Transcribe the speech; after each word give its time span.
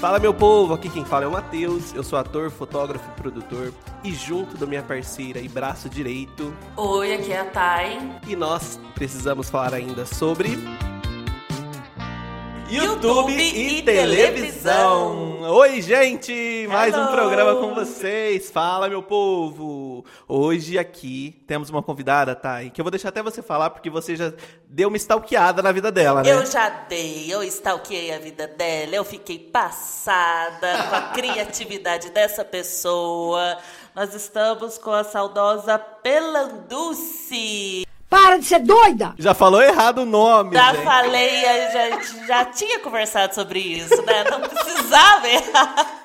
Fala 0.00 0.20
meu 0.20 0.32
povo, 0.32 0.74
aqui 0.74 0.88
quem 0.88 1.04
fala 1.04 1.24
é 1.24 1.26
o 1.26 1.32
Matheus, 1.32 1.92
eu 1.92 2.04
sou 2.04 2.18
ator, 2.18 2.50
fotógrafo 2.50 3.04
e 3.10 3.20
produtor 3.20 3.72
e 4.04 4.14
junto 4.14 4.56
da 4.56 4.64
minha 4.64 4.82
parceira 4.82 5.40
e 5.40 5.48
braço 5.48 5.88
direito. 5.88 6.54
Oi, 6.76 7.14
aqui 7.14 7.32
é 7.32 7.40
a 7.40 7.44
Thay. 7.44 7.98
E 8.28 8.36
nós 8.36 8.78
precisamos 8.94 9.50
falar 9.50 9.74
ainda 9.74 10.06
sobre 10.06 10.50
YouTube, 12.70 13.32
YouTube 13.32 13.32
e, 13.32 13.78
e 13.78 13.82
televisão. 13.82 15.16
televisão. 15.16 15.54
Oi, 15.54 15.80
gente! 15.80 16.66
Mais 16.68 16.92
Hello. 16.92 17.06
um 17.06 17.12
programa 17.12 17.56
com 17.56 17.74
vocês. 17.74 18.50
Fala, 18.50 18.90
meu 18.90 19.02
povo! 19.02 20.04
Hoje 20.28 20.78
aqui 20.78 21.42
temos 21.46 21.70
uma 21.70 21.82
convidada, 21.82 22.34
Thay, 22.34 22.68
que 22.68 22.78
eu 22.78 22.84
vou 22.84 22.90
deixar 22.90 23.08
até 23.08 23.22
você 23.22 23.40
falar, 23.40 23.70
porque 23.70 23.88
você 23.88 24.14
já 24.14 24.34
deu 24.68 24.88
uma 24.88 24.98
stalkeada 24.98 25.62
na 25.62 25.72
vida 25.72 25.90
dela, 25.90 26.22
né? 26.22 26.30
Eu 26.30 26.44
já 26.44 26.68
dei, 26.68 27.32
eu 27.32 27.42
stalkeei 27.42 28.12
a 28.12 28.18
vida 28.18 28.46
dela, 28.46 28.94
eu 28.94 29.04
fiquei 29.04 29.38
passada 29.38 30.68
com 30.90 30.94
a 30.94 31.00
criatividade 31.14 32.10
dessa 32.12 32.44
pessoa. 32.44 33.56
Nós 33.94 34.14
estamos 34.14 34.76
com 34.76 34.92
a 34.92 35.04
saudosa 35.04 35.78
Pelanduce. 35.78 37.86
Para 38.08 38.38
de 38.38 38.44
ser 38.46 38.60
doida! 38.60 39.14
Já 39.18 39.34
falou 39.34 39.62
errado 39.62 39.98
o 39.98 40.06
nome. 40.06 40.54
Já 40.54 40.72
gente. 40.72 40.84
falei, 40.84 41.42
já, 41.42 42.26
já 42.26 42.44
tinha 42.46 42.80
conversado 42.80 43.34
sobre 43.34 43.58
isso, 43.58 44.02
né? 44.02 44.24
Não 44.24 44.40
precisava 44.40 45.28
errar. 45.28 45.98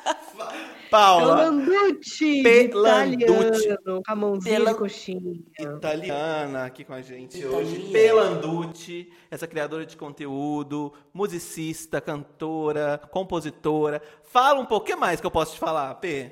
Paula. 0.93 1.37
Pelanducci. 1.37 2.43
Pelanducci. 2.43 3.23
Italiano, 3.23 4.03
com 4.05 4.11
a 4.11 4.15
mãozinha 4.15 4.59
de 4.63 4.73
coxinha. 4.75 5.39
Italiana 5.59 6.65
aqui 6.65 6.83
com 6.83 6.93
a 6.93 7.01
gente 7.01 7.39
Italiana. 7.39 7.57
hoje. 7.57 7.89
Pelanducci, 7.91 9.13
essa 9.31 9.47
criadora 9.47 9.87
de 9.87 9.97
conteúdo, 9.97 10.93
musicista, 11.11 11.99
cantora, 11.99 13.01
compositora. 13.09 14.03
Fala 14.23 14.59
um 14.59 14.65
pouco, 14.65 14.85
o 14.85 14.87
que 14.87 14.95
mais 14.95 15.19
que 15.19 15.25
eu 15.25 15.31
posso 15.31 15.53
te 15.53 15.59
falar, 15.59 15.95
P? 15.95 16.31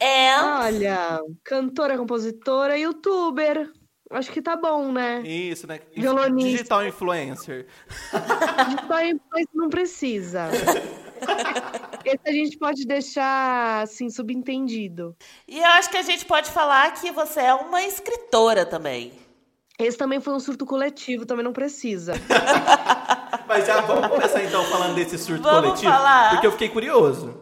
É. 0.00 0.40
Olha, 0.40 1.20
cantora, 1.44 1.96
compositora, 1.96 2.76
youtuber. 2.76 3.70
Acho 4.10 4.32
que 4.32 4.42
tá 4.42 4.56
bom, 4.56 4.90
né? 4.90 5.22
Isso, 5.22 5.68
né? 5.68 5.78
Violonista. 5.94 6.50
Digital 6.50 6.86
influencer. 6.86 7.66
Digital 8.68 9.04
influencer 9.06 9.48
não 9.54 9.68
precisa. 9.68 10.48
Esse 12.04 12.20
a 12.26 12.32
gente 12.32 12.58
pode 12.58 12.84
deixar, 12.86 13.82
assim, 13.82 14.10
subentendido. 14.10 15.14
E 15.46 15.58
eu 15.58 15.66
acho 15.66 15.90
que 15.90 15.96
a 15.96 16.02
gente 16.02 16.24
pode 16.24 16.50
falar 16.50 16.92
que 16.94 17.12
você 17.12 17.40
é 17.40 17.54
uma 17.54 17.84
escritora 17.84 18.66
também. 18.66 19.12
Esse 19.78 19.96
também 19.96 20.20
foi 20.20 20.34
um 20.34 20.40
surto 20.40 20.66
coletivo, 20.66 21.24
também 21.24 21.44
não 21.44 21.52
precisa. 21.52 22.14
Mas 23.46 23.66
já 23.66 23.80
vamos 23.80 24.08
começar 24.08 24.42
então 24.42 24.64
falando 24.64 24.94
desse 24.96 25.16
surto 25.18 25.42
vamos 25.42 25.60
coletivo? 25.60 25.92
Falar. 25.92 26.30
Porque 26.30 26.46
eu 26.48 26.52
fiquei 26.52 26.68
curioso. 26.68 27.34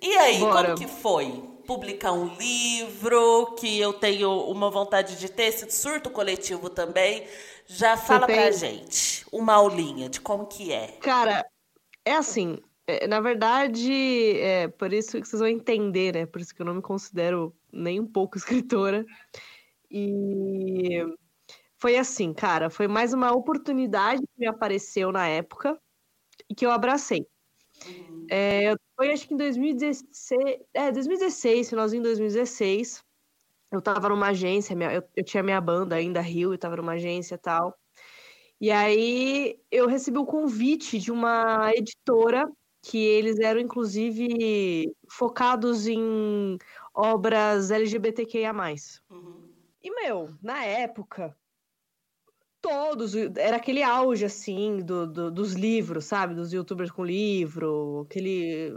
E 0.00 0.16
aí, 0.16 0.38
Bora. 0.38 0.74
como 0.74 0.78
que 0.78 0.86
foi? 0.88 1.53
Publicar 1.64 2.12
um 2.12 2.34
livro, 2.36 3.54
que 3.58 3.80
eu 3.80 3.92
tenho 3.92 4.30
uma 4.50 4.70
vontade 4.70 5.18
de 5.18 5.28
ter 5.28 5.44
esse 5.44 5.70
surto 5.70 6.10
coletivo 6.10 6.70
também. 6.70 7.26
Já 7.66 7.96
fala 7.96 8.26
tem... 8.26 8.36
pra 8.36 8.50
gente 8.50 9.26
uma 9.32 9.54
aulinha 9.54 10.08
de 10.08 10.20
como 10.20 10.46
que 10.46 10.72
é. 10.72 10.98
Cara, 11.00 11.44
é 12.04 12.14
assim, 12.14 12.58
é, 12.86 13.06
na 13.06 13.20
verdade, 13.20 14.38
é 14.38 14.68
por 14.68 14.92
isso 14.92 15.20
que 15.20 15.26
vocês 15.26 15.40
vão 15.40 15.48
entender, 15.48 16.14
né? 16.14 16.26
Por 16.26 16.40
isso 16.40 16.54
que 16.54 16.60
eu 16.60 16.66
não 16.66 16.74
me 16.74 16.82
considero 16.82 17.54
nem 17.72 17.98
um 17.98 18.06
pouco 18.06 18.36
escritora. 18.38 19.04
E 19.90 21.04
foi 21.78 21.96
assim, 21.96 22.32
cara, 22.32 22.70
foi 22.70 22.88
mais 22.88 23.12
uma 23.12 23.32
oportunidade 23.32 24.20
que 24.20 24.40
me 24.40 24.46
apareceu 24.46 25.12
na 25.12 25.28
época 25.28 25.78
e 26.48 26.54
que 26.54 26.66
eu 26.66 26.70
abracei. 26.70 27.26
Uhum. 27.86 28.26
É, 28.30 28.74
foi 28.96 29.12
acho 29.12 29.26
que 29.26 29.34
em 29.34 29.36
2016, 29.36 30.60
é, 30.72 30.92
2016, 30.92 31.68
finalzinho 31.68 32.02
de 32.02 32.08
2016. 32.10 33.02
Eu 33.72 33.82
tava 33.82 34.08
numa 34.08 34.28
agência, 34.28 34.76
minha, 34.76 34.92
eu, 34.92 35.02
eu 35.16 35.24
tinha 35.24 35.42
minha 35.42 35.60
banda 35.60 35.96
ainda, 35.96 36.20
Rio, 36.20 36.54
eu 36.54 36.58
tava 36.58 36.76
numa 36.76 36.92
agência 36.92 37.34
e 37.34 37.38
tal. 37.38 37.76
E 38.60 38.70
aí 38.70 39.58
eu 39.70 39.88
recebi 39.88 40.18
o 40.18 40.22
um 40.22 40.26
convite 40.26 40.98
de 40.98 41.10
uma 41.10 41.72
editora 41.74 42.48
que 42.82 42.98
eles 42.98 43.40
eram 43.40 43.60
inclusive 43.60 44.94
focados 45.10 45.86
em 45.86 46.56
obras 46.94 47.70
LGBTQIA+. 47.70 48.52
Uhum. 49.10 49.52
E, 49.82 49.90
meu, 49.90 50.34
na 50.42 50.64
época, 50.64 51.36
todos, 52.64 53.14
era 53.36 53.56
aquele 53.56 53.82
auge, 53.82 54.24
assim, 54.24 54.78
do, 54.78 55.06
do, 55.06 55.30
dos 55.30 55.52
livros, 55.52 56.06
sabe? 56.06 56.34
Dos 56.34 56.50
youtubers 56.50 56.90
com 56.90 57.04
livro, 57.04 58.06
aquele... 58.08 58.74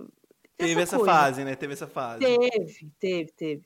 Teve 0.57 0.81
essa, 0.81 0.97
essa 0.97 1.05
fase, 1.05 1.45
né? 1.45 1.55
Teve 1.55 1.73
essa 1.73 1.87
fase. 1.87 2.19
Teve, 2.19 2.91
teve, 2.99 3.31
teve. 3.31 3.65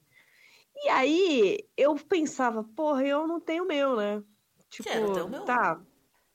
E 0.75 0.89
aí, 0.89 1.57
eu 1.75 1.95
pensava, 1.95 2.63
porra, 2.63 3.03
eu 3.03 3.25
não 3.25 3.39
tenho 3.39 3.63
o 3.63 3.67
meu, 3.67 3.95
né? 3.95 4.21
Tipo, 4.69 4.89
Quero 4.89 5.27
meu. 5.27 5.43
tá... 5.43 5.81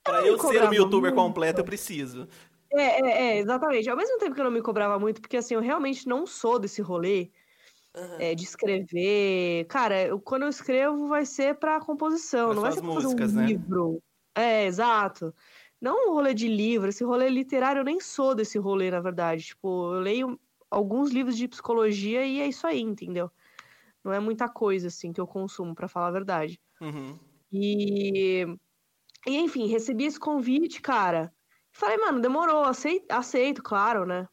Pra 0.02 0.20
eu, 0.20 0.36
eu 0.36 0.38
ser 0.38 0.62
um 0.62 0.72
youtuber 0.72 1.12
muito. 1.12 1.22
completo, 1.22 1.60
eu 1.60 1.64
preciso. 1.64 2.28
É, 2.72 2.82
é, 2.82 3.10
é, 3.10 3.38
exatamente. 3.38 3.88
Ao 3.88 3.96
mesmo 3.96 4.18
tempo 4.18 4.34
que 4.34 4.40
eu 4.40 4.44
não 4.44 4.50
me 4.50 4.62
cobrava 4.62 4.98
muito, 4.98 5.20
porque 5.20 5.36
assim, 5.36 5.54
eu 5.54 5.60
realmente 5.60 6.08
não 6.08 6.26
sou 6.26 6.58
desse 6.58 6.80
rolê 6.82 7.30
Uhum. 7.96 8.16
É, 8.20 8.34
de 8.34 8.44
escrever. 8.44 9.64
Cara, 9.66 10.06
eu, 10.06 10.20
quando 10.20 10.42
eu 10.42 10.48
escrevo 10.50 11.06
vai 11.06 11.24
ser 11.24 11.54
para 11.54 11.80
composição, 11.80 12.52
não 12.52 12.60
vai 12.62 12.72
ser 12.72 12.82
pra 12.82 12.90
músicas, 12.90 13.32
fazer 13.32 13.38
um 13.38 13.40
né? 13.40 13.46
livro. 13.46 14.02
É, 14.34 14.66
exato. 14.66 15.34
Não 15.80 16.10
um 16.10 16.14
rolê 16.14 16.34
de 16.34 16.46
livro, 16.46 16.90
esse 16.90 17.02
rolê 17.02 17.28
literário 17.30 17.80
eu 17.80 17.84
nem 17.84 17.98
sou 18.00 18.34
desse 18.34 18.58
rolê, 18.58 18.90
na 18.90 19.00
verdade. 19.00 19.44
Tipo, 19.44 19.94
eu 19.94 20.00
leio 20.00 20.40
alguns 20.70 21.10
livros 21.10 21.36
de 21.36 21.48
psicologia 21.48 22.24
e 22.26 22.40
é 22.40 22.46
isso 22.46 22.66
aí, 22.66 22.80
entendeu? 22.80 23.30
Não 24.04 24.12
é 24.12 24.20
muita 24.20 24.48
coisa, 24.48 24.88
assim, 24.88 25.12
que 25.12 25.20
eu 25.20 25.26
consumo, 25.26 25.74
para 25.74 25.88
falar 25.88 26.08
a 26.08 26.12
verdade. 26.12 26.60
Uhum. 26.80 27.18
E... 27.50 28.46
e, 29.26 29.36
enfim, 29.38 29.66
recebi 29.68 30.04
esse 30.04 30.20
convite, 30.20 30.82
cara. 30.82 31.32
Falei, 31.72 31.96
mano, 31.98 32.20
demorou, 32.20 32.64
aceito, 32.64 33.10
aceito 33.10 33.62
claro, 33.62 34.04
né? 34.06 34.28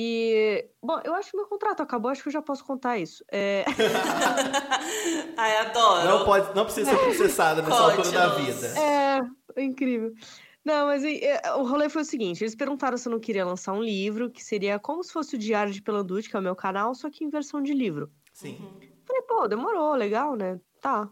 E, 0.00 0.64
bom, 0.80 1.00
eu 1.02 1.12
acho 1.12 1.32
que 1.32 1.36
meu 1.36 1.48
contrato 1.48 1.82
acabou, 1.82 2.08
acho 2.08 2.22
que 2.22 2.28
eu 2.28 2.32
já 2.32 2.40
posso 2.40 2.64
contar 2.64 2.98
isso. 2.98 3.24
É... 3.32 3.64
Ai, 5.36 5.56
adoro. 5.56 6.08
Não, 6.08 6.24
pode, 6.24 6.54
não 6.54 6.64
precisa 6.64 6.92
ser 6.92 6.98
processada 6.98 7.62
nessa 7.62 7.80
altura 7.80 8.08
da 8.12 8.28
vida. 8.36 8.66
É, 8.78 9.60
incrível. 9.60 10.12
Não, 10.64 10.86
mas 10.86 11.02
é, 11.02 11.40
o 11.56 11.64
rolê 11.64 11.88
foi 11.88 12.02
o 12.02 12.04
seguinte: 12.04 12.44
eles 12.44 12.54
perguntaram 12.54 12.96
se 12.96 13.08
eu 13.08 13.10
não 13.10 13.18
queria 13.18 13.44
lançar 13.44 13.72
um 13.72 13.82
livro, 13.82 14.30
que 14.30 14.44
seria 14.44 14.78
como 14.78 15.02
se 15.02 15.12
fosse 15.12 15.34
o 15.34 15.38
Diário 15.38 15.72
de 15.72 15.82
Pelanducci, 15.82 16.30
que 16.30 16.36
é 16.36 16.38
o 16.38 16.42
meu 16.42 16.54
canal, 16.54 16.94
só 16.94 17.10
que 17.10 17.24
em 17.24 17.28
versão 17.28 17.60
de 17.60 17.74
livro. 17.74 18.08
Sim. 18.32 18.56
Uhum. 18.60 18.78
Falei, 19.04 19.22
pô, 19.22 19.48
demorou, 19.48 19.96
legal, 19.96 20.36
né? 20.36 20.60
Tá. 20.80 21.10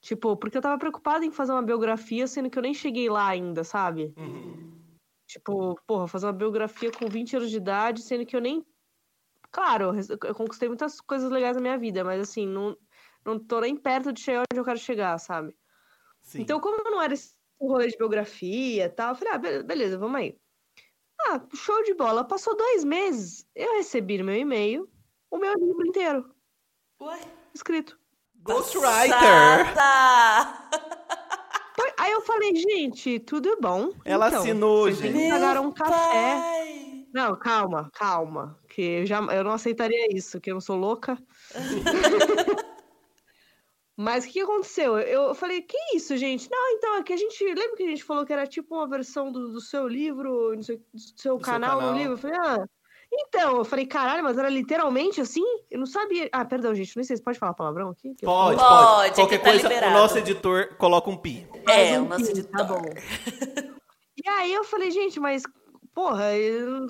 Tipo, 0.00 0.34
porque 0.38 0.56
eu 0.56 0.62
tava 0.62 0.78
preocupada 0.78 1.26
em 1.26 1.30
fazer 1.30 1.52
uma 1.52 1.62
biografia, 1.62 2.26
sendo 2.26 2.48
que 2.48 2.58
eu 2.58 2.62
nem 2.62 2.72
cheguei 2.72 3.10
lá 3.10 3.28
ainda, 3.28 3.64
sabe? 3.64 4.14
Uhum. 4.16 4.73
Tipo, 5.34 5.74
porra, 5.84 6.06
fazer 6.06 6.26
uma 6.26 6.32
biografia 6.32 6.92
com 6.92 7.08
20 7.08 7.36
anos 7.38 7.50
de 7.50 7.56
idade, 7.56 8.02
sendo 8.02 8.24
que 8.24 8.36
eu 8.36 8.40
nem. 8.40 8.64
Claro, 9.50 9.92
eu 10.22 10.34
conquistei 10.34 10.68
muitas 10.68 11.00
coisas 11.00 11.28
legais 11.28 11.56
na 11.56 11.60
minha 11.60 11.76
vida, 11.76 12.04
mas 12.04 12.20
assim, 12.20 12.46
não, 12.46 12.76
não 13.24 13.36
tô 13.36 13.58
nem 13.58 13.76
perto 13.76 14.12
de 14.12 14.20
chegar 14.20 14.42
onde 14.42 14.60
eu 14.60 14.64
quero 14.64 14.78
chegar, 14.78 15.18
sabe? 15.18 15.52
Sim. 16.22 16.42
Então, 16.42 16.60
como 16.60 16.76
eu 16.84 16.90
não 16.92 17.02
era 17.02 17.14
esse 17.14 17.34
rolê 17.60 17.88
de 17.88 17.96
biografia 17.96 18.84
e 18.84 18.88
tal, 18.88 19.10
eu 19.10 19.16
falei, 19.16 19.34
ah, 19.34 19.62
beleza, 19.64 19.98
vamos 19.98 20.20
aí. 20.20 20.38
Ah, 21.22 21.44
show 21.52 21.82
de 21.82 21.94
bola. 21.94 22.22
Passou 22.22 22.56
dois 22.56 22.84
meses, 22.84 23.44
eu 23.56 23.72
recebi 23.74 24.18
no 24.18 24.24
meu 24.24 24.36
e-mail 24.36 24.88
o 25.32 25.36
meu 25.36 25.52
livro 25.54 25.84
inteiro. 25.84 26.32
Ué? 27.00 27.18
Escrito. 27.52 27.98
Ghostwriter! 28.36 29.74
Aí 31.98 32.12
eu 32.12 32.20
falei, 32.22 32.54
gente, 32.54 33.18
tudo 33.20 33.48
é 33.48 33.56
bom. 33.56 33.92
Ela 34.04 34.28
então, 34.28 34.40
assinou, 34.40 34.90
gente. 34.90 35.30
Pagaram 35.30 35.66
um 35.66 35.72
café. 35.72 35.92
Pai. 35.92 37.06
Não, 37.12 37.36
calma, 37.36 37.90
calma. 37.94 38.58
Que 38.68 38.82
eu, 38.82 39.06
já, 39.06 39.20
eu 39.20 39.44
não 39.44 39.52
aceitaria 39.52 40.08
isso, 40.10 40.40
que 40.40 40.50
eu 40.50 40.54
não 40.54 40.60
sou 40.60 40.76
louca. 40.76 41.16
Mas 43.96 44.24
o 44.24 44.28
que 44.28 44.40
aconteceu? 44.40 44.98
Eu 44.98 45.32
falei, 45.36 45.62
que 45.62 45.76
isso, 45.94 46.16
gente? 46.16 46.50
Não, 46.50 46.70
então, 46.70 46.96
é 46.96 47.02
que 47.04 47.12
a 47.12 47.16
gente. 47.16 47.44
Lembra 47.44 47.76
que 47.76 47.84
a 47.84 47.88
gente 47.88 48.02
falou 48.02 48.26
que 48.26 48.32
era 48.32 48.44
tipo 48.44 48.74
uma 48.74 48.88
versão 48.88 49.30
do, 49.30 49.52
do 49.52 49.60
seu 49.60 49.86
livro, 49.86 50.56
do 50.56 50.64
seu, 50.64 50.76
do 50.76 51.00
seu, 51.16 51.36
do 51.36 51.44
canal, 51.44 51.70
seu 51.70 51.78
canal 51.78 51.92
no 51.92 51.98
livro? 51.98 52.14
Eu 52.14 52.18
falei, 52.18 52.36
ah, 52.36 52.66
então, 53.16 53.58
eu 53.58 53.64
falei, 53.64 53.86
caralho, 53.86 54.24
mas 54.24 54.36
era 54.36 54.48
literalmente 54.48 55.20
assim? 55.20 55.44
Eu 55.70 55.78
não 55.78 55.86
sabia. 55.86 56.28
Ah, 56.32 56.44
perdão, 56.44 56.74
gente, 56.74 56.96
não 56.96 57.04
sei 57.04 57.16
se 57.16 57.22
pode 57.22 57.38
falar 57.38 57.54
palavrão 57.54 57.90
aqui? 57.90 58.14
Pode, 58.22 58.58
pode. 58.58 59.14
Qualquer 59.14 59.38
tá 59.38 59.50
coisa, 59.50 59.68
liberado. 59.68 59.94
o 59.94 59.98
nosso 59.98 60.18
editor 60.18 60.74
coloca 60.76 61.10
um 61.10 61.16
pi. 61.16 61.46
É, 61.68 61.98
um 62.00 62.06
o 62.06 62.08
nosso 62.08 62.24
pi, 62.24 62.30
editor. 62.30 62.50
Tá 62.50 62.64
bom. 62.64 62.82
e 64.24 64.28
aí 64.28 64.52
eu 64.52 64.64
falei, 64.64 64.90
gente, 64.90 65.20
mas, 65.20 65.44
porra, 65.94 66.24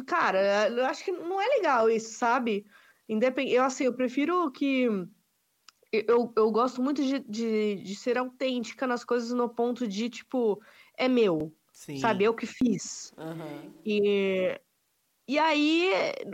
cara, 0.07 0.69
eu 0.69 0.87
acho 0.87 1.05
que 1.05 1.13
não 1.13 1.41
é 1.41 1.47
legal 1.47 1.91
isso, 1.91 2.17
sabe? 2.17 2.65
Independente, 3.09 3.55
eu 3.55 3.65
assim, 3.65 3.85
eu 3.85 3.95
prefiro 3.95 4.51
que. 4.51 4.89
Eu, 5.93 6.33
eu 6.37 6.51
gosto 6.51 6.83
muito 6.83 7.05
de, 7.05 7.21
de, 7.21 7.77
de 7.77 7.95
ser 7.95 8.19
autêntica 8.19 8.87
nas 8.87 9.05
coisas 9.05 9.31
no 9.31 9.49
ponto 9.49 9.87
de, 9.87 10.09
tipo, 10.09 10.61
é 10.97 11.07
meu, 11.07 11.55
Sim. 11.73 11.99
sabe? 11.99 12.25
Eu 12.25 12.35
que 12.35 12.47
fiz. 12.47 13.13
Uhum. 13.17 13.73
E, 13.85 14.59
e 15.27 15.39
aí, 15.39 15.91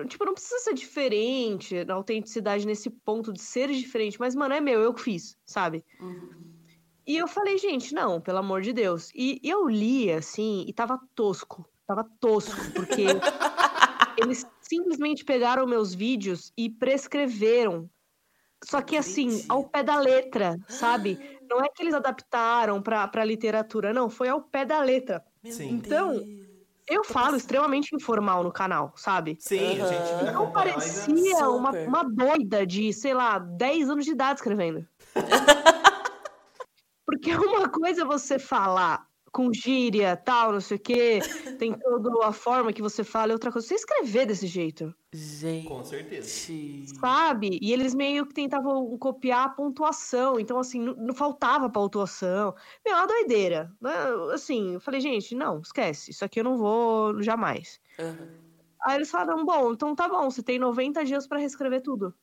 tipo, 0.08 0.24
não 0.24 0.34
precisa 0.34 0.58
ser 0.58 0.74
diferente 0.74 1.84
na 1.84 1.94
autenticidade 1.94 2.66
nesse 2.66 2.90
ponto 2.90 3.32
de 3.32 3.40
ser 3.40 3.68
diferente, 3.68 4.18
mas, 4.18 4.34
mano, 4.34 4.54
é 4.54 4.60
meu, 4.60 4.80
eu 4.80 4.92
que 4.92 5.02
fiz, 5.02 5.36
sabe? 5.46 5.84
Uhum. 6.00 6.40
E 7.06 7.16
eu 7.16 7.28
falei, 7.28 7.56
gente, 7.56 7.94
não, 7.94 8.20
pelo 8.20 8.38
amor 8.38 8.62
de 8.62 8.72
Deus. 8.72 9.10
E 9.14 9.40
eu 9.44 9.68
li, 9.68 10.12
assim, 10.12 10.64
e 10.66 10.72
tava 10.72 10.98
tosco. 11.14 11.68
Tava 11.86 12.04
tosco, 12.20 12.72
porque 12.74 13.04
eles 14.18 14.44
simplesmente 14.60 15.24
pegaram 15.24 15.66
meus 15.66 15.94
vídeos 15.94 16.52
e 16.56 16.68
prescreveram. 16.68 17.88
Só 18.64 18.82
que, 18.82 18.96
assim, 18.96 19.44
ao 19.48 19.68
pé 19.68 19.82
da 19.82 19.98
letra, 19.98 20.58
sabe? 20.68 21.18
Não 21.48 21.60
é 21.60 21.68
que 21.68 21.82
eles 21.82 21.94
adaptaram 21.94 22.80
pra, 22.82 23.08
pra 23.08 23.24
literatura, 23.24 23.92
não, 23.92 24.08
foi 24.08 24.28
ao 24.28 24.40
pé 24.40 24.64
da 24.64 24.80
letra. 24.80 25.24
Meu 25.42 25.52
Sim. 25.52 25.68
Então, 25.70 26.12
Deus. 26.12 26.49
Eu 26.90 27.04
falo 27.04 27.36
extremamente 27.36 27.94
informal 27.94 28.42
no 28.42 28.50
canal, 28.50 28.92
sabe? 28.96 29.36
Sim, 29.38 29.80
a 29.80 29.86
gente 29.86 30.32
Não 30.32 30.48
é- 30.48 30.50
parecia 30.50 31.48
uma, 31.48 31.70
uma 31.70 32.02
doida 32.02 32.66
de, 32.66 32.92
sei 32.92 33.14
lá, 33.14 33.38
10 33.38 33.88
anos 33.88 34.04
de 34.04 34.10
idade 34.10 34.40
escrevendo. 34.40 34.84
Porque 37.06 37.32
uma 37.34 37.68
coisa 37.68 38.02
é 38.02 38.04
você 38.04 38.38
falar 38.38 39.06
com 39.32 39.52
gíria, 39.52 40.16
tal, 40.16 40.52
não 40.52 40.60
sei 40.60 40.76
o 40.76 40.80
quê, 40.80 41.18
tem 41.58 41.78
toda 41.78 42.26
a 42.26 42.32
forma 42.32 42.72
que 42.72 42.82
você 42.82 43.04
fala, 43.04 43.32
e 43.32 43.34
outra 43.34 43.52
coisa, 43.52 43.66
é 43.66 43.68
você 43.68 43.74
escrever 43.74 44.26
desse 44.26 44.46
jeito, 44.46 44.94
Gente. 45.12 45.66
Com 45.66 45.82
certeza. 45.82 46.28
sabe? 47.00 47.58
E 47.60 47.72
eles 47.72 47.94
meio 47.94 48.24
que 48.26 48.34
tentavam 48.34 48.96
copiar 48.96 49.46
a 49.46 49.48
pontuação, 49.48 50.38
então, 50.38 50.56
assim, 50.58 50.80
não, 50.80 50.94
não 50.94 51.14
faltava 51.14 51.68
pontuação. 51.68 52.54
Meu, 52.84 52.94
é 52.94 52.98
uma 52.98 53.06
doideira. 53.08 53.72
né? 53.80 53.90
Assim, 54.32 54.74
eu 54.74 54.80
falei, 54.80 55.00
gente, 55.00 55.34
não, 55.34 55.60
esquece, 55.60 56.12
isso 56.12 56.24
aqui 56.24 56.38
eu 56.38 56.44
não 56.44 56.56
vou 56.56 57.20
jamais. 57.22 57.80
Uhum. 57.98 58.50
Aí 58.84 58.96
eles 58.96 59.10
falaram, 59.10 59.44
bom, 59.44 59.72
então 59.72 59.94
tá 59.96 60.08
bom, 60.08 60.30
você 60.30 60.42
tem 60.42 60.58
90 60.58 61.04
dias 61.04 61.26
pra 61.26 61.38
reescrever 61.38 61.82
tudo. 61.82 62.14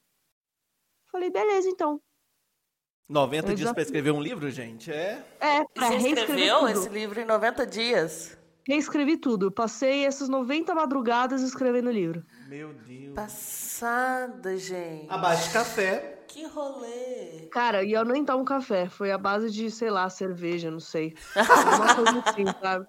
Falei, 1.12 1.30
beleza, 1.30 1.70
então. 1.70 2.02
90 3.08 3.56
dias 3.56 3.72
pra 3.72 3.82
escrever 3.82 4.12
um 4.12 4.22
livro, 4.22 4.50
gente, 4.52 4.92
é... 4.92 5.24
É, 5.40 5.64
pra 5.64 5.88
você 5.88 5.98
reescrever 5.98 6.18
escreveu 6.18 6.60
tudo. 6.60 6.70
esse 6.72 6.90
livro 6.90 7.22
em 7.22 7.26
90 7.26 7.66
dias? 7.66 8.38
Reescrevi 8.68 9.16
tudo. 9.16 9.50
Passei 9.50 10.06
essas 10.06 10.28
90 10.28 10.76
madrugadas 10.76 11.42
escrevendo 11.42 11.88
o 11.88 11.92
livro. 11.92 12.26
Meu 12.50 12.74
Deus. 12.74 13.14
Passada, 13.16 14.58
gente. 14.58 15.08
Abaixo 15.10 15.48
de 15.48 15.54
café. 15.54 16.24
Que 16.28 16.46
rolê. 16.48 17.48
Cara, 17.50 17.82
e 17.84 17.94
eu 17.94 18.04
nem 18.04 18.26
tomo 18.26 18.44
café. 18.44 18.90
Foi 18.90 19.10
a 19.10 19.18
base 19.18 19.50
de, 19.50 19.72
sei 19.72 19.90
lá, 19.90 20.10
cerveja, 20.10 20.70
não 20.70 20.82
sei. 20.82 21.16
Uma 21.34 21.96
coisa 21.96 22.24
assim, 22.26 22.44
sabe? 22.62 22.88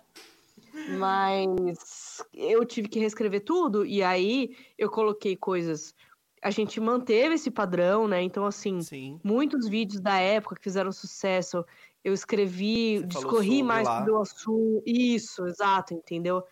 Mas 0.99 2.23
eu 2.35 2.65
tive 2.65 2.89
que 2.89 2.99
reescrever 2.99 3.45
tudo, 3.45 3.87
e 3.87 4.03
aí 4.03 4.57
eu 4.77 4.91
coloquei 4.91 5.37
coisas. 5.37 5.95
A 6.43 6.51
gente 6.51 6.81
manteve 6.81 7.35
esse 7.35 7.51
padrão, 7.51 8.07
né? 8.09 8.23
Então, 8.23 8.45
assim, 8.47 8.81
Sim. 8.81 9.21
muitos 9.25 9.69
vídeos 9.69 10.01
da 10.01 10.19
época 10.19 10.57
que 10.57 10.63
fizeram 10.63 10.93
sucesso, 10.93 11.65
eu 12.05 12.13
escrevi, 12.15 12.99
Você 12.99 13.07
discorri 13.07 13.63
mais 13.63 13.89
sobre 13.89 14.11
o 14.13 14.21
assunto. 14.21 14.83
Isso, 14.87 15.47
exato, 15.47 15.95
entendeu? 15.95 16.43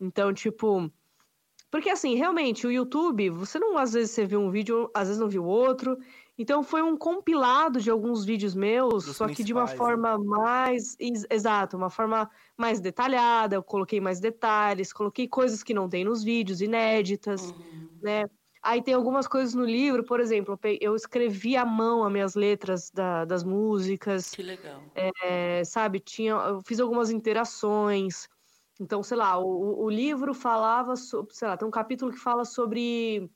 Então, 0.00 0.32
tipo. 0.32 0.90
Porque 1.70 1.90
assim, 1.90 2.14
realmente, 2.14 2.66
o 2.66 2.70
YouTube, 2.72 3.30
você 3.30 3.58
não, 3.58 3.76
às 3.76 3.92
vezes 3.94 4.12
você 4.12 4.24
viu 4.24 4.40
um 4.40 4.50
vídeo, 4.50 4.88
às 4.94 5.08
vezes 5.08 5.20
não 5.20 5.28
viu 5.28 5.44
outro. 5.44 5.98
Então 6.38 6.62
foi 6.62 6.82
um 6.82 6.96
compilado 6.96 7.80
de 7.80 7.90
alguns 7.90 8.24
vídeos 8.24 8.54
meus, 8.54 9.04
Dos 9.04 9.16
só 9.16 9.28
que 9.28 9.42
de 9.44 9.52
uma 9.52 9.66
né? 9.66 9.76
forma 9.76 10.16
mais. 10.18 10.96
ex- 11.00 11.26
Exato, 11.30 11.76
uma 11.76 11.90
forma 11.90 12.30
mais 12.56 12.80
detalhada. 12.80 13.56
Eu 13.56 13.62
coloquei 13.62 14.00
mais 14.00 14.20
detalhes, 14.20 14.92
coloquei 14.92 15.26
coisas 15.28 15.62
que 15.64 15.74
não 15.74 15.88
tem 15.88 16.04
nos 16.04 16.22
vídeos, 16.22 16.60
inéditas 16.60 17.50
Uhum. 17.50 17.88
né? 18.02 18.24
Aí 18.64 18.82
tem 18.82 18.94
algumas 18.94 19.28
coisas 19.28 19.54
no 19.54 19.64
livro, 19.64 20.04
por 20.04 20.20
exemplo, 20.20 20.58
eu 20.80 20.96
escrevi 20.96 21.54
à 21.56 21.66
mão 21.66 22.02
as 22.04 22.12
minhas 22.12 22.34
letras 22.34 22.90
da- 22.90 23.24
das 23.26 23.44
músicas, 23.44 24.30
Que 24.34 24.42
legal. 24.42 24.82
é, 24.94 25.62
sabe? 25.64 26.00
Tinha, 26.00 26.32
eu 26.32 26.60
fiz 26.62 26.80
algumas 26.80 27.10
interações. 27.10 28.28
Então, 28.80 29.02
sei 29.02 29.16
lá, 29.18 29.38
o, 29.38 29.44
o- 29.46 29.84
o 29.84 29.90
livro 29.90 30.32
falava 30.34 30.96
sobre, 30.96 31.34
sei 31.34 31.46
lá, 31.48 31.56
tem 31.56 31.68
um 31.68 31.70
capítulo 31.70 32.10
que 32.12 32.18
fala 32.18 32.44
sobre 32.44 33.30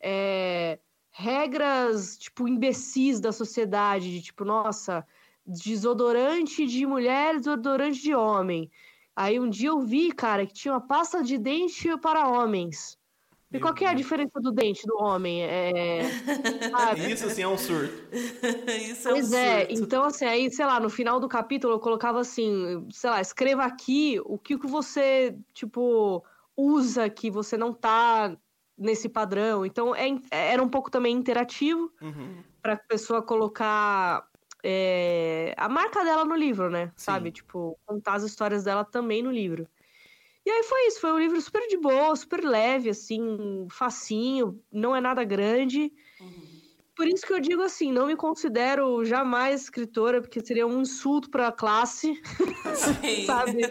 é, 0.00 0.78
regras, 1.10 2.18
tipo, 2.18 2.46
imbecis 2.48 3.20
da 3.20 3.32
sociedade, 3.32 4.10
de 4.10 4.20
tipo, 4.22 4.44
nossa, 4.44 5.06
desodorante 5.46 6.66
de 6.66 6.86
mulher, 6.86 7.36
desodorante 7.38 8.02
de 8.02 8.14
homem. 8.14 8.70
Aí 9.16 9.38
um 9.40 9.48
dia 9.48 9.68
eu 9.70 9.80
vi, 9.80 10.12
cara, 10.12 10.46
que 10.46 10.52
tinha 10.54 10.74
uma 10.74 10.86
pasta 10.86 11.22
de 11.22 11.38
dente 11.38 11.88
para 12.00 12.28
homens. 12.28 12.98
E 13.54 13.60
qual 13.60 13.72
que 13.72 13.84
é 13.84 13.88
a 13.88 13.94
diferença 13.94 14.40
do 14.40 14.50
dente 14.52 14.84
do 14.86 14.96
homem? 14.96 15.42
É? 15.44 16.02
Isso 17.08 17.30
sim 17.30 17.42
é 17.42 17.48
um 17.48 17.56
surto. 17.56 17.94
Isso 18.12 19.08
é 19.08 19.12
um 19.12 19.14
Pois 19.14 19.32
é, 19.32 19.60
surto. 19.66 19.74
então 19.84 20.04
assim, 20.04 20.24
aí, 20.24 20.50
sei 20.50 20.66
lá, 20.66 20.80
no 20.80 20.90
final 20.90 21.20
do 21.20 21.28
capítulo 21.28 21.74
eu 21.74 21.80
colocava 21.80 22.20
assim, 22.20 22.86
sei 22.90 23.10
lá, 23.10 23.20
escreva 23.20 23.64
aqui 23.64 24.20
o 24.24 24.38
que 24.38 24.58
que 24.58 24.66
você, 24.66 25.36
tipo, 25.52 26.24
usa 26.56 27.08
que 27.08 27.30
você 27.30 27.56
não 27.56 27.72
tá 27.72 28.36
nesse 28.76 29.08
padrão. 29.08 29.64
Então 29.64 29.94
é, 29.94 30.08
era 30.30 30.62
um 30.62 30.68
pouco 30.68 30.90
também 30.90 31.14
interativo 31.16 31.92
Uhum. 32.02 32.42
pra 32.60 32.76
pessoa 32.76 33.22
colocar 33.22 34.28
é, 34.64 35.54
a 35.56 35.68
marca 35.68 36.02
dela 36.04 36.24
no 36.24 36.34
livro, 36.34 36.70
né? 36.70 36.86
Sim. 36.86 36.92
Sabe? 36.96 37.30
Tipo, 37.30 37.78
contar 37.86 38.14
as 38.14 38.24
histórias 38.24 38.64
dela 38.64 38.84
também 38.84 39.22
no 39.22 39.30
livro. 39.30 39.68
E 40.46 40.50
aí 40.50 40.62
foi 40.64 40.86
isso, 40.88 41.00
foi 41.00 41.12
um 41.12 41.18
livro 41.18 41.40
super 41.40 41.66
de 41.68 41.76
boa, 41.76 42.14
super 42.14 42.44
leve, 42.44 42.90
assim, 42.90 43.66
facinho, 43.70 44.62
não 44.70 44.94
é 44.94 45.00
nada 45.00 45.24
grande. 45.24 45.90
Uhum. 46.20 46.54
Por 46.94 47.08
isso 47.08 47.26
que 47.26 47.32
eu 47.32 47.40
digo 47.40 47.62
assim, 47.62 47.90
não 47.90 48.06
me 48.06 48.14
considero 48.14 49.04
jamais 49.04 49.62
escritora, 49.62 50.20
porque 50.20 50.44
seria 50.44 50.66
um 50.66 50.82
insulto 50.82 51.30
para 51.30 51.48
a 51.48 51.52
classe, 51.52 52.20
sabe? 53.26 53.62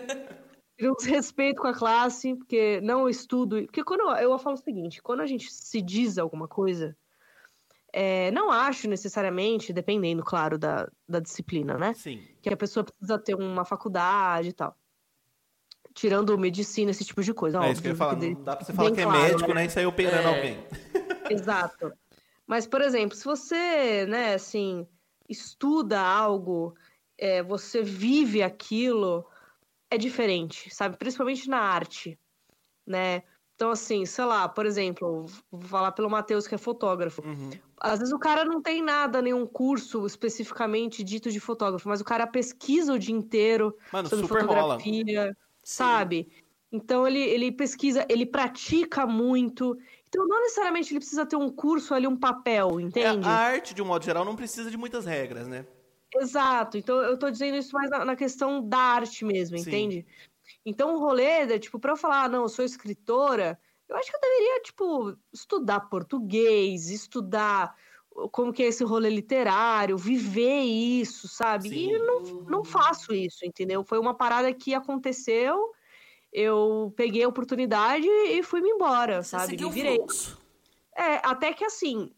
Seria 0.75 0.91
um 0.91 0.95
desrespeito 0.95 1.61
com 1.61 1.67
a 1.67 1.73
classe, 1.73 2.35
porque 2.35 2.81
não 2.81 3.07
estudo. 3.07 3.63
Porque 3.63 3.83
quando 3.83 4.01
eu, 4.01 4.31
eu 4.31 4.39
falo 4.39 4.55
o 4.55 4.59
seguinte, 4.59 5.01
quando 5.01 5.21
a 5.21 5.27
gente 5.27 5.51
se 5.51 5.81
diz 5.81 6.17
alguma 6.17 6.47
coisa, 6.47 6.97
é, 7.93 8.31
não 8.31 8.51
acho 8.51 8.89
necessariamente, 8.89 9.71
dependendo, 9.71 10.23
claro, 10.23 10.57
da, 10.57 10.89
da 11.07 11.19
disciplina, 11.19 11.77
né? 11.77 11.93
Sim. 11.93 12.19
Que 12.41 12.49
a 12.49 12.57
pessoa 12.57 12.83
precisa 12.83 13.19
ter 13.19 13.35
uma 13.35 13.63
faculdade 13.63 14.49
e 14.49 14.53
tal. 14.53 14.75
Tirando 15.93 16.37
medicina, 16.37 16.91
esse 16.91 17.05
tipo 17.05 17.21
de 17.21 17.33
coisa. 17.33 17.63
É 17.63 17.71
isso 17.71 17.81
que 17.81 17.87
eu 17.87 17.95
ia 17.95 18.03
óbvio, 18.03 18.19
falar. 18.19 18.35
Não 18.35 18.43
dá 18.43 18.55
pra 18.55 18.65
você 18.65 18.73
falar 18.73 18.91
que 18.91 19.01
é 19.01 19.03
claro, 19.03 19.21
médico, 19.21 19.47
né? 19.49 19.53
né? 19.55 19.65
E 19.65 19.69
sair 19.69 19.85
operando 19.85 20.27
É. 20.27 20.35
alguém. 20.35 20.67
Exato. 21.29 21.93
Mas, 22.47 22.67
por 22.67 22.81
exemplo, 22.81 23.15
se 23.15 23.23
você, 23.23 24.05
né, 24.07 24.33
assim, 24.33 24.87
estuda 25.29 26.01
algo, 26.01 26.75
é, 27.17 27.41
você 27.41 27.81
vive 27.81 28.41
aquilo, 28.41 29.25
é 29.89 29.97
diferente, 29.97 30.73
sabe? 30.73 30.97
Principalmente 30.97 31.47
na 31.49 31.59
arte, 31.59 32.19
né? 32.85 33.23
Então, 33.55 33.71
assim, 33.71 34.05
sei 34.05 34.25
lá, 34.25 34.49
por 34.49 34.65
exemplo, 34.65 35.25
vou 35.51 35.61
falar 35.61 35.91
pelo 35.91 36.09
Matheus, 36.09 36.47
que 36.47 36.55
é 36.55 36.57
fotógrafo. 36.57 37.21
Uhum. 37.25 37.51
Às 37.79 37.99
vezes 37.99 38.13
o 38.13 38.19
cara 38.19 38.43
não 38.43 38.61
tem 38.61 38.81
nada, 38.81 39.21
nenhum 39.21 39.45
curso 39.45 40.05
especificamente 40.05 41.03
dito 41.03 41.31
de 41.31 41.39
fotógrafo, 41.39 41.87
mas 41.87 42.01
o 42.01 42.03
cara 42.03 42.25
pesquisa 42.25 42.93
o 42.93 42.99
dia 42.99 43.15
inteiro 43.15 43.77
Mano, 43.91 44.09
sobre 44.09 44.27
super 44.27 44.45
rola. 44.45 44.77
Sabe? 45.63 46.31
Então 46.71 47.07
ele, 47.07 47.19
ele 47.19 47.51
pesquisa, 47.51 48.05
ele 48.09 48.25
pratica 48.25 49.05
muito. 49.05 49.77
Então 50.07 50.27
não 50.27 50.41
necessariamente 50.41 50.91
ele 50.91 50.99
precisa 50.99 51.25
ter 51.25 51.35
um 51.35 51.49
curso 51.49 51.93
ali, 51.93 52.07
um 52.07 52.17
papel, 52.17 52.79
É, 52.79 52.83
entende? 52.83 53.27
a 53.27 53.31
arte, 53.31 53.73
de 53.73 53.81
um 53.81 53.85
modo 53.85 54.03
geral, 54.03 54.25
não 54.25 54.35
precisa 54.35 54.69
de 54.69 54.77
muitas 54.77 55.05
regras, 55.05 55.47
né? 55.47 55.65
Exato. 56.15 56.77
Então 56.77 56.97
eu 57.01 57.17
tô 57.17 57.29
dizendo 57.29 57.57
isso 57.57 57.73
mais 57.73 57.89
na, 57.89 58.03
na 58.05 58.15
questão 58.15 58.67
da 58.67 58.77
arte 58.77 59.23
mesmo, 59.25 59.57
Sim. 59.57 59.69
entende? 59.69 60.05
Então 60.65 60.95
o 60.95 60.99
rolê, 60.99 61.23
é, 61.23 61.59
tipo, 61.59 61.79
pra 61.79 61.93
eu 61.93 61.97
falar, 61.97 62.23
ah, 62.23 62.29
não, 62.29 62.43
eu 62.43 62.49
sou 62.49 62.63
escritora, 62.65 63.59
eu 63.87 63.95
acho 63.95 64.09
que 64.09 64.15
eu 64.15 64.21
deveria, 64.21 64.61
tipo, 64.61 65.17
estudar 65.31 65.81
português, 65.81 66.89
estudar 66.89 67.75
como 68.31 68.53
que 68.53 68.63
é 68.63 68.67
esse 68.67 68.83
rolê 68.83 69.09
literário, 69.09 69.97
viver 69.97 70.61
isso, 70.61 71.27
sabe? 71.27 71.69
Sim. 71.69 71.93
E 71.93 71.99
não, 71.99 72.21
não 72.47 72.63
faço 72.63 73.13
isso, 73.13 73.45
entendeu? 73.45 73.83
Foi 73.83 73.99
uma 73.99 74.13
parada 74.13 74.53
que 74.53 74.73
aconteceu, 74.73 75.71
eu 76.31 76.93
peguei 76.95 77.23
a 77.23 77.27
oportunidade 77.27 78.07
e 78.07 78.43
fui-me 78.43 78.69
embora, 78.69 79.23
Você 79.23 79.29
sabe? 79.31 79.47
seguiu 79.47 79.67
Me 79.67 79.71
o 79.71 79.73
virei. 79.73 79.97
fluxo. 79.97 80.41
É, 80.95 81.15
até 81.23 81.53
que 81.53 81.65
assim, 81.65 82.11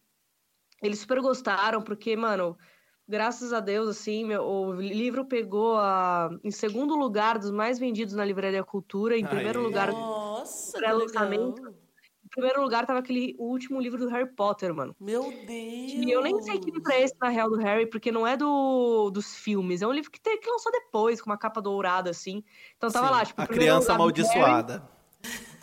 eles 0.82 1.00
super 1.00 1.22
gostaram, 1.22 1.82
porque, 1.82 2.16
mano, 2.16 2.58
graças 3.08 3.54
a 3.54 3.60
Deus, 3.60 3.88
assim, 3.88 4.26
meu, 4.26 4.44
o 4.44 4.74
livro 4.74 5.26
pegou 5.26 5.78
a, 5.78 6.30
em 6.44 6.52
segundo 6.52 6.96
lugar 6.96 7.40
dos 7.40 7.52
mais 7.52 7.80
vendidos 7.80 8.14
na 8.16 8.26
Livraria 8.26 8.64
Cultura, 8.64 9.18
em 9.18 9.26
primeiro 9.26 9.62
lugar, 9.62 9.92
Nossa, 9.92 10.78
pré-lançamento. 10.78 11.85
Primeiro 12.36 12.62
lugar 12.62 12.86
tava 12.86 13.00
aquele 13.00 13.34
o 13.40 13.46
último 13.46 13.80
livro 13.80 13.98
do 13.98 14.10
Harry 14.10 14.30
Potter, 14.36 14.74
mano. 14.74 14.96
Meu 15.00 15.24
Deus! 15.24 15.48
E 15.48 16.12
eu 16.12 16.22
nem 16.22 16.42
sei 16.42 16.60
que 16.60 16.70
livro 16.70 16.92
é 16.92 17.02
esse, 17.02 17.16
na 17.22 17.30
real, 17.30 17.50
do 17.50 17.58
Harry, 17.58 17.88
porque 17.88 18.12
não 18.12 18.28
é 18.28 18.36
do, 18.36 19.10
dos 19.10 19.36
filmes. 19.36 19.82
É 19.82 19.88
um 19.88 19.94
livro 19.94 20.12
que, 20.12 20.20
tem, 20.20 20.40
que 20.40 20.50
lançou 20.50 20.72
depois, 20.72 21.22
com 21.22 21.30
uma 21.30 21.38
capa 21.38 21.62
dourada, 21.62 22.10
assim. 22.10 22.44
Então 22.76 22.92
tava 22.92 23.08
Sim, 23.08 23.14
lá, 23.14 23.26
tipo, 23.26 23.42
a 23.42 23.48
criança 23.48 23.94
amaldiçoada. 23.94 24.88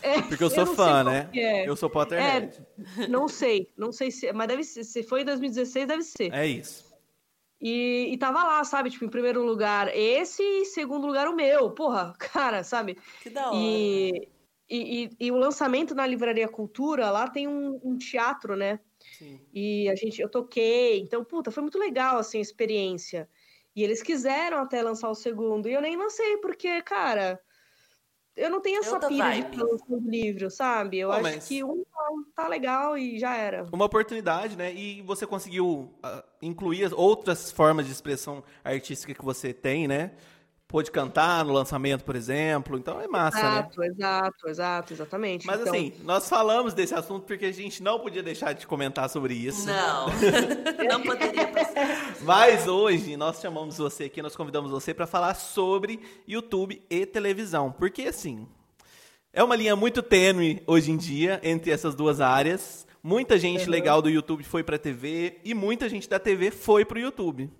É, 0.02 0.20
Porque 0.22 0.42
eu 0.42 0.48
eu 0.48 0.50
sou 0.50 0.66
sei 0.66 0.74
fã, 0.74 1.04
né? 1.04 1.30
é. 1.32 1.68
Eu 1.68 1.76
sou 1.76 1.88
Potterhead. 1.88 2.60
Não 3.08 3.28
sei, 3.28 3.72
não 3.76 3.92
sei 3.92 4.10
se. 4.10 4.32
Mas 4.32 4.48
deve 4.48 4.64
ser. 4.64 4.82
Se 4.82 5.02
foi 5.04 5.22
em 5.22 5.24
2016, 5.24 5.86
deve 5.86 6.02
ser. 6.02 6.32
É, 6.34 6.44
isso. 6.44 6.92
E, 7.60 8.08
e 8.12 8.18
tava 8.18 8.42
lá, 8.42 8.64
sabe? 8.64 8.90
Tipo, 8.90 9.04
em 9.04 9.08
primeiro 9.08 9.44
lugar 9.44 9.88
esse 9.96 10.42
e 10.42 10.62
em 10.62 10.64
segundo 10.64 11.06
lugar 11.06 11.28
o 11.28 11.36
meu. 11.36 11.70
Porra, 11.70 12.12
cara, 12.18 12.64
sabe? 12.64 12.98
Que 13.22 13.30
da 13.30 13.50
hora. 13.50 13.56
E, 13.56 14.28
e, 14.76 15.04
e, 15.04 15.26
e 15.26 15.30
o 15.32 15.36
lançamento 15.36 15.94
na 15.94 16.06
Livraria 16.06 16.48
Cultura, 16.48 17.10
lá 17.10 17.28
tem 17.28 17.46
um, 17.46 17.80
um 17.84 17.96
teatro, 17.98 18.56
né? 18.56 18.80
Sim. 19.18 19.40
E 19.52 19.88
a 19.90 19.94
gente, 19.94 20.20
eu 20.20 20.28
toquei. 20.28 21.00
Então, 21.00 21.24
puta, 21.24 21.50
foi 21.50 21.62
muito 21.62 21.78
legal, 21.78 22.18
assim, 22.18 22.38
a 22.38 22.42
experiência. 22.42 23.28
E 23.74 23.82
eles 23.82 24.02
quiseram 24.02 24.58
até 24.58 24.82
lançar 24.82 25.08
o 25.10 25.14
segundo. 25.14 25.68
E 25.68 25.72
eu 25.72 25.80
nem 25.80 25.96
lancei, 25.96 26.36
porque, 26.38 26.80
cara, 26.82 27.40
eu 28.36 28.48
não 28.50 28.60
tenho 28.60 28.80
essa 28.80 28.92
Outra 28.94 29.08
pira 29.08 29.30
de 29.30 29.42
vibe. 29.42 29.50
ficar 29.56 29.64
lançando 29.64 30.10
livro, 30.10 30.50
sabe? 30.50 30.98
Eu 30.98 31.12
acho 31.12 31.22
mas- 31.22 31.48
que 31.48 31.62
um 31.62 31.84
tá- 32.34 32.48
legal 32.48 32.96
e 32.96 33.18
já 33.18 33.36
era. 33.36 33.64
Uma 33.72 33.84
oportunidade, 33.84 34.56
né? 34.56 34.72
E 34.74 35.02
você 35.02 35.26
conseguiu 35.26 35.92
ah, 36.02 36.24
incluir 36.40 36.84
as 36.84 36.92
outras 36.92 37.50
formas 37.50 37.86
de 37.86 37.92
expressão 37.92 38.42
artística 38.64 39.14
que 39.14 39.24
você 39.24 39.52
tem, 39.52 39.86
né? 39.86 40.12
Pôde 40.72 40.90
cantar 40.90 41.44
no 41.44 41.52
lançamento, 41.52 42.02
por 42.02 42.16
exemplo. 42.16 42.78
Então 42.78 42.98
é 42.98 43.06
massa, 43.06 43.36
né? 43.42 43.48
Exato, 43.58 43.82
exato, 43.84 44.48
exato, 44.48 44.92
exatamente. 44.94 45.46
Mas 45.46 45.60
Então, 45.60 45.74
assim, 45.74 45.92
nós 46.02 46.26
falamos 46.28 46.72
desse 46.72 46.94
assunto 46.94 47.26
porque 47.26 47.44
a 47.44 47.52
gente 47.52 47.82
não 47.82 48.00
podia 48.00 48.22
deixar 48.22 48.54
de 48.54 48.66
comentar 48.66 49.08
sobre 49.10 49.34
isso. 49.34 49.66
Não, 49.66 50.06
não 50.88 51.02
poderia 51.02 51.46
passar. 51.48 52.14
Mas 52.22 52.66
hoje 52.66 53.18
nós 53.18 53.38
chamamos 53.38 53.76
você 53.76 54.04
aqui, 54.04 54.22
nós 54.22 54.34
convidamos 54.34 54.70
você 54.70 54.94
para 54.94 55.06
falar 55.06 55.34
sobre 55.34 56.00
YouTube 56.26 56.82
e 56.88 57.04
televisão. 57.04 57.70
Porque 57.70 58.04
assim, 58.04 58.48
é 59.30 59.44
uma 59.44 59.54
linha 59.54 59.76
muito 59.76 60.02
tênue 60.02 60.62
hoje 60.66 60.90
em 60.90 60.96
dia 60.96 61.38
entre 61.42 61.70
essas 61.70 61.94
duas 61.94 62.18
áreas. 62.18 62.86
Muita 63.02 63.38
gente 63.38 63.64
Uhum. 63.64 63.70
legal 63.70 64.00
do 64.00 64.08
YouTube 64.08 64.42
foi 64.42 64.62
para 64.62 64.78
TV 64.78 65.38
e 65.44 65.52
muita 65.52 65.86
gente 65.86 66.08
da 66.08 66.18
TV 66.18 66.50
foi 66.50 66.84
para 66.84 66.96
o 66.96 67.00
YouTube. 67.00 67.50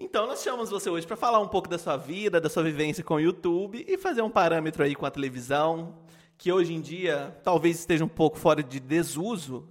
Então 0.00 0.28
nós 0.28 0.44
chamamos 0.44 0.70
você 0.70 0.88
hoje 0.88 1.04
para 1.04 1.16
falar 1.16 1.40
um 1.40 1.48
pouco 1.48 1.68
da 1.68 1.76
sua 1.76 1.96
vida, 1.96 2.40
da 2.40 2.48
sua 2.48 2.62
vivência 2.62 3.02
com 3.02 3.14
o 3.14 3.20
YouTube 3.20 3.84
e 3.86 3.98
fazer 3.98 4.22
um 4.22 4.30
parâmetro 4.30 4.84
aí 4.84 4.94
com 4.94 5.04
a 5.04 5.10
televisão, 5.10 5.98
que 6.38 6.52
hoje 6.52 6.72
em 6.72 6.80
dia 6.80 7.36
talvez 7.42 7.80
esteja 7.80 8.04
um 8.04 8.08
pouco 8.08 8.38
fora 8.38 8.62
de 8.62 8.78
desuso, 8.78 9.68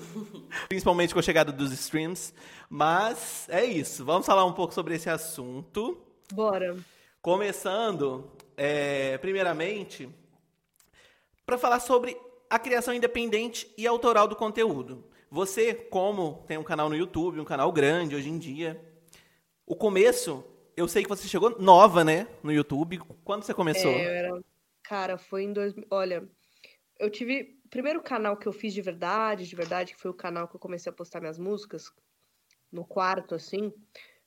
principalmente 0.70 1.12
com 1.12 1.20
a 1.20 1.22
chegada 1.22 1.52
dos 1.52 1.70
streams. 1.70 2.32
Mas 2.70 3.46
é 3.50 3.62
isso, 3.62 4.06
vamos 4.06 4.24
falar 4.24 4.46
um 4.46 4.54
pouco 4.54 4.72
sobre 4.72 4.94
esse 4.94 5.10
assunto. 5.10 5.98
Bora. 6.32 6.74
Começando, 7.20 8.32
é, 8.56 9.18
primeiramente, 9.18 10.08
para 11.44 11.58
falar 11.58 11.80
sobre 11.80 12.16
a 12.48 12.58
criação 12.58 12.94
independente 12.94 13.70
e 13.76 13.86
autoral 13.86 14.26
do 14.26 14.34
conteúdo. 14.34 15.04
Você, 15.30 15.74
como 15.74 16.42
tem 16.48 16.56
um 16.56 16.64
canal 16.64 16.88
no 16.88 16.96
YouTube, 16.96 17.38
um 17.38 17.44
canal 17.44 17.70
grande 17.70 18.16
hoje 18.16 18.30
em 18.30 18.38
dia, 18.38 18.87
o 19.68 19.76
começo, 19.76 20.42
eu 20.76 20.88
sei 20.88 21.02
que 21.02 21.08
você 21.08 21.28
chegou 21.28 21.60
nova, 21.60 22.02
né, 22.02 22.26
no 22.42 22.50
YouTube. 22.50 22.98
Quando 23.22 23.42
você 23.42 23.52
começou? 23.52 23.90
É, 23.90 24.06
eu 24.06 24.10
era... 24.10 24.44
Cara, 24.82 25.18
foi 25.18 25.42
em 25.44 25.52
dois... 25.52 25.74
Olha, 25.90 26.26
eu 26.98 27.10
tive... 27.10 27.58
O 27.66 27.68
primeiro 27.68 28.02
canal 28.02 28.34
que 28.34 28.48
eu 28.48 28.52
fiz 28.52 28.72
de 28.72 28.80
verdade, 28.80 29.46
de 29.46 29.54
verdade, 29.54 29.92
que 29.92 30.00
foi 30.00 30.10
o 30.10 30.14
canal 30.14 30.48
que 30.48 30.56
eu 30.56 30.60
comecei 30.60 30.88
a 30.88 30.94
postar 30.94 31.20
minhas 31.20 31.38
músicas, 31.38 31.92
no 32.72 32.82
quarto, 32.82 33.34
assim, 33.34 33.70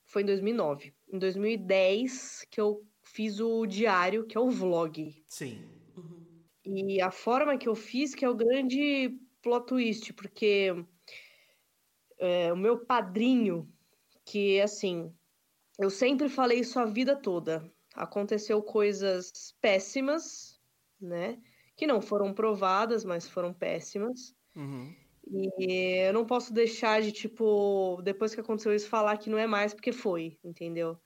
foi 0.06 0.22
em 0.22 0.26
2009. 0.26 0.94
Em 1.12 1.18
2010, 1.18 2.46
que 2.52 2.62
eu 2.62 2.86
fiz 3.02 3.40
o 3.40 3.66
diário, 3.66 4.26
que 4.26 4.38
é 4.38 4.40
o 4.40 4.52
vlog. 4.52 5.24
Sim. 5.28 5.68
E 6.64 7.02
a 7.02 7.10
forma 7.10 7.58
que 7.58 7.68
eu 7.68 7.74
fiz, 7.74 8.14
que 8.14 8.24
é 8.24 8.30
o 8.30 8.36
grande 8.36 9.18
plot 9.42 9.66
twist, 9.66 10.14
porque 10.14 10.86
é, 12.20 12.54
o 12.54 12.56
meu 12.56 12.78
padrinho, 12.78 13.68
que 14.24 14.62
assim, 14.62 15.12
eu 15.82 15.90
sempre 15.90 16.30
falei 16.30 16.60
isso 16.60 16.80
a 16.80 16.86
vida 16.86 17.16
toda. 17.16 17.70
Aconteceu 17.96 18.62
coisas 18.62 19.56
péssimas, 19.60 20.62
né? 21.00 21.42
Que 21.76 21.88
não 21.88 22.00
foram 22.00 22.34
provadas, 22.34 23.04
mas 23.04 23.28
foram 23.28 23.52
péssimas. 23.52 24.36
Uhum. 24.56 24.94
E 25.58 26.08
eu 26.08 26.14
não 26.14 26.26
posso 26.26 26.54
deixar 26.54 27.02
de, 27.02 27.12
tipo, 27.12 28.00
depois 28.04 28.36
que 28.36 28.42
aconteceu 28.42 28.76
isso, 28.76 28.88
falar 28.88 29.18
que 29.18 29.30
não 29.30 29.38
é 29.38 29.48
mais 29.48 29.74
porque 29.74 29.92
foi, 29.92 30.38
entendeu? 30.44 31.00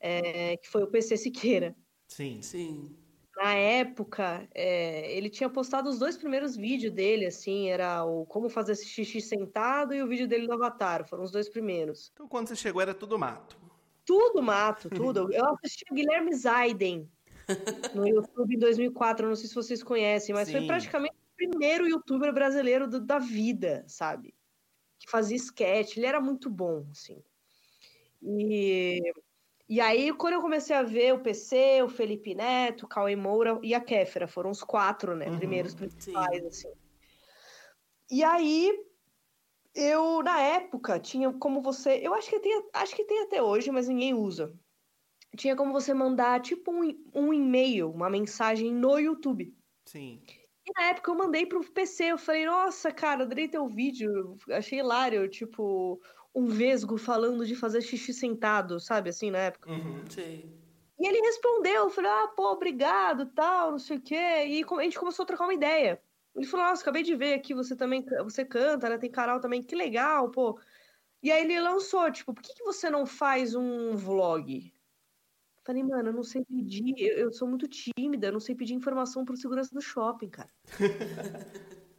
É, 0.00 0.56
que 0.56 0.68
foi 0.68 0.82
o 0.82 0.90
PC 0.90 1.16
Siqueira. 1.16 1.76
Sim. 2.08 2.42
Sim. 2.42 2.96
Na 3.36 3.54
época, 3.54 4.48
é, 4.52 5.16
ele 5.16 5.30
tinha 5.30 5.48
postado 5.48 5.88
os 5.88 5.98
dois 5.98 6.16
primeiros 6.16 6.56
vídeos 6.56 6.92
dele, 6.92 7.26
assim, 7.26 7.68
era 7.68 8.04
o 8.04 8.26
como 8.26 8.48
fazer 8.48 8.74
xixi 8.74 9.20
sentado 9.20 9.94
e 9.94 10.02
o 10.02 10.08
vídeo 10.08 10.28
dele 10.28 10.46
do 10.46 10.52
Avatar, 10.52 11.08
foram 11.08 11.22
os 11.22 11.30
dois 11.30 11.48
primeiros. 11.48 12.10
Então, 12.12 12.28
quando 12.28 12.48
você 12.48 12.56
chegou, 12.56 12.82
era 12.82 12.92
tudo 12.92 13.18
mato. 13.18 13.61
Tudo 14.04 14.42
mato, 14.42 14.90
tudo. 14.90 15.32
Eu 15.32 15.44
assisti 15.54 15.84
o 15.90 15.94
Guilherme 15.94 16.34
Zaiden 16.34 17.10
no 17.94 18.06
YouTube 18.06 18.54
em 18.54 18.58
2004, 18.58 19.28
não 19.28 19.36
sei 19.36 19.48
se 19.48 19.54
vocês 19.54 19.82
conhecem, 19.82 20.34
mas 20.34 20.48
Sim. 20.48 20.52
foi 20.58 20.62
praticamente 20.66 21.14
o 21.14 21.36
primeiro 21.36 21.88
youtuber 21.88 22.32
brasileiro 22.32 22.88
do- 22.88 23.00
da 23.00 23.18
vida, 23.18 23.84
sabe? 23.86 24.34
Que 24.98 25.10
fazia 25.10 25.36
sketch, 25.36 25.96
ele 25.96 26.06
era 26.06 26.20
muito 26.20 26.48
bom, 26.50 26.86
assim. 26.90 27.22
E, 28.22 29.00
e 29.68 29.80
aí, 29.80 30.12
quando 30.14 30.34
eu 30.34 30.40
comecei 30.40 30.74
a 30.76 30.82
ver 30.82 31.14
o 31.14 31.20
PC, 31.20 31.82
o 31.82 31.88
Felipe 31.88 32.34
Neto, 32.34 32.84
o 32.84 32.88
Cauê 32.88 33.16
Moura 33.16 33.58
e 33.62 33.74
a 33.74 33.80
Kéfera, 33.80 34.28
foram 34.28 34.50
os 34.50 34.62
quatro, 34.62 35.16
né, 35.16 35.28
Uhum, 35.28 35.36
primeiros 35.38 35.74
principais, 35.74 36.44
assim. 36.44 36.72
E 38.10 38.22
aí, 38.22 38.72
eu, 39.74 40.22
na 40.22 40.40
época, 40.40 41.00
tinha 41.00 41.32
como 41.32 41.62
você. 41.62 42.00
Eu 42.02 42.14
acho 42.14 42.28
que 42.28 42.38
tem, 42.40 42.68
acho 42.74 42.94
que 42.94 43.04
tem 43.04 43.22
até 43.22 43.42
hoje, 43.42 43.70
mas 43.70 43.88
ninguém 43.88 44.14
usa. 44.14 44.54
Tinha 45.36 45.56
como 45.56 45.72
você 45.72 45.94
mandar, 45.94 46.40
tipo, 46.40 46.70
um, 46.70 47.04
um 47.14 47.32
e-mail, 47.32 47.90
uma 47.90 48.10
mensagem 48.10 48.72
no 48.72 48.98
YouTube. 48.98 49.56
Sim. 49.86 50.22
E 50.66 50.72
na 50.78 50.90
época 50.90 51.10
eu 51.10 51.16
mandei 51.16 51.46
pro 51.46 51.64
PC, 51.64 52.12
eu 52.12 52.18
falei, 52.18 52.46
nossa, 52.46 52.92
cara, 52.92 53.24
adorei 53.24 53.48
teu 53.48 53.66
vídeo, 53.66 54.36
achei 54.50 54.78
hilário, 54.78 55.28
tipo, 55.28 56.00
um 56.34 56.46
vesgo 56.46 56.96
falando 56.98 57.46
de 57.46 57.56
fazer 57.56 57.80
xixi 57.80 58.12
sentado, 58.12 58.78
sabe, 58.78 59.10
assim, 59.10 59.30
na 59.30 59.38
época. 59.38 59.70
Uhum. 59.70 60.04
Sim. 60.08 60.62
E 60.98 61.06
ele 61.06 61.20
respondeu, 61.20 61.84
eu 61.84 61.90
falei, 61.90 62.10
ah, 62.10 62.28
pô, 62.36 62.52
obrigado, 62.52 63.26
tal, 63.34 63.72
não 63.72 63.78
sei 63.78 63.96
o 63.96 64.00
quê. 64.00 64.14
E 64.14 64.64
a 64.64 64.82
gente 64.82 64.98
começou 64.98 65.24
a 65.24 65.26
trocar 65.26 65.44
uma 65.44 65.54
ideia. 65.54 66.00
Ele 66.34 66.46
falou, 66.46 66.66
nossa, 66.66 66.82
acabei 66.82 67.02
de 67.02 67.14
ver 67.14 67.34
aqui, 67.34 67.54
você 67.54 67.76
também, 67.76 68.04
você 68.22 68.44
canta, 68.44 68.88
né, 68.88 68.98
tem 68.98 69.10
canal 69.10 69.40
também, 69.40 69.62
que 69.62 69.74
legal, 69.74 70.30
pô. 70.30 70.58
E 71.22 71.30
aí 71.30 71.44
ele 71.44 71.60
lançou, 71.60 72.10
tipo, 72.10 72.32
por 72.34 72.42
que 72.42 72.54
que 72.54 72.64
você 72.64 72.88
não 72.90 73.06
faz 73.06 73.54
um 73.54 73.94
vlog? 73.94 74.72
Falei, 75.64 75.82
mano, 75.84 76.08
eu 76.08 76.12
não 76.12 76.24
sei 76.24 76.44
pedir, 76.44 76.94
eu, 76.98 77.18
eu 77.18 77.32
sou 77.32 77.46
muito 77.46 77.68
tímida, 77.68 78.26
eu 78.26 78.32
não 78.32 78.40
sei 78.40 78.54
pedir 78.54 78.74
informação 78.74 79.24
pro 79.24 79.36
segurança 79.36 79.72
do 79.72 79.80
shopping, 79.80 80.30
cara. 80.30 80.50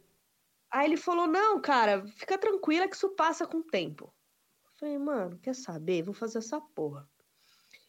Aí 0.70 0.86
ele 0.86 0.96
falou, 0.96 1.26
não, 1.28 1.60
cara, 1.60 2.04
fica 2.08 2.36
tranquila 2.36 2.88
que 2.88 2.96
isso 2.96 3.10
passa 3.10 3.46
com 3.46 3.58
o 3.58 3.64
tempo. 3.64 4.12
Falei, 4.78 4.98
mano, 4.98 5.38
quer 5.38 5.54
saber? 5.54 6.02
Vou 6.02 6.12
fazer 6.12 6.38
essa 6.38 6.60
porra. 6.60 7.08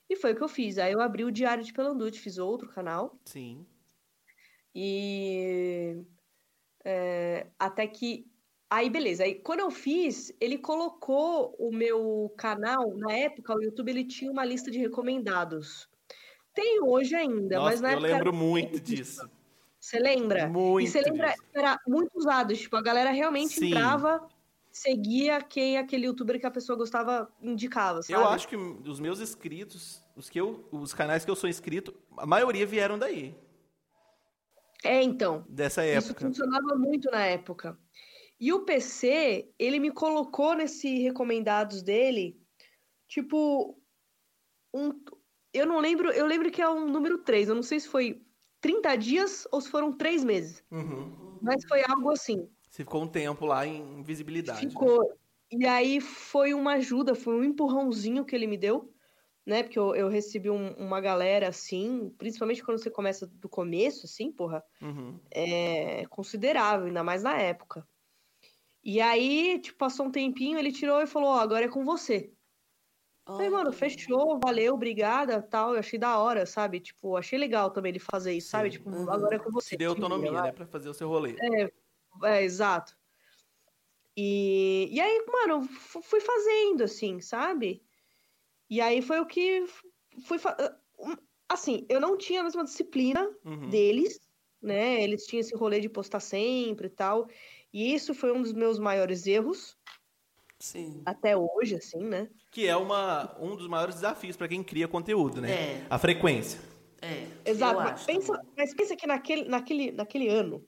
E 0.07 0.15
foi 0.15 0.33
o 0.33 0.35
que 0.35 0.43
eu 0.43 0.47
fiz. 0.47 0.77
Aí 0.77 0.93
eu 0.93 1.01
abri 1.01 1.25
o 1.25 1.31
Diário 1.31 1.63
de 1.63 1.73
Pelandude, 1.73 2.19
fiz 2.19 2.37
outro 2.37 2.69
canal. 2.69 3.19
Sim. 3.25 3.65
E 4.73 6.05
é, 6.86 7.48
até 7.58 7.88
que. 7.88 8.27
Aí, 8.70 8.89
beleza. 8.89 9.24
Aí, 9.24 9.36
quando 9.36 9.60
eu 9.62 9.72
fiz, 9.72 10.32
ele 10.39 10.58
colocou 10.58 11.56
o 11.58 11.72
meu 11.72 12.32
canal. 12.38 12.96
Na 12.96 13.12
época, 13.12 13.56
o 13.56 13.62
YouTube 13.62 13.89
ele 13.89 14.06
tinha 14.06 14.32
uma 14.32 14.46
lista 14.46 14.70
de 14.70 14.80
recomendados. 14.80 15.89
Tem 16.54 16.82
hoje 16.82 17.15
ainda, 17.15 17.60
mas 17.60 17.82
Nossa, 17.82 17.82
na 17.82 17.89
eu 17.89 17.98
época. 17.98 18.08
era 18.08 18.18
lembro 18.18 18.34
muito 18.34 18.80
disso. 18.80 19.30
Você 19.80 20.00
lembra? 20.00 20.48
Muito 20.48 20.88
E 20.88 20.88
você 20.88 21.01
lembra 21.01 21.27
disso. 21.32 21.44
era 21.54 21.80
muito 21.88 22.18
usado. 22.18 22.56
Tipo, 22.56 22.75
a 22.75 22.82
galera 22.82 23.12
realmente 23.12 23.54
Sim. 23.54 23.68
entrava, 23.68 24.27
seguia 24.72 25.42
quem 25.42 25.77
aquele 25.77 26.08
youtuber 26.08 26.39
que 26.39 26.46
a 26.46 26.51
pessoa 26.51 26.77
gostava 26.77 27.32
indicava, 27.42 28.01
sabe? 28.01 28.13
Eu 28.20 28.27
acho 28.27 28.48
que 28.48 28.56
os 28.56 29.00
meus 29.00 29.20
inscritos, 29.20 30.01
os, 30.15 30.30
que 30.30 30.39
eu, 30.39 30.68
os 30.72 30.94
canais 30.94 31.24
que 31.24 31.30
eu 31.30 31.36
sou 31.36 31.50
inscrito, 31.50 31.94
a 32.18 32.25
maioria 32.25 32.65
vieram 32.65 32.98
daí, 32.98 33.36
É, 34.86 35.01
então. 35.01 35.46
dessa 35.50 35.86
Isso 35.86 36.12
época. 36.12 36.27
funcionava 36.27 36.75
muito 36.75 37.10
na 37.12 37.25
época. 37.25 37.77
E 38.39 38.51
o 38.51 38.65
PC, 38.65 39.50
ele 39.58 39.80
me 39.80 39.92
colocou 39.92 40.56
nesse 40.56 41.00
recomendados 41.00 41.82
dele, 41.82 42.38
tipo, 43.08 43.80
um. 44.74 44.92
Eu 45.54 45.65
não 45.65 45.80
lembro, 45.80 46.12
eu 46.12 46.25
lembro 46.25 46.51
que 46.51 46.62
é 46.62 46.70
um 46.70 46.89
número 46.89 47.20
3, 47.20 47.48
eu 47.48 47.56
não 47.56 47.63
sei 47.63 47.80
se 47.80 47.88
foi 47.88 48.22
30 48.60 48.96
dias 48.98 49.48
ou 49.51 49.62
se 49.62 49.70
foram 49.70 49.94
três 49.94 50.24
meses. 50.24 50.63
Uhum. 50.70 51.39
Mas 51.42 51.63
foi 51.68 51.82
algo 51.88 52.12
assim. 52.12 52.50
Você 52.70 52.84
ficou 52.84 53.04
um 53.04 53.08
tempo 53.08 53.46
lá 53.46 53.65
em 53.65 54.04
visibilidade. 54.04 54.65
né? 54.65 54.70
Ficou. 54.70 55.18
E 55.51 55.65
aí 55.65 56.01
foi 56.01 56.54
uma 56.54 56.74
ajuda, 56.74 57.15
foi 57.15 57.36
um 57.36 57.44
empurrãozinho 57.44 58.25
que 58.25 58.36
ele 58.36 58.48
me 58.48 58.58
deu, 58.58 58.94
né? 59.45 59.63
Porque 59.63 59.79
eu, 59.79 59.95
eu 59.95 60.09
recebi 60.09 60.49
um- 60.49 60.73
uma 60.75 60.99
galera 61.01 61.49
assim, 61.49 62.09
principalmente 62.17 62.63
quando 62.63 62.79
você 62.79 62.89
começa 62.91 63.27
do 63.27 63.49
começo, 63.49 64.05
assim, 64.05 64.31
porra, 64.31 64.63
Uhum. 64.81 65.19
é 65.31 66.05
considerável, 66.07 66.87
ainda 66.87 67.03
mais 67.03 67.23
na 67.23 67.37
época. 67.39 67.87
E 68.83 69.01
aí, 69.01 69.59
tipo, 69.59 69.77
passou 69.77 70.05
um 70.07 70.11
tempinho, 70.11 70.59
ele 70.59 70.71
tirou 70.71 71.01
e 71.01 71.07
falou, 71.07 71.29
ó, 71.29 71.39
agora 71.39 71.65
é 71.65 71.69
com 71.69 71.83
você. 71.85 72.31
Falei, 73.25 73.49
mano, 73.49 73.73
fechou, 73.73 74.39
valeu, 74.39 74.75
obrigada, 74.75 75.41
tal. 75.41 75.73
Eu 75.73 75.79
achei 75.79 75.97
da 75.99 76.19
hora, 76.19 76.45
sabe? 76.45 76.79
Tipo, 76.79 77.17
achei 77.17 77.37
legal 77.39 77.71
também 77.71 77.89
ele 77.89 77.99
fazer 77.99 78.33
isso, 78.33 78.49
sabe? 78.49 78.71
Sim. 78.71 78.77
Tipo, 78.77 78.89
Uhum. 78.91 79.11
agora 79.11 79.35
é 79.35 79.39
com 79.39 79.51
você. 79.51 79.71
Te 79.71 79.77
deu 79.77 79.91
autonomia, 79.91 80.41
né? 80.41 80.51
Pra 80.51 80.65
fazer 80.67 80.89
o 80.89 80.93
seu 80.93 81.09
rolê. 81.09 81.35
É, 82.23 82.43
exato. 82.43 82.95
E, 84.15 84.87
e 84.91 85.01
aí, 85.01 85.25
mano, 85.27 85.63
fui 85.63 86.21
fazendo, 86.21 86.83
assim, 86.83 87.19
sabe? 87.19 87.83
E 88.69 88.81
aí 88.81 89.01
foi 89.01 89.19
o 89.19 89.25
que 89.25 89.65
fui. 90.25 90.38
um, 91.00 91.15
Assim, 91.48 91.86
eu 91.88 92.01
não 92.01 92.17
tinha 92.17 92.41
a 92.41 92.43
mesma 92.43 92.63
disciplina 92.63 93.29
Uhum. 93.45 93.69
deles, 93.69 94.19
né? 94.62 95.03
Eles 95.03 95.25
tinham 95.27 95.41
esse 95.41 95.55
rolê 95.55 95.79
de 95.79 95.88
postar 95.88 96.19
sempre 96.19 96.88
e 96.88 96.89
tal. 96.89 97.27
E 97.72 97.93
isso 97.93 98.15
foi 98.15 98.31
um 98.31 98.41
dos 98.41 98.51
meus 98.51 98.79
maiores 98.79 99.27
erros, 99.27 99.77
Sim. 100.60 101.03
até 101.05 101.38
hoje, 101.38 101.75
assim, 101.75 102.00
né? 102.00 102.29
Que 102.51 102.67
é 102.67 102.75
uma, 102.75 103.38
um 103.39 103.55
dos 103.55 103.67
maiores 103.67 103.95
desafios 103.95 104.36
pra 104.36 104.48
quem 104.48 104.63
cria 104.63 104.88
conteúdo, 104.88 105.39
né? 105.39 105.51
É. 105.51 105.86
A 105.88 106.00
frequência. 106.00 106.60
É. 107.01 107.27
Exato, 107.50 107.75
mas 107.75 108.03
pensa, 108.05 108.34
mas 108.57 108.74
pensa 108.74 108.95
que 108.95 109.05
naquele, 109.05 109.43
naquele, 109.48 109.91
naquele 109.91 110.27
ano, 110.29 110.67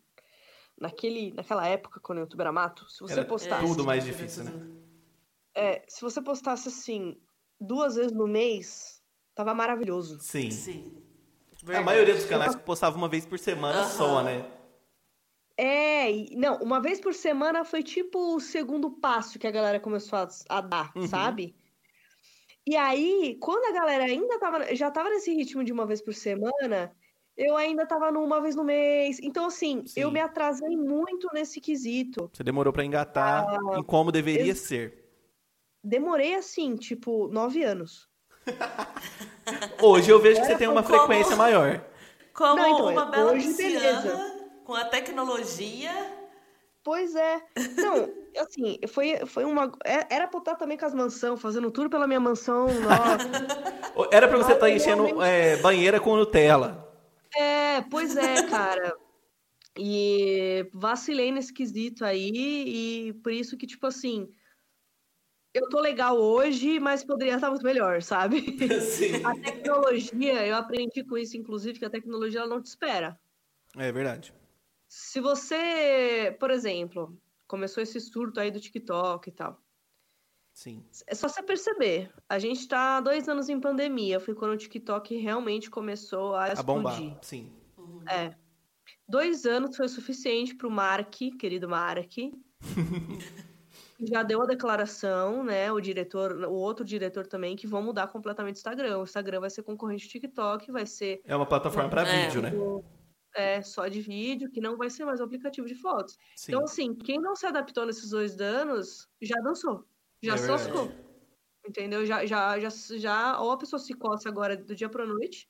naquele, 0.80 1.34
naquela 1.34 1.68
época, 1.68 2.00
quando 2.01 2.20
o 2.20 2.22
YouTube 2.22 2.42
era 2.42 2.51
mato, 2.51 2.88
se 2.89 3.00
você 3.00 3.13
Era 3.13 3.25
postasse. 3.25 3.66
tudo 3.66 3.84
mais 3.84 4.06
difícil, 4.06 4.44
né? 4.44 4.54
É, 5.56 5.84
se 5.88 6.01
você 6.01 6.22
postasse 6.22 6.68
assim, 6.68 7.20
duas 7.60 7.96
vezes 7.96 8.12
no 8.12 8.28
mês, 8.28 9.02
tava 9.36 9.54
maravilhoso. 9.54 10.20
Sim. 10.20 10.52
Sim. 10.52 10.94
A 11.74 11.82
maioria 11.82 12.14
dos 12.14 12.26
canais 12.26 12.56
que 12.56 12.62
postava 12.62 12.96
uma 12.96 13.10
vez 13.10 13.26
por 13.26 13.40
semana 13.40 13.80
Aham. 13.80 13.90
só, 13.90 14.24
né? 14.24 14.46
É, 15.58 16.12
não, 16.36 16.58
uma 16.58 16.80
vez 16.80 17.02
por 17.02 17.16
semana 17.16 17.66
foi 17.66 17.82
tipo 17.82 18.36
o 18.36 18.40
segundo 18.40 18.92
passo 18.92 19.40
que 19.40 19.48
a 19.48 19.52
galera 19.52 19.80
começou 19.80 20.20
a, 20.20 20.28
a 20.50 20.62
dar, 20.62 20.92
Uhum. 20.96 21.08
sabe? 21.08 21.56
E 22.66 22.76
aí, 22.76 23.38
quando 23.42 23.66
a 23.66 23.80
galera 23.80 24.04
ainda 24.04 24.38
tava, 24.40 24.76
já 24.76 24.92
tava 24.92 25.10
nesse 25.10 25.34
ritmo 25.34 25.64
de 25.64 25.72
uma 25.72 25.86
vez 25.86 26.02
por 26.02 26.14
semana, 26.14 26.96
eu 27.36 27.56
ainda 27.58 27.88
tava 27.88 28.12
no 28.12 28.24
uma 28.24 28.40
vez 28.42 28.56
no 28.56 28.64
mês. 28.64 29.20
Então, 29.24 29.46
assim, 29.46 29.84
eu 29.96 30.10
Sim. 30.10 30.14
me 30.14 30.20
atrasei 30.20 30.76
muito 30.76 31.28
nesse 31.34 31.60
quesito. 31.60 32.30
Você 32.32 32.44
demorou 32.44 32.72
pra 32.72 32.84
engatar 32.86 33.48
em 33.78 33.84
como 33.84 34.12
deveria 34.12 34.54
ser. 34.54 35.07
Demorei, 35.88 36.36
assim, 36.36 36.75
tipo, 36.75 37.29
nove 37.29 37.63
anos. 37.63 38.10
Hoje 39.82 40.10
eu 40.12 40.20
vejo 40.20 40.41
que 40.41 40.48
você 40.48 40.58
tem 40.58 40.67
uma 40.67 40.84
Como- 40.84 40.98
frequência 40.98 41.36
maior. 41.38 41.82
Como 42.34 42.56
Não, 42.58 42.70
então, 42.74 42.91
uma 42.91 43.06
bela 43.06 43.32
hoje, 43.32 43.53
beleza. 43.56 44.15
com 44.65 44.74
a 44.75 44.84
tecnologia. 44.86 45.91
Pois 46.84 47.15
é. 47.15 47.41
Não, 47.77 48.13
assim, 48.41 48.79
foi, 48.88 49.25
foi 49.25 49.44
uma. 49.46 49.72
é- 49.84 50.13
Era 50.13 50.27
pra 50.27 50.38
eu 50.38 50.39
estar 50.39 50.56
também 50.56 50.77
com 50.77 50.86
as 50.86 50.94
mansões, 50.94 51.41
fazendo 51.41 51.72
tudo 51.72 51.89
pela 51.89 52.06
minha 52.06 52.20
mansão. 52.20 52.67
Nossa. 52.67 54.08
Era 54.12 54.27
pra 54.27 54.38
você 54.38 54.53
estar 54.53 54.65
Olha, 54.65 54.75
enchendo 54.75 55.03
realmente- 55.06 55.25
é, 55.27 55.58
banheira 55.58 56.00
com 56.00 56.15
Nutella. 56.15 56.86
É, 57.36 57.82
pois 57.89 58.15
é, 58.17 58.44
cara. 58.44 58.94
E 59.77 60.70
vacilei 60.74 61.32
nesse 61.32 61.53
quesito 61.53 62.03
aí, 62.06 62.32
e 63.10 63.13
por 63.24 63.32
isso 63.32 63.56
que, 63.58 63.65
tipo 63.67 63.86
assim, 63.88 64.27
eu 65.54 65.68
tô 65.70 65.80
legal 65.80 66.18
hoje, 66.18 66.80
mas 66.80 67.04
poderia 67.04 67.36
estar 67.36 67.50
muito 67.50 67.63
melhor, 67.63 68.01
sabe? 68.01 68.42
Sim. 68.82 69.25
A 69.25 69.34
tecnologia, 69.39 70.46
eu 70.46 70.56
aprendi 70.56 71.04
com 71.04 71.18
isso, 71.18 71.36
inclusive, 71.38 71.80
que 71.80 71.86
a 71.86 71.89
tecnologia 71.89 72.42
ela 72.42 72.50
não 72.50 72.62
te 72.62 72.68
espera. 72.68 73.20
É 73.75 73.92
verdade. 73.92 74.34
Se 74.88 75.20
você, 75.20 76.36
por 76.39 76.50
exemplo, 76.51 77.18
começou 77.48 77.81
esse 77.83 78.00
surto 78.00 78.40
aí 78.40 78.50
do 78.51 78.60
TikTok 78.60 79.29
e 79.29 79.31
tal. 79.31 79.62
Sim. 80.53 80.83
É 81.05 81.14
só 81.14 81.27
você 81.27 81.44
perceber. 81.44 82.12
A 82.27 82.40
gente 82.40 82.68
tá 82.68 83.00
dois 83.00 83.29
anos 83.29 83.48
em 83.48 83.60
pandemia. 83.60 84.20
Foi 84.20 84.33
quando 84.33 84.53
o 84.53 84.57
TikTok 84.57 85.16
realmente 85.18 85.70
começou 85.70 86.33
a 86.33 86.46
A 86.46 86.64
bombar. 86.64 86.94
explodir. 86.94 87.18
Sim. 87.22 87.51
É. 88.10 88.33
Dois 89.07 89.46
anos 89.46 89.75
foi 89.77 89.86
o 89.86 89.90
suficiente 89.90 90.55
pro 90.55 90.72
Mark, 90.72 91.14
querido 91.40 91.70
Mark. 91.70 92.12
Já 94.00 94.22
deu 94.22 94.42
a 94.44 94.46
declaração, 94.46 95.44
né? 95.44 95.72
O 95.72 95.81
diretor, 95.81 96.31
o 96.46 96.53
outro 96.53 96.86
diretor 96.86 97.25
também, 97.25 97.55
que 97.55 97.66
vão 97.66 97.81
mudar 97.81 98.07
completamente 98.07 98.55
o 98.55 98.60
Instagram. 98.60 99.00
O 99.00 99.03
Instagram 99.03 99.40
vai 99.40 99.50
ser 99.50 99.64
concorrente 99.64 100.05
do 100.07 100.12
TikTok, 100.12 100.72
vai 100.72 100.86
ser 100.86 101.22
É 101.25 101.36
uma 101.36 101.48
plataforma 101.48 101.90
pra 101.90 102.03
É. 102.03 102.27
vídeo, 102.27 102.42
né? 102.42 102.51
é, 103.36 103.62
só 103.62 103.88
de 103.88 104.01
vídeo, 104.01 104.50
que 104.51 104.62
não 104.62 104.77
vai 104.77 104.90
ser 104.90 105.05
mais 105.05 105.20
um 105.20 105.24
aplicativo 105.25 105.68
de 105.68 105.75
fotos. 105.75 106.18
Sim. 106.36 106.51
Então, 106.53 106.64
assim, 106.64 106.96
quem 106.96 107.20
não 107.20 107.36
se 107.36 107.46
adaptou 107.46 107.86
nesses 107.86 108.10
dois 108.10 108.40
anos, 108.42 109.07
já 109.22 109.36
dançou. 109.42 109.86
Já 110.24 110.33
É 110.33 110.38
se 110.38 110.48
verdade. 110.48 110.72
lascou. 110.72 110.92
Entendeu? 111.68 112.05
Já, 112.05 112.25
já, 112.25 112.60
já, 112.60 112.70
já, 112.98 113.40
ou 113.42 113.51
a 113.51 113.57
pessoa 113.57 113.79
se 113.79 113.94
coça 113.94 114.29
agora 114.29 114.57
do 114.57 114.75
dia 114.75 114.90
pra 114.90 115.05
noite, 115.05 115.50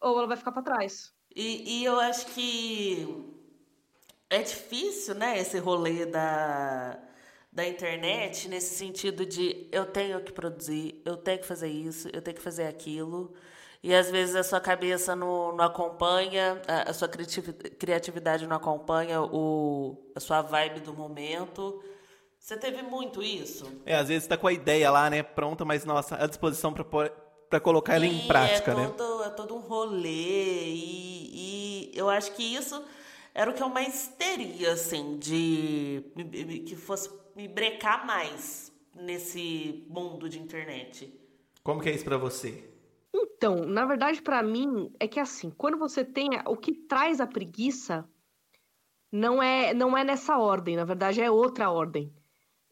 ou 0.00 0.18
ela 0.18 0.26
vai 0.28 0.36
ficar 0.36 0.52
pra 0.52 0.62
trás. 0.62 1.14
E, 1.34 1.80
e 1.80 1.84
eu 1.84 1.98
acho 2.00 2.26
que 2.34 3.06
é 4.30 4.42
difícil, 4.42 5.14
né, 5.14 5.38
esse 5.38 5.58
rolê 5.58 6.06
da, 6.06 6.98
da 7.58 7.66
internet, 7.66 8.48
nesse 8.48 8.76
sentido 8.76 9.26
de 9.26 9.66
eu 9.72 9.84
tenho 9.84 10.20
que 10.22 10.30
produzir, 10.32 11.02
eu 11.04 11.16
tenho 11.16 11.40
que 11.40 11.46
fazer 11.46 11.66
isso, 11.68 12.08
eu 12.12 12.22
tenho 12.22 12.36
que 12.36 12.42
fazer 12.42 12.66
aquilo. 12.68 13.32
E 13.82 13.92
às 13.92 14.08
vezes 14.10 14.36
a 14.36 14.44
sua 14.44 14.60
cabeça 14.60 15.16
não, 15.16 15.54
não 15.56 15.64
acompanha, 15.64 16.62
a, 16.68 16.90
a 16.90 16.92
sua 16.94 17.08
criativi- 17.08 17.52
criatividade 17.52 18.46
não 18.46 18.56
acompanha 18.56 19.20
o, 19.22 19.96
a 20.14 20.20
sua 20.20 20.40
vibe 20.40 20.80
do 20.80 20.94
momento. 20.94 21.82
Você 22.38 22.56
teve 22.56 22.80
muito 22.82 23.20
isso? 23.22 23.66
É, 23.84 23.96
às 23.96 24.06
vezes 24.08 24.26
tá 24.28 24.36
com 24.36 24.46
a 24.46 24.52
ideia 24.52 24.88
lá, 24.90 25.10
né? 25.10 25.22
Pronta, 25.24 25.64
mas 25.64 25.84
nossa, 25.84 26.14
à 26.16 26.26
disposição 26.28 26.72
pra, 26.72 26.84
pôr- 26.84 27.10
pra 27.50 27.58
colocar 27.58 27.96
ela 27.96 28.06
em 28.06 28.18
E 28.24 28.26
prática, 28.28 28.70
é 28.70 28.74
né? 28.74 28.86
todo, 28.96 29.24
É 29.24 29.30
todo 29.30 29.54
um 29.56 29.60
rolê. 29.60 30.64
E, 30.64 31.90
e 31.90 31.98
eu 31.98 32.08
acho 32.08 32.32
que 32.34 32.42
isso 32.42 32.82
era 33.34 33.50
o 33.50 33.54
que 33.54 33.62
eu 33.62 33.68
mais 33.68 34.08
teria, 34.18 34.72
assim, 34.72 35.18
de 35.18 36.02
que 36.66 36.74
fosse 36.74 37.08
me 37.38 37.46
brecar 37.46 38.04
mais 38.04 38.72
nesse 38.92 39.86
mundo 39.88 40.28
de 40.28 40.40
internet. 40.40 41.16
Como 41.62 41.80
que 41.80 41.88
é 41.88 41.94
isso 41.94 42.04
pra 42.04 42.16
você? 42.16 42.68
Então, 43.14 43.64
na 43.64 43.86
verdade, 43.86 44.20
pra 44.20 44.42
mim, 44.42 44.92
é 44.98 45.06
que 45.06 45.20
assim, 45.20 45.48
quando 45.48 45.78
você 45.78 46.04
tem. 46.04 46.30
O 46.46 46.56
que 46.56 46.72
traz 46.72 47.20
a 47.20 47.28
preguiça 47.28 48.10
não 49.12 49.40
é, 49.40 49.72
não 49.72 49.96
é 49.96 50.02
nessa 50.02 50.36
ordem, 50.36 50.74
na 50.74 50.84
verdade, 50.84 51.20
é 51.20 51.30
outra 51.30 51.70
ordem. 51.70 52.12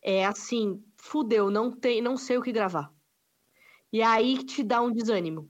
É 0.03 0.27
assim, 0.27 0.83
fudeu, 0.97 1.49
não, 1.49 1.71
tem, 1.71 2.03
não 2.03 2.17
sei 2.17 2.37
o 2.37 2.43
que 2.43 2.51
gravar. 2.51 2.93
E 3.93 4.03
aí 4.03 4.45
te 4.45 4.65
dá 4.65 4.83
um 4.83 4.91
desânimo. 4.91 5.49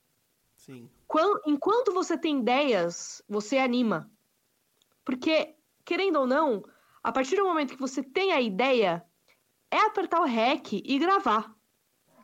Sim. 0.59 0.91
Quan- 1.07 1.41
enquanto 1.47 1.91
você 1.91 2.19
tem 2.19 2.41
ideias, 2.41 3.23
você 3.27 3.57
anima. 3.57 4.11
Porque, 5.07 5.55
querendo 5.87 6.21
ou 6.21 6.27
não, 6.27 6.63
a 7.03 7.13
partir 7.13 7.37
do 7.37 7.45
momento 7.45 7.73
que 7.73 7.81
você 7.81 8.03
tem 8.03 8.33
a 8.33 8.41
ideia, 8.41 9.06
é 9.77 9.87
apertar 9.87 10.21
o 10.21 10.25
REC 10.25 10.73
e 10.85 10.99
gravar 10.99 11.55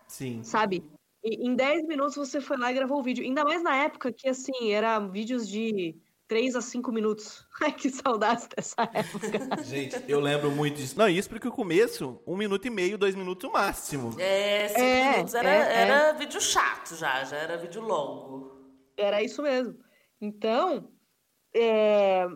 Sim. 0.06 0.42
sabe? 0.42 0.84
E 1.24 1.46
em 1.48 1.54
10 1.54 1.86
minutos 1.86 2.16
você 2.16 2.40
foi 2.40 2.56
lá 2.58 2.70
e 2.70 2.74
gravou 2.74 2.98
o 2.98 3.02
vídeo. 3.02 3.24
Ainda 3.24 3.44
mais 3.44 3.62
na 3.62 3.76
época 3.76 4.12
que, 4.12 4.28
assim, 4.28 4.72
era 4.72 4.98
vídeos 4.98 5.48
de 5.48 5.96
3 6.26 6.56
a 6.56 6.60
5 6.60 6.90
minutos. 6.90 7.46
Ai, 7.62 7.72
que 7.72 7.88
saudades 7.90 8.48
dessa 8.48 8.82
época. 8.82 9.62
Gente, 9.62 10.02
eu 10.08 10.20
lembro 10.20 10.50
muito 10.50 10.76
disso. 10.76 10.98
Não, 10.98 11.08
isso 11.08 11.28
porque 11.28 11.46
o 11.46 11.52
começo, 11.52 12.20
um 12.26 12.36
minuto 12.36 12.66
e 12.66 12.70
meio, 12.70 12.98
dois 12.98 13.14
minutos 13.14 13.48
o 13.48 13.52
máximo. 13.52 14.20
É, 14.20 14.68
cinco 14.68 14.80
É, 14.80 15.12
minutos 15.12 15.34
era, 15.34 15.48
é, 15.48 15.58
é. 15.58 15.80
era 15.82 16.12
vídeo 16.12 16.40
chato 16.40 16.96
já, 16.96 17.24
já 17.24 17.36
era 17.36 17.56
vídeo 17.56 17.80
longo. 17.80 18.50
Era 18.96 19.22
isso 19.22 19.40
mesmo. 19.42 19.78
Então, 20.20 20.92
é, 21.54 22.26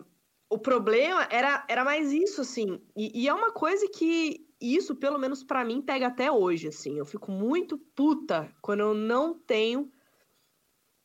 o 0.49 0.57
problema 0.57 1.27
era, 1.29 1.65
era 1.67 1.83
mais 1.83 2.11
isso, 2.11 2.41
assim. 2.41 2.81
E, 2.95 3.23
e 3.23 3.27
é 3.27 3.33
uma 3.33 3.51
coisa 3.51 3.85
que 3.89 4.46
isso, 4.59 4.95
pelo 4.95 5.17
menos 5.19 5.43
pra 5.43 5.63
mim, 5.63 5.81
pega 5.81 6.07
até 6.07 6.31
hoje, 6.31 6.67
assim. 6.67 6.97
Eu 6.97 7.05
fico 7.05 7.31
muito 7.31 7.77
puta 7.77 8.51
quando 8.61 8.81
eu 8.81 8.93
não 8.93 9.33
tenho. 9.37 9.91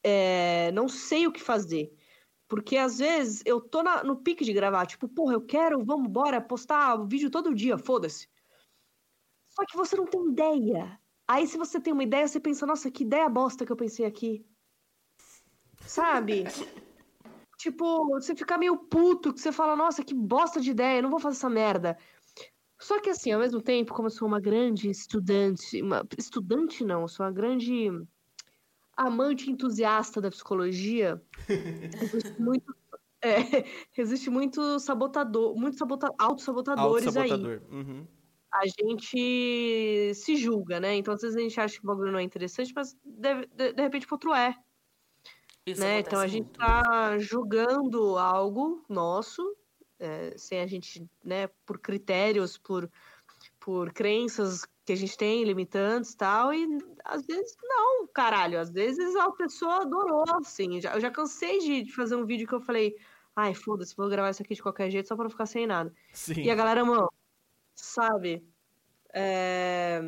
é, 0.04 0.72
não 0.72 0.88
sei 0.88 1.28
o 1.28 1.32
que 1.32 1.40
fazer. 1.40 1.96
Porque 2.48 2.76
às 2.76 2.98
vezes 2.98 3.40
eu 3.46 3.60
tô 3.60 3.82
na- 3.84 4.02
no 4.02 4.16
pique 4.16 4.44
de 4.44 4.52
gravar, 4.52 4.84
tipo, 4.84 5.08
porra, 5.08 5.34
eu 5.34 5.40
quero, 5.40 5.84
vamos 5.84 6.08
embora, 6.08 6.40
postar 6.40 6.96
vídeo 7.06 7.30
todo 7.30 7.54
dia, 7.54 7.78
foda-se. 7.78 8.28
Só 9.48 9.64
que 9.64 9.76
você 9.76 9.94
não 9.96 10.06
tem 10.06 10.28
ideia. 10.28 11.00
Aí, 11.28 11.46
se 11.46 11.56
você 11.56 11.80
tem 11.80 11.92
uma 11.92 12.02
ideia, 12.02 12.26
você 12.26 12.40
pensa, 12.40 12.66
nossa, 12.66 12.90
que 12.90 13.04
ideia 13.04 13.28
bosta 13.28 13.64
que 13.64 13.70
eu 13.70 13.76
pensei 13.76 14.04
aqui. 14.04 14.44
Sabe? 15.86 16.44
Tipo, 17.58 18.08
você 18.08 18.34
fica 18.34 18.58
meio 18.58 18.76
puto, 18.76 19.32
que 19.32 19.40
você 19.40 19.52
fala, 19.52 19.76
nossa, 19.76 20.02
que 20.02 20.12
bosta 20.14 20.60
de 20.60 20.72
ideia, 20.72 20.98
eu 20.98 21.02
não 21.04 21.10
vou 21.10 21.20
fazer 21.20 21.36
essa 21.36 21.48
merda. 21.48 21.96
Só 22.82 23.00
que 23.00 23.10
assim, 23.10 23.30
ao 23.30 23.38
mesmo 23.38 23.62
tempo, 23.62 23.94
como 23.94 24.08
eu 24.08 24.10
sou 24.10 24.26
uma 24.26 24.40
grande 24.40 24.90
estudante, 24.90 25.80
uma 25.80 26.04
estudante 26.18 26.84
não, 26.84 27.02
eu 27.02 27.08
sou 27.08 27.24
uma 27.24 27.30
grande 27.30 27.88
amante 28.96 29.48
entusiasta 29.48 30.20
da 30.20 30.28
psicologia, 30.28 31.22
existe 31.48 32.42
muito, 32.42 32.74
é, 33.22 33.36
existe 33.96 34.28
muito 34.28 34.80
sabotador, 34.80 35.56
muito 35.56 35.78
sabota, 35.78 36.12
autossabotadores 36.18 37.16
aí. 37.16 37.30
Uhum. 37.70 38.04
A 38.52 38.66
gente 38.66 40.12
se 40.14 40.36
julga, 40.36 40.80
né? 40.80 40.96
Então, 40.96 41.14
às 41.14 41.22
vezes 41.22 41.36
a 41.36 41.40
gente 41.40 41.60
acha 41.60 41.78
que 41.78 41.84
o 41.84 41.86
bagulho 41.86 42.10
não 42.10 42.18
é 42.18 42.22
interessante, 42.22 42.72
mas 42.74 42.94
de, 43.04 43.46
de, 43.46 43.72
de 43.74 43.82
repente 43.82 44.06
o 44.06 44.12
outro 44.12 44.34
é. 44.34 44.56
Isso 45.64 45.80
né? 45.80 46.00
Então 46.00 46.18
a 46.18 46.26
gente 46.26 46.46
muito. 46.46 46.58
tá 46.58 47.16
julgando 47.18 48.18
algo 48.18 48.84
nosso, 48.88 49.56
é, 50.02 50.34
sem 50.36 50.60
a 50.60 50.66
gente, 50.66 51.08
né, 51.24 51.48
por 51.64 51.78
critérios, 51.78 52.58
por, 52.58 52.90
por 53.60 53.92
crenças 53.92 54.66
que 54.84 54.92
a 54.92 54.96
gente 54.96 55.16
tem, 55.16 55.44
limitantes 55.44 56.10
e 56.10 56.16
tal, 56.16 56.52
e 56.52 56.66
às 57.04 57.24
vezes 57.24 57.56
não, 57.62 58.06
caralho, 58.08 58.58
às 58.58 58.70
vezes 58.70 59.14
a 59.14 59.30
pessoa 59.30 59.82
adorou, 59.82 60.24
assim, 60.44 60.80
já, 60.80 60.94
eu 60.94 61.00
já 61.00 61.10
cansei 61.10 61.60
de, 61.60 61.82
de 61.84 61.92
fazer 61.94 62.16
um 62.16 62.26
vídeo 62.26 62.48
que 62.48 62.54
eu 62.54 62.60
falei, 62.60 62.96
ai, 63.36 63.54
foda-se, 63.54 63.96
vou 63.96 64.08
gravar 64.08 64.30
isso 64.30 64.42
aqui 64.42 64.54
de 64.54 64.62
qualquer 64.62 64.90
jeito 64.90 65.06
só 65.06 65.14
pra 65.14 65.24
não 65.24 65.30
ficar 65.30 65.46
sem 65.46 65.66
nada. 65.66 65.94
Sim. 66.12 66.42
E 66.42 66.50
a 66.50 66.54
galera 66.54 66.80
amou, 66.82 67.12
sabe? 67.76 68.44
É, 69.14 70.02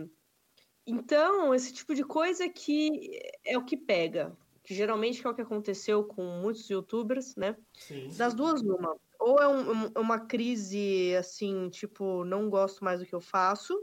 Então, 0.86 1.54
esse 1.54 1.72
tipo 1.72 1.94
de 1.94 2.02
coisa 2.02 2.48
que 2.48 3.20
é 3.44 3.56
o 3.56 3.64
que 3.64 3.76
pega, 3.76 4.36
que 4.64 4.74
geralmente 4.74 5.24
é 5.24 5.30
o 5.30 5.34
que 5.34 5.42
aconteceu 5.42 6.02
com 6.04 6.24
muitos 6.40 6.68
youtubers, 6.68 7.36
né? 7.36 7.56
Sim. 7.74 8.08
Das 8.16 8.34
duas, 8.34 8.60
uma. 8.62 8.96
Ou 9.26 9.40
é 9.40 9.48
um- 9.48 9.70
um- 9.86 9.92
uma 9.96 10.18
crise, 10.18 11.14
assim, 11.18 11.68
tipo, 11.70 12.24
não 12.24 12.50
gosto 12.50 12.84
mais 12.84 13.00
do 13.00 13.06
que 13.06 13.14
eu 13.14 13.20
faço, 13.20 13.74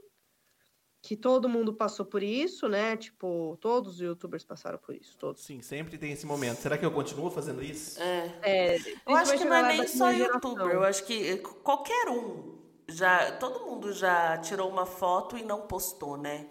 que 1.01 1.17
todo 1.17 1.49
mundo 1.49 1.73
passou 1.73 2.05
por 2.05 2.21
isso, 2.21 2.67
né? 2.69 2.95
Tipo, 2.95 3.57
todos 3.59 3.95
os 3.95 4.01
youtubers 4.01 4.43
passaram 4.45 4.77
por 4.77 4.93
isso, 4.95 5.17
todos. 5.17 5.43
Sim, 5.43 5.59
sempre 5.63 5.97
tem 5.97 6.11
esse 6.11 6.27
momento. 6.27 6.59
Será 6.59 6.77
que 6.77 6.85
eu 6.85 6.91
continuo 6.91 7.31
fazendo 7.31 7.63
isso? 7.63 7.99
É. 7.99 8.39
É, 8.43 8.75
Eu 9.07 9.15
acho 9.15 9.35
que 9.35 9.43
não 9.45 9.55
é 9.55 9.63
nem 9.77 9.87
só 9.87 10.11
youtuber, 10.11 10.57
geração. 10.57 10.69
eu 10.71 10.83
acho 10.83 11.03
que 11.05 11.37
qualquer 11.37 12.07
um 12.09 12.59
já, 12.87 13.31
todo 13.37 13.65
mundo 13.65 13.91
já 13.93 14.37
tirou 14.37 14.69
uma 14.69 14.85
foto 14.85 15.35
e 15.37 15.43
não 15.43 15.61
postou, 15.61 16.17
né? 16.17 16.47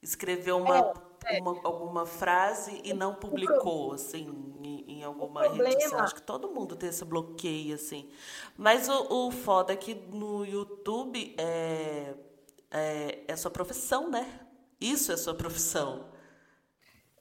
Escreveu 0.00 0.58
uma, 0.58 0.78
É, 0.78 0.92
uma- 1.28 1.60
alguma 1.64 2.06
frase 2.06 2.80
e 2.84 2.92
não 2.92 3.14
publicou, 3.14 3.92
assim, 3.92 4.28
em, 4.62 4.98
em 5.00 5.04
alguma 5.04 5.42
rede 5.48 5.82
social. 5.82 6.00
Acho 6.00 6.14
que 6.14 6.22
todo 6.22 6.50
mundo 6.50 6.76
tem 6.76 6.88
esse 6.88 7.04
bloqueio, 7.04 7.74
assim. 7.74 8.08
Mas 8.56 8.88
o, 8.88 9.28
o 9.28 9.30
foda 9.30 9.72
é 9.72 9.76
que 9.76 9.94
no 9.94 10.44
YouTube 10.44 11.34
é, 11.38 12.14
é, 12.70 13.24
é 13.28 13.36
sua 13.36 13.50
profissão, 13.50 14.10
né? 14.10 14.46
Isso 14.80 15.12
é 15.12 15.16
sua 15.16 15.34
profissão. 15.34 16.10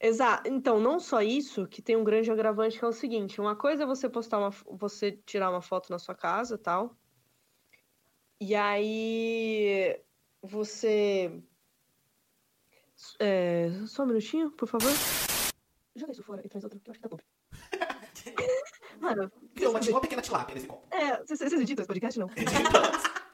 Exato. 0.02 0.48
Então, 0.48 0.80
não 0.80 0.98
só 1.00 1.22
isso, 1.22 1.68
que 1.68 1.82
tem 1.82 1.98
um 1.98 2.04
grande 2.06 2.32
agravante 2.32 2.80
que 2.80 2.86
é 2.86 2.88
o 2.88 2.92
seguinte: 2.94 3.42
uma 3.42 3.56
coisa 3.56 3.84
é 3.84 3.86
você 3.86 4.08
postar 4.10 4.40
uma, 4.40 4.50
você 4.72 5.12
tirar 5.12 5.50
uma 5.50 5.62
foto 5.62 5.90
na 5.92 6.00
sua 6.00 6.16
casa, 6.16 6.58
tal. 6.58 6.96
E 8.40 8.56
aí 8.56 10.02
você 10.42 11.44
é, 13.20 13.70
só 13.88 14.04
um 14.04 14.08
minutinho, 14.08 14.52
por 14.52 14.68
favor. 14.68 14.92
Joga 15.96 16.12
isso 16.12 16.24
fora 16.24 16.42
e 16.46 16.50
traz 16.50 16.64
outro, 16.64 16.80
que 16.80 16.90
eu 16.90 16.92
acho 16.92 17.02
que 17.02 17.10
tá 17.10 17.16
bom. 17.16 17.20
Mano, 19.00 19.32
Criou 19.56 19.72
uma, 19.72 19.80
uma 19.80 20.02
pequena 20.02 20.22
tilápia 20.22 20.56
nesse 20.56 20.68
copo. 20.68 20.88
é, 20.94 21.18
vocês 21.26 21.42
editam 21.54 21.84
esse 21.84 21.88
podcast, 21.88 22.20
não? 22.20 22.28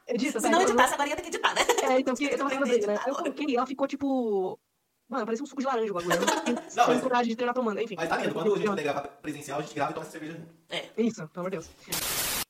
Edita, 0.08 0.40
Se 0.40 0.50
não 0.50 0.62
editasse, 0.62 0.94
agora 0.94 1.10
ia 1.10 1.16
ter 1.16 1.22
que 1.24 1.28
editar, 1.30 1.54
né? 1.56 1.62
É, 1.84 2.00
então, 2.00 2.14
porque 2.14 2.34
eu 2.34 2.38
tava 2.38 2.50
lembrando 2.50 2.72
dele, 2.72 2.88
né? 2.88 3.00
Eu 3.08 3.16
coloquei 3.16 3.46
e 3.48 3.56
ela 3.56 3.66
ficou 3.66 3.88
tipo. 3.88 4.60
Mano, 5.08 5.26
parecia 5.26 5.44
um 5.44 5.48
suco 5.48 5.62
de 5.62 5.68
laranja 5.68 5.92
o 5.92 5.94
bagulho. 5.94 6.16
Eu 6.16 6.54
não 6.56 6.88
mas- 6.88 7.02
coragem 7.02 7.30
de 7.30 7.36
treinar 7.36 7.54
tomando, 7.54 7.80
enfim. 7.80 7.96
Mas 7.96 8.10
tá 8.10 8.18
lindo, 8.18 8.34
quando 8.34 8.54
a 8.54 8.58
gente 8.58 8.68
puder 8.70 8.84
gravar 8.84 9.02
presencial, 9.02 9.60
a 9.60 9.62
gente 9.62 9.76
grava 9.76 9.92
e 9.92 9.94
toma 9.94 10.04
essa 10.04 10.12
cerveja 10.12 10.34
junto. 10.34 10.52
Isso, 10.98 11.28
pelo 11.28 11.46
amor 11.46 11.52
de 11.52 11.58
Deus. 11.58 11.70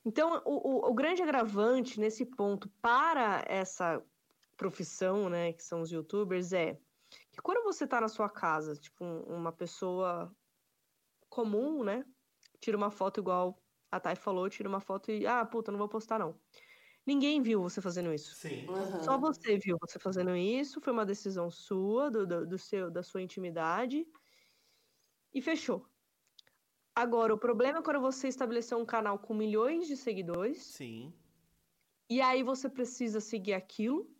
Então, 0.04 0.40
o, 0.44 0.86
o, 0.86 0.90
o 0.90 0.94
grande 0.94 1.22
agravante 1.22 2.00
nesse 2.00 2.24
ponto 2.24 2.70
para 2.80 3.44
essa 3.46 4.02
profissão, 4.56 5.28
né, 5.28 5.52
que 5.52 5.62
são 5.62 5.82
os 5.82 5.90
youtubers, 5.90 6.52
é 6.54 6.78
que 7.36 7.42
quando 7.42 7.62
você 7.64 7.86
tá 7.86 8.00
na 8.00 8.08
sua 8.08 8.30
casa, 8.30 8.74
tipo, 8.76 9.04
um- 9.04 9.22
uma 9.36 9.52
pessoa 9.52 10.34
comum, 11.30 11.84
né, 11.84 12.04
tira 12.60 12.76
uma 12.76 12.90
foto 12.90 13.20
igual 13.20 13.62
a 13.92 14.00
Thay 14.00 14.16
falou, 14.16 14.48
tira 14.50 14.68
uma 14.68 14.80
foto 14.80 15.10
e, 15.12 15.26
ah, 15.26 15.44
puta, 15.46 15.72
não 15.72 15.78
vou 15.78 15.88
postar 15.88 16.18
não. 16.18 16.40
Ninguém 17.06 17.42
viu 17.42 17.62
você 17.62 17.80
fazendo 17.82 18.12
isso. 18.14 18.36
Sim. 18.36 18.66
Uhum. 18.68 19.00
Só 19.00 19.18
você 19.18 19.58
viu 19.58 19.78
você 19.80 19.98
fazendo 19.98 20.36
isso, 20.36 20.80
foi 20.80 20.92
uma 20.92 21.06
decisão 21.06 21.50
sua, 21.50 22.10
do, 22.10 22.26
do, 22.26 22.46
do 22.46 22.58
seu, 22.58 22.90
da 22.90 23.02
sua 23.02 23.22
intimidade, 23.22 24.06
e 25.32 25.40
fechou. 25.40 25.86
Agora, 26.96 27.32
o 27.32 27.38
problema 27.38 27.78
é 27.78 27.82
quando 27.82 28.00
você 28.00 28.26
estabeleceu 28.26 28.76
um 28.78 28.84
canal 28.86 29.18
com 29.20 29.32
milhões 29.34 29.86
de 29.86 29.96
seguidores, 29.96 30.76
Sim. 30.76 31.12
e 32.10 32.20
aí 32.20 32.42
você 32.42 32.68
precisa 32.68 33.20
seguir 33.20 33.52
aquilo, 33.54 34.15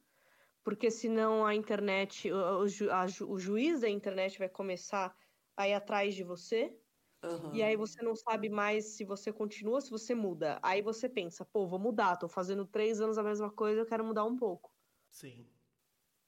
porque 0.66 0.90
senão 0.92 1.46
a 1.46 1.54
internet, 1.56 2.32
o, 2.32 2.68
ju- 2.68 2.90
a 2.92 3.06
o 3.28 3.38
juiz 3.38 3.82
da 3.82 3.90
internet 3.90 4.38
vai 4.40 4.50
começar 4.50 5.16
a 5.56 5.68
ir 5.68 5.74
atrás 5.74 6.16
de 6.16 6.24
você, 6.24 6.76
Uhum. 7.22 7.52
e 7.52 7.62
aí 7.62 7.76
você 7.76 8.02
não 8.02 8.16
sabe 8.16 8.50
mais 8.50 8.96
se 8.96 9.04
você 9.04 9.32
continua, 9.32 9.80
se 9.80 9.90
você 9.90 10.14
muda. 10.14 10.60
Aí 10.62 10.82
você 10.82 11.08
pensa, 11.08 11.46
pô, 11.46 11.66
vou 11.68 11.78
mudar, 11.80 12.16
tô 12.18 12.28
fazendo 12.28 12.66
três 12.66 13.00
anos 13.00 13.18
a 13.18 13.24
mesma 13.24 13.52
coisa, 13.52 13.82
eu 13.82 13.86
quero 13.86 14.04
mudar 14.04 14.24
um 14.24 14.36
pouco. 14.36 14.72
Sim. 15.10 15.58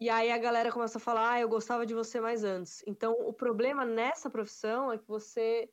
E 0.01 0.09
aí 0.11 0.31
a 0.31 0.38
galera 0.38 0.72
começa 0.72 0.98
a 0.98 1.01
falar, 1.01 1.33
ah, 1.33 1.40
eu 1.40 1.48
gostava 1.48 1.85
de 1.87 1.94
você 1.94 2.20
mais 2.20 2.44
antes. 2.44 2.83
Então, 2.87 3.12
o 3.14 3.33
problema 3.33 3.85
nessa 3.85 4.31
profissão 4.31 4.92
é 4.92 4.98
que 4.98 5.07
você 5.09 5.68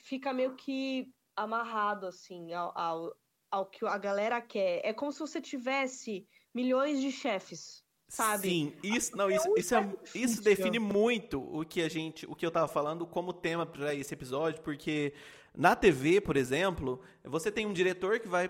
fica 0.00 0.32
meio 0.32 0.56
que 0.56 1.12
amarrado, 1.36 2.06
assim, 2.06 2.52
ao, 2.52 2.76
ao, 2.78 3.16
ao 3.50 3.70
que 3.70 3.84
a 3.86 3.98
galera 3.98 4.40
quer. 4.40 4.80
É 4.84 4.92
como 4.92 5.12
se 5.12 5.20
você 5.20 5.40
tivesse 5.40 6.26
milhões 6.54 7.00
de 7.00 7.10
chefes, 7.10 7.82
sabe? 8.08 8.48
Sim, 8.48 8.72
isso, 8.82 9.16
não, 9.16 9.30
isso, 9.30 9.52
isso, 9.56 9.74
é, 9.74 9.92
isso 10.14 10.42
define 10.42 10.78
muito 10.78 11.40
o 11.40 11.64
que 11.64 11.82
a 11.82 11.88
gente, 11.88 12.24
o 12.26 12.34
que 12.34 12.46
eu 12.46 12.50
tava 12.50 12.68
falando 12.68 13.06
como 13.06 13.32
tema 13.32 13.66
para 13.66 13.94
esse 13.94 14.14
episódio, 14.14 14.62
porque 14.62 15.12
na 15.54 15.74
TV, 15.74 16.20
por 16.20 16.36
exemplo, 16.36 17.00
você 17.24 17.50
tem 17.50 17.66
um 17.66 17.72
diretor 17.72 18.20
que 18.20 18.28
vai 18.28 18.48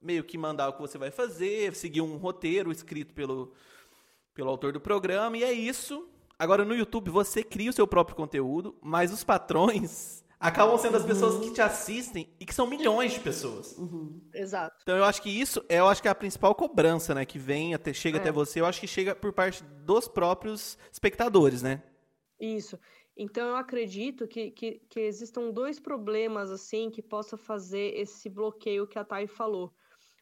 meio 0.00 0.22
que 0.22 0.36
mandar 0.38 0.68
o 0.68 0.74
que 0.74 0.80
você 0.80 0.98
vai 0.98 1.10
fazer, 1.10 1.74
seguir 1.74 2.02
um 2.02 2.16
roteiro 2.16 2.70
escrito 2.70 3.14
pelo, 3.14 3.52
pelo 4.34 4.50
autor 4.50 4.72
do 4.72 4.80
programa, 4.80 5.36
e 5.36 5.42
é 5.42 5.52
isso. 5.52 6.08
Agora 6.38 6.64
no 6.64 6.74
YouTube 6.74 7.10
você 7.10 7.42
cria 7.42 7.70
o 7.70 7.72
seu 7.72 7.86
próprio 7.86 8.14
conteúdo, 8.14 8.76
mas 8.80 9.12
os 9.12 9.24
patrões 9.24 10.22
acabam 10.40 10.78
sendo 10.78 10.96
as 10.96 11.04
pessoas 11.04 11.44
que 11.44 11.52
te 11.52 11.60
assistem 11.60 12.32
e 12.38 12.46
que 12.46 12.54
são 12.54 12.66
milhões 12.66 13.12
de 13.12 13.20
pessoas. 13.20 13.76
Exato. 14.34 14.76
Então 14.82 14.96
eu 14.96 15.04
acho 15.04 15.20
que 15.22 15.30
isso 15.30 15.64
é, 15.68 15.80
eu 15.80 15.88
acho 15.88 16.00
que 16.00 16.08
é 16.08 16.10
a 16.10 16.14
principal 16.14 16.54
cobrança, 16.54 17.14
né, 17.14 17.24
que 17.24 17.38
vem 17.38 17.74
até 17.74 17.92
chega 17.92 18.18
É. 18.18 18.20
até 18.20 18.30
você, 18.32 18.60
eu 18.60 18.66
acho 18.66 18.80
que 18.80 18.86
chega 18.86 19.14
por 19.14 19.32
parte 19.32 19.62
dos 19.64 20.06
próprios 20.08 20.78
espectadores, 20.92 21.62
né? 21.62 21.82
Isso. 22.40 22.78
Então, 23.20 23.48
eu 23.48 23.56
acredito 23.56 24.28
que, 24.28 24.52
que, 24.52 24.80
que 24.88 25.00
existam 25.00 25.50
dois 25.50 25.80
problemas, 25.80 26.52
assim, 26.52 26.88
que 26.88 27.02
possa 27.02 27.36
fazer 27.36 27.98
esse 27.98 28.28
bloqueio 28.28 28.86
que 28.86 28.96
a 28.96 29.04
Thay 29.04 29.26
falou. 29.26 29.74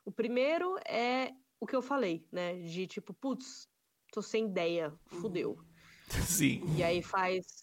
O 0.03 0.11
primeiro 0.11 0.77
é 0.89 1.31
o 1.61 1.67
que 1.67 1.77
eu 1.77 1.83
falei, 1.83 2.27
né? 2.33 2.55
De 2.55 2.87
tipo, 2.87 3.13
putz, 3.13 3.69
tô 4.11 4.23
sem 4.23 4.47
ideia, 4.47 4.95
fudeu. 5.05 5.59
Sim. 6.27 6.63
E 6.77 6.83
aí 6.83 7.03
faz. 7.03 7.63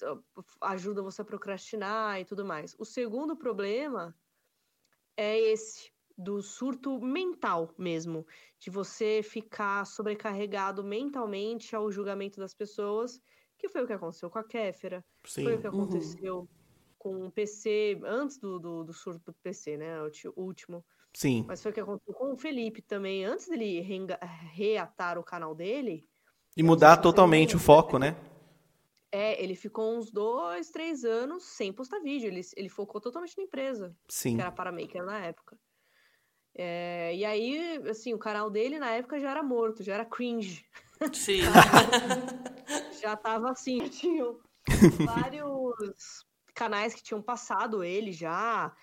ajuda 0.62 1.02
você 1.02 1.22
a 1.22 1.26
procrastinar 1.26 2.20
e 2.20 2.26
tudo 2.26 2.46
mais. 2.46 2.76
O 2.78 2.86
segundo 2.86 3.36
problema 3.36 4.16
é 5.16 5.40
esse, 5.40 5.92
do 6.18 6.42
surto 6.42 7.00
mental 7.00 7.74
mesmo. 7.78 8.26
De 8.60 8.70
você 8.70 9.22
ficar 9.24 9.86
sobrecarregado 9.86 10.84
mentalmente 10.84 11.76
ao 11.76 11.92
julgamento 11.92 12.40
das 12.40 12.54
pessoas, 12.54 13.22
que 13.58 13.70
foi 13.70 13.84
o 13.84 13.88
que 13.88 13.94
aconteceu 13.94 14.30
com 14.30 14.40
a 14.40 14.44
Kéfera, 14.44 15.04
Sim. 15.26 15.44
foi 15.44 15.56
o 15.56 15.60
que 15.60 15.68
aconteceu 15.68 16.50
com 16.98 17.26
o 17.26 17.32
PC, 17.32 18.00
antes 18.06 18.38
do, 18.38 18.60
do, 18.60 18.84
do 18.86 18.94
surto 18.94 19.20
do 19.26 19.34
PC, 19.44 19.78
né? 19.78 20.02
O 20.02 20.10
ti- 20.10 20.30
último. 20.36 20.86
Sim. 21.14 21.44
Mas 21.48 21.62
foi 21.62 21.72
o 21.72 21.74
que 21.74 21.82
aconteceu 21.82 22.14
com 22.14 22.34
o 22.34 22.38
Felipe 22.38 22.82
também, 22.82 23.26
antes 23.26 23.48
dele 23.48 23.82
reatar 24.54 25.20
o 25.20 25.24
canal 25.24 25.54
dele. 25.54 26.08
E 26.56 26.64
mudar 26.64 26.98
totalmente 26.98 27.56
o 27.56 27.60
foco, 27.60 27.98
né? 28.00 28.16
É, 29.16 29.40
ele 29.44 29.54
ficou 29.54 29.96
uns 29.96 30.10
dois, 30.10 30.72
três 30.72 31.06
anos 31.06 31.44
sem 31.44 31.72
postar 31.72 32.00
vídeo. 32.00 32.28
Ele, 32.28 32.42
ele 32.58 32.68
focou 32.68 33.00
totalmente 33.00 33.38
na 33.38 33.44
empresa, 33.44 33.96
Sim. 34.10 34.36
que 34.36 34.42
era 34.42 34.52
Paramaker 34.52 35.06
na 35.06 35.20
época. 35.20 35.56
É, 36.56 37.16
e 37.16 37.24
aí, 37.24 37.78
assim, 37.88 38.16
o 38.16 38.18
canal 38.18 38.50
dele 38.50 38.80
na 38.80 38.90
época 38.90 39.20
já 39.20 39.30
era 39.30 39.44
morto, 39.44 39.84
já 39.84 39.94
era 39.94 40.04
cringe. 40.04 40.66
Sim. 41.14 41.42
Já 43.02 43.18
tava 43.18 43.52
assim, 43.52 43.90
tinham 43.90 44.40
vários 45.06 46.26
canais 46.56 46.94
que 46.94 47.04
tinham 47.04 47.22
passado 47.22 47.84
ele 47.84 48.14
já. 48.14 48.74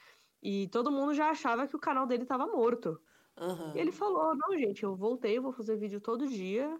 E 0.43 0.69
todo 0.69 0.93
mundo 0.93 1.15
já 1.15 1.31
achava 1.31 1.67
que 1.67 1.75
o 1.75 1.81
canal 1.81 2.07
dele 2.07 2.27
tava 2.27 2.47
morto. 2.47 3.01
Uhum. 3.39 3.75
E 3.75 3.81
ele 3.81 3.91
falou: 3.91 4.37
Não, 4.37 4.59
gente, 4.59 4.83
eu 4.83 4.95
voltei, 4.95 5.39
eu 5.39 5.43
vou 5.43 5.53
fazer 5.53 5.77
vídeo 5.77 6.01
todo 6.01 6.29
dia. 6.29 6.79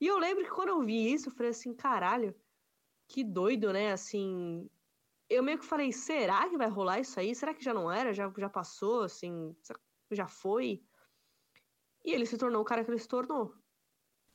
E 0.00 0.06
eu 0.08 0.18
lembro 0.18 0.42
que 0.42 0.50
quando 0.50 0.70
eu 0.70 0.82
vi 0.82 1.12
isso, 1.12 1.28
eu 1.28 1.32
falei 1.32 1.50
assim: 1.50 1.72
caralho, 1.72 2.34
que 3.12 3.22
doido, 3.22 3.72
né? 3.72 3.92
Assim. 3.92 4.68
Eu 5.28 5.42
meio 5.42 5.58
que 5.58 5.66
falei: 5.66 5.92
será 5.92 6.48
que 6.48 6.56
vai 6.56 6.68
rolar 6.68 6.98
isso 7.00 7.20
aí? 7.20 7.34
Será 7.34 7.52
que 7.52 7.62
já 7.62 7.74
não 7.74 7.92
era? 7.92 8.12
Já, 8.14 8.32
já 8.36 8.48
passou? 8.48 9.02
Assim, 9.02 9.54
já 10.10 10.26
foi? 10.26 10.82
E 12.04 12.12
ele 12.12 12.26
se 12.26 12.38
tornou 12.38 12.62
o 12.62 12.64
cara 12.64 12.82
que 12.82 12.90
ele 12.90 12.98
se 12.98 13.06
tornou. 13.06 13.54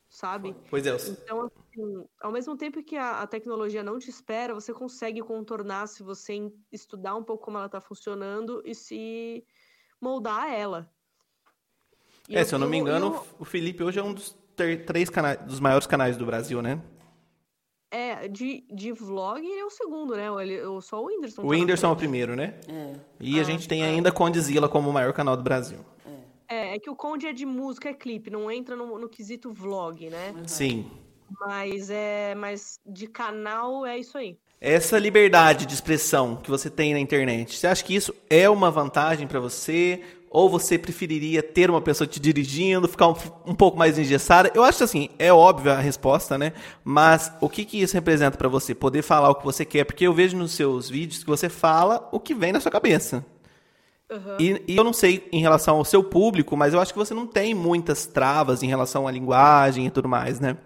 Sabe? 0.10 0.56
Pois 0.70 0.86
é. 0.86 0.96
Então, 0.96 1.42
assim, 1.42 2.08
ao 2.22 2.32
mesmo 2.32 2.56
tempo 2.56 2.82
que 2.82 2.96
a, 2.96 3.22
a, 3.24 3.28
tecnologia 3.28 3.84
não 3.84 4.00
te 4.00 4.10
espera, 4.10 4.54
você 4.54 4.74
consegue 4.74 5.22
contornar 5.22 5.88
se 5.88 6.02
você 6.02 6.50
estudar 6.72 7.16
um 7.16 7.24
pouco 7.24 7.44
como 7.44 7.58
ela 7.58 7.66
está 7.66 7.82
funcionando 7.82 8.62
e 8.63 8.74
se 8.74 9.46
moldar 10.00 10.44
a 10.44 10.54
ela. 10.54 10.90
E 12.30 12.38
é, 12.38 12.42
eu, 12.42 12.46
se 12.46 12.56
eu 12.56 12.60
não 12.60 12.70
me 12.70 12.78
engano, 12.78 13.08
eu... 13.08 13.26
o 13.40 13.44
Felipe 13.44 13.84
hoje 13.84 14.00
é 14.00 14.04
um 14.04 14.13
dos 14.13 14.38
três 14.86 15.10
canais, 15.10 15.40
dos 15.44 15.60
maiores 15.60 15.86
canais 15.86 16.16
do 16.16 16.26
Brasil, 16.26 16.62
né? 16.62 16.82
É, 17.89 18.28
de, 18.28 18.65
de 18.69 18.91
vlog 18.91 19.39
ele 19.39 19.60
é 19.60 19.65
o 19.65 19.69
segundo, 19.69 20.15
né? 20.15 20.28
Ele, 20.41 20.60
só 20.82 21.02
o 21.02 21.08
Whindersson. 21.08 21.41
O 21.41 21.45
tá 21.45 21.50
Whindersson 21.50 21.88
é 21.88 21.91
o 21.91 21.95
primeiro, 21.95 22.36
né? 22.36 22.56
É. 22.67 22.93
E 23.19 23.38
ah, 23.38 23.41
a 23.41 23.43
gente 23.45 23.67
tem 23.67 23.84
é. 23.84 23.86
ainda 23.86 24.12
Condizila 24.12 24.67
como 24.67 24.89
o 24.89 24.93
maior 24.93 25.13
canal 25.13 25.38
do 25.38 25.43
Brasil. 25.43 25.80
É, 26.47 26.76
é 26.76 26.80
que 26.80 26.89
o 26.89 26.95
Conde 26.95 27.28
é 27.28 27.34
de 27.34 27.45
música, 27.45 27.89
é 27.89 27.93
clipe, 27.93 28.30
não 28.30 28.50
entra 28.50 28.76
no, 28.76 28.97
no 28.97 29.10
quesito 29.10 29.52
vlog, 29.52 30.10
né? 30.10 30.34
Uhum. 30.36 30.47
Sim. 30.47 30.91
Mas 31.41 31.89
é, 31.89 32.34
mas 32.36 32.80
de 32.86 33.06
canal 33.06 33.86
é 33.86 33.97
isso 33.97 34.17
aí. 34.17 34.38
Essa 34.60 34.97
liberdade 34.97 35.65
de 35.65 35.73
expressão 35.73 36.38
que 36.38 36.50
você 36.50 36.69
tem 36.69 36.93
na 36.93 37.00
internet, 37.00 37.56
você 37.56 37.67
acha 37.67 37.84
que 37.84 37.93
isso 37.93 38.15
é 38.30 38.50
uma 38.50 38.71
vantagem 38.71 39.28
para 39.28 39.39
você? 39.39 40.02
Ou 40.30 40.50
você 40.50 40.78
preferiria 40.78 41.42
ter 41.42 41.70
uma 41.70 41.82
pessoa 41.82 42.08
te 42.08 42.20
dirigindo, 42.20 42.88
ficar 42.88 43.08
um, 43.08 43.16
um 43.46 43.56
pouco 43.56 43.78
mais 43.78 43.98
engessada? 43.98 44.52
Eu 44.54 44.63
acho 44.63 44.84
assim, 44.84 45.10
é 45.18 45.32
óbvia 45.32 45.74
a 45.74 45.80
resposta, 45.80 46.38
né? 46.38 46.54
Mas 46.84 47.32
o 47.40 47.48
que, 47.50 47.63
que 47.63 47.82
isso 47.82 47.94
representa 47.94 48.38
para 48.38 48.50
você? 48.50 48.76
Poder 48.76 49.02
falar 49.02 49.30
o 49.30 49.36
que 49.36 49.46
você 49.46 49.63
quer? 49.63 49.86
Porque 49.86 50.06
eu 50.06 50.13
vejo 50.13 50.38
nos 50.38 50.52
seus 50.52 50.90
vídeos 50.90 51.24
que 51.24 51.30
você 51.30 51.50
fala 51.50 52.08
o 52.12 52.20
que 52.20 52.36
vem 52.36 52.52
na 52.52 52.60
sua 52.60 52.72
cabeça. 52.72 53.26
Uhum. 54.10 54.38
E, 54.40 54.63
e, 54.68 54.78
eu 54.78 54.84
não 54.84 54.94
sei 54.94 55.28
em 55.32 55.42
relação 55.42 55.78
ao 55.78 55.86
seu 55.86 56.04
público, 56.04 56.56
mas 56.56 56.74
eu 56.74 56.80
acho 56.80 56.94
que 56.94 57.00
você 57.00 57.13
não 57.13 57.28
tem 57.28 57.54
muitas 57.54 58.06
travas 58.06 58.63
em 58.63 58.68
relação 58.68 59.08
à 59.08 59.12
linguagem 59.12 59.86
e 59.86 59.92
tudo 59.92 60.08
mais, 60.08 60.40
né? 60.40 60.58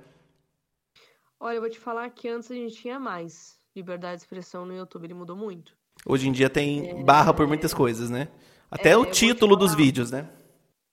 Olha, 1.39 1.55
eu 1.55 1.61
vou 1.61 1.69
te 1.69 1.79
falar 1.79 2.07
que 2.11 2.27
antes 2.27 2.51
a 2.51 2.53
gente 2.53 2.75
tinha 2.75 2.99
mais 2.99 3.59
liberdade 3.75 4.17
de 4.17 4.21
expressão 4.21 4.63
no 4.65 4.75
YouTube, 4.75 5.05
ele 5.05 5.15
mudou 5.15 5.35
muito. 5.35 5.73
Hoje 6.05 6.27
em 6.27 6.31
dia 6.31 6.49
tem 6.49 6.89
é... 6.89 7.03
barra 7.03 7.33
por 7.33 7.47
muitas 7.47 7.73
coisas, 7.73 8.09
né? 8.11 8.27
Até 8.71 8.91
é, 8.91 8.97
o 8.97 9.05
título 9.05 9.57
dos 9.57 9.75
vídeos, 9.75 10.11
né? 10.11 10.29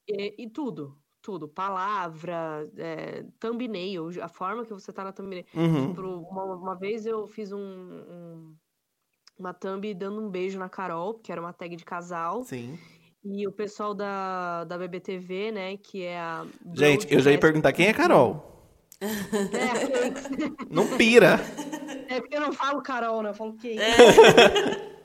E, 0.09 0.35
e 0.37 0.51
tudo, 0.51 0.99
tudo. 1.23 1.47
Palavra, 1.49 2.69
é, 2.77 3.25
thumbnail, 3.39 4.11
a 4.21 4.29
forma 4.29 4.65
que 4.65 4.73
você 4.73 4.93
tá 4.93 5.05
na 5.05 5.13
thumbnail. 5.13 5.45
Uhum. 5.55 5.95
Tipo, 5.95 6.03
uma, 6.03 6.45
uma, 6.57 6.75
vez 6.77 7.07
eu 7.07 7.29
fiz 7.29 7.53
um, 7.53 7.61
um 7.61 8.57
uma 9.39 9.55
thumb 9.55 9.95
dando 9.95 10.21
um 10.21 10.29
beijo 10.29 10.59
na 10.59 10.69
Carol, 10.69 11.15
que 11.15 11.31
era 11.31 11.41
uma 11.41 11.53
tag 11.53 11.77
de 11.77 11.85
casal. 11.85 12.43
Sim. 12.43 12.77
E 13.25 13.47
o 13.47 13.53
pessoal 13.53 13.95
da, 13.95 14.65
da 14.65 14.77
BBTV, 14.77 15.53
né, 15.53 15.77
que 15.77 16.03
é 16.03 16.19
a... 16.19 16.45
Gente, 16.75 17.13
eu 17.13 17.21
já 17.21 17.31
ia 17.31 17.39
perguntar 17.39 17.73
quem 17.73 17.87
é 17.87 17.93
Carol. 17.93 18.59
É, 19.01 20.67
não 20.69 20.97
pira. 20.97 21.39
É 22.11 22.23
porque 22.23 22.37
eu 22.37 22.41
não 22.41 22.55
falo 22.55 22.81
Carol, 22.81 23.23
né? 23.23 23.29
Eu 23.29 23.35
falo 23.35 23.53
quem. 23.53 23.79
É. 23.79 23.93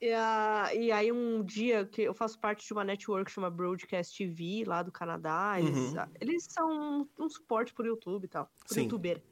E, 0.00 0.12
a, 0.12 0.70
e, 0.74 0.92
aí 0.92 1.10
um 1.10 1.42
dia 1.42 1.84
que 1.84 2.02
eu 2.02 2.14
faço 2.14 2.38
parte 2.38 2.66
de 2.66 2.72
uma 2.72 2.84
network 2.84 3.24
que 3.24 3.32
chama 3.32 3.50
Broadcast 3.50 4.16
TV, 4.16 4.64
lá 4.64 4.82
do 4.82 4.92
Canadá. 4.92 5.56
Eles, 5.58 5.92
uhum. 5.92 6.06
eles 6.20 6.46
são 6.48 6.70
um, 6.70 7.08
um 7.18 7.28
suporte 7.28 7.74
por 7.74 7.84
YouTube 7.84 8.24
e 8.24 8.28
tal. 8.28 8.48
Por 8.66 8.74
Sim. 8.74 8.82
youtuber. 8.82 9.22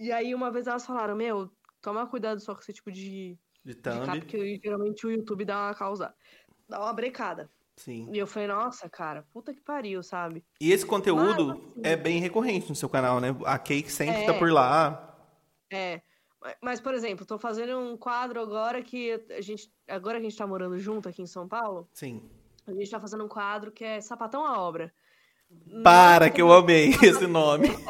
E 0.00 0.10
aí 0.10 0.34
uma 0.34 0.50
vez 0.50 0.66
elas 0.66 0.86
falaram, 0.86 1.14
meu, 1.14 1.52
Toma 1.84 2.06
cuidado 2.06 2.40
só 2.40 2.54
com 2.54 2.62
esse 2.62 2.72
tipo 2.72 2.90
de, 2.90 3.38
de 3.62 3.74
thumb. 3.74 4.10
De 4.10 4.20
porque 4.20 4.58
geralmente 4.64 5.06
o 5.06 5.10
YouTube 5.10 5.44
dá 5.44 5.66
uma 5.66 5.74
causa. 5.74 6.14
Dá 6.66 6.80
uma 6.80 6.94
brecada. 6.94 7.50
Sim. 7.76 8.08
E 8.10 8.16
eu 8.16 8.26
falei, 8.26 8.48
nossa, 8.48 8.88
cara, 8.88 9.22
puta 9.30 9.52
que 9.52 9.60
pariu, 9.60 10.02
sabe? 10.02 10.42
E 10.58 10.72
esse 10.72 10.86
conteúdo 10.86 11.48
Mas, 11.48 11.58
assim, 11.58 11.80
é 11.82 11.94
bem 11.94 12.20
recorrente 12.20 12.70
no 12.70 12.74
seu 12.74 12.88
canal, 12.88 13.20
né? 13.20 13.36
A 13.44 13.58
Cake 13.58 13.92
sempre 13.92 14.22
é, 14.22 14.24
tá 14.24 14.32
por 14.32 14.50
lá. 14.50 15.14
É. 15.70 16.00
Mas, 16.60 16.80
por 16.80 16.94
exemplo, 16.94 17.24
tô 17.24 17.38
fazendo 17.38 17.78
um 17.78 17.96
quadro 17.96 18.40
agora 18.40 18.82
que 18.82 19.12
a 19.30 19.40
gente. 19.40 19.72
Agora 19.88 20.18
que 20.18 20.26
a 20.26 20.28
gente 20.28 20.38
tá 20.38 20.46
morando 20.46 20.78
junto 20.78 21.08
aqui 21.08 21.22
em 21.22 21.26
São 21.26 21.48
Paulo. 21.48 21.88
Sim. 21.92 22.22
A 22.66 22.72
gente 22.72 22.90
tá 22.90 23.00
fazendo 23.00 23.24
um 23.24 23.28
quadro 23.28 23.72
que 23.72 23.84
é 23.84 24.00
Sapatão 24.00 24.44
à 24.44 24.58
Obra. 24.58 24.92
Para, 25.82 26.30
que 26.30 26.40
eu 26.42 26.52
amei 26.52 26.90
esse 27.02 27.26
nome. 27.26 27.68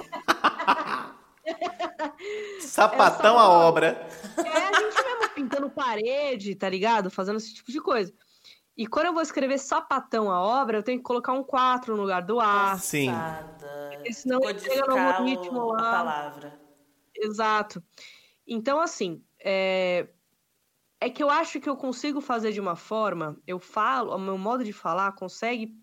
Sapatão 2.61 3.39
à 3.39 3.49
obra. 3.49 4.09
É 4.37 4.49
a 4.49 4.73
gente 4.73 5.05
mesmo 5.05 5.29
pintando 5.35 5.71
parede, 5.71 6.55
tá 6.55 6.69
ligado? 6.69 7.11
Fazendo 7.11 7.37
esse 7.37 7.55
tipo 7.55 7.71
de 7.71 7.81
coisa. 7.81 8.13
E 8.77 8.87
quando 8.87 9.07
eu 9.07 9.13
vou 9.13 9.23
escrever 9.23 9.59
sapatão 9.59 10.31
à 10.31 10.41
obra, 10.41 10.79
eu 10.79 10.83
tenho 10.83 10.99
que 10.99 11.05
colocar 11.05 11.33
um 11.33 11.45
4 11.45 11.95
no 11.95 12.03
lugar 12.03 12.23
do 12.23 12.41
A. 12.41 12.77
Sim. 12.77 13.11
Porque 13.93 14.13
senão 14.13 14.41
chega 14.59 15.21
no 15.21 15.25
ritmo 15.25 15.67
lá. 15.67 15.79
A 15.79 16.05
palavra. 16.05 16.61
Exato. 17.15 17.83
Então, 18.47 18.81
assim, 18.81 19.23
é... 19.41 20.07
é 21.01 21.11
que 21.11 21.23
eu 21.23 21.31
acho 21.31 21.61
que 21.61 21.69
eu 21.69 21.77
consigo 21.77 22.21
fazer 22.21 22.53
de 22.53 22.61
uma 22.61 22.77
forma, 22.77 23.37
eu 23.47 23.59
falo, 23.59 24.15
o 24.15 24.19
meu 24.19 24.39
modo 24.39 24.65
de 24.65 24.73
falar 24.73 25.13
consegue 25.13 25.75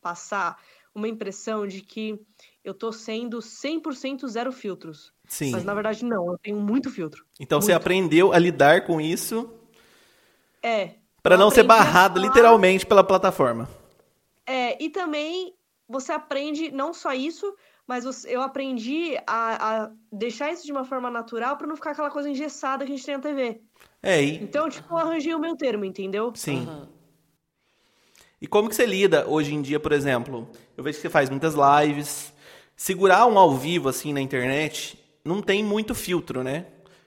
passar 0.00 0.60
uma 0.94 1.08
impressão 1.08 1.66
de 1.66 1.80
que 1.80 2.20
eu 2.62 2.72
tô 2.72 2.92
sendo 2.92 3.38
100% 3.38 4.28
zero 4.28 4.52
filtros. 4.52 5.12
Sim. 5.26 5.50
Mas 5.50 5.64
na 5.64 5.74
verdade 5.74 6.04
não, 6.04 6.30
eu 6.30 6.38
tenho 6.38 6.60
muito 6.60 6.90
filtro. 6.90 7.24
Então 7.40 7.58
muito. 7.58 7.66
você 7.66 7.72
aprendeu 7.72 8.32
a 8.32 8.38
lidar 8.38 8.86
com 8.86 9.00
isso? 9.00 9.52
É. 10.62 10.94
Para 11.22 11.36
não 11.36 11.50
ser 11.50 11.62
barrado 11.62 12.20
falar... 12.20 12.26
literalmente 12.26 12.86
pela 12.86 13.02
plataforma. 13.02 13.68
É, 14.46 14.82
e 14.82 14.88
também 14.88 15.54
você 15.88 16.12
aprende 16.12 16.70
não 16.70 16.94
só 16.94 17.12
isso, 17.12 17.54
mas 17.86 18.24
eu 18.24 18.40
aprendi 18.40 19.16
a, 19.26 19.84
a 19.84 19.90
deixar 20.10 20.52
isso 20.52 20.64
de 20.64 20.72
uma 20.72 20.84
forma 20.84 21.10
natural 21.10 21.56
para 21.56 21.66
não 21.66 21.76
ficar 21.76 21.90
aquela 21.90 22.10
coisa 22.10 22.28
engessada 22.30 22.84
que 22.84 22.92
a 22.92 22.96
gente 22.96 23.04
tem 23.04 23.16
na 23.16 23.22
TV. 23.22 23.60
É, 24.02 24.22
e... 24.22 24.36
Então, 24.42 24.68
tipo, 24.68 24.92
eu 24.92 24.98
arranjei 24.98 25.34
o 25.34 25.38
meu 25.38 25.56
termo, 25.56 25.84
entendeu? 25.84 26.32
Sim. 26.34 26.66
Uhum. 26.66 26.88
E 28.40 28.46
como 28.46 28.68
que 28.68 28.74
você 28.74 28.84
lida 28.84 29.26
hoje 29.28 29.54
em 29.54 29.62
dia, 29.62 29.80
por 29.80 29.92
exemplo? 29.92 30.48
Eu 30.76 30.84
vejo 30.84 30.96
que 30.96 31.02
você 31.02 31.10
faz 31.10 31.30
muitas 31.30 31.54
lives. 31.54 32.32
Segurar 32.76 33.26
um 33.26 33.38
ao 33.38 33.54
vivo 33.54 33.88
assim 33.88 34.12
na 34.12 34.20
internet 34.20 34.98
não 35.24 35.40
tem 35.40 35.64
muito 35.64 35.94
filtro, 35.94 36.42
né? 36.42 36.66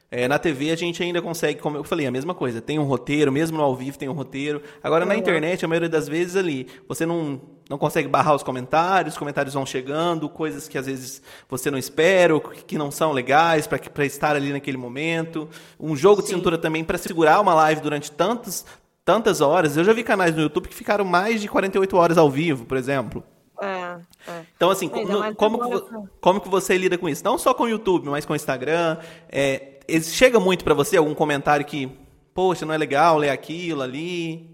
É, 0.10 0.26
na 0.28 0.39
TV 0.39 0.72
a 0.72 0.76
gente 0.76 1.04
ainda 1.04 1.22
consegue, 1.22 1.60
como 1.60 1.76
eu 1.76 1.84
falei, 1.84 2.08
a 2.08 2.12
mesma 2.12 2.34
coisa. 2.34 2.62
Tem 2.62 2.80
um 2.80 2.84
roteiro, 2.84 3.32
mesmo 3.32 3.58
no 3.58 3.63
ao 3.63 3.76
vivo 3.76 3.98
tem 3.98 4.08
um 4.08 4.13
roteiro. 4.13 4.62
Agora 4.82 5.06
na 5.06 5.17
internet, 5.17 5.65
a 5.65 5.67
maioria 5.67 5.89
das 5.89 6.08
vezes 6.08 6.38
ali, 6.38 6.67
você 6.88 7.06
não, 7.06 7.41
não 7.70 7.78
consegue 7.78 8.08
barrar 8.08 8.34
os 8.34 8.41
comentários, 8.41 9.15
os 9.15 9.20
comentários 9.20 9.54
vão 9.54 9.65
chegando, 9.65 10.30
coisas 10.30 10.67
que 10.67 10.78
às 10.78 10.86
vezes 10.86 11.22
você 11.50 11.70
não 11.70 11.78
espera, 11.78 12.34
ou 12.34 12.39
que 12.39 12.78
não 12.78 12.89
são 12.89 13.12
legais 13.12 13.67
para 13.67 14.06
estar 14.06 14.36
ali 14.36 14.54
naquele 14.54 14.78
momento. 14.78 15.50
Um 15.78 15.96
jogo 15.96 16.22
Sim. 16.22 16.28
de 16.28 16.34
cintura 16.36 16.58
também 16.58 16.86
para 16.86 16.98
segurar 16.98 17.41
uma 17.41 17.54
live 17.54 17.82
durante 17.82 18.10
tantos, 18.10 18.65
tantas 19.04 19.41
horas. 19.41 19.76
Eu 19.76 19.84
já 19.84 19.91
vi 19.91 20.06
canais 20.06 20.34
no 20.34 20.41
YouTube 20.41 20.70
que 20.70 20.76
ficaram 20.76 21.04
mais 21.04 21.41
de 21.41 21.50
48 21.50 21.98
horas 21.98 22.17
ao 22.17 22.30
vivo, 22.30 22.65
por 22.65 22.78
exemplo. 22.78 23.22
É, 23.62 23.98
é. 24.28 24.46
Então, 24.56 24.70
assim, 24.70 24.88
no, 24.88 25.36
como, 25.36 25.60
que, 25.60 26.08
como 26.22 26.39
que 26.39 26.48
você 26.48 26.78
lida 26.78 26.98
com 26.98 27.10
isso? 27.10 27.24
Não 27.26 27.38
só 27.38 27.54
com 27.54 27.63
o 27.63 27.70
YouTube, 27.70 28.08
mas 28.08 28.26
com 28.26 28.34
o 28.34 28.36
Instagram. 28.36 28.98
É, 29.30 29.77
chega 30.02 30.39
muito 30.39 30.63
para 30.63 30.73
você 30.73 30.97
algum 30.97 31.15
comentário 31.15 31.65
que, 31.65 31.88
poxa, 32.34 32.65
não 32.65 32.73
é 32.73 32.78
legal 32.78 33.17
ler 33.17 33.30
aquilo 33.30 33.82
ali? 33.82 34.50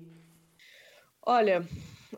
Olha, 1.25 1.65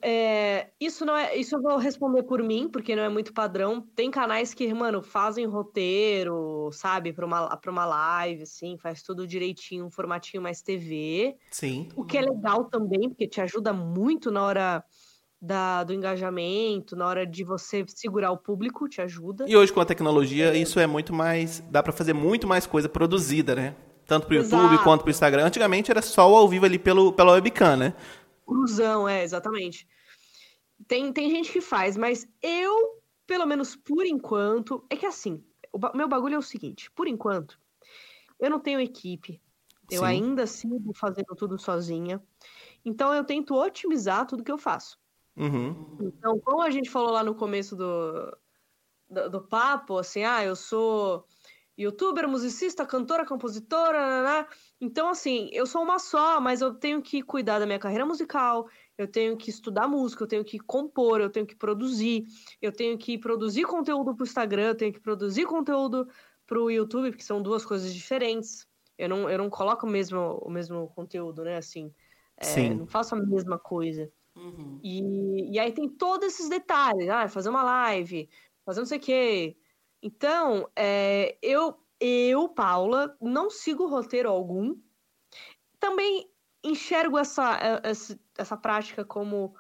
é, 0.01 0.69
isso 0.80 1.06
não 1.06 1.15
é. 1.15 1.36
Isso 1.36 1.56
eu 1.56 1.62
vou 1.62 1.78
responder 1.78 2.23
por 2.23 2.41
mim, 2.41 2.67
porque 2.67 2.95
não 2.95 3.04
é 3.04 3.10
muito 3.10 3.34
padrão. 3.34 3.82
Tem 3.95 4.10
canais 4.12 4.54
que, 4.54 4.71
mano, 4.73 5.01
fazem 5.01 5.45
roteiro, 5.45 6.69
sabe, 6.71 7.13
para 7.13 7.25
uma, 7.25 7.58
pra 7.58 7.71
uma 7.71 7.86
live, 7.86 8.43
assim, 8.43 8.78
faz 8.78 9.01
tudo 9.01 9.28
direitinho, 9.28 9.86
um 9.86 9.91
formatinho 9.91 10.43
mais 10.43 10.62
TV. 10.62 11.36
Sim. 11.51 11.89
O 11.95 12.04
que 12.04 12.17
é 12.17 12.21
legal 12.21 12.65
também, 12.65 13.10
porque 13.10 13.28
te 13.28 13.41
ajuda 13.41 13.73
muito 13.73 14.32
na 14.32 14.43
hora 14.43 14.84
da, 15.45 15.84
do 15.84 15.93
engajamento, 15.93 16.95
na 16.95 17.08
hora 17.08 17.25
de 17.25 17.43
você 17.43 17.86
segurar 17.88 18.31
o 18.31 18.38
público, 18.38 18.89
te 18.89 18.99
ajuda. 18.99 19.45
E 19.47 19.55
hoje 19.55 19.71
com 19.71 19.79
a 19.79 19.86
tecnologia, 19.86 20.53
é. 20.53 20.58
isso 20.58 20.79
é 20.79 20.88
muito 20.88 21.13
mais. 21.13 21.60
dá 21.69 21.84
para 21.84 21.93
fazer 21.93 22.13
muito 22.13 22.47
mais 22.47 22.65
coisa 22.65 22.89
produzida, 22.89 23.53
né? 23.53 23.75
Tanto 24.08 24.25
pro 24.25 24.36
YouTube 24.36 24.65
Exato. 24.65 24.84
quanto 24.84 25.01
pro 25.01 25.12
Instagram. 25.12 25.45
Antigamente 25.45 25.91
era 25.91 26.01
só 26.01 26.31
o 26.31 26.36
ao 26.36 26.49
vivo 26.49 26.65
ali 26.65 26.79
pelo, 26.79 27.13
pela 27.13 27.34
webcam, 27.34 27.77
né? 27.77 27.93
Cruzão, 28.45 29.08
é, 29.08 29.23
exatamente. 29.23 29.88
Tem, 30.88 31.12
tem 31.13 31.29
gente 31.29 31.51
que 31.51 31.62
faz, 31.62 31.95
mas 31.95 32.27
eu, 32.41 33.01
pelo 33.25 33.45
menos 33.45 33.75
por 33.75 34.05
enquanto, 34.05 34.84
é 34.89 34.95
que 34.95 35.05
assim, 35.05 35.43
o 35.71 35.97
meu 35.97 36.08
bagulho 36.08 36.36
é 36.36 36.38
o 36.38 36.43
seguinte, 36.43 36.91
por 36.91 37.08
enquanto, 37.08 37.60
eu 38.39 38.49
não 38.49 38.60
tenho 38.60 38.79
equipe, 38.79 39.41
eu 39.89 40.01
Sim. 40.01 40.05
ainda 40.05 40.45
sigo 40.45 40.91
fazendo 40.93 41.36
tudo 41.36 41.58
sozinha. 41.58 42.21
Então 42.84 43.13
eu 43.13 43.23
tento 43.23 43.55
otimizar 43.55 44.27
tudo 44.27 44.43
que 44.43 44.51
eu 44.51 44.58
faço. 44.58 44.97
Uhum. 45.38 45.98
Então, 46.00 46.39
como 46.39 46.62
a 46.62 46.69
gente 46.69 46.89
falou 46.89 47.12
lá 47.12 47.24
no 47.24 47.36
começo 47.36 47.76
do, 47.76 48.38
do, 49.10 49.30
do 49.30 49.41
papo, 49.48 49.98
assim, 49.98 50.24
ah, 50.24 50.43
eu 50.43 50.56
sou 50.56 51.26
youtuber, 51.78 52.28
musicista, 52.28 52.86
cantora, 52.86 53.26
compositora, 53.26 54.24
né? 54.24 54.48
então 54.80 55.10
assim, 55.10 55.50
eu 55.52 55.65
sou 55.65 55.84
uma 55.84 56.00
só, 56.00 56.39
mas 56.39 56.62
eu 56.62 56.74
tenho 56.74 57.02
que 57.02 57.21
cuidar 57.21 57.60
da 57.60 57.65
minha 57.65 57.80
carreira 57.80 58.06
musical, 58.06 58.69
eu 58.98 59.08
tenho 59.08 59.36
que 59.36 59.50
estudar 59.50 59.88
música, 59.88 60.24
eu 60.24 60.28
tenho 60.28 60.45
que 60.45 60.58
compor, 60.58 61.19
eu 61.19 61.30
tenho 61.30 61.45
que 61.45 61.56
produzir, 61.56 62.24
eu 62.62 62.71
tenho 62.71 62.98
que 62.98 63.17
produzir 63.17 63.65
conteúdo 63.65 64.15
para 64.15 64.24
o 64.24 64.26
Instagram, 64.26 64.67
eu 64.67 64.76
tenho 64.76 64.93
que 64.93 65.02
produzir 65.02 65.45
conteúdo 65.45 66.08
para 66.48 66.60
o 66.60 66.71
YouTube, 66.71 67.10
porque 67.10 67.24
são 67.24 67.41
duas 67.41 67.65
coisas 67.65 67.93
diferentes. 67.93 68.65
Eu 68.98 69.10
não, 69.10 69.30
eu 69.30 69.38
não 69.38 69.50
coloco 69.50 69.86
o 69.86 69.89
mesmo, 69.89 70.39
o 70.41 70.50
mesmo 70.50 70.88
conteúdo, 70.95 71.43
né? 71.43 71.58
Assim, 71.58 71.93
é, 72.38 72.74
não 72.74 72.88
faço 72.88 73.15
a 73.15 73.17
mesma 73.17 73.60
coisa. 73.60 74.10
Uhum. 74.36 74.80
E, 74.84 75.54
e 75.54 75.60
aí 75.60 75.71
tem 75.71 75.88
todos 75.88 76.28
esses 76.28 76.50
detalhes, 76.50 77.10
ah, 77.10 77.28
fazer 77.28 77.50
uma 77.50 77.63
live, 77.63 78.30
fazer 78.65 78.82
não 78.82 78.86
sei 78.86 78.98
o 78.98 79.02
quê. 79.02 79.58
Então, 80.02 80.69
é, 80.76 81.38
eu, 81.41 81.78
eu, 82.00 82.50
Paula, 82.50 83.15
não 83.21 83.50
sigo 83.50 83.88
roteiro 83.88 84.30
algum. 84.30 84.76
Também 85.80 86.30
enxergo 86.63 87.17
essa, 87.17 87.58
é, 87.58 87.89
essa, 87.89 88.19
essa 88.38 88.58
prática 88.58 89.06
como 89.06 89.56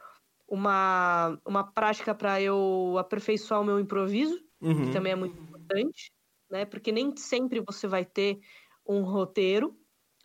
uma, 0.47 1.39
uma 1.45 1.63
prática 1.71 2.13
para 2.13 2.41
eu 2.41 2.97
aperfeiçoar 2.97 3.61
o 3.61 3.65
meu 3.65 3.79
improviso, 3.79 4.43
uhum. 4.61 4.85
que 4.85 4.91
também 4.91 5.13
é 5.13 5.15
muito 5.15 5.39
importante, 5.39 6.11
né? 6.49 6.65
Porque 6.65 6.91
nem 6.91 7.15
sempre 7.15 7.61
você 7.61 7.87
vai 7.87 8.05
ter 8.05 8.39
um 8.85 9.01
roteiro. 9.01 9.75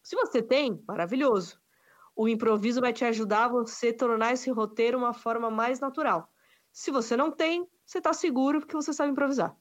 Se 0.02 0.16
você 0.16 0.42
tem, 0.42 0.82
maravilhoso 0.86 1.59
o 2.20 2.28
improviso 2.28 2.83
vai 2.83 2.92
te 2.92 3.02
ajudar 3.02 3.46
a 3.46 3.48
você 3.48 3.94
tornar 3.94 4.35
esse 4.35 4.50
roteiro 4.50 4.98
uma 4.98 5.14
forma 5.14 5.50
mais 5.50 5.80
natural. 5.80 6.30
Se 6.70 6.90
você 6.90 7.16
não 7.16 7.30
tem, 7.30 7.66
você 7.87 7.96
está 7.96 8.12
seguro 8.12 8.61
porque 8.61 8.76
você 8.76 8.92
sabe 8.92 9.11
improvisar. 9.11 9.56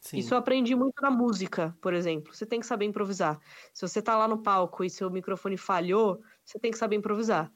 Sim. 0.00 0.18
Isso 0.18 0.34
eu 0.34 0.38
aprendi 0.38 0.74
muito 0.74 1.00
na 1.00 1.08
música, 1.08 1.72
por 1.80 1.94
exemplo. 1.94 2.34
Você 2.34 2.44
tem 2.44 2.58
que 2.58 2.66
saber 2.66 2.84
improvisar. 2.84 3.38
Se 3.72 3.86
você 3.86 4.00
está 4.00 4.16
lá 4.16 4.26
no 4.26 4.42
palco 4.42 4.82
e 4.82 4.90
seu 4.90 5.08
microfone 5.08 5.56
falhou, 5.56 6.20
você 6.44 6.58
tem 6.58 6.72
que 6.72 6.78
saber 6.78 6.96
improvisar. 6.96 7.48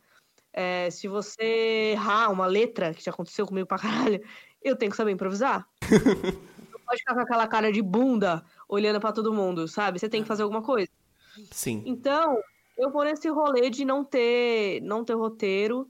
É, 0.52 0.88
se 0.88 1.08
você 1.08 1.90
errar 1.94 2.30
uma 2.30 2.46
letra, 2.46 2.94
que 2.94 3.02
já 3.02 3.10
aconteceu 3.10 3.44
comigo 3.48 3.66
pra 3.66 3.76
caralho, 3.76 4.22
eu 4.62 4.76
tenho 4.76 4.92
que 4.92 4.96
saber 4.96 5.10
improvisar. 5.10 5.68
não 6.70 6.80
pode 6.86 7.00
ficar 7.00 7.14
com 7.14 7.20
aquela 7.20 7.48
cara 7.48 7.72
de 7.72 7.82
bunda 7.82 8.44
olhando 8.68 9.00
para 9.00 9.10
todo 9.10 9.34
mundo, 9.34 9.66
sabe? 9.66 9.98
Você 9.98 10.08
tem 10.08 10.22
que 10.22 10.28
fazer 10.28 10.44
alguma 10.44 10.62
coisa. 10.62 10.92
Sim. 11.50 11.82
Então, 11.84 12.38
eu 12.76 12.90
vou 12.90 13.04
nesse 13.04 13.28
rolê 13.28 13.70
de 13.70 13.84
não 13.84 14.04
ter, 14.04 14.80
não 14.82 15.04
ter 15.04 15.14
roteiro. 15.14 15.88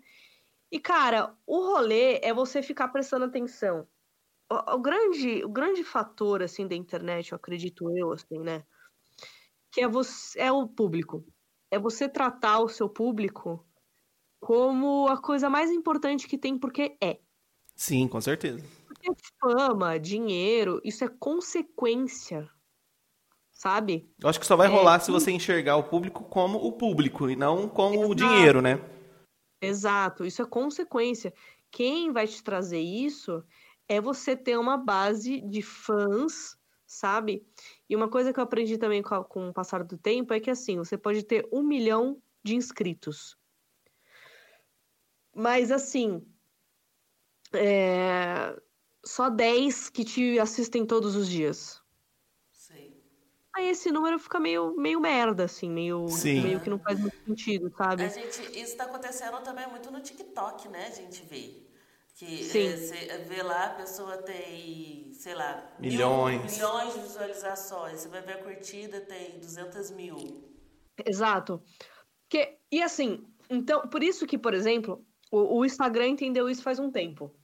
E, 0.70 0.78
cara, 0.78 1.34
o 1.46 1.58
rolê 1.60 2.18
é 2.22 2.32
você 2.32 2.62
ficar 2.62 2.88
prestando 2.88 3.24
atenção. 3.24 3.86
O, 4.50 4.74
o, 4.74 4.78
grande, 4.78 5.44
o 5.44 5.48
grande 5.48 5.82
fator, 5.82 6.42
assim, 6.42 6.66
da 6.66 6.74
internet, 6.74 7.32
eu 7.32 7.36
acredito 7.36 7.90
eu, 7.96 8.12
assim, 8.12 8.38
né? 8.38 8.64
Que 9.70 9.82
é, 9.82 9.88
você, 9.88 10.38
é 10.38 10.52
o 10.52 10.68
público. 10.68 11.24
É 11.70 11.78
você 11.78 12.08
tratar 12.08 12.60
o 12.60 12.68
seu 12.68 12.88
público 12.88 13.64
como 14.40 15.08
a 15.08 15.20
coisa 15.20 15.48
mais 15.48 15.70
importante 15.70 16.28
que 16.28 16.36
tem, 16.36 16.58
porque 16.58 16.96
é. 17.02 17.18
Sim, 17.74 18.06
com 18.06 18.20
certeza. 18.20 18.62
Porque 18.86 19.10
fama, 19.40 19.98
dinheiro, 19.98 20.80
isso 20.84 21.02
é 21.02 21.08
consequência 21.08 22.48
sabe? 23.54 24.10
Eu 24.20 24.28
acho 24.28 24.40
que 24.40 24.46
só 24.46 24.56
vai 24.56 24.66
é, 24.66 24.70
rolar 24.70 24.98
se 25.00 25.12
você 25.12 25.30
enxergar 25.30 25.76
o 25.76 25.84
público 25.84 26.24
como 26.24 26.58
o 26.58 26.72
público 26.72 27.30
e 27.30 27.36
não 27.36 27.68
como 27.68 27.94
Exato. 27.94 28.10
o 28.10 28.14
dinheiro, 28.14 28.60
né? 28.60 28.80
Exato, 29.62 30.26
isso 30.26 30.42
é 30.42 30.44
consequência. 30.44 31.32
Quem 31.70 32.12
vai 32.12 32.26
te 32.26 32.42
trazer 32.42 32.80
isso 32.80 33.42
é 33.88 34.00
você 34.00 34.36
ter 34.36 34.58
uma 34.58 34.76
base 34.76 35.40
de 35.40 35.62
fãs, 35.62 36.56
sabe? 36.86 37.46
E 37.88 37.96
uma 37.96 38.08
coisa 38.08 38.32
que 38.32 38.40
eu 38.40 38.44
aprendi 38.44 38.76
também 38.76 39.02
com, 39.02 39.14
a, 39.14 39.24
com 39.24 39.48
o 39.48 39.54
passar 39.54 39.84
do 39.84 39.96
tempo 39.96 40.34
é 40.34 40.40
que 40.40 40.50
assim, 40.50 40.76
você 40.76 40.98
pode 40.98 41.22
ter 41.22 41.48
um 41.52 41.62
milhão 41.62 42.20
de 42.42 42.56
inscritos. 42.56 43.36
Mas 45.34 45.70
assim, 45.70 46.24
é... 47.52 48.54
só 49.04 49.30
10 49.30 49.90
que 49.90 50.04
te 50.04 50.38
assistem 50.38 50.84
todos 50.84 51.16
os 51.16 51.28
dias 51.28 51.83
aí 53.54 53.68
esse 53.68 53.90
número 53.90 54.18
fica 54.18 54.40
meio, 54.40 54.74
meio 54.76 55.00
merda, 55.00 55.44
assim, 55.44 55.70
meio, 55.70 56.06
meio 56.24 56.60
que 56.60 56.68
não 56.68 56.78
faz 56.78 56.98
muito 56.98 57.16
sentido, 57.24 57.72
sabe? 57.76 58.04
A 58.04 58.08
gente, 58.08 58.60
isso 58.60 58.76
tá 58.76 58.84
acontecendo 58.84 59.40
também 59.42 59.66
muito 59.68 59.90
no 59.90 60.00
TikTok, 60.00 60.68
né? 60.68 60.88
A 60.88 60.90
gente 60.90 61.24
vê. 61.24 61.62
Que 62.16 62.42
é, 62.42 62.76
você 62.76 63.18
vê 63.28 63.42
lá, 63.42 63.66
a 63.66 63.70
pessoa 63.70 64.18
tem, 64.18 65.12
sei 65.12 65.34
lá, 65.34 65.74
milhões. 65.80 66.42
Mil, 66.42 66.68
milhões 66.68 66.94
de 66.94 67.00
visualizações. 67.00 68.00
Você 68.00 68.08
vai 68.08 68.22
ver 68.22 68.34
a 68.34 68.42
curtida, 68.42 69.00
tem 69.00 69.38
200 69.40 69.90
mil. 69.90 70.16
Exato. 71.04 71.60
Que, 72.28 72.56
e 72.70 72.80
assim, 72.80 73.26
então, 73.50 73.88
por 73.88 74.02
isso 74.02 74.26
que, 74.26 74.38
por 74.38 74.54
exemplo, 74.54 75.04
o, 75.30 75.58
o 75.58 75.64
Instagram 75.64 76.08
entendeu 76.08 76.48
isso 76.48 76.62
faz 76.62 76.78
um 76.78 76.90
tempo. 76.90 77.34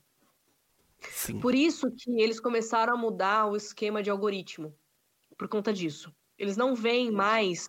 Sim. 1.01 1.41
Por 1.41 1.55
isso 1.55 1.91
que 1.91 2.21
eles 2.21 2.39
começaram 2.39 2.95
a 2.95 2.97
mudar 2.97 3.47
o 3.47 3.57
esquema 3.57 4.03
de 4.03 4.11
algoritmo 4.11 4.73
por 5.41 5.49
conta 5.49 5.73
disso. 5.73 6.13
Eles 6.39 6.55
não 6.55 6.75
veem 6.75 7.11
mais 7.11 7.67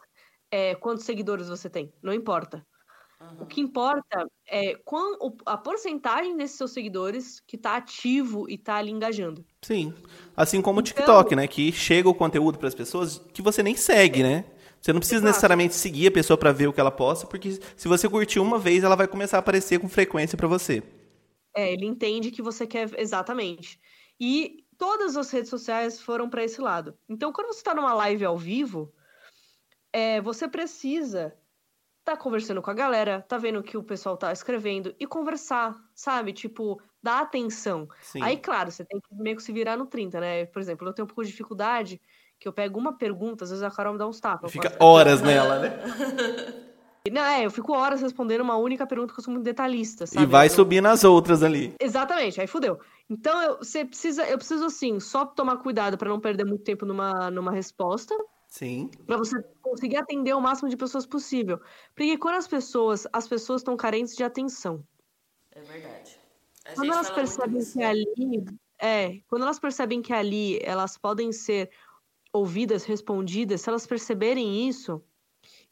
é, 0.51 0.75
quantos 0.75 1.05
seguidores 1.05 1.47
você 1.47 1.69
tem, 1.69 1.89
não 2.03 2.11
importa. 2.11 2.67
Uhum. 3.21 3.43
O 3.43 3.45
que 3.45 3.61
importa 3.61 4.27
é 4.45 4.75
qual, 4.83 5.17
a 5.45 5.55
porcentagem 5.55 6.35
desses 6.35 6.57
seus 6.57 6.71
seguidores 6.71 7.39
que 7.47 7.55
está 7.55 7.77
ativo 7.77 8.49
e 8.49 8.55
está 8.55 8.75
ali 8.75 8.91
engajando. 8.91 9.45
Sim. 9.61 9.93
Assim 10.35 10.61
como 10.61 10.79
o 10.79 10.81
então 10.81 10.95
TikTok, 10.95 11.33
né? 11.33 11.47
Que 11.47 11.71
chega 11.71 12.09
o 12.09 12.13
conteúdo 12.13 12.59
para 12.59 12.67
as 12.67 12.75
pessoas 12.75 13.19
que 13.33 13.41
você 13.41 13.63
nem 13.63 13.77
segue, 13.77 14.21
né? 14.21 14.43
Você 14.81 14.91
não 14.91 14.99
precisa 14.99 15.19
Exato. 15.19 15.29
necessariamente 15.29 15.75
seguir 15.75 16.07
a 16.07 16.11
pessoa 16.11 16.37
para 16.37 16.51
ver 16.51 16.67
o 16.67 16.73
que 16.73 16.81
ela 16.81 16.91
posta, 16.91 17.25
porque 17.25 17.57
se 17.77 17.87
você 17.87 18.09
curtir 18.09 18.39
uma 18.39 18.59
vez, 18.59 18.83
ela 18.83 18.97
vai 18.97 19.07
começar 19.07 19.37
a 19.37 19.39
aparecer 19.39 19.79
com 19.79 19.87
frequência 19.87 20.37
para 20.37 20.47
você. 20.47 20.83
É, 21.55 21.71
ele 21.71 21.85
entende 21.85 22.31
que 22.31 22.41
você 22.41 22.67
quer 22.67 22.89
exatamente. 22.97 23.79
E 24.19 24.65
todas 24.81 25.15
as 25.15 25.29
redes 25.29 25.51
sociais 25.51 26.01
foram 26.01 26.27
para 26.27 26.43
esse 26.43 26.59
lado. 26.59 26.97
Então, 27.07 27.31
quando 27.31 27.53
você 27.53 27.59
está 27.59 27.75
numa 27.75 27.93
live 27.93 28.25
ao 28.25 28.35
vivo, 28.35 28.91
é, 29.93 30.19
você 30.21 30.47
precisa 30.47 31.35
estar 31.99 32.13
tá 32.13 32.17
conversando 32.17 32.63
com 32.63 32.71
a 32.71 32.73
galera, 32.73 33.23
tá 33.29 33.37
vendo 33.37 33.59
o 33.59 33.63
que 33.63 33.77
o 33.77 33.83
pessoal 33.83 34.17
tá 34.17 34.33
escrevendo 34.33 34.95
e 34.99 35.05
conversar, 35.05 35.79
sabe? 35.93 36.33
Tipo, 36.33 36.81
dar 36.99 37.21
atenção. 37.21 37.87
Sim. 38.01 38.23
Aí, 38.23 38.37
claro, 38.37 38.71
você 38.71 38.83
tem 38.83 38.99
que 38.99 39.13
meio 39.13 39.35
que 39.35 39.43
se 39.43 39.51
virar 39.51 39.77
no 39.77 39.85
30, 39.85 40.19
né? 40.19 40.45
Por 40.47 40.59
exemplo, 40.59 40.87
eu 40.87 40.93
tenho 40.93 41.03
um 41.03 41.07
pouco 41.07 41.23
de 41.23 41.29
dificuldade, 41.29 42.01
que 42.39 42.47
eu 42.47 42.51
pego 42.51 42.79
uma 42.79 42.97
pergunta, 42.97 43.43
às 43.43 43.51
vezes 43.51 43.63
a 43.63 43.69
Carol 43.69 43.93
me 43.93 43.99
dá 43.99 44.07
uns 44.07 44.19
tapas. 44.19 44.51
Fica 44.51 44.75
horas 44.79 45.21
nela, 45.21 45.59
né? 45.59 45.77
Não, 47.09 47.23
é, 47.23 47.45
eu 47.45 47.49
fico 47.49 47.73
horas 47.73 48.01
respondendo 48.01 48.41
uma 48.41 48.57
única 48.57 48.85
pergunta 48.85 49.11
que 49.11 49.19
eu 49.19 49.23
sou 49.23 49.33
muito 49.33 49.43
detalhista, 49.43 50.05
sabe? 50.05 50.23
E 50.23 50.25
vai 50.25 50.45
eu... 50.45 50.51
subir 50.51 50.81
nas 50.81 51.03
outras 51.03 51.41
ali. 51.41 51.73
Exatamente, 51.79 52.39
aí 52.39 52.45
fudeu. 52.45 52.79
Então 53.11 53.41
eu, 53.41 53.57
você 53.57 53.83
precisa, 53.83 54.25
eu 54.25 54.37
preciso 54.37 54.63
assim, 54.63 54.97
só 55.01 55.25
tomar 55.25 55.57
cuidado 55.57 55.97
para 55.97 56.07
não 56.07 56.17
perder 56.17 56.45
muito 56.45 56.63
tempo 56.63 56.85
numa, 56.85 57.29
numa 57.29 57.51
resposta. 57.51 58.15
Sim. 58.47 58.89
Para 59.05 59.17
você 59.17 59.43
conseguir 59.61 59.97
atender 59.97 60.33
o 60.33 60.39
máximo 60.39 60.69
de 60.69 60.77
pessoas 60.77 61.05
possível. 61.05 61.59
Porque 61.93 62.17
quando 62.17 62.35
as 62.35 62.47
pessoas, 62.47 63.05
as 63.11 63.27
pessoas 63.27 63.59
estão 63.59 63.75
carentes 63.75 64.15
de 64.15 64.23
atenção. 64.23 64.81
É 65.51 65.59
verdade. 65.59 66.17
A 66.63 66.73
quando 66.73 66.93
elas 66.93 67.11
percebem 67.11 67.61
que 67.65 67.83
ali, 67.83 68.45
é, 68.79 69.19
quando 69.27 69.41
elas 69.41 69.59
percebem 69.59 70.01
que 70.01 70.13
ali 70.13 70.59
elas 70.63 70.97
podem 70.97 71.33
ser 71.33 71.69
ouvidas, 72.31 72.85
respondidas, 72.85 73.59
se 73.59 73.67
elas 73.67 73.85
perceberem 73.85 74.69
isso, 74.69 75.03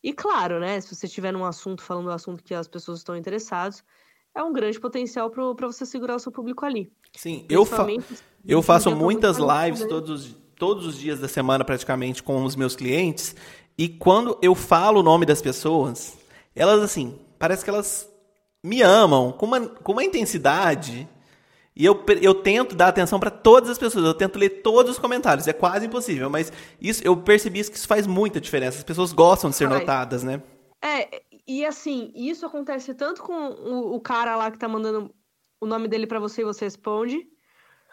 e 0.03 0.11
claro, 0.11 0.59
né, 0.59 0.81
se 0.81 0.93
você 0.93 1.05
estiver 1.05 1.31
num 1.31 1.45
assunto 1.45 1.81
falando 1.81 2.07
do 2.07 2.11
assunto 2.11 2.43
que 2.43 2.53
as 2.53 2.67
pessoas 2.67 2.99
estão 2.99 3.15
interessadas, 3.15 3.81
é 4.35 4.43
um 4.43 4.53
grande 4.53 4.79
potencial 4.79 5.29
para 5.29 5.67
você 5.67 5.85
segurar 5.85 6.15
o 6.15 6.19
seu 6.19 6.31
público 6.31 6.65
ali. 6.65 6.91
Sim, 7.15 7.45
eu, 7.49 7.65
fa 7.65 7.87
eu 8.45 8.61
faço 8.61 8.95
muitas 8.95 9.37
lives 9.37 9.85
todos, 9.85 10.35
todos 10.57 10.85
os 10.85 10.97
dias 10.97 11.19
da 11.19 11.27
semana 11.27 11.65
praticamente 11.65 12.21
com 12.21 12.43
os 12.43 12.55
meus 12.55 12.75
clientes 12.75 13.35
e 13.77 13.87
quando 13.87 14.37
eu 14.41 14.53
falo 14.53 14.99
o 14.99 15.03
nome 15.03 15.25
das 15.25 15.41
pessoas, 15.41 16.17
elas 16.55 16.81
assim, 16.81 17.17
parece 17.37 17.63
que 17.63 17.69
elas 17.69 18.09
me 18.63 18.81
amam 18.81 19.31
com 19.31 19.45
uma, 19.45 19.67
com 19.67 19.91
uma 19.93 20.03
intensidade 20.03 21.07
e 21.79 21.85
eu, 21.85 22.03
eu 22.21 22.35
tento 22.35 22.75
dar 22.75 22.89
atenção 22.89 23.21
para 23.21 23.29
todas 23.29 23.69
as 23.69 23.77
pessoas, 23.77 24.03
eu 24.03 24.13
tento 24.13 24.37
ler 24.37 24.61
todos 24.61 24.91
os 24.91 24.99
comentários. 24.99 25.47
É 25.47 25.53
quase 25.53 25.85
impossível, 25.85 26.29
mas 26.29 26.51
isso 26.81 27.01
eu 27.05 27.15
percebi 27.15 27.63
que 27.63 27.77
isso 27.77 27.87
faz 27.87 28.05
muita 28.05 28.41
diferença. 28.41 28.79
As 28.79 28.83
pessoas 28.83 29.13
gostam 29.13 29.49
de 29.49 29.55
ser 29.55 29.69
notadas, 29.69 30.21
né? 30.21 30.41
É, 30.81 31.21
e 31.49 31.65
assim, 31.65 32.11
isso 32.13 32.45
acontece 32.45 32.93
tanto 32.93 33.23
com 33.23 33.33
o, 33.33 33.95
o 33.95 33.99
cara 33.99 34.35
lá 34.35 34.51
que 34.51 34.59
tá 34.59 34.67
mandando 34.67 35.11
o 35.59 35.65
nome 35.65 35.87
dele 35.87 36.05
para 36.05 36.19
você 36.19 36.41
e 36.41 36.45
você 36.45 36.65
responde, 36.65 37.27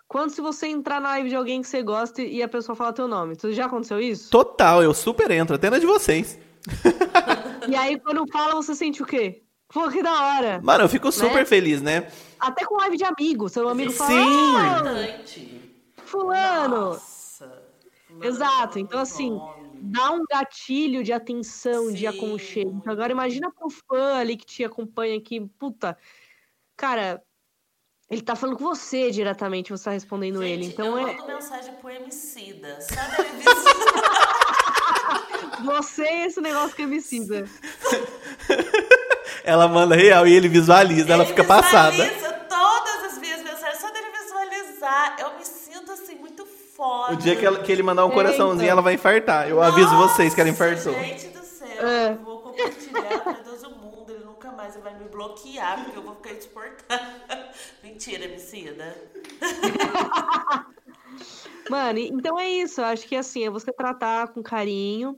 quanto 0.07 0.35
se 0.35 0.43
você 0.43 0.67
entrar 0.67 1.01
na 1.01 1.09
live 1.11 1.31
de 1.31 1.37
alguém 1.37 1.63
que 1.63 1.69
você 1.69 1.83
gosta 1.83 2.21
e 2.21 2.43
a 2.43 2.49
pessoa 2.49 2.77
fala 2.77 2.93
teu 2.93 3.09
nome. 3.09 3.33
Isso 3.33 3.51
já 3.53 3.65
aconteceu 3.65 3.99
isso? 3.99 4.31
Total, 4.31 4.83
eu 4.83 4.93
super 4.93 5.31
entro, 5.31 5.57
até 5.57 5.71
na 5.71 5.79
de 5.79 5.87
vocês. 5.87 6.39
e 7.67 7.75
aí, 7.75 7.99
quando 7.99 8.27
fala, 8.31 8.55
você 8.57 8.75
sente 8.75 9.03
o 9.03 9.07
quê? 9.07 9.43
Pô, 9.73 9.89
que 9.89 10.03
da 10.03 10.13
hora. 10.13 10.61
Mano, 10.63 10.85
eu 10.85 10.89
fico 10.89 11.11
super 11.11 11.39
Né? 11.39 11.45
feliz, 11.47 11.81
né? 11.81 12.07
Até 12.39 12.65
com 12.65 12.77
live 12.77 12.97
de 12.99 13.05
amigo. 13.05 13.49
Seu 13.49 13.69
amigo 13.69 13.91
fala, 13.91 14.11
Sim. 14.11 14.57
"Ah, 14.57 16.05
fulano. 16.05 16.77
Nossa. 16.91 17.63
Exato, 18.23 18.79
então, 18.79 19.01
assim, 19.01 19.31
Nome. 19.31 19.56
Dá 19.81 20.13
um 20.13 20.23
gatilho 20.31 21.03
de 21.03 21.13
atenção, 21.13 21.91
de 21.93 22.01
Sim, 22.01 22.07
aconchego. 22.07 22.71
muito. 22.71 22.83
Então, 22.83 22.93
agora 22.93 23.13
imagina 23.13 23.51
pro 23.53 23.69
fã 23.71 24.17
ali 24.17 24.37
que 24.37 24.47
te 24.47 24.65
acompanha 24.65 25.17
aqui. 25.19 25.41
Puta, 25.59 25.97
cara, 26.77 27.23
ele 28.11 28.21
tá 28.23 28.37
falando 28.37 28.57
com 28.59 28.65
você 28.65 29.11
diretamente, 29.11 29.71
você 29.71 29.85
tá 29.85 29.91
respondendo 29.93 30.43
ele. 30.43 30.65
Gente, 30.65 30.73
Então 30.75 30.99
eu 30.99 31.09
é 31.09 31.17
mando 31.17 31.27
mensagem 31.27 31.75
pro 31.75 31.91
Emicida. 31.91 32.81
Sabe 32.81 33.23
ele 33.23 33.45
você 35.65 36.05
e 36.05 36.27
esse 36.27 36.41
negócio 36.41 36.77
que 36.77 36.83
é 36.83 36.85
homicida. 36.85 37.45
Ela 39.45 39.69
manda 39.69 39.95
real 39.95 40.27
e 40.27 40.35
ele 40.35 40.49
visualiza, 40.49 41.13
ela 41.13 41.23
Ele 41.23 41.31
fica 41.31 41.45
passada. 41.45 41.91
visualiza 41.93 42.15
todas 42.17 42.26
O 47.09 47.17
dia 47.17 47.37
que, 47.37 47.45
ela- 47.47 47.59
que 47.63 47.71
ele 47.73 47.83
mandar 47.83 48.05
um 48.07 48.11
coraçãozinho, 48.11 48.69
ela 48.71 48.83
vai 48.83 48.95
infartar. 48.95 49.49
Eu 49.49 49.63
aviso 49.63 49.97
vocês 49.97 50.35
que 50.35 50.41
ela 50.41 50.51
Nossa, 50.51 50.65
infartou. 50.65 50.95
Gente 51.05 51.29
do 51.29 51.43
céu, 51.43 51.87
É. 51.87 52.13
eu 52.13 52.17
vou 52.25 52.39
compartilhar 52.41 53.21
pra 53.23 53.33
Deus 53.33 53.63
o 53.63 53.71
mundo. 53.71 54.11
Ele 54.13 54.25
nunca 54.25 54.51
mais 54.53 54.77
vai 54.77 54.99
me 54.99 55.05
bloquear, 55.09 55.85
porque 55.85 55.99
eu 55.99 56.03
vou 56.03 56.15
ficar 56.17 56.33
insuportável. 56.33 57.07
Mentira, 57.83 58.25
Emicida. 58.25 58.97
Mano, 61.71 61.99
e- 61.99 62.09
então 62.09 62.39
é 62.39 62.49
isso. 62.49 62.81
Eu 62.81 62.85
acho 62.87 63.07
que 63.07 63.17
assim, 63.17 63.45
é 63.45 63.51
você 63.51 63.73
tratar 63.73 64.29
com 64.29 64.43
carinho. 64.43 65.17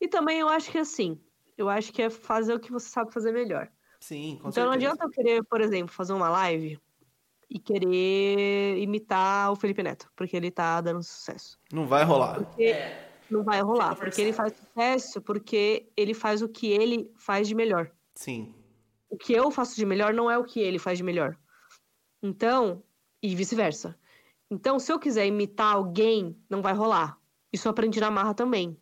E 0.00 0.08
também 0.08 0.40
eu 0.40 0.48
acho 0.48 0.70
que 0.70 0.78
assim, 0.78 1.20
eu 1.56 1.68
acho 1.68 1.92
que 1.92 2.02
é 2.02 2.10
fazer 2.10 2.54
o 2.54 2.60
que 2.60 2.70
você 2.72 2.88
sabe 2.88 3.12
fazer 3.12 3.32
melhor. 3.32 3.68
Sim, 4.00 4.38
com 4.42 4.48
então 4.50 4.64
não 4.66 4.72
certeza. 4.72 4.92
adianta 4.92 5.04
eu 5.04 5.10
querer, 5.10 5.42
por 5.44 5.60
exemplo, 5.60 5.92
fazer 5.94 6.12
uma 6.12 6.28
live 6.28 6.78
e 7.48 7.58
querer 7.58 8.78
imitar 8.78 9.52
o 9.52 9.56
Felipe 9.56 9.82
Neto, 9.82 10.08
porque 10.16 10.36
ele 10.36 10.50
tá 10.50 10.80
dando 10.80 11.02
sucesso. 11.02 11.58
Não 11.72 11.86
vai 11.86 12.04
rolar. 12.04 12.34
Porque 12.44 12.64
É. 12.64 13.08
não 13.30 13.42
vai 13.44 13.60
rolar, 13.60 13.94
Fica 13.94 14.06
porque 14.06 14.20
ele 14.20 14.32
faz 14.32 14.52
sucesso, 14.54 15.20
porque 15.22 15.88
ele 15.96 16.12
faz 16.14 16.42
o 16.42 16.48
que 16.48 16.68
ele 16.68 17.10
faz 17.16 17.46
de 17.48 17.54
melhor. 17.54 17.90
Sim. 18.14 18.52
O 19.08 19.16
que 19.16 19.32
eu 19.32 19.50
faço 19.50 19.76
de 19.76 19.86
melhor 19.86 20.12
não 20.12 20.30
é 20.30 20.36
o 20.36 20.44
que 20.44 20.58
ele 20.60 20.78
faz 20.78 20.98
de 20.98 21.04
melhor. 21.04 21.36
Então, 22.22 22.82
e 23.22 23.34
vice-versa. 23.34 23.96
Então, 24.50 24.78
se 24.78 24.92
eu 24.92 24.98
quiser 24.98 25.26
imitar 25.26 25.74
alguém, 25.74 26.36
não 26.48 26.62
vai 26.62 26.72
rolar. 26.72 27.16
Isso 27.52 27.66
eu 27.68 27.70
aprendi 27.70 28.00
na 28.00 28.10
marra 28.10 28.34
também. 28.34 28.76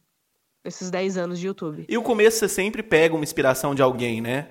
Nesses 0.64 0.90
10 0.90 1.18
anos 1.18 1.38
de 1.38 1.46
YouTube. 1.46 1.84
E 1.88 1.98
o 1.98 2.02
começo 2.02 2.38
você 2.38 2.48
sempre 2.48 2.82
pega 2.82 3.14
uma 3.14 3.22
inspiração 3.24 3.74
de 3.74 3.82
alguém, 3.82 4.22
né? 4.22 4.48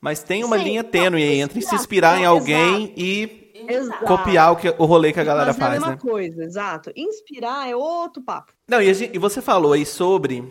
Mas 0.00 0.22
tem 0.22 0.44
uma 0.44 0.56
Sim, 0.58 0.64
linha 0.64 0.84
tênue 0.84 1.20
aí 1.20 1.40
entre 1.40 1.60
se 1.60 1.74
inspirar 1.74 2.20
em 2.20 2.24
alguém 2.24 2.84
exato. 2.84 3.00
e 3.00 3.47
Exato. 3.68 4.04
copiar 4.04 4.52
o, 4.52 4.56
que, 4.56 4.68
o 4.78 4.84
rolê 4.86 5.12
que 5.12 5.20
a 5.20 5.24
galera 5.24 5.52
fazer 5.52 5.62
a 5.62 5.66
faz, 5.68 5.80
mesma 5.80 5.90
né? 5.94 5.98
coisa, 6.00 6.44
exato. 6.44 6.90
Inspirar 6.96 7.68
é 7.68 7.76
outro 7.76 8.22
papo. 8.22 8.52
Não, 8.66 8.80
e, 8.82 8.88
a 8.88 8.92
gente- 8.92 9.14
e 9.14 9.18
você 9.18 9.40
falou 9.42 9.72
aí 9.74 9.84
sobre 9.84 10.42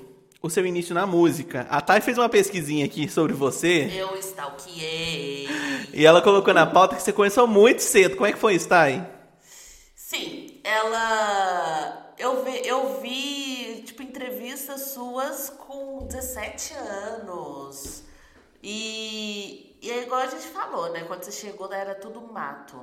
o 0.42 0.50
seu 0.50 0.66
início 0.66 0.94
na 0.94 1.06
música. 1.06 1.66
A 1.70 1.82
Thay 1.82 2.00
fez 2.02 2.18
uma 2.18 2.30
pesquisinha 2.30 2.86
aqui 2.86 3.10
sobre 3.10 3.34
você 3.34 3.92
Eu 3.94 4.16
stalkeei. 4.18 5.48
e 5.94 6.06
ela 6.06 6.22
colocou 6.22 6.54
na 6.54 6.66
pauta 6.66 6.96
que 6.96 7.02
você 7.02 7.12
começou 7.12 7.48
muito 7.48 7.82
cedo. 7.82 8.16
Como 8.16 8.28
é 8.28 8.32
que 8.32 8.38
foi 8.40 8.54
isso, 8.56 8.68
Thay? 8.70 9.04
Sim, 9.96 10.62
ela. 10.64 12.14
Eu 12.18 12.44
vi, 12.44 12.62
eu 12.68 13.00
vi, 13.02 13.84
tipo, 13.86 14.02
entrevistas 14.02 14.82
suas 14.92 15.50
com 15.50 16.06
17 16.08 16.74
anos. 16.74 18.04
E, 18.64 19.78
e 19.82 19.92
é 19.92 20.04
igual 20.04 20.22
a 20.22 20.28
gente 20.28 20.48
falou, 20.48 20.92
né? 20.92 21.04
Quando 21.04 21.24
você 21.24 21.32
chegou, 21.32 21.72
era 21.72 21.94
tudo 21.96 22.22
mato. 22.22 22.78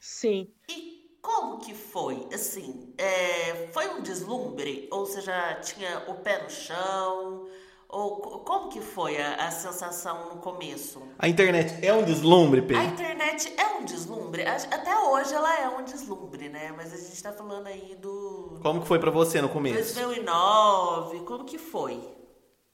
Sim. 0.00 0.48
E 0.68 1.18
como 1.22 1.58
que 1.58 1.74
foi? 1.74 2.26
Assim, 2.32 2.94
é, 2.98 3.68
foi 3.68 3.88
um 3.90 4.02
deslumbre? 4.02 4.88
Ou 4.90 5.06
você 5.06 5.20
já 5.20 5.54
tinha 5.60 6.04
o 6.08 6.14
pé 6.14 6.42
no 6.42 6.50
chão? 6.50 7.48
Ou 7.88 8.16
co- 8.20 8.38
como 8.40 8.68
que 8.70 8.80
foi 8.80 9.20
a, 9.20 9.34
a 9.46 9.50
sensação 9.50 10.34
no 10.34 10.40
começo? 10.40 11.02
A 11.18 11.28
internet 11.28 11.84
é 11.84 11.92
um 11.92 12.02
deslumbre, 12.04 12.62
Pedro? 12.62 12.82
A 12.82 12.84
internet 12.86 13.52
é 13.58 13.66
um 13.78 13.84
deslumbre. 13.84 14.42
Até 14.46 14.98
hoje 15.00 15.34
ela 15.34 15.60
é 15.60 15.68
um 15.68 15.84
deslumbre, 15.84 16.48
né? 16.48 16.72
Mas 16.76 16.92
a 16.92 16.96
gente 16.96 17.22
tá 17.22 17.32
falando 17.32 17.66
aí 17.66 17.96
do 17.96 18.58
Como 18.62 18.80
que 18.80 18.88
foi 18.88 18.98
pra 18.98 19.10
você 19.10 19.40
no 19.42 19.48
começo? 19.48 19.94
2009. 19.94 21.20
Como 21.20 21.44
que 21.44 21.58
foi? 21.58 22.00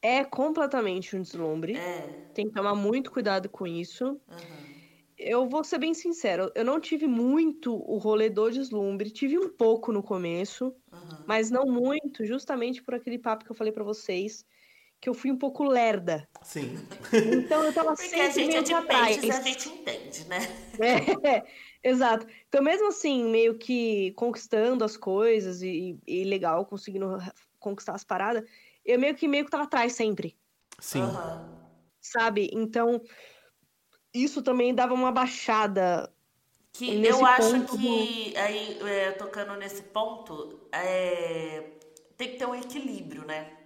É 0.03 0.25
completamente 0.25 1.17
um 1.17 1.23
deslumbre. 1.23 1.77
É. 1.79 2.07
Tem 2.35 2.47
que 2.49 2.53
tomar 2.55 2.75
muito 2.75 3.11
cuidado 3.11 3.49
com 3.49 3.67
isso. 3.67 4.21
aham. 4.29 4.66
Eu 5.19 5.49
vou 5.49 5.65
ser 5.65 5.79
bem 5.79 5.95
sincero, 5.95 6.53
eu 6.55 6.65
não 6.65 6.79
tive 6.81 7.07
muito 7.07 7.75
o 7.75 7.97
rolê 7.99 8.29
do 8.29 8.51
deslumbre, 8.51 9.11
tive 9.11 9.39
um 9.39 9.49
pouco 9.49 9.91
no 9.93 10.03
começo, 10.03 10.75
aham. 10.93 11.27
mas 11.27 11.51
não 11.51 11.65
muito, 11.67 12.25
justamente 12.25 12.83
por 12.83 12.95
aquele 12.95 13.19
papo 13.19 13.45
que 13.45 13.51
eu 13.51 13.57
falei 13.57 13.73
pra 13.73 13.83
vocês, 13.85 14.45
que 15.01 15.09
eu 15.09 15.15
fui 15.15 15.31
um 15.33 15.39
pouco 15.39 15.65
lerda. 15.65 16.29
Sim. 16.43 16.89
Então 17.25 17.65
eu 17.65 17.73
tava 17.75 17.95
Porque 17.97 18.21
a 18.21 18.29
sempre 18.29 18.29
gente 18.31 18.57
é 18.57 18.63
meio 18.63 18.65
de 18.65 18.73
pra 18.73 18.83
trás. 18.83 19.17
peixes, 19.17 19.31
a 19.31 19.43
gente 19.43 19.69
entende, 19.69 20.25
né? 20.27 20.39
É, 20.81 21.43
exato. 21.83 22.27
Então, 22.49 22.63
mesmo 22.63 22.89
assim, 22.89 23.25
meio 23.25 23.59
que 23.59 24.13
conquistando 24.13 24.85
as 24.85 24.97
coisas 24.97 25.63
e, 25.63 25.99
e 26.07 26.25
legal, 26.25 26.67
conseguindo 26.67 27.17
conquistar 27.59 27.95
as 27.95 28.05
paradas, 28.05 28.49
eu 28.85 28.99
meio 28.99 29.15
que 29.15 29.27
meio 29.29 29.45
que 29.45 29.51
tava 29.51 29.65
atrás 29.65 29.95
sempre, 29.95 30.37
Sim. 30.81 31.03
Aham. 31.03 31.39
sabe? 32.01 32.51
Então, 32.53 33.03
isso 34.23 34.43
também 34.43 34.75
dava 34.75 34.95
uma 34.95 35.13
baixada. 35.13 36.13
Que 36.73 37.01
eu 37.07 37.25
acho 37.25 37.63
que, 37.65 38.35
aí, 38.37 38.79
é, 38.83 39.13
tocando 39.13 39.57
nesse 39.57 39.83
ponto, 39.85 40.61
é, 40.73 41.79
tem 42.17 42.31
que 42.33 42.37
ter 42.37 42.47
um 42.47 42.55
equilíbrio, 42.55 43.25
né? 43.25 43.57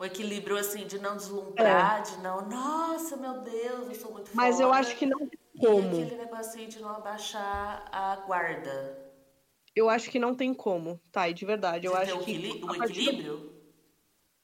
Um 0.00 0.04
equilíbrio, 0.04 0.56
assim, 0.58 0.86
de 0.86 0.98
não 0.98 1.16
deslumbrar, 1.16 2.02
de 2.02 2.16
não, 2.18 2.42
nossa, 2.48 3.16
meu 3.16 3.34
Deus, 3.42 3.88
eu 3.88 3.94
sou 3.94 4.10
muito 4.12 4.30
É. 4.30 4.34
Mas 4.34 4.60
eu 4.60 4.68
foda", 4.68 4.80
acho 4.80 4.96
que 4.98 5.06
não 5.06 5.18
tem 5.28 5.38
E 5.54 5.58
como. 5.58 5.90
aquele 6.02 6.16
negocinho 6.16 6.68
de 6.68 6.80
não 6.80 6.90
abaixar 6.90 7.88
a 7.92 8.16
guarda. 8.26 9.12
Eu 9.74 9.88
acho 9.88 10.10
que 10.10 10.18
não 10.18 10.34
tem 10.34 10.52
como, 10.54 10.98
tá? 11.10 11.28
E 11.28 11.34
de 11.34 11.44
verdade, 11.44 11.86
eu 11.86 11.92
De 11.92 11.96
acho 11.96 12.16
um 12.16 12.22
que. 12.22 12.38
um 12.38 12.74
partir 12.78 13.02
do- 13.02 13.10
equilíbrio? 13.10 13.52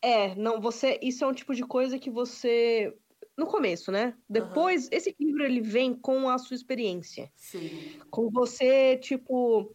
É, 0.03 0.35
não, 0.35 0.61
você. 0.61 0.99
Isso 1.03 1.25
é 1.25 1.27
um 1.27 1.33
tipo 1.35 1.55
de 1.55 1.65
coisa 1.67 1.99
que 1.99 2.11
você. 2.11 2.97
No 3.39 3.47
começo, 3.47 3.93
né? 3.93 4.15
Depois, 4.29 4.89
esse 4.91 5.11
equilíbrio 5.11 5.47
ele 5.47 5.61
vem 5.61 5.95
com 5.95 6.29
a 6.29 6.39
sua 6.39 6.57
experiência. 6.57 7.33
Sim. 7.37 8.01
Com 8.11 8.31
você, 8.31 8.99
tipo. 8.99 9.73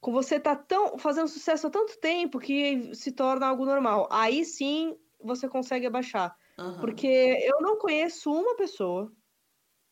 Com 0.00 0.12
você 0.12 0.40
tá 0.40 0.56
tão, 0.56 0.98
fazendo 0.98 1.28
sucesso 1.28 1.66
há 1.66 1.70
tanto 1.70 1.98
tempo 2.00 2.38
que 2.38 2.94
se 2.94 3.12
torna 3.12 3.46
algo 3.48 3.64
normal. 3.66 4.08
Aí 4.10 4.44
sim 4.44 4.96
você 5.20 5.48
consegue 5.48 5.86
abaixar. 5.86 6.36
Aham. 6.58 6.80
Porque 6.80 7.06
eu 7.06 7.60
não 7.60 7.78
conheço 7.78 8.32
uma 8.32 8.56
pessoa, 8.56 9.12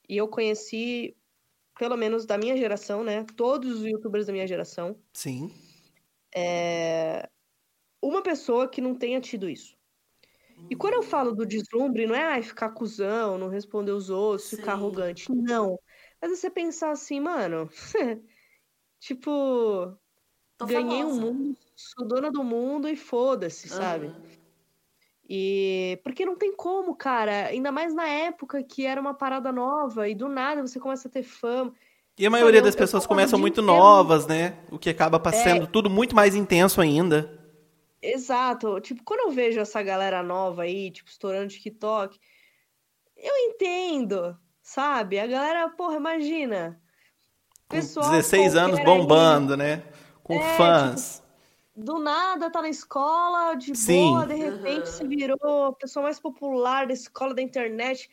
e 0.09 0.17
eu 0.17 0.29
conheci, 0.29 1.17
pelo 1.79 1.97
menos 1.97 2.27
da 2.27 2.39
minha 2.39 2.57
geração, 2.57 3.05
né? 3.05 3.25
Todos 3.37 3.81
os 3.81 3.87
youtubers 3.87 4.27
da 4.27 4.33
minha 4.33 4.47
geração. 4.47 4.99
Sim. 5.13 5.51
é, 6.37 7.29
uma 8.03 8.23
pessoa 8.23 8.69
que 8.69 8.81
não 8.81 8.95
tenha 8.95 9.21
tido 9.21 9.49
isso. 9.49 9.74
E 10.71 10.75
quando 10.77 10.95
eu 10.95 11.03
falo 11.03 11.33
do 11.33 11.45
deslumbre, 11.47 12.07
não 12.07 12.15
é 12.15 12.25
ai, 12.25 12.43
ficar 12.43 12.71
cuzão, 12.71 13.37
não 13.39 13.49
responder 13.49 13.93
os 13.93 14.09
outros, 14.11 14.51
ficar 14.51 14.63
Sim. 14.65 14.71
arrogante. 14.71 15.33
Não. 15.33 15.79
Mas 16.21 16.39
você 16.39 16.49
pensar 16.51 16.91
assim, 16.91 17.21
mano, 17.21 17.69
tipo, 19.01 19.97
Tô 20.57 20.67
ganhei 20.67 21.05
o 21.05 21.09
famosa. 21.09 21.21
mundo, 21.21 21.57
sou 21.77 22.07
dona 22.07 22.31
do 22.31 22.43
mundo 22.43 22.89
e 22.89 22.97
foda-se, 22.97 23.69
sabe? 23.69 24.07
Aham. 24.07 24.23
E 25.29 25.99
porque 26.05 26.27
não 26.27 26.37
tem 26.37 26.55
como, 26.55 26.95
cara, 26.95 27.47
ainda 27.47 27.73
mais 27.73 27.95
na 27.95 28.07
época 28.07 28.63
que 28.63 28.85
era 28.85 29.01
uma 29.01 29.15
parada 29.15 29.51
nova 29.51 30.07
e 30.09 30.15
do 30.15 30.29
nada 30.29 30.61
você 30.61 30.79
começa 30.79 31.09
a 31.09 31.11
ter 31.11 31.23
fama. 31.23 31.73
E 32.19 32.27
a 32.27 32.31
maioria 32.31 32.61
eu- 32.61 32.65
das 32.65 32.75
eu 32.75 32.79
pessoas 32.79 33.07
começam 33.07 33.39
muito 33.39 33.61
inteiro- 33.63 33.81
novas, 33.81 34.27
né? 34.27 34.59
O 34.71 34.79
que 34.79 34.91
acaba 34.91 35.19
pa- 35.19 35.35
É. 35.35 35.67
tudo 35.67 35.89
muito 35.89 36.15
mais 36.15 36.35
intenso 36.35 36.81
ainda. 36.81 37.43
Exato. 38.13 38.81
Tipo, 38.81 39.03
quando 39.05 39.21
eu 39.21 39.31
vejo 39.31 39.61
essa 39.61 39.83
galera 39.83 40.23
nova 40.23 40.63
aí, 40.63 40.91
tipo, 40.91 41.09
estourando 41.09 41.49
TikTok, 41.49 42.19
eu 43.17 43.37
entendo, 43.49 44.37
sabe? 44.63 45.19
A 45.19 45.27
galera, 45.27 45.69
porra, 45.71 45.97
imagina. 45.97 46.81
Pessoal 47.69 48.11
16 48.11 48.57
anos 48.57 48.79
qualquer 48.79 48.91
aí, 48.93 48.99
bombando, 48.99 49.57
né? 49.57 49.83
Com 50.23 50.35
É, 50.35 50.57
fãs. 50.57 51.23
do 51.75 51.99
nada 51.99 52.51
tá 52.51 52.61
na 52.61 52.69
escola, 52.69 53.55
de 53.55 53.75
Sim. 53.75 54.11
boa, 54.11 54.27
de 54.27 54.35
repente 54.35 54.87
Uhum. 54.89 54.93
se 54.93 55.07
virou 55.07 55.65
a 55.67 55.73
pessoa 55.73 56.03
mais 56.05 56.21
popular 56.21 56.87
da 56.87 56.93
escola 56.93 57.35
da 57.35 57.43
internet. 57.43 58.11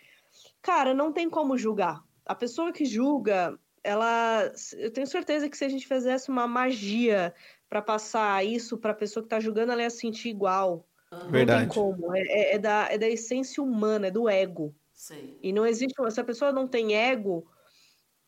Cara, 0.62 0.94
não 0.94 1.12
tem 1.12 1.30
como 1.30 1.58
julgar. 1.58 2.02
A 2.26 2.34
pessoa 2.34 2.72
que 2.72 2.86
julga, 2.86 3.60
ela. 3.84 4.52
Eu 4.78 4.92
tenho 4.92 5.06
certeza 5.08 5.50
que 5.50 5.58
se 5.58 5.66
a 5.66 5.70
gente 5.70 5.86
fizesse 5.88 6.30
uma 6.30 6.48
magia 6.48 7.34
pra 7.72 7.82
passar 7.82 8.46
isso 8.46 8.78
pra 8.80 8.94
pessoa 8.96 9.24
que 9.24 9.30
tá 9.32 9.42
julgando, 9.42 9.74
ela 9.74 9.84
ia 9.84 9.92
sentir 9.92 10.30
igual. 10.30 10.88
Aham. 11.12 11.32
Não 11.32 11.32
Verdade. 11.32 11.50
tem 11.50 11.68
como. 11.68 12.16
É, 12.16 12.22
é- 12.22 12.56
é 12.56 12.60
da, 12.60 12.90
é 12.92 13.00
da 13.00 13.10
essência 13.10 13.64
humana, 13.64 14.10
é 14.10 14.12
do 14.12 14.30
ego. 14.30 14.76
Sim. 14.94 15.42
E 15.42 15.54
não 15.54 15.66
existe. 15.68 15.96
Se 16.12 16.22
a 16.22 16.26
pessoa 16.26 16.52
não 16.54 16.68
tem 16.68 16.96
ego, 16.96 17.50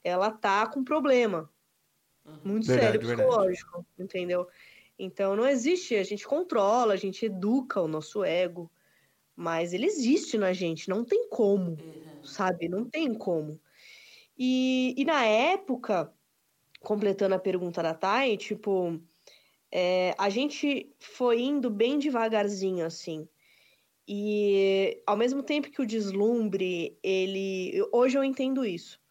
ela 0.03 0.31
tá 0.31 0.67
com 0.67 0.83
problema. 0.83 1.49
Muito 2.43 2.65
Verdade, 2.65 2.97
sério 2.97 2.99
verdade. 2.99 3.29
psicológico, 3.29 3.85
entendeu? 3.97 4.47
Então 4.99 5.35
não 5.35 5.47
existe, 5.47 5.95
a 5.95 6.03
gente 6.03 6.27
controla, 6.27 6.93
a 6.93 6.97
gente 6.97 7.25
educa 7.25 7.81
o 7.81 7.87
nosso 7.87 8.23
ego, 8.23 8.71
mas 9.35 9.73
ele 9.73 9.85
existe 9.87 10.37
na 10.37 10.53
gente, 10.53 10.89
não 10.89 11.05
tem 11.05 11.29
como, 11.29 11.83
Uhum. 11.95 12.19
sabe? 12.23 12.69
Não 12.69 12.89
tem 12.89 13.13
como. 13.15 13.61
E, 14.37 14.95
e 14.97 15.05
na 15.05 15.25
época, 15.25 16.13
completando 16.81 17.35
a 17.35 17.39
pergunta 17.39 17.83
da 17.83 17.93
Thay, 17.95 18.37
tipo, 18.37 19.01
é, 19.75 20.13
a 20.19 20.29
gente 20.29 20.93
foi 20.99 21.41
indo 21.41 21.67
bem 21.67 21.97
devagarzinho, 21.97 22.85
assim. 22.85 23.27
E 24.07 25.01
ao 25.07 25.17
mesmo 25.17 25.41
tempo 25.41 25.71
que 25.71 25.81
o 25.81 25.85
deslumbre, 25.85 26.95
ele. 27.01 27.81
Hoje 27.91 28.15
eu 28.15 28.23
entendo 28.23 28.63
isso. 28.63 29.01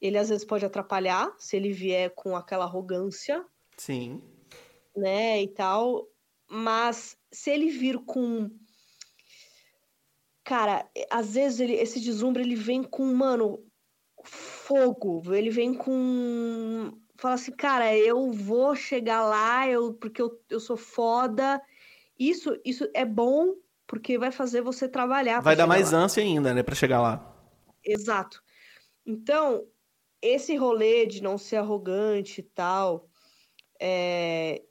Ele 0.00 0.16
às 0.16 0.28
vezes 0.28 0.44
pode 0.44 0.64
atrapalhar 0.64 1.34
se 1.38 1.56
ele 1.56 1.72
vier 1.72 2.10
com 2.14 2.36
aquela 2.36 2.64
arrogância, 2.64 3.44
Sim. 3.76 4.22
né, 4.96 5.42
e 5.42 5.48
tal. 5.48 6.06
Mas 6.48 7.16
se 7.32 7.50
ele 7.50 7.68
vir 7.68 7.98
com. 8.04 8.48
Cara, 10.44 10.88
às 11.10 11.34
vezes 11.34 11.58
ele, 11.58 11.74
esse 11.74 11.98
deslumbre 12.00 12.44
ele 12.44 12.54
vem 12.54 12.84
com, 12.84 13.12
mano, 13.12 13.60
fogo. 14.22 15.34
Ele 15.34 15.50
vem 15.50 15.74
com. 15.74 16.92
Fala 17.20 17.34
assim, 17.34 17.52
cara, 17.52 17.94
eu 17.94 18.32
vou 18.32 18.74
chegar 18.74 19.22
lá, 19.22 19.68
eu, 19.68 19.92
porque 19.92 20.22
eu, 20.22 20.40
eu 20.48 20.58
sou 20.58 20.76
foda. 20.78 21.60
Isso, 22.18 22.58
isso 22.64 22.88
é 22.94 23.04
bom 23.04 23.54
porque 23.86 24.16
vai 24.16 24.32
fazer 24.32 24.62
você 24.62 24.88
trabalhar. 24.88 25.40
Vai 25.40 25.54
dar 25.54 25.66
mais 25.66 25.92
lá. 25.92 25.98
ânsia 25.98 26.22
ainda, 26.22 26.54
né, 26.54 26.62
pra 26.62 26.74
chegar 26.74 27.02
lá. 27.02 27.36
Exato. 27.84 28.42
Então, 29.04 29.66
esse 30.22 30.56
rolê 30.56 31.04
de 31.04 31.22
não 31.22 31.36
ser 31.36 31.56
arrogante 31.56 32.40
e 32.40 32.44
tal, 32.44 33.06
é, 33.78 34.62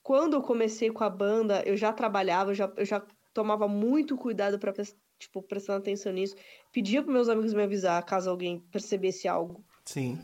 quando 0.00 0.34
eu 0.34 0.42
comecei 0.42 0.90
com 0.90 1.02
a 1.02 1.10
banda, 1.10 1.64
eu 1.66 1.76
já 1.76 1.92
trabalhava, 1.92 2.52
eu 2.52 2.54
já, 2.54 2.72
eu 2.76 2.84
já 2.84 3.04
tomava 3.34 3.66
muito 3.66 4.16
cuidado 4.16 4.56
para 4.56 4.72
tipo, 5.18 5.42
prestando 5.42 5.80
atenção 5.80 6.12
nisso. 6.12 6.36
Pedia 6.72 7.02
para 7.02 7.12
meus 7.12 7.28
amigos 7.28 7.54
me 7.54 7.62
avisar 7.64 8.00
caso 8.04 8.30
alguém 8.30 8.60
percebesse 8.70 9.26
algo. 9.26 9.64
Sim. 9.84 10.16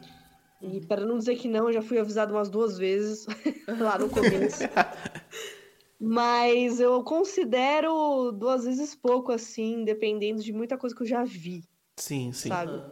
E 0.63 0.81
para 0.87 1.05
não 1.05 1.19
dizer 1.19 1.37
que 1.37 1.49
não, 1.49 1.69
eu 1.69 1.73
já 1.75 1.83
fui 1.83 1.99
avisado 1.99 2.33
umas 2.35 2.49
duas 2.49 2.79
vezes 2.79 3.27
lá 3.81 3.99
no 3.99 4.09
começo. 4.09 4.63
Mas 6.01 6.81
eu 6.81 7.03
considero 7.05 8.33
duas 8.33 8.65
vezes 8.65 8.95
pouco, 8.95 9.33
assim, 9.33 9.85
dependendo 9.85 10.43
de 10.43 10.53
muita 10.53 10.77
coisa 10.77 10.95
que 10.95 11.03
eu 11.03 11.07
já 11.07 11.25
vi, 11.25 11.63
Sim, 11.97 12.33
sim. 12.33 12.49
sabe? 12.49 12.83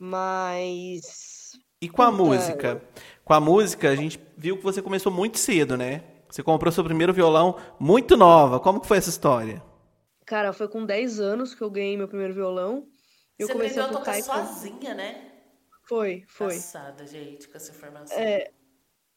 Mas. 0.00 1.52
E 1.80 1.88
com 1.88 2.02
a 2.02 2.10
Puta. 2.10 2.22
música? 2.24 2.82
Com 3.24 3.34
a 3.34 3.40
música, 3.40 3.90
a 3.90 3.96
gente 3.96 4.18
viu 4.36 4.56
que 4.56 4.62
você 4.62 4.80
começou 4.82 5.12
muito 5.12 5.38
cedo, 5.38 5.76
né? 5.76 6.02
Você 6.28 6.42
comprou 6.42 6.70
seu 6.72 6.84
primeiro 6.84 7.12
violão 7.12 7.56
muito 7.78 8.16
nova. 8.16 8.60
Como 8.60 8.80
que 8.80 8.86
foi 8.86 8.98
essa 8.98 9.10
história? 9.10 9.62
Cara, 10.26 10.52
foi 10.52 10.68
com 10.68 10.84
10 10.84 11.20
anos 11.20 11.54
que 11.54 11.62
eu 11.62 11.70
ganhei 11.70 11.96
meu 11.96 12.08
primeiro 12.08 12.34
violão. 12.34 12.86
Eu 13.38 13.46
Você 13.46 13.52
comecei 13.52 13.82
aprendeu 13.82 13.98
a 13.98 14.00
a 14.00 14.04
tocar 14.04 14.20
tocar 14.22 14.40
e 14.42 14.46
foi- 14.46 14.54
sozinha, 14.54 14.94
né? 14.94 15.27
Foi, 15.88 16.24
foi. 16.28 16.56
Passada, 16.56 17.06
gente, 17.06 17.48
com 17.48 17.56
essa 17.56 17.72
informação. 17.72 18.18
É. 18.18 18.50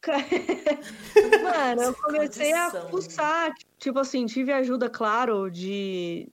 Mano, 1.43 1.81
eu 1.83 1.93
comecei 1.95 2.53
a 2.53 2.71
fuçar. 2.89 3.53
Tipo 3.77 3.99
assim, 3.99 4.25
tive 4.25 4.51
ajuda, 4.51 4.89
claro, 4.89 5.49
de, 5.51 6.31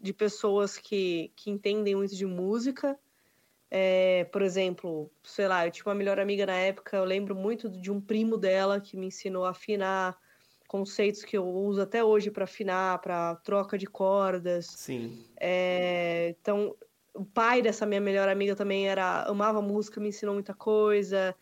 de 0.00 0.12
pessoas 0.12 0.78
que, 0.78 1.32
que 1.36 1.50
entendem 1.50 1.94
muito 1.94 2.16
de 2.16 2.26
música. 2.26 2.98
É, 3.70 4.24
por 4.32 4.40
exemplo, 4.40 5.12
sei 5.22 5.46
lá, 5.46 5.66
eu 5.66 5.70
tinha 5.70 5.84
uma 5.84 5.94
melhor 5.94 6.18
amiga 6.18 6.46
na 6.46 6.54
época, 6.54 6.96
eu 6.96 7.04
lembro 7.04 7.34
muito 7.34 7.68
de 7.68 7.90
um 7.90 8.00
primo 8.00 8.38
dela 8.38 8.80
que 8.80 8.96
me 8.96 9.06
ensinou 9.06 9.44
a 9.44 9.50
afinar 9.50 10.18
conceitos 10.66 11.22
que 11.22 11.36
eu 11.36 11.46
uso 11.46 11.82
até 11.82 12.02
hoje 12.02 12.30
para 12.30 12.44
afinar, 12.44 12.98
para 13.00 13.36
troca 13.36 13.76
de 13.76 13.86
cordas. 13.86 14.66
Sim. 14.66 15.22
É, 15.38 16.34
então, 16.40 16.74
o 17.18 17.24
pai 17.24 17.62
dessa 17.62 17.86
minha 17.86 18.00
melhor 18.00 18.28
amiga 18.28 18.56
também 18.56 18.88
era 18.88 19.24
amava 19.28 19.60
música, 19.62 20.00
me 20.00 20.08
ensinou 20.08 20.34
muita 20.34 20.54
coisa. 20.54 21.34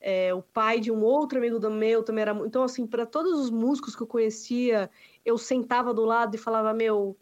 É, 0.00 0.34
o 0.34 0.42
pai 0.42 0.80
de 0.80 0.90
um 0.92 1.02
outro 1.02 1.38
amigo 1.38 1.58
do 1.60 1.70
meu 1.70 2.02
também 2.04 2.22
era. 2.22 2.32
Então, 2.46 2.62
assim, 2.64 2.86
para 2.86 3.06
todos 3.06 3.32
os 3.40 3.50
músicos 3.50 3.96
que 3.96 4.02
eu 4.02 4.06
conhecia, 4.06 4.90
eu 5.24 5.38
sentava 5.38 5.94
do 5.94 6.04
lado 6.04 6.34
e 6.36 6.38
falava: 6.38 6.74
Meu, 6.74 7.16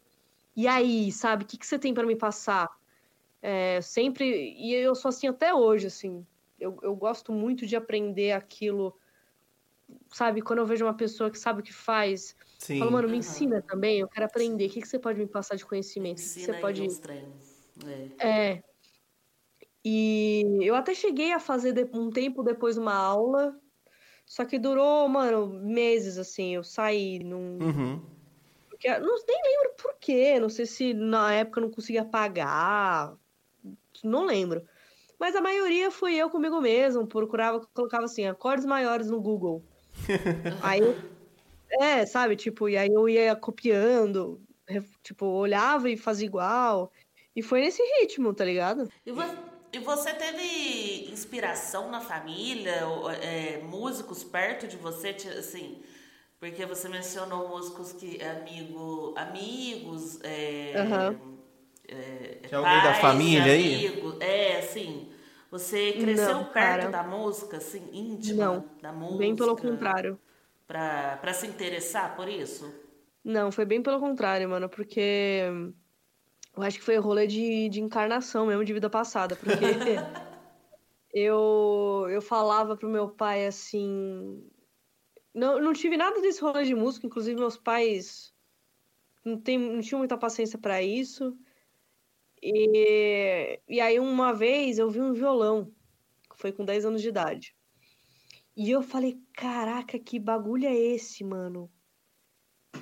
e 0.55 0.67
aí, 0.67 1.11
sabe? 1.11 1.45
O 1.45 1.47
que, 1.47 1.57
que 1.57 1.65
você 1.67 1.79
tem 1.79 1.93
para 1.93 2.07
me 2.07 2.15
passar? 2.17 2.69
É, 3.41 3.81
sempre. 3.81 4.25
E 4.57 4.73
eu 4.73 4.95
sou 4.95 5.09
assim 5.09 5.27
até 5.27 5.53
hoje, 5.53 5.87
assim. 5.87 6.25
Eu, 6.59 6.77
eu 6.83 6.95
gosto 6.95 7.31
muito 7.33 7.65
de 7.67 7.75
aprender 7.75 8.31
aquilo. 8.33 8.95
Sabe? 10.13 10.41
Quando 10.41 10.59
eu 10.59 10.65
vejo 10.65 10.85
uma 10.85 10.95
pessoa 10.95 11.31
que 11.31 11.37
sabe 11.39 11.61
o 11.61 11.63
que 11.63 11.73
faz, 11.73 12.35
Sim. 12.57 12.73
eu 12.73 12.75
falo, 12.77 12.91
mano, 12.91 13.09
me 13.09 13.17
ensina 13.17 13.61
também, 13.67 13.99
eu 13.99 14.07
quero 14.09 14.25
aprender. 14.25 14.67
O 14.67 14.69
que, 14.71 14.81
que 14.81 14.87
você 14.87 14.99
pode 14.99 15.19
me 15.19 15.27
passar 15.27 15.55
de 15.55 15.65
conhecimento? 15.65 16.19
O 16.19 16.23
que 16.23 16.29
que 16.31 16.39
Ensina 16.39 16.41
você 16.41 16.53
pode. 16.53 16.81
uns 16.81 16.99
trem. 16.99 17.37
É. 18.19 18.27
É. 18.27 18.63
E 19.83 20.43
eu 20.61 20.75
até 20.75 20.93
cheguei 20.93 21.31
a 21.31 21.39
fazer 21.39 21.89
um 21.93 22.09
tempo 22.11 22.43
depois 22.43 22.77
uma 22.77 22.93
aula, 22.93 23.59
só 24.25 24.45
que 24.45 24.59
durou, 24.59 25.07
mano, 25.09 25.47
meses, 25.47 26.17
assim. 26.17 26.55
Eu 26.55 26.63
saí, 26.63 27.19
não. 27.19 27.57
Uhum. 27.59 28.01
Porque, 28.69 28.87
não, 28.99 29.15
nem 29.27 29.41
lembro 29.43 29.75
por 29.77 29.95
quê. 29.99 30.39
Não 30.39 30.49
sei 30.49 30.65
se 30.65 30.93
na 30.93 31.33
época 31.33 31.59
eu 31.59 31.63
não 31.65 31.71
conseguia 31.71 32.05
pagar. 32.05 33.13
Não 34.03 34.25
lembro. 34.25 34.65
Mas 35.19 35.35
a 35.35 35.41
maioria 35.41 35.91
foi 35.91 36.15
eu 36.15 36.29
comigo 36.29 36.61
mesmo. 36.61 37.05
Procurava, 37.05 37.67
colocava 37.73 38.05
assim, 38.05 38.25
acordes 38.25 38.65
maiores 38.65 39.09
no 39.09 39.19
Google. 39.19 39.63
Aí 40.63 40.79
eu. 40.79 40.95
É, 41.79 42.05
sabe? 42.05 42.35
Tipo, 42.35 42.67
e 42.67 42.77
aí 42.77 42.89
eu 42.89 43.07
ia 43.07 43.35
copiando. 43.35 44.41
Tipo, 45.03 45.25
olhava 45.25 45.89
e 45.89 45.97
fazia 45.97 46.25
igual. 46.25 46.91
E 47.35 47.41
foi 47.41 47.61
nesse 47.61 47.81
ritmo, 47.99 48.33
tá 48.33 48.43
ligado? 48.43 48.89
E, 49.05 49.11
vo- 49.11 49.23
e 49.71 49.79
você 49.79 50.13
teve 50.13 51.09
inspiração 51.11 51.89
na 51.89 52.01
família, 52.01 52.81
é, 53.21 53.57
músicos 53.63 54.23
perto 54.23 54.67
de 54.67 54.77
você, 54.77 55.09
assim, 55.37 55.81
porque 56.39 56.65
você 56.65 56.89
mencionou 56.89 57.47
músicos 57.49 57.93
que 57.93 58.21
amigo, 58.21 59.13
amigos, 59.17 60.19
é, 60.23 60.73
Aham. 60.79 61.15
é, 61.87 62.47
Tinha 62.47 62.59
alguém 62.59 62.81
da 62.81 62.91
pais, 62.91 62.97
família 63.01 63.53
aí? 63.53 63.75
amigos, 63.75 64.15
é 64.19 64.57
assim. 64.59 65.11
Você 65.49 65.93
cresceu 65.93 66.35
Não, 66.35 66.43
perto 66.45 66.53
cara. 66.53 66.89
da 66.89 67.03
música, 67.03 67.57
assim, 67.57 67.89
íntima 67.91 68.45
Não, 68.45 68.65
da 68.81 68.91
música? 68.93 69.17
Bem 69.17 69.35
pelo 69.35 69.55
contrário. 69.57 70.19
Pra, 70.67 71.17
pra 71.17 71.33
se 71.33 71.45
interessar 71.47 72.15
por 72.15 72.29
isso? 72.29 72.73
Não, 73.23 73.51
foi 73.51 73.65
bem 73.65 73.81
pelo 73.83 73.99
contrário, 73.99 74.49
mano, 74.49 74.69
porque 74.69 75.43
eu 76.55 76.63
acho 76.63 76.79
que 76.79 76.83
foi 76.83 76.97
rolê 76.97 77.27
de, 77.27 77.69
de 77.69 77.81
encarnação 77.81 78.45
mesmo, 78.45 78.65
de 78.65 78.73
vida 78.73 78.89
passada, 78.89 79.35
porque 79.35 79.51
eu, 81.13 82.07
eu 82.09 82.21
falava 82.21 82.75
pro 82.75 82.89
meu 82.89 83.09
pai 83.09 83.45
assim. 83.45 84.43
Não, 85.33 85.61
não 85.61 85.73
tive 85.73 85.95
nada 85.95 86.21
desse 86.21 86.41
rolê 86.41 86.65
de 86.65 86.75
música, 86.75 87.07
inclusive 87.07 87.39
meus 87.39 87.57
pais 87.57 88.33
não, 89.23 89.39
tem, 89.39 89.57
não 89.57 89.81
tinham 89.81 89.99
muita 89.99 90.17
paciência 90.17 90.57
pra 90.57 90.81
isso. 90.81 91.37
E, 92.41 93.59
e 93.67 93.79
aí, 93.79 93.99
uma 93.99 94.33
vez, 94.33 94.79
eu 94.79 94.89
vi 94.89 94.99
um 94.99 95.13
violão, 95.13 95.71
foi 96.35 96.51
com 96.51 96.65
10 96.65 96.85
anos 96.85 97.01
de 97.01 97.09
idade. 97.09 97.55
E 98.55 98.69
eu 98.69 98.81
falei, 98.81 99.21
caraca, 99.33 99.97
que 99.99 100.19
bagulho 100.19 100.65
é 100.65 100.75
esse, 100.75 101.23
mano? 101.23 101.71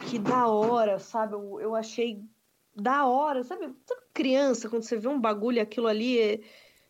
Que 0.10 0.18
da 0.18 0.48
hora, 0.48 0.98
sabe? 0.98 1.34
Eu, 1.34 1.60
eu 1.60 1.76
achei 1.76 2.24
da 2.80 3.06
hora, 3.06 3.44
sabe? 3.44 3.68
Toda 3.86 4.02
criança, 4.14 4.70
quando 4.70 4.84
você 4.84 4.98
vê 4.98 5.08
um 5.08 5.20
bagulho, 5.20 5.62
aquilo 5.62 5.88
ali 5.88 6.20
é. 6.20 6.40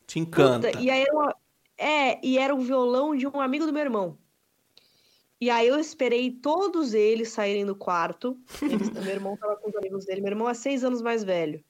Te 0.08 0.20
encanta. 0.20 0.70
Puta, 0.70 0.82
e 0.82 0.90
aí 0.90 1.02
era 1.02 1.14
uma- 1.14 1.36
É, 1.78 2.26
e 2.26 2.38
era 2.38 2.54
o 2.54 2.60
violão 2.60 3.16
de 3.16 3.26
um 3.26 3.40
amigo 3.40 3.66
do 3.66 3.72
meu 3.72 3.82
irmão. 3.82 4.18
E 5.40 5.50
aí 5.50 5.68
eu 5.68 5.80
esperei 5.80 6.30
todos 6.30 6.94
eles 6.94 7.30
saírem 7.30 7.66
do 7.66 7.74
quarto. 7.74 8.38
Eles- 8.62 8.90
meu 8.90 9.14
irmão 9.14 9.38
tava 9.38 9.56
com 9.56 9.70
os 9.70 9.76
amigos 9.78 10.06
dele. 10.06 10.20
Meu 10.20 10.32
irmão 10.32 10.50
é 10.50 10.54
seis 10.54 10.84
anos 10.84 11.02
mais 11.02 11.24
velho. 11.24 11.64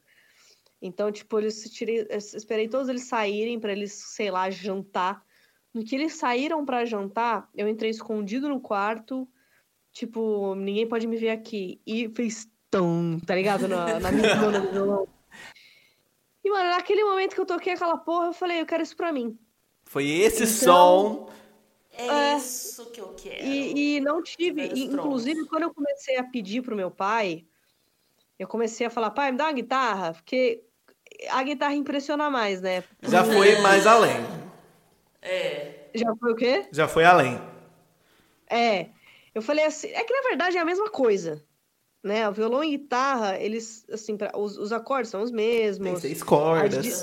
Então, 0.82 1.12
tipo, 1.12 1.38
eles 1.38 1.62
tirei, 1.72 2.08
eu 2.10 2.18
esperei 2.18 2.68
todos 2.68 2.90
eles 2.90 3.04
saírem 3.04 3.60
pra 3.60 3.72
eles, 3.72 3.92
sei 3.94 4.32
lá, 4.32 4.50
jantar. 4.50 5.24
No 5.72 5.84
que 5.84 5.94
eles 5.94 6.14
saíram 6.14 6.66
pra 6.66 6.86
jantar, 6.86 7.48
eu 7.56 7.68
entrei 7.68 7.92
escondido 7.92 8.50
no 8.50 8.60
quarto. 8.60 9.28
Tipo, 9.92 10.56
ninguém 10.56 10.88
pode 10.88 11.06
me 11.06 11.18
ver 11.18 11.30
aqui. 11.30 11.80
E 11.86 12.10
fez 12.16 12.50
tão, 12.70 13.20
tá 13.26 13.36
ligado? 13.36 13.68
Na, 13.68 14.00
na 14.00 14.12
minha 14.12 14.36
dona 14.36 14.60
do 14.60 14.72
violão. 14.72 15.08
E, 16.44 16.50
mano, 16.50 16.70
naquele 16.70 17.04
momento 17.04 17.36
que 17.36 17.42
eu 17.42 17.46
toquei 17.46 17.74
aquela 17.74 17.98
porra, 17.98 18.28
eu 18.28 18.34
falei, 18.34 18.62
eu 18.62 18.66
quero 18.66 18.82
isso 18.84 18.96
pra 18.96 19.12
mim. 19.12 19.38
Foi 19.86 20.08
esse 20.08 20.44
Então- 20.44 21.28
som. 21.28 21.30
É, 21.92 22.08
É. 22.34 22.38
isso 22.38 22.86
que 22.92 23.02
eu 23.02 23.14
quero. 23.16 23.44
E, 23.46 23.98
e 23.98 24.00
não 24.00 24.24
tive. 24.24 24.68
E, 24.74 24.86
inclusive, 24.86 25.46
quando 25.48 25.64
eu 25.64 25.74
comecei 25.74 26.16
a 26.18 26.24
pedir 26.24 26.62
pro 26.62 26.76
meu 26.76 26.90
pai, 26.90 27.46
eu 28.38 28.48
comecei 28.48 28.88
a 28.88 28.90
falar, 28.90 29.12
pai, 29.12 29.32
me 29.32 29.38
dá 29.38 29.46
uma 29.46 29.52
guitarra, 29.54 30.14
porque 30.14 30.64
a 31.30 31.44
guitarra 31.44 31.74
impressiona 31.76 32.30
mais, 32.30 32.62
né? 32.62 32.84
Já 33.02 33.24
foi 33.26 33.60
mais 33.62 33.86
além. 33.86 34.16
É. 35.22 35.90
Já 35.94 36.16
foi 36.16 36.32
o 36.32 36.36
quê? 36.36 36.68
Já 36.72 36.88
foi 36.88 37.04
além. 37.04 37.42
É. 38.50 38.88
Eu 39.36 39.42
falei 39.42 39.66
assim, 39.66 39.88
é 39.90 40.04
que 40.04 40.14
na 40.14 40.22
verdade 40.30 40.58
é 40.58 40.62
a 40.62 40.66
mesma 40.66 40.90
coisa. 40.90 41.44
Né? 42.04 42.28
O 42.30 42.32
violão 42.34 42.64
e 42.64 42.78
guitarra, 42.78 43.38
eles, 43.40 43.86
assim, 43.90 44.16
pra, 44.18 44.32
os, 44.38 44.58
os 44.58 44.72
acordes 44.72 45.12
são 45.12 45.22
os 45.22 45.32
Tem 45.84 45.96
mesmos. 45.96 45.98
seis 45.98 46.24
cordas. 46.24 46.86
Di- 46.86 46.96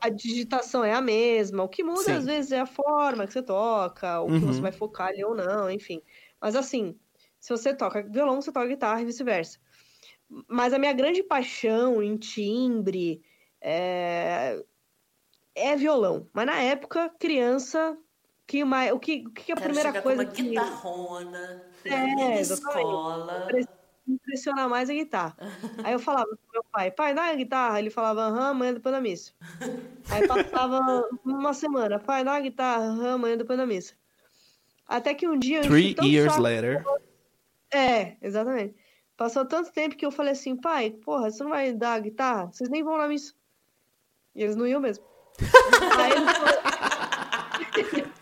a 0.00 0.10
digitação 0.10 0.84
é 0.84 0.92
a 0.94 1.00
mesma. 1.02 1.64
O 1.64 1.68
que 1.68 1.84
muda, 1.84 2.02
Sim. 2.02 2.16
às 2.16 2.26
vezes, 2.26 2.52
é 2.52 2.60
a 2.60 2.66
forma 2.66 3.26
que 3.26 3.32
você 3.32 3.42
toca, 3.42 4.20
o 4.22 4.32
que 4.32 4.44
Uhum. 4.44 4.46
você 4.46 4.60
vai 4.62 4.72
focar 4.72 5.08
ali 5.08 5.24
ou 5.24 5.34
não, 5.34 5.70
enfim. 5.70 6.02
Mas 6.40 6.56
assim, 6.56 6.98
se 7.40 7.50
você 7.50 7.74
toca 7.76 8.02
violão, 8.04 8.40
você 8.42 8.52
toca 8.52 8.66
guitarra 8.68 9.02
e 9.02 9.06
vice-versa. 9.06 9.58
Mas 10.48 10.72
a 10.74 10.78
minha 10.78 10.92
grande 10.92 11.22
paixão 11.22 12.02
em 12.02 12.16
timbre 12.18 13.22
é, 13.60 14.62
é 15.54 15.76
violão. 15.76 16.30
Mas 16.34 16.46
na 16.46 16.60
época, 16.62 17.10
criança, 17.20 17.98
que 18.46 18.64
mais, 18.64 18.92
o 18.92 19.00
que, 19.00 19.24
o 19.28 19.32
que 19.32 19.52
é 19.52 19.54
a 19.54 19.58
Quero 19.58 19.62
primeira 19.62 19.92
coisa 19.94 20.24
uma 20.24 20.26
que 20.26 20.42
guitarrona. 20.42 21.62
É, 21.88 22.40
na 22.40 22.40
exatamente. 22.40 23.00
Escola. 24.06 24.14
impressiona 24.14 24.68
mais 24.68 24.90
a 24.90 24.92
guitarra. 24.94 25.36
Aí 25.82 25.92
eu 25.92 25.98
falava 25.98 26.26
pro 26.26 26.38
meu 26.52 26.64
pai, 26.64 26.90
pai, 26.90 27.14
dá 27.14 27.24
a 27.24 27.34
guitarra. 27.34 27.78
Ele 27.78 27.90
falava, 27.90 28.22
aham, 28.22 28.50
amanhã 28.50 28.74
depois 28.74 28.94
da 28.94 29.00
missa. 29.00 29.32
Aí 30.10 30.26
passava 30.26 31.08
uma 31.24 31.52
semana, 31.52 31.98
pai, 31.98 32.24
dá 32.24 32.34
a 32.34 32.40
guitarra, 32.40 32.84
aham, 32.84 33.14
amanhã 33.14 33.36
depois 33.36 33.58
da 33.58 33.66
missa. 33.66 33.94
Até 34.86 35.14
que 35.14 35.26
um 35.28 35.38
dia 35.38 35.62
Three 35.62 35.96
years 36.02 36.32
saco- 36.32 36.42
later. 36.42 36.84
É, 37.72 38.16
exatamente. 38.22 38.76
Passou 39.16 39.44
tanto 39.44 39.72
tempo 39.72 39.96
que 39.96 40.06
eu 40.06 40.10
falei 40.10 40.32
assim, 40.32 40.54
pai, 40.56 40.90
porra, 40.90 41.30
você 41.30 41.42
não 41.42 41.50
vai 41.50 41.72
dar 41.72 41.94
a 41.94 41.98
guitarra? 41.98 42.46
Vocês 42.52 42.68
nem 42.68 42.84
vão 42.84 42.98
na 42.98 43.08
missa. 43.08 43.34
E 44.34 44.42
eles 44.42 44.54
não 44.56 44.66
iam 44.66 44.80
mesmo. 44.80 45.04
Aí 45.98 46.12
ele 46.12 46.26
falou... 46.32 46.56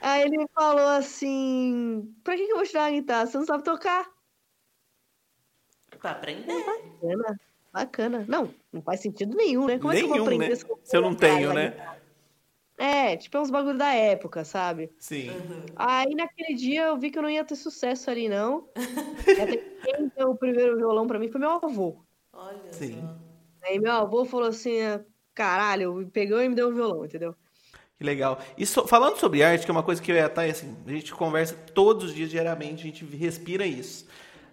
Aí 0.00 0.22
ele 0.22 0.46
falou 0.54 0.86
assim, 0.88 2.14
pra 2.22 2.36
que 2.36 2.46
que 2.46 2.52
eu 2.52 2.56
vou 2.56 2.64
te 2.64 2.72
dar 2.72 2.86
a 2.86 2.90
guitarra? 2.92 3.26
Você 3.26 3.38
não 3.38 3.44
sabe 3.44 3.64
tocar? 3.64 4.06
Pra 6.00 6.10
aprender. 6.12 6.64
Bacana, 6.64 7.40
bacana. 7.72 8.24
Não, 8.28 8.54
não 8.72 8.82
faz 8.82 9.00
sentido 9.00 9.36
nenhum, 9.36 9.66
né? 9.66 9.78
Como 9.78 9.92
é 9.92 9.96
que 9.96 10.02
eu 10.02 10.08
vou 10.08 10.16
Nenhum, 10.16 10.26
aprender 10.26 10.48
né? 10.50 10.54
se 10.54 10.64
eu, 10.68 10.80
Se 10.82 10.96
eu 10.96 11.00
não 11.00 11.14
tenho, 11.14 11.52
né? 11.52 11.70
guitarra? 11.70 11.96
É, 12.78 13.16
tipo, 13.16 13.36
é 13.36 13.40
uns 13.40 13.50
bagulho 13.50 13.78
da 13.78 13.92
época, 13.94 14.44
sabe? 14.44 14.92
Sim. 14.98 15.30
Aí 15.74 16.14
naquele 16.14 16.54
dia 16.54 16.84
eu 16.88 16.98
vi 16.98 17.10
que 17.10 17.18
eu 17.18 17.22
não 17.22 17.30
ia 17.30 17.42
ter 17.44 17.56
sucesso 17.56 18.10
ali, 18.10 18.28
não. 18.28 18.68
E 19.26 19.40
até 19.40 19.56
que 19.56 19.64
quem 19.82 20.12
deu 20.14 20.30
o 20.30 20.36
primeiro 20.36 20.76
violão 20.76 21.06
pra 21.06 21.18
mim 21.18 21.28
foi 21.28 21.40
meu 21.40 21.52
avô. 21.52 21.96
Olha 22.34 22.70
Sim. 22.72 23.00
só. 23.00 23.16
Aí 23.66 23.78
meu 23.78 23.92
avô 23.92 24.26
falou 24.26 24.48
assim, 24.48 24.78
caralho, 25.34 26.06
pegou 26.12 26.40
e 26.42 26.48
me 26.50 26.54
deu 26.54 26.68
o 26.68 26.74
violão, 26.74 27.04
entendeu? 27.06 27.34
Que 27.98 28.04
legal. 28.04 28.38
E 28.58 28.66
so- 28.66 28.86
falando 28.86 29.16
sobre 29.16 29.42
arte, 29.42 29.64
que 29.64 29.70
é 29.70 29.72
uma 29.72 29.82
coisa 29.82 30.02
que 30.02 30.12
eu 30.12 30.16
e 30.16 30.20
a 30.20 30.28
Thay, 30.28 30.50
assim, 30.50 30.76
a 30.86 30.90
gente 30.90 31.14
conversa 31.14 31.54
todos 31.74 32.04
os 32.10 32.14
dias, 32.14 32.28
diariamente, 32.28 32.82
a 32.82 32.86
gente 32.86 33.06
respira 33.06 33.66
isso. 33.66 34.06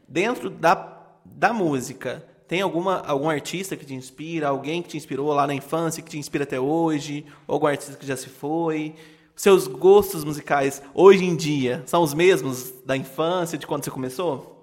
Dentro 0.07 0.49
da, 0.49 0.92
da 1.25 1.53
música, 1.53 2.25
tem 2.47 2.61
alguma, 2.61 2.99
algum 3.01 3.29
artista 3.29 3.75
que 3.75 3.85
te 3.85 3.93
inspira, 3.93 4.47
alguém 4.47 4.81
que 4.81 4.89
te 4.89 4.97
inspirou 4.97 5.33
lá 5.33 5.47
na 5.47 5.53
infância, 5.53 6.03
que 6.03 6.09
te 6.09 6.17
inspira 6.17 6.43
até 6.43 6.59
hoje, 6.59 7.25
algum 7.47 7.67
artista 7.67 7.95
que 7.95 8.05
já 8.05 8.15
se 8.15 8.29
foi? 8.29 8.95
Seus 9.35 9.67
gostos 9.67 10.23
musicais, 10.23 10.81
hoje 10.93 11.25
em 11.25 11.35
dia, 11.35 11.81
são 11.85 12.03
os 12.03 12.13
mesmos 12.13 12.71
da 12.85 12.95
infância, 12.95 13.57
de 13.57 13.65
quando 13.65 13.83
você 13.83 13.89
começou? 13.89 14.53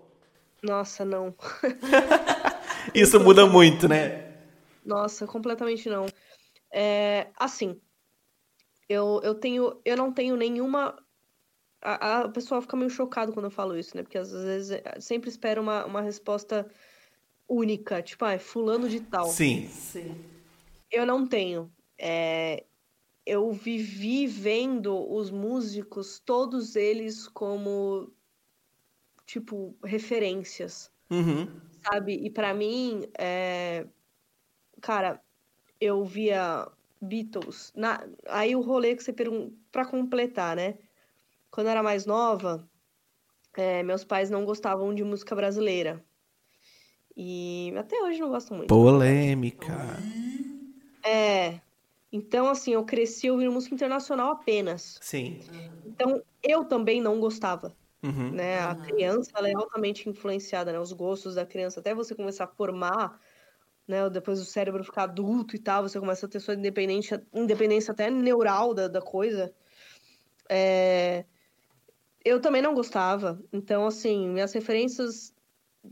Nossa, 0.62 1.04
não. 1.04 1.34
Isso 2.94 3.18
muda 3.18 3.46
muito, 3.46 3.88
né? 3.88 4.30
Nossa, 4.84 5.26
completamente 5.26 5.88
não. 5.88 6.06
É, 6.72 7.28
assim, 7.36 7.80
eu, 8.88 9.20
eu 9.22 9.34
tenho, 9.34 9.80
eu 9.84 9.96
não 9.96 10.12
tenho 10.12 10.36
nenhuma. 10.36 10.96
A, 11.82 12.20
a 12.20 12.28
pessoa 12.28 12.60
fica 12.60 12.76
meio 12.76 12.90
chocado 12.90 13.32
quando 13.32 13.46
eu 13.46 13.50
falo 13.50 13.76
isso, 13.76 13.96
né? 13.96 14.02
Porque 14.02 14.18
às 14.18 14.30
vezes 14.32 14.70
é, 14.70 15.00
sempre 15.00 15.30
espera 15.30 15.60
uma, 15.60 15.84
uma 15.86 16.00
resposta 16.00 16.70
única, 17.48 18.02
tipo, 18.02 18.24
ah, 18.24 18.32
é 18.32 18.38
fulano 18.38 18.88
de 18.88 19.00
tal. 19.00 19.26
Sim. 19.26 19.66
Sim. 19.68 20.14
Eu 20.90 21.06
não 21.06 21.26
tenho. 21.26 21.72
É, 21.98 22.64
eu 23.24 23.52
vivi 23.52 24.26
vendo 24.26 25.10
os 25.12 25.30
músicos, 25.30 26.18
todos 26.18 26.76
eles 26.76 27.28
como, 27.28 28.12
tipo, 29.26 29.76
referências 29.84 30.90
Uhum. 31.10 31.48
sabe? 31.84 32.14
E 32.14 32.30
pra 32.30 32.54
mim, 32.54 33.02
é... 33.18 33.86
cara, 34.80 35.20
eu 35.80 36.04
via 36.04 36.68
Beatles. 37.00 37.72
Na... 37.74 38.06
Aí 38.28 38.54
o 38.54 38.60
rolê 38.60 38.94
que 38.94 39.02
você 39.02 39.12
pergunta, 39.12 39.52
pra 39.72 39.84
completar, 39.84 40.54
né? 40.54 40.78
Quando 41.50 41.66
eu 41.66 41.72
era 41.72 41.82
mais 41.82 42.06
nova, 42.06 42.68
é, 43.56 43.82
meus 43.82 44.04
pais 44.04 44.30
não 44.30 44.44
gostavam 44.44 44.94
de 44.94 45.02
música 45.02 45.34
brasileira. 45.34 46.04
E 47.16 47.72
até 47.76 48.00
hoje 48.00 48.20
não 48.20 48.30
gostam 48.30 48.56
muito. 48.56 48.68
Polêmica. 48.68 49.98
É. 51.04 51.60
Então, 52.12 52.48
assim, 52.48 52.72
eu 52.72 52.84
cresci 52.84 53.30
ouvindo 53.30 53.52
música 53.52 53.74
internacional 53.74 54.32
apenas. 54.32 54.98
Sim. 55.00 55.40
Então, 55.84 56.22
eu 56.42 56.64
também 56.64 57.00
não 57.00 57.20
gostava. 57.20 57.76
Uhum. 58.02 58.30
né? 58.30 58.60
A 58.60 58.74
criança 58.74 59.30
ela 59.34 59.48
é 59.48 59.52
altamente 59.54 60.08
influenciada, 60.08 60.72
né? 60.72 60.80
Os 60.80 60.92
gostos 60.92 61.34
da 61.34 61.44
criança, 61.44 61.80
até 61.80 61.94
você 61.94 62.14
começar 62.14 62.44
a 62.44 62.48
formar, 62.48 63.20
né? 63.86 64.08
Depois 64.08 64.40
o 64.40 64.44
cérebro 64.44 64.82
ficar 64.82 65.02
adulto 65.02 65.54
e 65.54 65.58
tal, 65.58 65.82
você 65.82 66.00
começa 66.00 66.24
a 66.24 66.28
ter 66.28 66.40
sua 66.40 66.54
independência, 66.54 67.22
independência 67.32 67.92
até 67.92 68.10
neural 68.10 68.72
da, 68.72 68.88
da 68.88 69.02
coisa. 69.02 69.52
É, 70.48 71.26
Eu 72.24 72.40
também 72.40 72.60
não 72.62 72.74
gostava. 72.74 73.38
Então, 73.52 73.86
assim, 73.86 74.28
minhas 74.28 74.52
referências 74.52 75.32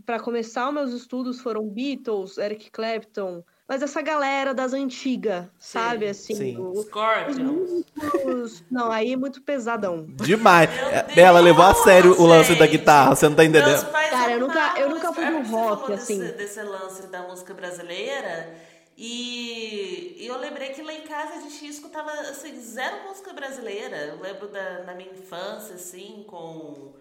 para 0.05 0.20
começar 0.20 0.68
os 0.68 0.74
meus 0.74 0.93
estudos 0.93 1.41
foram 1.41 1.66
Beatles, 1.66 2.37
Eric 2.37 2.70
Clapton, 2.70 3.43
mas 3.66 3.81
essa 3.81 4.03
galera 4.03 4.53
das 4.53 4.74
antigas, 4.74 5.47
sabe? 5.59 6.07
Assim, 6.07 6.35
sim. 6.35 6.57
o- 6.59 6.83
Scorpions. 6.83 7.85
os- 8.26 8.64
Não, 8.70 8.93
aí 8.93 9.14
é 9.14 9.16
muito 9.16 9.41
pesadão. 9.43 10.05
Demais. 10.07 10.68
É, 11.16 11.20
Ela 11.20 11.41
levou 11.41 11.64
a 11.64 11.74
sério 11.74 12.20
o 12.20 12.26
lance 12.26 12.55
da 12.55 12.66
guitarra, 12.66 13.14
você 13.16 13.26
não 13.29 13.37
tá 13.37 13.45
entendendo? 13.47 13.87
Cara, 14.11 14.33
eu 14.33 14.41
nunca- 14.41 14.74
eu 14.79 14.91
nunca 14.91 15.12
fui 15.14 15.24
do 15.24 15.33
você 15.43 15.51
rock, 15.51 15.81
falou 15.83 15.95
assim. 15.97 16.20
Desse, 16.20 16.33
desse 16.37 16.62
lance 16.62 17.07
da 17.07 17.22
música 17.22 17.55
brasileira. 17.55 18.55
E 18.99 20.09
e 20.19 20.27
eu 20.27 20.37
lembrei 20.37 20.71
que 20.71 20.83
lá 20.83 20.93
em 20.93 21.03
casa 21.03 21.35
a 21.35 21.41
gente 21.41 21.65
escutava 21.69 22.11
assim, 22.11 22.61
zero 22.61 23.05
música 23.05 23.33
brasileira. 23.33 23.97
Eu 23.97 24.21
lembro 24.21 24.49
da, 24.49 24.83
na 24.83 24.93
minha 24.93 25.13
infância, 25.13 25.77
assim, 25.77 26.25
com 26.27 26.93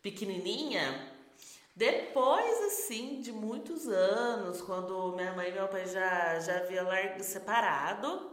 pequenininha. 0.00 1.12
Depois, 1.76 2.64
assim, 2.64 3.20
de 3.20 3.30
muitos 3.30 3.86
anos, 3.88 4.62
quando 4.62 5.12
minha 5.14 5.34
mãe 5.34 5.50
e 5.50 5.52
meu 5.52 5.68
pai 5.68 5.86
já, 5.86 6.40
já 6.40 6.60
haviam 6.60 6.86
largo 6.86 7.22
separado, 7.22 8.30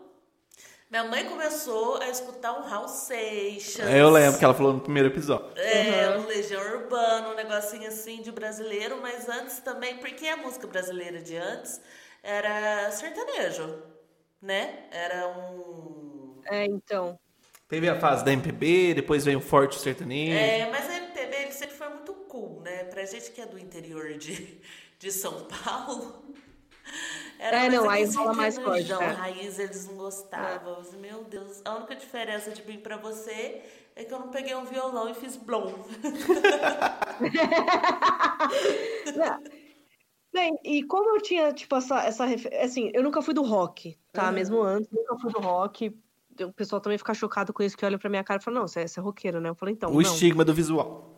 minha 0.89 1.03
mãe 1.03 1.27
começou 1.27 1.97
a 1.97 2.07
escutar 2.07 2.53
um 2.53 2.61
Raul 2.61 2.87
Seixas. 2.87 3.93
Eu 3.93 4.09
lembro 4.09 4.39
que 4.39 4.45
ela 4.45 4.53
falou 4.53 4.71
no 4.71 4.79
primeiro 4.79 5.09
episódio. 5.09 5.51
É, 5.57 6.17
um 6.17 6.25
Legião 6.25 6.61
Urbana, 6.61 7.29
um 7.29 7.35
negocinho 7.35 7.89
assim 7.89 8.21
de 8.21 8.31
brasileiro, 8.31 8.99
mas 9.01 9.27
antes 9.27 9.59
também, 9.59 9.97
porque 9.97 10.27
a 10.27 10.37
música 10.37 10.65
brasileira 10.65 11.21
de 11.21 11.35
antes 11.35 11.81
era 12.23 12.89
sertanejo, 12.91 13.81
né? 14.41 14.87
Era 14.91 15.27
um. 15.27 16.41
É, 16.45 16.65
então. 16.65 17.19
Teve 17.67 17.87
a 17.87 17.99
fase 17.99 18.25
da 18.25 18.33
MPB, 18.33 18.95
depois 18.95 19.23
veio 19.25 19.37
o 19.37 19.41
Forte 19.41 19.79
Sertanejo. 19.79 20.35
É, 20.35 20.67
mas 20.71 20.89
a 20.89 20.97
MPB 20.97 21.35
ele 21.35 21.51
sempre 21.51 21.75
foi 21.75 21.87
muito 21.89 22.13
cool, 22.13 22.61
né? 22.61 22.85
Pra 22.85 23.05
gente 23.05 23.29
que 23.31 23.39
é 23.39 23.45
do 23.45 23.59
interior 23.59 24.17
de, 24.17 24.59
de 24.97 25.11
São 25.11 25.45
Paulo. 25.45 26.25
Era 27.37 27.65
É, 27.65 27.69
não, 27.69 27.85
mais 27.85 28.09
aí 28.09 28.15
rola 28.15 28.33
mais 28.33 28.57
forte, 28.57 28.91
é. 28.91 28.95
raiz, 28.95 29.59
eles 29.59 29.87
não 29.87 29.95
gostavam. 29.95 30.79
Eu 30.79 30.83
falei, 30.83 31.11
Meu 31.11 31.23
Deus, 31.23 31.61
a 31.63 31.75
única 31.75 31.95
diferença 31.95 32.51
de 32.51 32.63
mim 32.65 32.79
pra 32.79 32.97
você 32.97 33.61
é 33.95 34.03
que 34.03 34.13
eu 34.13 34.19
não 34.19 34.29
peguei 34.29 34.55
um 34.55 34.65
violão 34.65 35.07
e 35.07 35.13
fiz 35.13 35.37
blom. 35.37 35.71
Bem, 40.31 40.59
e 40.63 40.83
como 40.83 41.15
eu 41.15 41.21
tinha, 41.21 41.51
tipo, 41.51 41.75
essa, 41.75 42.01
essa 42.03 42.25
assim, 42.61 42.91
eu 42.93 43.01
nunca 43.01 43.21
fui 43.21 43.33
do 43.33 43.41
rock, 43.41 43.97
tá? 44.13 44.27
Uhum. 44.27 44.33
Mesmo 44.33 44.61
antes, 44.61 44.89
nunca 44.91 45.17
fui 45.17 45.31
do 45.31 45.39
rock. 45.39 45.95
O 46.41 46.53
pessoal 46.53 46.79
também 46.79 46.97
fica 46.97 47.13
chocado 47.13 47.51
com 47.51 47.63
isso, 47.63 47.75
que 47.75 47.85
olha 47.85 47.97
pra 47.97 48.09
minha 48.09 48.23
cara 48.23 48.39
e 48.39 48.43
fala, 48.43 48.59
não, 48.59 48.67
você 48.67 48.81
é, 48.81 48.87
você 48.87 48.99
é 48.99 49.03
roqueiro, 49.03 49.41
né? 49.41 49.49
Eu 49.49 49.55
falei, 49.55 49.73
então, 49.73 49.89
o 49.89 49.93
não. 49.93 50.01
estigma 50.01 50.45
do 50.45 50.53
visual. 50.53 51.09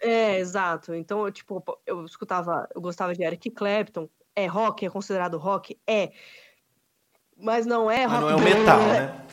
É, 0.00 0.38
exato. 0.38 0.92
Então, 0.94 1.24
eu, 1.24 1.32
tipo, 1.32 1.62
eu 1.86 2.04
escutava, 2.04 2.68
eu 2.74 2.80
gostava 2.80 3.14
de 3.14 3.22
Eric 3.22 3.50
Clapton. 3.50 4.08
É 4.34 4.46
rock? 4.46 4.84
É 4.84 4.90
considerado 4.90 5.38
rock? 5.38 5.78
É. 5.86 6.12
Mas 7.38 7.64
não 7.64 7.90
é 7.90 8.06
Mas 8.06 8.20
rock. 8.20 8.22
não 8.22 8.30
é 8.30 8.36
o 8.36 8.40
metal, 8.40 8.78
né? 8.80 9.26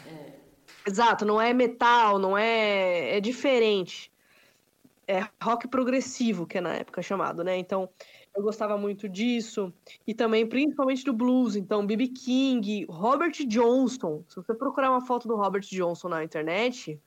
Exato, 0.86 1.26
não 1.26 1.42
é 1.42 1.54
metal, 1.54 2.20
não 2.20 2.38
é. 2.38 3.18
É 3.18 3.20
diferente. 3.20 4.12
É 5.08 5.26
rock 5.42 5.68
progressivo, 5.68 6.46
que 6.46 6.58
é 6.58 6.62
na 6.62 6.76
época 6.76 7.02
chamado, 7.02 7.44
né? 7.44 7.58
Então, 7.58 7.90
eu 8.36 8.42
gostava 8.44 8.78
muito 8.78 9.08
disso. 9.08 9.72
E 10.08 10.14
também, 10.14 10.48
principalmente 10.48 11.04
do 11.04 11.14
blues. 11.14 11.56
Então, 11.56 11.86
B.B. 11.86 12.08
King, 12.08 12.86
Robert 12.90 13.34
Johnson. 13.48 14.24
Se 14.28 14.36
você 14.36 14.54
procurar 14.54 14.90
uma 14.90 15.06
foto 15.06 15.28
do 15.28 15.36
Robert 15.36 15.64
Johnson 15.64 16.10
na 16.10 16.24
internet, 16.24 17.00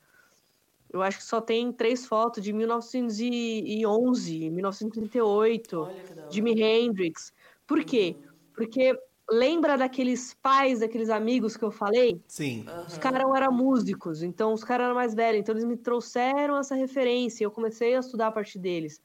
eu 0.93 1.03
acho 1.03 1.19
que 1.19 1.25
só 1.25 1.41
tem 1.41 1.73
três 1.73 2.07
fotos 2.07 2.43
de 2.43 2.53
1911, 2.53 4.51
1938, 4.51 5.81
Olha 5.81 6.03
que 6.03 6.15
da 6.15 6.23
hora. 6.23 6.31
Jimi 6.31 6.63
Hendrix. 6.63 7.33
Por 7.67 7.85
quê? 7.85 8.17
Porque 8.55 8.97
lembra 9.29 9.77
daqueles 9.77 10.35
pais, 10.35 10.81
daqueles 10.81 11.11
amigos 11.11 11.57
que 11.57 11.65
eu 11.65 11.73
falei? 11.73 12.23
Sim. 12.29 12.65
Os 12.87 12.97
caras 12.99 13.23
eram 13.35 13.53
músicos, 13.53 14.23
então 14.23 14.53
os 14.53 14.63
caras 14.63 14.85
eram 14.87 14.95
mais 14.95 15.15
velhos, 15.15 15.41
então 15.41 15.55
eles 15.55 15.65
me 15.65 15.77
trouxeram 15.77 16.57
essa 16.57 16.77
referência. 16.77 17.45
Eu 17.45 17.51
comecei 17.51 17.97
a 17.97 17.99
estudar 17.99 18.29
a 18.29 18.33
partir 18.33 18.61
deles. 18.61 19.03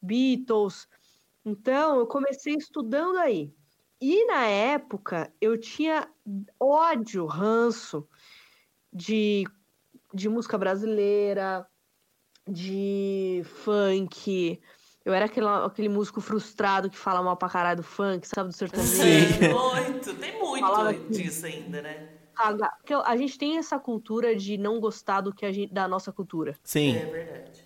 Beatles. 0.00 0.86
Então, 1.44 1.98
eu 1.98 2.06
comecei 2.06 2.54
estudando 2.54 3.18
aí. 3.18 3.52
E 4.00 4.26
na 4.26 4.46
época, 4.46 5.32
eu 5.40 5.58
tinha 5.58 6.08
ódio, 6.58 7.26
ranço 7.26 8.08
de, 8.92 9.44
de 10.12 10.28
música 10.28 10.58
brasileira, 10.58 11.66
de 12.48 13.42
funk. 13.44 14.60
Eu 15.04 15.12
era 15.12 15.26
aquele, 15.26 15.46
aquele 15.46 15.88
músico 15.88 16.20
frustrado 16.20 16.90
que 16.90 16.96
fala 16.96 17.22
mal 17.22 17.36
pra 17.36 17.48
caralho 17.48 17.78
do 17.78 17.82
funk, 17.82 18.26
sabe, 18.26 18.48
do 18.50 18.54
sertanejo. 18.54 18.96
Sim. 18.96 19.48
Muito, 19.50 20.18
tem 20.18 20.32
muito 20.38 21.04
disso 21.10 21.46
ainda, 21.46 21.82
né? 21.82 22.08
Porque 22.80 22.94
a 22.94 23.16
gente 23.16 23.38
tem 23.38 23.58
essa 23.58 23.78
cultura 23.78 24.34
de 24.34 24.58
não 24.58 24.80
gostar 24.80 25.20
do 25.20 25.32
que 25.32 25.46
a 25.46 25.52
gente, 25.52 25.72
da 25.72 25.86
nossa 25.86 26.12
cultura. 26.12 26.58
Sim. 26.64 26.98
É 26.98 27.06
verdade. 27.06 27.63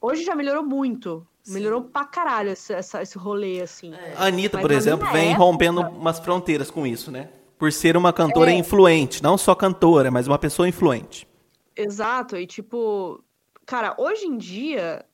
Hoje 0.00 0.24
já 0.24 0.34
melhorou 0.34 0.64
muito. 0.64 1.26
Melhorou 1.48 1.82
pra 1.82 2.04
caralho 2.04 2.50
esse, 2.50 2.72
essa- 2.72 3.02
esse 3.02 3.16
rolê, 3.18 3.60
assim. 3.62 3.92
É. 3.94 4.14
A 4.16 4.26
Anitta, 4.26 4.56
Mas 4.58 4.62
por 4.62 4.70
exemplo, 4.72 5.10
vem 5.10 5.30
época- 5.30 5.44
rompendo 5.44 5.80
umas 5.80 6.18
fronteiras 6.18 6.70
com 6.70 6.86
isso, 6.86 7.10
né? 7.10 7.30
Por 7.58 7.72
ser 7.72 7.96
uma 7.96 8.10
É. 8.10 8.12
cantora 8.12 8.52
influente. 8.52 9.22
Não 9.22 9.36
só 9.38 9.54
cantora, 9.54 10.10
mas 10.10 10.26
uma 10.26 10.38
pessoa 10.38 10.68
influente. 10.68 11.26
Exato, 11.74 12.36
e 12.36 12.46
tipo, 12.46 13.22
cara, 13.66 13.94
hoje 13.98 14.26
em 14.26 14.36
dia 14.36 15.04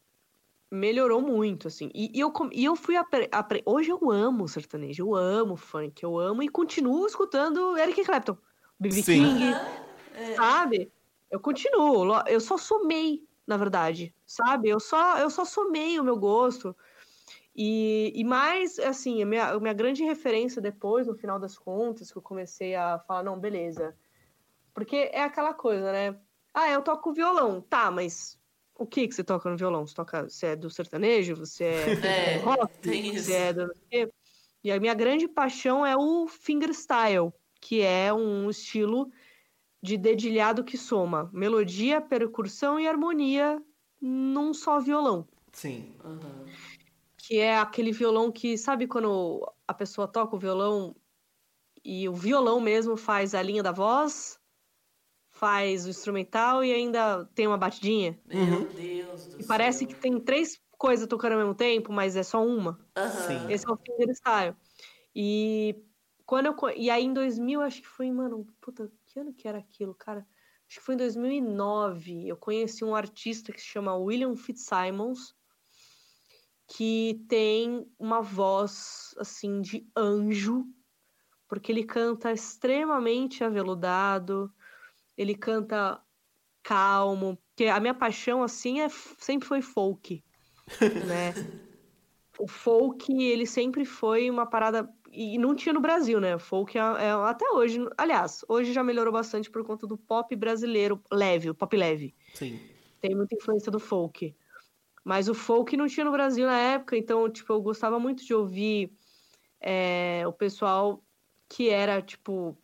melhorou 0.71 1.21
muito, 1.23 1.69
assim. 1.69 1.91
E, 1.95 2.11
e 2.13 2.21
eu, 2.21 2.33
e 2.53 2.65
eu 2.65 2.75
fui 2.77 2.97
apre, 2.97 3.29
apre- 3.31 3.63
Hoje 3.65 3.91
eu 3.91 4.11
amo 4.11 4.49
sertanejo, 4.49 5.03
eu 5.05 5.15
amo 5.15 5.57
funk, 5.57 6.03
eu 6.03 6.19
amo 6.19 6.43
e 6.43 6.49
continuo 6.49 7.07
escutando 7.07 7.79
Eric 7.79 8.05
Clapton, 8.05 8.37
B.B. 8.79 9.03
Sim. 9.03 9.23
King, 9.25 9.55
sabe? 10.37 10.91
Eu 11.31 11.39
continuo, 11.41 12.05
eu 12.27 12.41
só 12.41 12.57
somei, 12.59 13.23
na 13.47 13.57
verdade, 13.57 14.15
sabe? 14.27 14.69
Eu 14.69 14.81
só, 14.81 15.19
eu 15.19 15.31
só 15.31 15.45
somei 15.45 15.99
o 16.01 16.05
meu 16.05 16.17
gosto. 16.17 16.77
E, 17.55 18.13
e 18.15 18.25
mais, 18.25 18.79
assim, 18.79 19.23
a 19.23 19.27
minha, 19.27 19.49
a 19.49 19.61
minha 19.61 19.73
grande 19.73 20.05
referência 20.05 20.61
depois, 20.61 21.07
no 21.07 21.15
final 21.15 21.39
das 21.39 21.57
contas, 21.57 22.13
que 22.13 22.19
eu 22.19 22.23
comecei 22.23 22.75
a 22.75 22.99
falar, 22.99 23.23
não, 23.23 23.39
beleza. 23.39 23.97
Porque 24.75 25.11
é 25.13 25.23
aquela 25.23 25.55
coisa, 25.55 25.91
né? 25.91 26.19
Ah, 26.53 26.71
eu 26.71 26.83
toco 26.83 27.15
violão. 27.15 27.63
Tá, 27.63 27.91
mas 27.91 28.39
o 28.75 28.87
que 28.87 29.09
que 29.09 29.15
você 29.15 29.25
toca 29.25 29.49
no 29.49 29.57
violão? 29.57 29.87
Você 29.87 29.95
toca, 29.95 30.29
você 30.29 30.49
é 30.49 30.57
do 30.57 30.69
sertanejo? 30.69 31.35
Você 31.37 31.65
é, 31.65 31.87
É, 32.37 32.39
do 32.39 32.45
rock? 32.45 32.79
tem 32.81 33.15
isso. 33.15 33.27
Você 33.27 33.35
é 33.35 33.53
do... 33.53 33.73
E 34.63 34.73
a 34.73 34.81
minha 34.81 34.95
grande 34.95 35.29
paixão 35.29 35.87
é 35.87 35.97
o 35.97 36.27
fingerstyle, 36.27 37.33
que 37.61 37.81
é 37.83 38.13
um 38.13 38.51
estilo 38.51 39.11
de 39.87 39.97
dedilhado 39.97 40.65
que 40.65 40.77
soma 40.77 41.31
melodia, 41.33 42.01
percussão 42.01 42.79
e 42.81 42.89
harmonia 42.89 43.63
num 44.01 44.53
só 44.53 44.81
violão. 44.81 45.29
Sim. 45.53 45.95
Uhum. 46.05 46.45
Que 47.17 47.39
é 47.39 47.57
aquele 47.57 47.93
violão 47.93 48.33
que, 48.33 48.59
sabe 48.59 48.89
quando 48.89 49.49
a 49.67 49.73
pessoa 49.73 50.09
toca 50.09 50.35
o 50.35 50.39
violão 50.39 50.95
e 51.85 52.09
o 52.09 52.13
violão 52.15 52.61
mesmo 52.61 52.97
faz 52.97 53.35
a 53.35 53.43
linha 53.43 53.63
da 53.63 53.71
voz, 53.73 54.41
faz 55.31 55.87
o 55.87 55.91
instrumental 55.91 56.65
e 56.65 56.73
ainda 56.73 57.25
tem 57.35 57.47
uma 57.47 57.59
batidinha? 57.59 58.19
Meu 58.27 58.73
Deus 58.73 59.27
do 59.29 59.33
E 59.35 59.37
céu. 59.39 59.47
parece 59.47 59.87
que 59.87 59.95
tem 60.01 60.21
três 60.21 60.61
coisas 60.79 61.07
tocando 61.07 61.33
ao 61.35 61.39
mesmo 61.39 61.55
tempo, 61.55 61.93
mas 61.93 62.17
é 62.17 62.23
só 62.25 62.45
uma. 62.45 62.79
Aham. 62.97 63.29
Sim. 63.29 63.53
Esse 63.53 63.65
é 63.69 63.73
o 63.73 63.77
fingerstyle. 63.77 64.57
E 65.15 65.77
quando 66.27 66.47
eu 66.47 66.57
e 66.77 66.91
aí 66.91 67.05
em 67.05 67.13
2000, 67.13 67.61
acho 67.63 67.81
que 67.83 67.89
foi, 67.89 68.11
mano, 68.11 68.47
puta, 68.61 68.91
que 69.17 69.21
ano 69.21 69.33
que 69.33 69.49
era 69.49 69.59
aquilo, 69.59 69.95
cara? 69.95 70.27
Acho 70.69 70.79
que 70.79 70.85
foi 70.85 70.95
em 70.95 70.99
2009. 70.99 72.29
Eu 72.29 72.37
conheci 72.37 72.85
um 72.85 72.95
artista 72.95 73.51
que 73.51 73.61
se 73.61 73.67
chama 73.67 73.97
William 73.97 74.37
Fitzsimons, 74.37 75.35
que 76.69 77.25
tem 77.29 77.91
uma 77.99 78.21
voz 78.21 79.15
assim 79.19 79.63
de 79.63 79.89
anjo, 79.97 80.67
porque 81.49 81.73
ele 81.73 81.85
canta 81.85 82.33
extremamente 82.33 83.43
aveludado, 83.43 84.53
ele 85.17 85.35
canta 85.35 86.03
calmo, 86.63 87.39
porque 87.49 87.67
a 87.67 87.81
minha 87.81 87.95
paixão 87.95 88.43
assim 88.43 88.81
é 88.81 88.89
sempre 89.19 89.49
foi 89.49 89.63
folk, 89.63 90.23
né? 91.07 91.33
o 92.39 92.47
folk, 92.47 93.11
ele 93.11 93.47
sempre 93.47 93.87
foi 93.87 94.29
uma 94.29 94.45
parada. 94.45 94.87
E 95.17 95.39
não 95.39 95.55
tinha 95.55 95.73
no 95.73 95.81
Brasil, 95.81 96.21
né? 96.21 96.39
Folk 96.39 96.77
é, 96.77 96.81
é- 96.81 97.11
até 97.11 97.49
hoje. 97.51 97.81
Aliás, 97.97 98.45
hoje 98.47 98.73
já 98.73 98.85
melhorou 98.85 99.13
bastante 99.13 99.51
por 99.51 99.65
conta 99.65 99.87
do 99.87 99.97
pop 99.97 100.37
brasileiro 100.37 101.03
leve, 101.11 101.49
o 101.49 101.55
pop 101.55 101.75
leve. 101.75 102.15
Sim. 102.35 102.61
Tem 103.01 103.15
muita 103.15 103.35
influência 103.35 103.73
do 103.73 103.81
folk. 103.81 104.37
Mas 105.03 105.29
o 105.29 105.35
folk 105.35 105.75
não 105.77 105.87
tinha 105.87 106.05
no 106.05 106.13
Brasil 106.13 106.47
na 106.47 106.59
época, 106.59 106.97
então, 106.97 107.31
tipo, 107.31 107.51
eu 107.53 107.63
gostava 107.63 107.99
muito 107.99 108.25
de 108.27 108.35
ouvir 108.35 108.93
é, 109.61 110.25
o 110.27 110.33
pessoal 110.33 111.03
que 111.49 111.71
era, 111.71 112.03
tipo, 112.03 112.59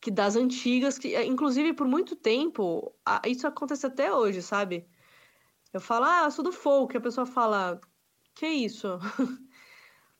que 0.00 0.10
das 0.10 0.36
antigas, 0.36 0.98
que, 0.98 1.20
inclusive 1.24 1.72
por 1.74 1.86
muito 1.86 2.14
tempo, 2.16 2.94
isso 3.26 3.46
acontece 3.46 3.84
até 3.84 4.14
hoje, 4.14 4.40
sabe? 4.40 4.86
Eu 5.72 5.80
falo, 5.80 6.06
ah, 6.06 6.22
eu 6.24 6.30
sou 6.30 6.44
do 6.44 6.52
folk, 6.52 6.96
a 6.96 7.00
pessoa 7.00 7.26
fala, 7.26 7.80
que 8.34 8.46
isso? 8.46 8.98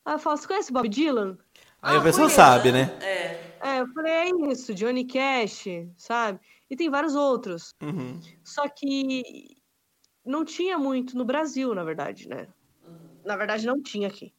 Aí 0.07 0.13
eu 0.15 0.19
falo, 0.19 0.37
você 0.37 0.47
conhece 0.47 0.71
Bob 0.71 0.87
Dylan? 0.87 1.37
Aí 1.81 1.97
Ah, 1.97 1.99
a 1.99 2.03
pessoa 2.03 2.29
sabe, 2.29 2.71
né? 2.71 2.89
É. 3.03 3.27
É, 3.59 3.81
eu 3.81 3.87
falei, 3.93 4.13
é 4.13 4.29
isso, 4.51 4.73
Johnny 4.73 5.05
Cash, 5.05 5.65
sabe? 5.97 6.39
E 6.69 6.75
tem 6.77 6.89
vários 6.89 7.13
outros. 7.13 7.73
Uhum. 7.83 8.17
Só 8.43 8.69
que 8.69 9.57
não 10.25 10.45
tinha 10.45 10.77
muito 10.77 11.17
no 11.17 11.25
Brasil, 11.25 11.75
na 11.75 11.83
verdade, 11.83 12.29
né? 12.29 12.47
Na 13.25 13.35
verdade, 13.35 13.65
não 13.67 13.81
tinha 13.83 14.07
aqui. 14.07 14.33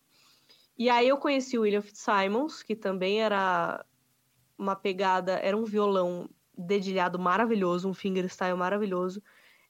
E 0.78 0.88
aí 0.88 1.08
eu 1.08 1.18
conheci 1.18 1.58
o 1.58 1.62
William 1.62 1.82
Fitzsimons, 1.82 2.62
que 2.62 2.76
também 2.76 3.20
era 3.22 3.84
uma 4.58 4.76
pegada, 4.76 5.32
era 5.40 5.56
um 5.56 5.64
violão 5.64 6.28
dedilhado 6.56 7.18
maravilhoso, 7.18 7.88
um 7.88 7.94
fingerstyle 7.94 8.56
maravilhoso. 8.56 9.22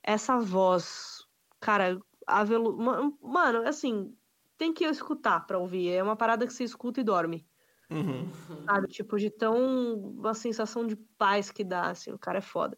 Essa 0.02 0.38
voz, 0.38 1.26
cara, 1.60 1.98
a 2.26 2.44
velu... 2.44 2.76
ma- 2.76 3.12
Mano, 3.22 3.66
assim, 3.68 4.16
tem 4.58 4.72
que 4.74 4.84
escutar 4.84 5.46
pra 5.46 5.58
ouvir. 5.58 5.88
É 5.90 6.02
uma 6.02 6.16
parada 6.16 6.46
que 6.46 6.52
você 6.52 6.64
escuta 6.64 7.00
e 7.00 7.04
dorme. 7.04 7.46
Uhum. 7.90 8.28
Sabe? 8.66 8.88
Tipo, 8.88 9.16
de 9.16 9.30
tão. 9.30 9.94
Uma 9.94 10.34
sensação 10.34 10.86
de 10.86 10.96
paz 10.96 11.50
que 11.50 11.64
dá, 11.64 11.90
assim. 11.90 12.12
O 12.12 12.18
cara 12.18 12.38
é 12.38 12.42
foda. 12.42 12.76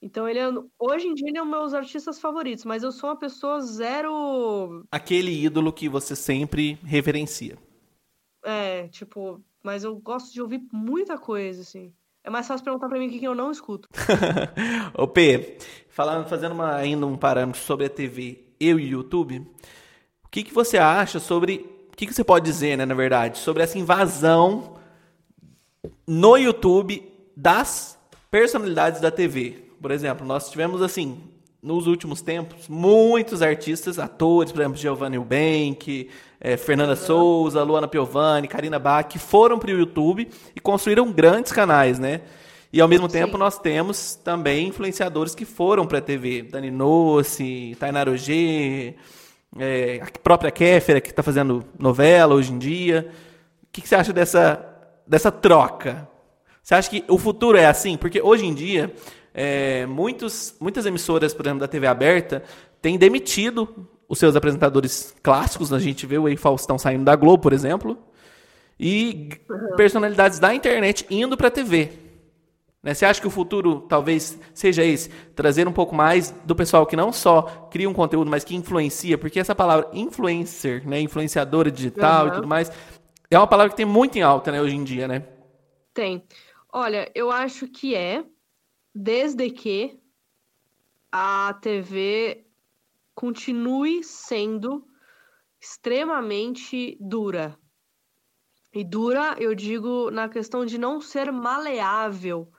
Então, 0.00 0.28
ele 0.28 0.38
é. 0.38 0.46
Hoje 0.78 1.06
em 1.08 1.14
dia, 1.14 1.28
ele 1.28 1.38
é 1.38 1.42
um 1.42 1.50
dos 1.50 1.54
meus 1.58 1.74
artistas 1.74 2.18
favoritos, 2.20 2.64
mas 2.64 2.82
eu 2.82 2.92
sou 2.92 3.10
uma 3.10 3.16
pessoa 3.18 3.60
zero. 3.60 4.86
Aquele 4.90 5.44
ídolo 5.44 5.72
que 5.72 5.88
você 5.88 6.14
sempre 6.16 6.74
reverencia. 6.84 7.58
É, 8.44 8.88
tipo. 8.88 9.42
Mas 9.62 9.82
eu 9.82 9.96
gosto 9.96 10.32
de 10.32 10.40
ouvir 10.40 10.62
muita 10.72 11.18
coisa, 11.18 11.60
assim. 11.62 11.92
É 12.22 12.30
mais 12.30 12.46
fácil 12.46 12.64
perguntar 12.64 12.88
pra 12.88 12.98
mim 12.98 13.08
o 13.08 13.10
que 13.10 13.18
que 13.18 13.26
eu 13.26 13.34
não 13.34 13.50
escuto. 13.50 13.88
Ô 14.96 15.06
P, 15.08 15.58
falando, 15.88 16.28
fazendo 16.28 16.52
uma- 16.52 16.74
ainda 16.76 17.04
um 17.06 17.16
parâmetro 17.16 17.60
sobre 17.60 17.86
a 17.86 17.90
TV 17.90 18.54
e 18.60 18.72
o 18.72 18.78
YouTube, 18.78 19.44
que, 20.36 20.44
que 20.44 20.54
você 20.54 20.76
acha 20.76 21.18
sobre. 21.18 21.64
O 21.92 21.96
que, 21.96 22.06
que 22.06 22.12
você 22.12 22.22
pode 22.22 22.44
dizer, 22.44 22.76
né, 22.76 22.84
na 22.84 22.94
verdade, 22.94 23.38
sobre 23.38 23.62
essa 23.62 23.78
invasão 23.78 24.74
no 26.06 26.36
YouTube 26.36 27.02
das 27.34 27.98
personalidades 28.30 29.00
da 29.00 29.10
TV? 29.10 29.64
Por 29.80 29.90
exemplo, 29.90 30.26
nós 30.26 30.50
tivemos, 30.50 30.82
assim, 30.82 31.18
nos 31.62 31.86
últimos 31.86 32.20
tempos, 32.20 32.68
muitos 32.68 33.40
artistas, 33.40 33.98
atores, 33.98 34.52
por 34.52 34.60
exemplo, 34.60 34.76
Giovanni 34.76 35.16
Eubank, 35.16 36.10
eh, 36.38 36.56
Fernanda 36.58 36.96
Souza, 36.96 37.62
Luana 37.62 37.88
Piovani, 37.88 38.46
Karina 38.46 38.78
Bach, 38.78 39.08
que 39.08 39.18
foram 39.18 39.58
para 39.58 39.70
o 39.70 39.78
YouTube 39.78 40.28
e 40.54 40.60
construíram 40.60 41.10
grandes 41.10 41.50
canais, 41.50 41.98
né? 41.98 42.20
E 42.70 42.78
ao 42.78 42.88
mesmo 42.88 43.08
tempo 43.08 43.32
Sim. 43.32 43.38
nós 43.38 43.58
temos 43.58 44.16
também 44.16 44.68
influenciadores 44.68 45.34
que 45.34 45.46
foram 45.46 45.86
para 45.86 45.96
a 45.96 46.02
TV. 46.02 46.42
Dani 46.42 46.70
Nossi, 46.70 47.74
Tainara 47.80 48.10
Ogê, 48.10 48.96
é, 49.58 50.00
a 50.02 50.18
própria 50.18 50.50
Kéfera, 50.50 51.00
que 51.00 51.10
está 51.10 51.22
fazendo 51.22 51.64
novela 51.78 52.34
hoje 52.34 52.52
em 52.52 52.58
dia. 52.58 53.10
O 53.62 53.66
que, 53.72 53.80
que 53.82 53.88
você 53.88 53.94
acha 53.94 54.12
dessa, 54.12 54.64
dessa 55.06 55.30
troca? 55.30 56.08
Você 56.62 56.74
acha 56.74 56.90
que 56.90 57.04
o 57.08 57.18
futuro 57.18 57.56
é 57.56 57.66
assim? 57.66 57.96
Porque 57.96 58.20
hoje 58.20 58.44
em 58.44 58.54
dia, 58.54 58.92
é, 59.32 59.86
muitos, 59.86 60.54
muitas 60.60 60.86
emissoras, 60.86 61.32
por 61.32 61.46
exemplo, 61.46 61.60
da 61.60 61.68
TV 61.68 61.86
aberta, 61.86 62.42
têm 62.80 62.98
demitido 62.98 63.88
os 64.08 64.18
seus 64.18 64.36
apresentadores 64.36 65.14
clássicos, 65.22 65.72
a 65.72 65.78
gente 65.78 66.06
vê 66.06 66.16
o 66.18 66.28
Ei 66.28 66.36
Faustão 66.36 66.78
saindo 66.78 67.04
da 67.04 67.16
Globo, 67.16 67.42
por 67.42 67.52
exemplo, 67.52 67.98
e 68.78 69.30
personalidades 69.76 70.38
da 70.38 70.54
internet 70.54 71.06
indo 71.10 71.36
para 71.36 71.48
a 71.48 71.50
TV. 71.50 72.05
Né? 72.86 72.94
Você 72.94 73.04
acha 73.04 73.20
que 73.20 73.26
o 73.26 73.30
futuro 73.30 73.80
talvez 73.80 74.38
seja 74.54 74.84
esse? 74.84 75.08
Trazer 75.34 75.66
um 75.66 75.72
pouco 75.72 75.92
mais 75.92 76.30
do 76.44 76.54
pessoal 76.54 76.86
que 76.86 76.94
não 76.94 77.12
só 77.12 77.42
cria 77.68 77.90
um 77.90 77.92
conteúdo, 77.92 78.30
mas 78.30 78.44
que 78.44 78.54
influencia, 78.54 79.18
porque 79.18 79.40
essa 79.40 79.56
palavra 79.56 79.90
influencer, 79.92 80.88
né, 80.88 81.00
influenciadora 81.00 81.68
digital 81.68 82.26
Uhum. 82.26 82.28
e 82.28 82.34
tudo 82.36 82.46
mais, 82.46 82.70
é 83.28 83.36
uma 83.36 83.48
palavra 83.48 83.70
que 83.70 83.76
tem 83.76 83.84
muito 83.84 84.16
em 84.16 84.22
alta, 84.22 84.52
né, 84.52 84.62
hoje 84.62 84.76
em 84.76 84.84
dia, 84.84 85.08
né? 85.08 85.26
Tem. 85.92 86.22
Olha, 86.72 87.10
eu 87.12 87.28
acho 87.28 87.66
que 87.66 87.92
é, 87.96 88.24
desde 88.94 89.50
que 89.50 89.98
a 91.10 91.58
TV 91.60 92.46
continue 93.16 94.04
sendo 94.04 94.86
extremamente 95.60 96.96
dura. 97.00 97.58
E 98.72 98.84
dura, 98.84 99.34
eu 99.40 99.56
digo, 99.56 100.08
na 100.12 100.28
questão 100.28 100.64
de 100.64 100.78
não 100.78 101.00
ser 101.00 101.32
maleável 101.32 102.52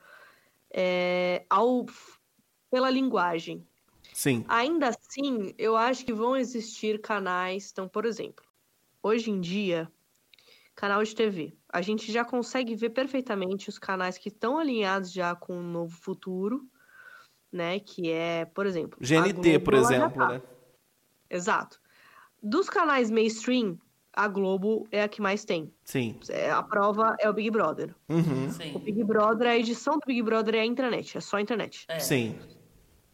é, 0.72 1.44
ao, 1.48 1.86
pela 2.70 2.90
linguagem. 2.90 3.66
Sim. 4.12 4.44
Ainda 4.48 4.88
assim, 4.88 5.54
eu 5.58 5.76
acho 5.76 6.04
que 6.04 6.12
vão 6.12 6.36
existir 6.36 7.00
canais. 7.00 7.70
Então, 7.72 7.88
por 7.88 8.04
exemplo, 8.04 8.44
hoje 9.02 9.30
em 9.30 9.40
dia, 9.40 9.90
canal 10.74 11.02
de 11.02 11.14
TV. 11.14 11.56
A 11.68 11.82
gente 11.82 12.10
já 12.10 12.24
consegue 12.24 12.74
ver 12.74 12.90
perfeitamente 12.90 13.68
os 13.68 13.78
canais 13.78 14.16
que 14.16 14.28
estão 14.28 14.58
alinhados 14.58 15.12
já 15.12 15.34
com 15.34 15.58
o 15.58 15.62
novo 15.62 15.96
futuro, 15.96 16.64
né? 17.50 17.80
Que 17.80 18.10
é, 18.10 18.44
por 18.44 18.66
exemplo, 18.66 18.98
GNT, 19.00 19.58
por 19.60 19.74
exemplo, 19.74 20.18
tá. 20.18 20.28
né? 20.28 20.42
Exato. 21.28 21.80
Dos 22.42 22.70
canais 22.70 23.10
mainstream, 23.10 23.78
a 24.18 24.26
Globo 24.28 24.86
é 24.90 25.02
a 25.02 25.08
que 25.08 25.22
mais 25.22 25.44
tem. 25.44 25.72
Sim. 25.84 26.16
É, 26.28 26.50
A 26.50 26.62
prova 26.62 27.14
é 27.20 27.30
o 27.30 27.32
Big 27.32 27.50
Brother. 27.50 27.94
Uhum. 28.08 28.48
O. 28.74 28.78
Big 28.80 29.04
Brother, 29.04 29.48
a 29.48 29.56
edição 29.56 29.94
do 29.94 30.02
Big 30.06 30.20
Brother 30.22 30.56
é 30.56 30.60
a 30.60 30.66
internet, 30.66 31.16
é 31.16 31.20
só 31.20 31.36
a 31.36 31.40
internet. 31.40 31.84
É. 31.88 31.98
Sim. 32.00 32.34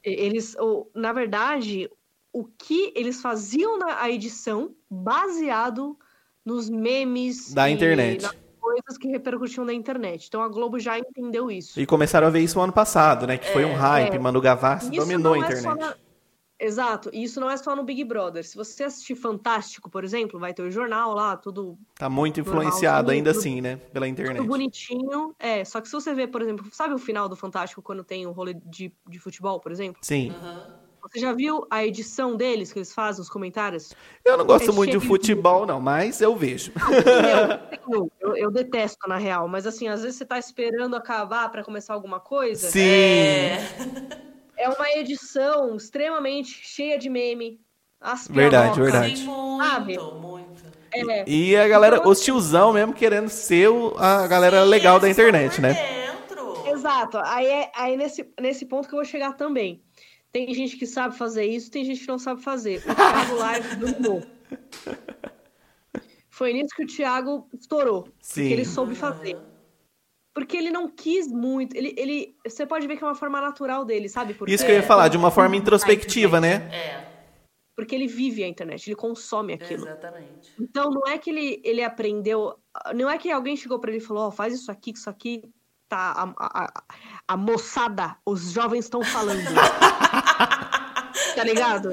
Eles, 0.02 0.55
o- 0.59 0.86
na 0.94 1.12
verdade, 1.12 1.90
o 2.32 2.44
que 2.44 2.92
eles 2.96 3.20
faziam 3.20 3.78
na 3.78 4.00
a 4.00 4.11
edição 4.11 4.74
baseado 4.90 5.96
nos 6.44 6.68
memes 6.68 7.52
Da 7.55 7.68
e 7.68 7.72
internet. 7.74 8.22
nas 8.22 8.34
coisas 8.61 8.98
que 8.98 9.09
repercutiam 9.09 9.64
na 9.64 9.72
internet. 9.72 10.26
Então 10.28 10.42
a 10.42 10.48
Globo 10.48 10.78
já 10.78 10.98
entendeu 10.98 11.50
isso. 11.50 11.80
E 11.80 11.86
começaram 11.86 12.26
a 12.26 12.30
ver 12.30 12.40
isso 12.40 12.57
no 12.59 12.64
ano 12.64 12.72
passado, 12.72 13.26
né? 13.26 13.38
Que 13.38 13.48
foi 13.50 13.64
um 13.64 13.74
hype, 13.74 14.14
É. 14.14 14.18
Manu 14.18 14.40
Gavassi 14.40 14.86
Isso 14.90 14.96
dominou 15.00 15.34
a 15.34 15.38
é 15.38 15.40
só 15.40 15.46
internet. 15.46 15.78
na- 15.80 15.96
Exato, 16.59 17.11
e 17.12 17.24
isso 17.24 17.40
não 17.40 17.50
é 17.50 17.57
só 17.57 17.74
no 17.74 17.82
Big 17.82 18.05
Brother. 18.05 18.46
Se 18.46 18.57
você 18.57 18.84
assistir 18.84 19.14
Fantástico, 19.16 19.90
por 19.90 20.05
exemplo, 20.05 20.38
vai 20.38 20.55
ter 20.55 20.62
o 20.62 20.70
jornal 20.70 21.12
lá, 21.14 21.36
tudo, 21.36 21.76
Tá 21.96 22.09
muito 22.09 22.40
influenciado 22.40 23.05
tudo- 23.07 23.11
ainda 23.12 23.30
tudo- 23.32 23.40
assim, 23.40 23.61
né? 23.61 23.76
Pela 23.92 24.07
internet. 24.09 24.36
tudo 24.36 24.46
bonitinho. 24.48 25.34
É, 25.38 25.64
só 25.64 25.80
que 25.80 25.88
se 25.88 25.92
você 25.92 26.14
vê, 26.14 26.26
por 26.26 26.40
exemplo, 26.42 26.64
sabe 26.72 26.94
o 26.94 26.98
final 26.98 27.28
do 27.28 27.34
Fantástico 27.36 27.82
quando 27.82 28.05
tem 28.05 28.26
o 28.26 28.32
rolê 28.32 28.55
de, 28.55 28.92
de 29.09 29.18
futebol, 29.18 29.59
por 29.61 29.72
exemplo? 29.72 29.98
Sim. 30.02 30.30
Aham. 30.30 30.64
Você 31.02 31.18
já 31.20 31.34
viu 31.34 31.66
a 31.70 31.84
edição 31.84 32.34
deles 32.34 32.72
que 32.72 32.78
eles 32.78 32.94
fazem, 32.94 33.20
os 33.20 33.28
comentários? 33.28 33.92
Eu 34.24 34.38
não 34.38 34.46
gosto 34.46 34.70
É 34.70 34.72
muito 34.72 34.86
de 34.86 34.92
cheio 34.92 35.00
de- 35.02 35.07
futebol, 35.07 35.66
não, 35.66 35.78
mas 35.78 36.22
eu 36.22 36.34
vejo. 36.34 36.72
Eu, 37.86 38.11
eu, 38.20 38.36
eu 38.36 38.50
detesto, 38.50 39.07
na 39.07 39.18
real, 39.18 39.46
mas 39.46 39.66
assim, 39.66 39.86
às 39.86 40.00
vezes 40.00 40.16
você 40.16 40.24
tá 40.24 40.38
esperando 40.38 40.96
acabar 40.96 41.50
pra 41.50 41.62
começar 41.62 41.92
alguma 41.92 42.18
coisa. 42.20 42.70
Sim. 42.70 42.80
É. 42.80 43.59
É 44.57 44.68
uma 44.68 44.90
edição 44.92 45.76
extremamente 45.76 46.50
cheia 46.62 46.98
de 46.98 47.09
meme. 47.11 47.61
As 48.00 48.28
Verdade, 48.28 48.80
verdade. 48.80 49.16
Sim, 49.16 49.24
muito, 49.26 49.64
Sabe? 49.64 49.98
muito. 49.98 50.62
É, 50.92 51.24
E 51.28 51.57
a 51.57 51.66
galera, 51.66 52.07
os 52.07 52.20
tiozão 52.20 52.72
mesmo 52.72 52.92
querendo 52.92 53.28
ser 53.28 53.68
a 53.98 54.26
galera 54.26 54.62
Sim, 54.62 54.68
legal 54.68 55.00
da 55.00 55.09
internet, 55.09 55.61
né? 55.61 55.72
dentro. 55.74 56.68
exato. 56.68 57.18
Aí 57.24 57.46
é 57.46 57.70
aí 57.74 57.96
nesse, 57.96 58.28
nesse 58.40 58.66
ponto 58.66 58.86
que 58.88 58.94
eu 58.94 58.98
vou 58.98 59.05
chegar 59.05 59.32
também. 59.32 59.82
Tem 60.30 60.52
gente 60.52 60.76
que 60.76 60.86
sabe 60.86 61.16
fazer 61.16 61.44
isso, 61.46 61.70
tem 61.70 61.84
gente 61.84 62.00
que 62.00 62.09
não 62.09 62.18
sabe 62.18 62.42
fazer. 62.42 62.82
O 62.88 62.94
Thiago 62.94 63.34
Live 63.36 63.76
dominou. 63.76 64.22
Foi 66.28 66.52
nisso 66.52 66.74
que 66.76 66.82
o 66.84 66.86
Thiago 66.86 67.48
estourou. 67.59 68.09
Sim. 68.20 68.42
Porque 68.42 68.52
ele 68.55 68.64
soube 68.64 68.94
fazer. 68.94 69.36
Porque 70.35 70.57
ele 70.57 70.70
não 70.70 70.89
quis 70.89 71.28
muito. 71.28 71.76
Ele, 71.76 71.95
ele, 71.97 72.37
você 72.45 72.66
pode 72.66 72.87
ver 72.89 72.97
que 72.97 73.05
é 73.05 73.07
uma 73.07 73.14
forma 73.14 73.41
natural 73.41 73.85
dele, 73.85 74.09
sabe? 74.09 74.35
Porque, 74.35 74.53
Isso 74.53 74.64
que 74.66 74.70
eu 74.72 74.76
ia 74.76 74.82
falar, 74.82 75.07
de 75.09 75.16
uma 75.16 75.30
forma 75.30 75.55
introspectiva, 75.57 76.41
né? 76.41 76.55
É, 76.72 77.05
Porque 77.76 77.95
ele 77.95 78.09
vive 78.09 78.43
a 78.43 78.49
internet, 78.49 78.89
ele 78.89 78.97
consome 78.97 79.53
aquilo. 79.53 79.87
exatamente. 79.87 80.53
Então 80.61 80.91
não 80.91 81.07
é 81.07 81.16
que 81.18 81.30
ele, 81.30 81.61
ele 81.64 81.82
aprendeu. 81.85 82.59
Não 82.95 83.09
é 83.09 83.16
que 83.16 83.30
alguém 83.30 83.57
chegou 83.57 83.78
pra 83.78 83.91
ele 83.91 83.99
e 83.99 84.05
falou: 84.05 84.26
Ó, 84.26 84.30
faz 84.32 84.53
isso 84.53 84.72
aqui, 84.72 84.93
que 84.93 84.99
isso 84.99 85.09
aqui 85.09 85.43
tá. 85.89 86.12
A, 86.16 86.35
a, 86.37 86.64
a- 86.64 86.85
a 87.28 87.37
moçada, 87.37 88.16
os 88.26 88.51
jovens 88.51 88.85
estão 88.87 89.03
falando. 89.03 89.41
tá 91.35 91.45
ligado? 91.45 91.91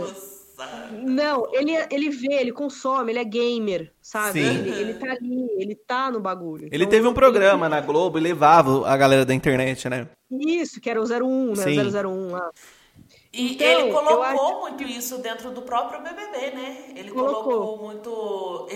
Não, 0.92 1.48
ele, 1.54 1.72
ele 1.90 2.10
vê, 2.10 2.34
ele 2.36 2.52
consome, 2.52 3.12
ele 3.12 3.20
é 3.20 3.24
gamer, 3.24 3.92
sabe? 4.02 4.42
Sim. 4.44 4.60
Ele, 4.60 4.70
ele 4.82 4.94
tá 4.96 5.12
ali, 5.12 5.50
ele 5.58 5.76
tá 5.76 6.12
no 6.12 6.20
bagulho. 6.20 6.66
Ele 6.72 6.76
Então, 6.84 6.90
teve 6.90 7.08
um 7.08 7.14
programa 7.14 7.68
na 7.70 7.82
Globo 7.82 8.18
e 8.18 8.22
levava 8.22 8.88
a 8.88 8.96
galera 8.98 9.26
da 9.26 9.34
internet, 9.34 9.90
né? 9.90 10.08
Isso, 10.30 10.80
que 10.82 10.90
era 10.90 11.02
o 11.02 11.06
01, 11.06 11.54
né? 11.56 11.64
Sim. 11.64 11.76
001 11.92 12.32
lá. 12.32 12.50
E 13.34 13.54
Então, 13.54 13.68
ele 13.68 13.92
colocou 13.94 14.24
acho- 14.24 14.60
muito 14.60 14.84
isso 14.84 15.18
dentro 15.20 15.52
do 15.52 15.62
próprio 15.62 16.02
BBB, 16.02 16.52
né? 16.56 16.86
Ele 16.96 17.12
Colocou. 17.12 17.44
colocou, 17.44 17.78
muito. 17.86 18.68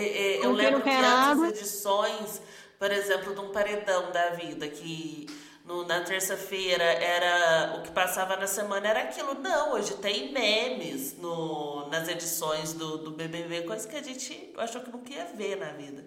Eu 0.41 0.51
lembro 0.53 0.81
que 0.81 0.89
antes 0.89 1.59
edições, 1.59 2.41
por 2.79 2.89
exemplo, 2.91 3.33
de 3.33 3.41
um 3.41 3.49
paredão 3.51 4.11
da 4.11 4.29
vida, 4.29 4.67
que 4.67 5.25
no- 5.65 5.85
na 5.85 6.01
terça-feira 6.01 6.83
era 6.83 7.77
o 7.77 7.81
que 7.83 7.91
passava 7.91 8.35
na 8.37 8.47
semana 8.47 8.87
era 8.87 9.01
aquilo. 9.03 9.33
Não, 9.35 9.73
hoje 9.73 9.95
tem 9.97 10.31
memes 10.31 11.17
no, 11.17 11.87
nas 11.89 12.07
edições 12.07 12.73
do, 12.73 12.97
do 12.99 13.11
BBB, 13.11 13.63
coisa 13.63 13.87
que 13.87 13.95
a 13.95 14.01
gente 14.03 14.53
achou 14.57 14.81
que 14.81 14.91
nunca 14.91 15.11
ia 15.13 15.25
ver 15.25 15.57
na 15.57 15.71
vida. 15.71 16.05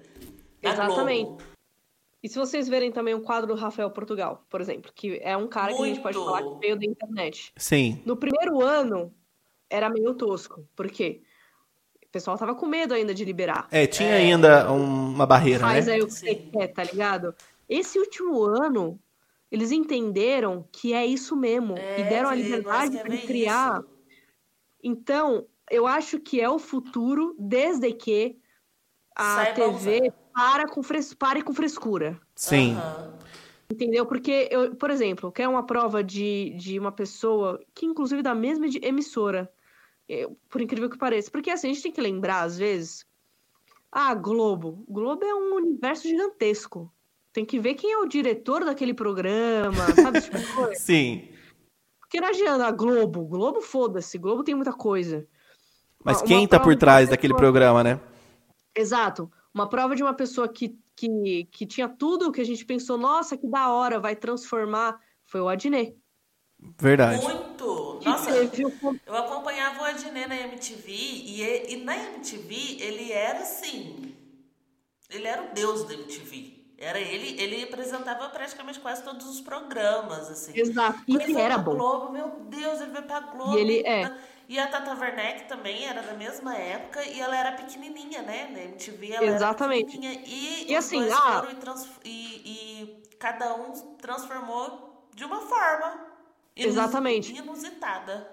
Na 0.63 0.73
Exatamente. 0.73 1.25
Globo. 1.25 1.43
E 2.23 2.29
se 2.29 2.37
vocês 2.39 2.69
verem 2.69 2.91
também 2.91 3.15
o 3.15 3.21
quadro 3.21 3.55
do 3.55 3.61
Rafael 3.61 3.91
Portugal, 3.91 4.45
por 4.51 4.61
exemplo, 4.61 4.91
que 4.93 5.21
é 5.23 5.37
um 5.37 5.47
cara 5.47 5.73
que 5.73 5.83
a 5.83 5.87
gente 5.87 6.01
pode 6.01 6.17
Muito. 6.19 6.31
falar 6.33 6.43
que 6.55 6.59
veio 6.59 6.77
da 6.77 6.85
internet. 6.85 7.53
Sim. 7.57 8.03
No 8.05 8.17
primeiro 8.17 8.61
ano, 8.61 9.15
era 9.71 9.89
meio 9.89 10.13
tosco. 10.15 10.67
Por 10.75 10.89
quê? 10.91 11.23
O 12.05 12.09
pessoal 12.11 12.37
tava 12.37 12.55
com 12.57 12.67
medo 12.67 12.93
ainda 12.95 13.15
de 13.15 13.25
liberar. 13.25 13.69
É, 13.71 13.87
tinha 13.87 14.15
ainda 14.15 14.73
um- 14.73 15.11
uma 15.13 15.27
barreira, 15.27 15.61
Faz 15.61 15.87
né? 15.87 15.93
aí 15.93 16.03
o 16.03 16.07
que 16.07 16.13
você 16.13 16.35
quer, 16.35 16.69
tá 16.69 16.83
ligado? 16.83 17.35
Esse 17.69 17.99
último 18.01 18.43
ano, 18.43 18.99
eles 19.51 19.71
entenderam 19.73 20.69
que 20.71 20.93
é 20.93 21.05
isso 21.07 21.35
mesmo. 21.37 21.75
É, 21.79 22.01
e 22.01 22.05
deram 22.09 22.29
a 22.29 22.35
liberdade 22.35 22.99
para 22.99 23.17
criar. 23.19 23.81
isso. 23.81 23.89
Então, 24.83 25.47
eu 25.71 25.87
acho 25.87 26.21
que 26.21 26.41
é 26.41 26.49
o 26.49 26.59
futuro, 26.59 27.35
desde 27.39 27.93
que 27.93 28.39
a 29.15 29.35
Saiba 29.37 29.55
TV 29.55 30.01
usar. 30.03 30.13
para 30.33 30.69
com 30.69 30.83
fres... 30.83 31.13
pare 31.15 31.43
com 31.43 31.53
frescura. 31.53 32.21
Sim. 32.35 32.75
Aham. 32.75 33.19
Entendeu? 33.71 34.07
Porque, 34.07 34.49
eu, 34.51 34.75
por 34.77 34.91
exemplo, 34.91 35.31
quer 35.31 35.47
uma 35.47 35.63
prova 35.67 36.03
de, 36.03 36.55
de 36.57 36.79
uma 36.79 36.91
pessoa 36.91 37.61
que, 37.75 37.85
inclusive, 37.85 38.23
da 38.23 38.35
mesma 38.35 38.67
emissora, 38.81 39.53
eu- 40.09 40.39
por 40.49 40.63
incrível 40.63 40.89
que 40.89 40.97
pareça. 40.97 41.31
Porque, 41.31 41.51
assim, 41.51 41.69
a 41.69 41.73
gente 41.73 41.83
tem 41.83 41.93
que 41.93 42.01
lembrar, 42.01 42.43
às 42.45 42.57
vezes, 42.57 43.05
ah, 43.93 44.15
Globo. 44.15 44.85
Globo 44.89 45.23
é 45.23 45.35
um 45.35 45.57
universo 45.57 46.09
gigantesco. 46.09 46.91
Tem 47.39 47.45
que 47.45 47.61
ver 47.61 47.75
quem 47.75 47.93
é 47.93 47.99
o 47.99 48.07
diretor 48.09 48.65
daquele 48.65 48.93
programa, 48.93 49.95
sabe? 49.95 50.19
esse 50.19 50.29
tipo 50.29 50.39
de 50.41 50.47
coisa? 50.55 50.75
Sim. 50.75 51.29
Porque 52.01 52.21
não 52.21 52.27
adianta, 52.29 52.67
a 52.67 52.71
Globo. 52.73 53.25
Globo, 53.27 53.61
foda-se. 53.61 54.19
Globo 54.19 54.43
tem 54.43 54.57
muita 54.57 54.73
coisa. 54.73 55.25
Mas 56.05 56.19
Uma- 56.19 56.27
quem 56.27 56.39
uma 56.41 56.49
tá 56.49 56.59
por 56.59 56.75
trás 56.75 57.09
daquele 57.09 57.33
pessoa- 57.33 57.53
programa, 57.53 57.85
né? 57.85 58.01
Exato. 58.75 59.31
Uma 59.55 59.69
prova 59.69 59.95
de 59.95 60.03
uma 60.03 60.15
pessoa 60.15 60.49
que, 60.49 60.77
que, 60.97 61.45
que 61.53 61.65
tinha 61.65 61.89
tudo 61.89 62.33
que 62.33 62.41
a 62.41 62.45
gente 62.45 62.65
pensou, 62.65 62.99
nossa, 62.99 63.37
que 63.37 63.47
da 63.47 63.71
hora, 63.73 64.01
vai 64.01 64.17
transformar, 64.17 64.99
foi 65.25 65.41
o 65.41 65.49
Adnet. 65.49 65.97
Verdade. 66.81 67.23
Muito! 67.23 68.01
Nossa, 68.05 68.31
eu 68.33 69.15
acompanhava 69.15 69.81
o 69.81 69.85
Adnet 69.85 70.27
na 70.29 70.37
MTV 70.41 70.91
e- 70.93 71.73
e 71.75 71.77
na 71.85 71.97
MTV 71.97 72.79
ele 72.81 73.13
era 73.13 73.39
assim. 73.41 74.13
Ele 75.09 75.25
era 75.27 75.51
o 75.51 75.55
deus 75.55 75.85
da 75.85 75.95
MTV. 75.95 76.58
Era 76.81 77.01
ele, 77.01 77.41
ele 77.43 77.65
apresentava 77.65 78.29
praticamente 78.29 78.79
quase 78.79 79.03
todos 79.03 79.27
os 79.29 79.41
programas, 79.41 80.31
assim. 80.31 80.53
Exato. 80.55 81.01
E 81.09 81.17
ele 81.17 81.33
foi 81.33 81.43
era 81.43 81.59
bom. 81.59 81.75
Globo, 81.75 82.13
meu 82.13 82.29
Deus, 82.49 82.81
ele 82.81 82.93
veio 82.93 83.05
pra 83.05 83.19
Globo. 83.21 83.59
E 83.59 83.61
ele 83.61 83.81
é. 83.85 84.17
E 84.49 84.59
a 84.59 84.67
Tata 84.69 84.95
Werneck 84.95 85.47
também 85.49 85.85
era 85.85 86.01
da 86.03 86.15
mesma 86.15 86.55
época 86.57 87.05
e 87.05 87.21
ela 87.21 87.37
era 87.37 87.53
pequenininha, 87.53 88.23
né? 88.23 88.49
Na 88.53 88.61
MTV 88.63 89.13
ela 89.13 89.27
Exatamente. 89.27 89.97
era 89.97 90.01
pequenininha. 90.09 90.23
E, 90.25 90.71
E 90.71 90.77
assim, 90.77 91.07
ah- 91.11 91.45
e, 92.05 92.09
e- 92.11 92.83
e 92.83 93.03
cada 93.19 93.55
um 93.57 93.73
transformou 93.99 95.05
de 95.15 95.25
uma 95.25 95.41
forma. 95.41 96.07
inus- 96.57 96.73
Exatamente. 96.75 97.35
Inusitada. 97.35 98.31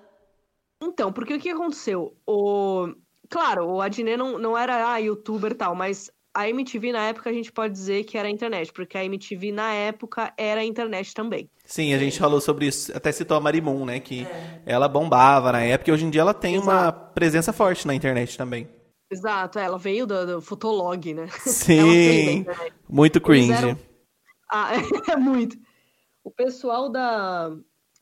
Então, 0.82 1.12
porque 1.12 1.34
o 1.34 1.40
que 1.40 1.50
aconteceu? 1.50 2.16
O, 2.28 2.94
claro, 3.30 3.68
o 3.68 3.82
Adnet 3.82 4.18
não, 4.18 4.38
não 4.38 4.58
era 4.58 4.92
ah, 4.94 4.98
youtuber 4.98 5.52
e 5.52 5.56
tal, 5.56 5.76
mas 5.76 6.10
a 6.36 6.50
MTV 6.50 6.92
na 6.92 7.08
época 7.08 7.30
a 7.30 7.34
gente 7.34 7.52
pode 7.52 7.74
dizer 7.74 8.04
que 8.04 8.18
era 8.18 8.28
a 8.28 8.32
internet, 8.32 8.72
porque 8.74 8.98
a 8.98 9.06
MTV 9.06 9.52
na 9.54 9.72
época 9.74 10.34
era 10.38 10.62
a 10.62 10.66
internet 10.66 11.14
também. 11.14 11.50
Sim, 11.66 11.94
a 11.94 11.98
gente 11.98 12.20
falou 12.20 12.42
sobre 12.42 12.68
isso, 12.68 12.92
até 12.96 13.12
citou 13.12 13.38
a 13.38 13.40
Marimun, 13.40 13.86
né? 13.86 14.00
Que 14.00 14.28
ela 14.66 14.88
bombava 14.88 15.52
na 15.54 15.64
época 15.64 15.90
e 15.90 15.94
hoje 15.94 16.06
em 16.06 16.10
dia 16.10 16.22
ela 16.22 16.34
tem 16.34 16.60
uma 16.60 16.92
presença 16.92 17.54
forte 17.54 17.88
na 17.88 17.96
internet 17.96 18.38
também. 18.38 18.68
Exato, 19.10 19.58
ela 19.60 19.78
veio 19.78 20.06
do, 20.06 20.26
do 20.26 20.42
Fotolog, 20.42 21.14
né? 21.14 21.28
Sim, 21.46 22.46
muito 22.90 23.22
cringe. 23.22 23.54
eram- 23.54 23.78
Ah, 24.52 24.72
é 25.12 25.16
muito. 25.16 25.56
O 26.24 26.32
pessoal 26.32 26.90
da, 26.92 27.52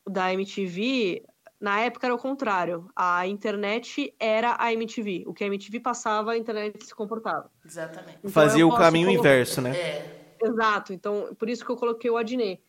da 0.08 0.32
MTV, 0.32 1.22
na 1.64 1.80
época 1.80 2.06
era 2.06 2.14
o 2.14 2.18
contrário. 2.18 2.86
A 2.94 3.26
internet 3.26 4.14
era 4.20 4.54
a 4.58 4.72
MTV. 4.72 5.24
O 5.26 5.32
que 5.32 5.42
a 5.42 5.46
MTV 5.46 5.80
passava, 5.80 6.32
a 6.32 6.36
internet 6.38 6.84
se 6.84 6.94
comportava. 6.94 7.50
Exatamente. 7.64 8.18
Então, 8.18 8.30
Fazia 8.30 8.66
o 8.66 8.74
caminho 8.76 9.06
colocar- 9.08 9.28
inverso, 9.30 9.60
né? 9.62 9.70
É. 9.76 10.36
Exato, 10.42 10.92
então 10.92 11.34
por 11.38 11.48
isso 11.48 11.64
que 11.64 11.72
eu 11.72 11.76
coloquei 11.76 12.10
o 12.10 12.18
Adnet. 12.18 12.60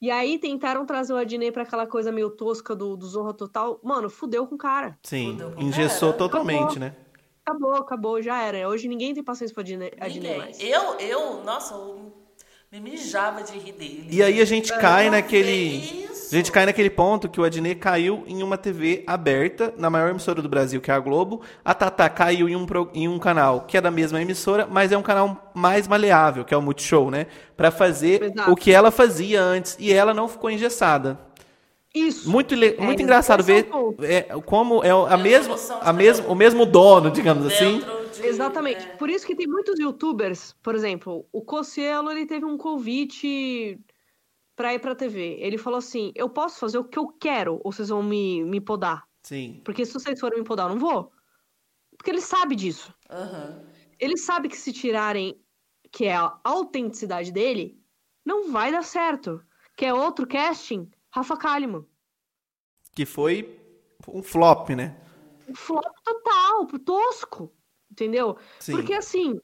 E 0.00 0.10
aí 0.10 0.38
tentaram 0.38 0.86
trazer 0.86 1.12
o 1.12 1.16
Adnet 1.16 1.50
pra 1.50 1.62
aquela 1.64 1.86
coisa 1.86 2.12
meio 2.12 2.30
tosca 2.30 2.76
do, 2.76 2.96
do 2.96 3.06
Zorra 3.06 3.34
Total. 3.34 3.80
Mano, 3.82 4.08
fudeu 4.08 4.46
com 4.46 4.54
o 4.54 4.58
cara. 4.58 4.96
Sim, 5.02 5.32
Fudeu 5.32 5.50
com 5.52 5.62
engessou 5.62 6.10
cara. 6.12 6.18
totalmente, 6.18 6.60
Acabou. 6.60 6.78
né? 6.78 6.96
Acabou, 7.44 7.74
acabou, 7.74 8.22
já 8.22 8.42
era. 8.42 8.68
Hoje 8.68 8.86
ninguém 8.88 9.12
tem 9.14 9.24
paciência 9.24 9.54
pra 9.54 9.62
Adnet, 9.62 9.94
Adnet 9.98 10.20
Ninguém. 10.20 10.38
mais. 10.38 10.60
Eu, 10.60 10.94
eu, 11.00 11.42
nossa, 11.44 11.74
eu 11.74 12.12
me 12.80 12.90
mijava 12.90 13.42
de 13.42 13.52
rir 13.58 13.72
dele. 13.72 14.06
E 14.10 14.22
aí 14.22 14.40
a 14.40 14.44
gente 14.44 14.72
cai 14.78 15.08
naquele. 15.10 16.06
A 16.30 16.34
gente 16.34 16.50
cai 16.50 16.66
naquele 16.66 16.90
ponto 16.90 17.28
que 17.28 17.40
o 17.40 17.44
Adnet 17.44 17.78
caiu 17.78 18.24
em 18.26 18.42
uma 18.42 18.58
TV 18.58 19.04
aberta, 19.06 19.72
na 19.78 19.88
maior 19.88 20.10
emissora 20.10 20.42
do 20.42 20.48
Brasil, 20.48 20.80
que 20.80 20.90
é 20.90 20.94
a 20.94 20.98
Globo. 20.98 21.40
A 21.64 21.72
Tata 21.72 22.08
caiu 22.08 22.48
em 22.48 22.56
um, 22.56 22.66
pro- 22.66 22.90
em 22.92 23.06
um 23.06 23.16
canal 23.16 23.60
que 23.60 23.76
é 23.76 23.80
da 23.80 23.92
mesma 23.92 24.20
emissora, 24.20 24.66
mas 24.68 24.90
é 24.90 24.98
um 24.98 25.02
canal 25.02 25.52
mais 25.54 25.86
maleável, 25.86 26.44
que 26.44 26.52
é 26.52 26.56
o 26.56 26.62
Multishow, 26.62 27.12
né? 27.12 27.26
Pra 27.56 27.70
fazer 27.70 28.24
Exato. 28.24 28.50
o 28.50 28.56
que 28.56 28.72
ela 28.72 28.90
fazia 28.90 29.40
antes. 29.40 29.76
E 29.78 29.92
ela 29.92 30.12
não 30.12 30.26
ficou 30.28 30.50
engessada. 30.50 31.16
Isso. 31.94 32.28
Muito, 32.28 32.54
É, 32.54 32.74
muito 32.78 33.00
engraçado 33.00 33.40
é 33.40 33.42
ver 33.44 33.68
é, 34.02 34.22
como 34.44 34.82
é 34.84 34.90
a 34.90 35.16
mesma, 35.16 35.54
evolução 35.54 35.78
de 35.80 35.88
a 35.88 35.92
mesmo, 35.92 36.26
o 36.28 36.34
mesmo 36.34 36.66
dono, 36.66 37.10
digamos 37.10 37.46
assim. 37.46 37.80
De- 38.20 38.26
Exatamente. 38.26 38.86
é. 38.86 38.96
Por 38.96 39.08
isso 39.10 39.26
que 39.26 39.34
tem 39.36 39.46
muitos 39.46 39.78
youtubers, 39.78 40.54
por 40.62 40.74
exemplo, 40.74 41.26
o 41.32 41.42
Cossielo, 41.42 42.10
ele 42.10 42.26
teve 42.26 42.44
um 42.44 42.56
convite 42.56 43.78
pra 44.54 44.74
ir 44.74 44.78
pra 44.78 44.94
TV. 44.94 45.36
Ele 45.40 45.58
falou 45.58 45.78
assim: 45.78 46.12
eu 46.14 46.28
posso 46.28 46.58
fazer 46.58 46.78
o 46.78 46.84
que 46.84 46.98
eu 46.98 47.08
quero, 47.08 47.60
ou 47.62 47.72
vocês 47.72 47.88
vão 47.88 48.02
me, 48.02 48.42
me 48.44 48.60
podar? 48.60 49.06
Sim. 49.22 49.60
Porque 49.64 49.84
se 49.84 49.92
vocês 49.92 50.18
forem 50.20 50.38
me 50.38 50.44
podar, 50.44 50.68
eu 50.68 50.74
não 50.74 50.80
vou. 50.80 51.12
Porque 51.96 52.10
ele 52.10 52.20
sabe 52.20 52.54
disso. 52.54 52.94
Aham. 53.10 53.64
Ele 53.98 54.16
sabe 54.18 54.48
que 54.48 54.56
se 54.56 54.72
tirarem, 54.72 55.40
que 55.90 56.04
é 56.04 56.14
a 56.14 56.38
autenticidade 56.44 57.32
dele, 57.32 57.80
não 58.24 58.52
vai 58.52 58.70
dar 58.70 58.82
certo. 58.82 59.42
Que 59.76 59.86
é 59.86 59.94
outro 59.94 60.26
casting, 60.26 60.90
Rafa 61.10 61.36
Kalimann. 61.36 61.86
Que 62.94 63.04
foi 63.06 63.58
um 64.08 64.22
flop, 64.22 64.70
né? 64.70 64.96
Um 65.48 65.54
flop 65.54 65.84
total, 66.04 66.66
tosco. 66.84 67.52
Entendeu? 67.96 68.36
Sim. 68.60 68.72
Porque 68.72 68.92
assim, 68.92 69.40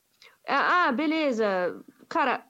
ah, 0.46 0.88
ah, 0.88 0.92
beleza, 0.92 1.82
cara, 2.06 2.46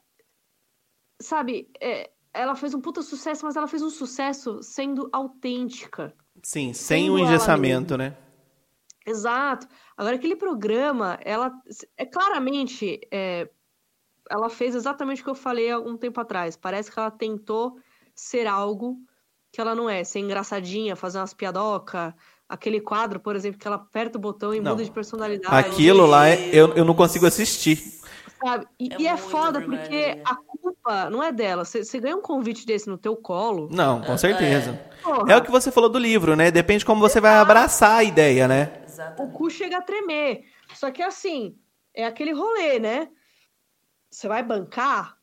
sabe, 1.20 1.70
é, 1.80 2.10
ela 2.34 2.56
fez 2.56 2.74
um 2.74 2.80
puta 2.80 3.02
sucesso, 3.02 3.44
mas 3.46 3.54
ela 3.54 3.68
fez 3.68 3.82
um 3.82 3.90
sucesso 3.90 4.60
sendo 4.64 5.08
autêntica. 5.12 6.12
Sim, 6.42 6.72
sem 6.72 7.08
o 7.08 7.16
engessamento, 7.16 7.96
né? 7.96 8.16
Exato. 9.06 9.68
Agora, 9.96 10.16
aquele 10.16 10.34
programa, 10.34 11.18
ela 11.22 11.52
é 11.96 12.04
claramente, 12.04 13.00
é, 13.12 13.48
ela 14.28 14.48
fez 14.48 14.74
exatamente 14.74 15.20
o 15.20 15.24
que 15.24 15.30
eu 15.30 15.34
falei 15.34 15.70
há 15.70 15.78
um 15.78 15.96
tempo 15.96 16.20
atrás. 16.20 16.56
Parece 16.56 16.90
que 16.90 16.98
ela 16.98 17.10
tentou 17.12 17.78
ser 18.12 18.48
algo 18.48 18.96
que 19.52 19.60
ela 19.60 19.74
não 19.74 19.88
é, 19.88 20.02
ser 20.02 20.20
engraçadinha, 20.20 20.96
fazer 20.96 21.18
umas 21.18 21.34
piadoca. 21.34 22.16
Aquele 22.52 22.82
quadro, 22.82 23.18
por 23.18 23.34
exemplo, 23.34 23.58
que 23.58 23.66
ela 23.66 23.76
aperta 23.76 24.18
o 24.18 24.20
botão 24.20 24.52
e 24.54 24.60
Não. 24.60 24.72
muda 24.72 24.84
de 24.84 24.90
personalidade. 24.90 25.54
Aquilo 25.56 26.04
lá, 26.04 26.28
é- 26.28 26.50
eu, 26.52 26.74
eu 26.74 26.84
não 26.84 26.94
consigo 26.94 27.24
assistir. 27.24 27.78
Sabe? 28.44 28.66
E 28.78 28.92
É 28.92 28.96
e 29.00 29.06
é, 29.06 29.16
foda 29.16 29.62
porque 29.62 29.78
alheia. 29.96 30.20
a 30.22 30.34
culpa 30.34 31.08
não 31.08 31.22
é 31.22 31.32
dela. 31.32 31.64
Você 31.64 31.98
ganha 31.98 32.14
um 32.14 32.20
convite 32.20 32.66
desse 32.66 32.90
no 32.90 32.98
teu 32.98 33.16
colo. 33.16 33.68
Não, 33.72 34.02
com 34.02 34.18
certeza. 34.18 34.78
porra, 35.02 35.32
É 35.32 35.36
o 35.36 35.42
que 35.42 35.50
você 35.50 35.72
falou 35.72 35.88
do 35.88 35.98
livro, 35.98 36.36
né? 36.36 36.50
Depende 36.50 36.80
de 36.80 36.84
como 36.84 37.00
você 37.00 37.20
vai 37.22 37.36
abraçar 37.36 38.00
a 38.00 38.04
ideia, 38.04 38.46
né? 38.46 38.70
o 38.82 38.84
Exatamente. 38.84 39.32
cu 39.34 39.48
chega 39.48 39.78
a 39.78 39.82
tremer. 39.82 40.44
Só 40.74 40.90
que 40.90 41.02
assim, 41.02 41.56
é 41.94 42.04
aquele 42.04 42.32
rolê, 42.32 42.78
né? 42.78 43.08
Você 44.10 44.28
vai 44.28 44.42
bancar? 44.42 45.16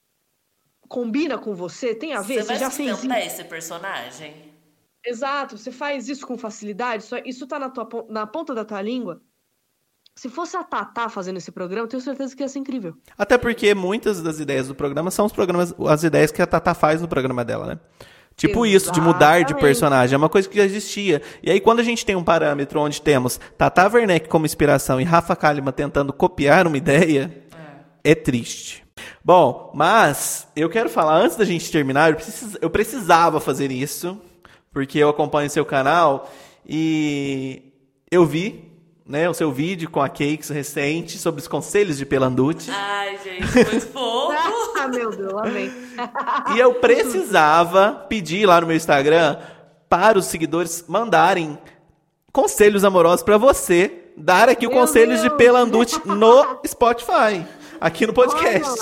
Combina 0.87 1.37
com 1.37 1.53
você? 1.53 1.93
Tem 1.93 2.13
a 2.13 2.21
ver? 2.21 2.43
Você 2.43 2.55
já 2.55 2.71
fez 2.71 2.97
isso? 3.03 3.13
esse 3.13 3.43
personagem? 3.43 4.48
Exato, 5.05 5.57
você 5.57 5.71
faz 5.71 6.09
isso 6.09 6.25
com 6.27 6.37
facilidade, 6.37 7.05
isso, 7.25 7.47
tá 7.47 7.57
na, 7.57 7.69
tua, 7.69 7.87
na 8.09 8.27
ponta 8.27 8.53
da 8.53 8.65
tua 8.65 8.81
língua. 8.81 9.21
Se 10.15 10.27
fosse 10.27 10.57
a 10.57 10.63
Tatá 10.63 11.07
fazendo 11.07 11.37
esse 11.37 11.51
programa, 11.51 11.85
eu 11.85 11.87
tenho 11.87 12.01
certeza 12.01 12.35
que 12.35 12.43
ia 12.43 12.49
ser 12.49 12.59
incrível. 12.59 12.93
Até 13.17 13.37
porque 13.37 13.73
muitas 13.73 14.21
das 14.21 14.39
ideias 14.39 14.67
do 14.67 14.75
programa 14.75 15.09
são 15.09 15.25
os 15.25 15.31
programas, 15.31 15.73
as 15.87 16.03
ideias 16.03 16.31
que 16.31 16.41
a 16.41 16.47
Tata 16.47 16.73
faz 16.73 17.01
no 17.01 17.07
programa 17.07 17.45
dela, 17.45 17.65
né? 17.67 17.79
Tipo 18.35 18.65
isso, 18.65 18.91
de 18.91 19.01
mudar 19.01 19.33
de 19.33 19.37
Exatamente. 19.39 19.61
personagem, 19.61 20.15
é 20.15 20.17
uma 20.17 20.29
coisa 20.29 20.47
que 20.47 20.57
já 20.57 20.63
existia. 20.63 21.21
E 21.43 21.51
aí, 21.51 21.59
quando 21.59 21.79
a 21.79 21.83
gente 21.83 22.05
tem 22.05 22.15
um 22.15 22.23
parâmetro 22.23 22.79
onde 22.79 23.01
temos 23.01 23.39
Tata 23.57 23.89
Werneck 23.89 24.29
como 24.29 24.45
inspiração 24.45 24.99
e 24.99 25.03
Rafa 25.03 25.35
Kalimann 25.35 25.73
tentando 25.73 26.13
copiar 26.13 26.65
uma 26.67 26.77
ideia, 26.77 27.43
é 28.03 28.15
triste. 28.15 28.85
Bom, 29.23 29.71
mas 29.75 30.47
eu 30.55 30.69
quero 30.69 30.89
falar, 30.89 31.15
antes 31.17 31.35
da 31.37 31.43
gente 31.45 31.69
terminar, 31.71 32.11
eu, 32.11 32.15
precis- 32.15 32.57
eu 32.61 32.69
precisava 32.69 33.39
fazer 33.41 33.71
isso, 33.71 34.19
porque 34.71 34.99
eu 34.99 35.09
acompanho 35.09 35.49
seu 35.49 35.65
canal 35.65 36.31
e 36.67 37.61
eu 38.11 38.25
vi 38.25 38.69
né, 39.05 39.27
o 39.27 39.33
seu 39.33 39.51
vídeo 39.51 39.89
com 39.89 39.99
a 39.99 40.07
Cakes 40.07 40.49
recente 40.49 41.17
sobre 41.17 41.41
os 41.41 41.47
conselhos 41.47 41.97
de 41.97 42.05
Pelanducci. 42.05 42.69
Ai, 42.71 43.17
gente, 43.23 43.41
muito 43.55 43.87
fofo. 43.91 44.77
ah, 44.77 44.87
meu 44.87 45.09
Deus, 45.09 45.51
vem. 45.51 45.71
E 46.55 46.59
eu 46.59 46.75
precisava 46.75 48.05
pedir 48.07 48.45
lá 48.45 48.61
no 48.61 48.67
meu 48.67 48.75
Instagram 48.75 49.37
para 49.89 50.19
os 50.19 50.25
seguidores 50.25 50.85
mandarem 50.87 51.57
conselhos 52.31 52.83
amorosos 52.83 53.23
para 53.23 53.37
você 53.37 54.11
dar 54.15 54.47
aqui 54.47 54.67
o 54.67 54.69
Meu 54.69 54.79
conselhos 54.79 55.21
de 55.21 55.29
Deus. 55.29 55.37
Pelanducci 55.37 55.99
no 56.05 56.59
Spotify, 56.67 57.43
aqui 57.81 58.05
no 58.05 58.13
podcast. 58.13 58.79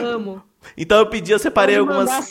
Amo. 0.00 0.42
Então 0.76 0.98
eu 0.98 1.06
pedi, 1.06 1.32
eu 1.32 1.38
separei 1.38 1.76
algumas. 1.76 2.30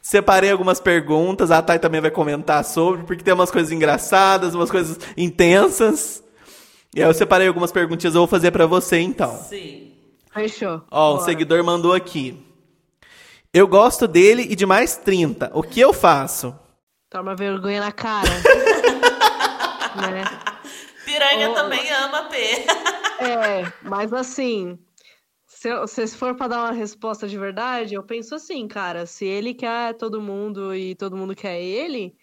Separei 0.00 0.50
algumas 0.50 0.80
perguntas, 0.80 1.50
a 1.50 1.60
Thay 1.60 1.78
também 1.78 2.00
vai 2.00 2.10
comentar 2.10 2.64
sobre, 2.64 3.04
porque 3.04 3.22
tem 3.22 3.34
umas 3.34 3.50
coisas 3.50 3.70
engraçadas, 3.72 4.54
umas 4.54 4.70
coisas 4.70 4.98
intensas. 5.16 6.22
E 6.94 7.02
aí 7.02 7.08
eu 7.08 7.14
separei 7.14 7.48
algumas 7.48 7.72
perguntinhas, 7.72 8.14
eu 8.14 8.20
vou 8.20 8.28
fazer 8.28 8.50
pra 8.50 8.66
você 8.66 8.98
então. 8.98 9.36
Sim. 9.48 9.92
Fechou. 10.32 10.82
Ó, 10.90 11.10
um 11.10 11.14
Bora. 11.16 11.24
seguidor 11.24 11.62
mandou 11.62 11.92
aqui. 11.92 12.42
Eu 13.52 13.68
gosto 13.68 14.08
dele 14.08 14.46
e 14.48 14.56
de 14.56 14.64
mais 14.64 14.96
30. 14.96 15.50
O 15.52 15.62
que 15.62 15.78
eu 15.78 15.92
faço? 15.92 16.54
Toma 17.10 17.36
vergonha 17.36 17.80
na 17.80 17.92
cara. 17.92 18.30
né? 20.10 20.24
Piranha 21.04 21.50
Ô, 21.50 21.54
também 21.54 21.90
ama 21.92 22.24
P. 22.24 22.36
É, 23.20 23.72
mas 23.82 24.12
assim, 24.14 24.78
se, 25.62 25.68
eu- 25.68 25.86
se 25.86 26.16
for 26.16 26.34
pra 26.34 26.48
dar 26.48 26.64
uma 26.64 26.72
resposta 26.72 27.28
de 27.28 27.38
verdade, 27.38 27.94
eu 27.94 28.02
penso 28.02 28.34
assim, 28.34 28.66
cara, 28.66 29.06
se 29.06 29.24
ele 29.24 29.54
quer 29.54 29.94
todo 29.94 30.20
mundo 30.20 30.74
e 30.74 30.96
todo 30.96 31.16
mundo 31.16 31.36
quer 31.36 31.60
ele, 31.60 32.16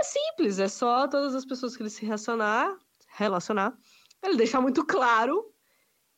é 0.00 0.04
simples, 0.04 0.60
é 0.60 0.68
só 0.68 1.08
todas 1.08 1.34
as 1.34 1.44
pessoas 1.44 1.76
que 1.76 1.82
ele 1.82 1.90
se 1.90 2.04
relacionar, 2.06 2.78
relacionar, 3.08 3.76
ele 4.22 4.36
deixar 4.36 4.60
muito 4.60 4.86
claro 4.86 5.52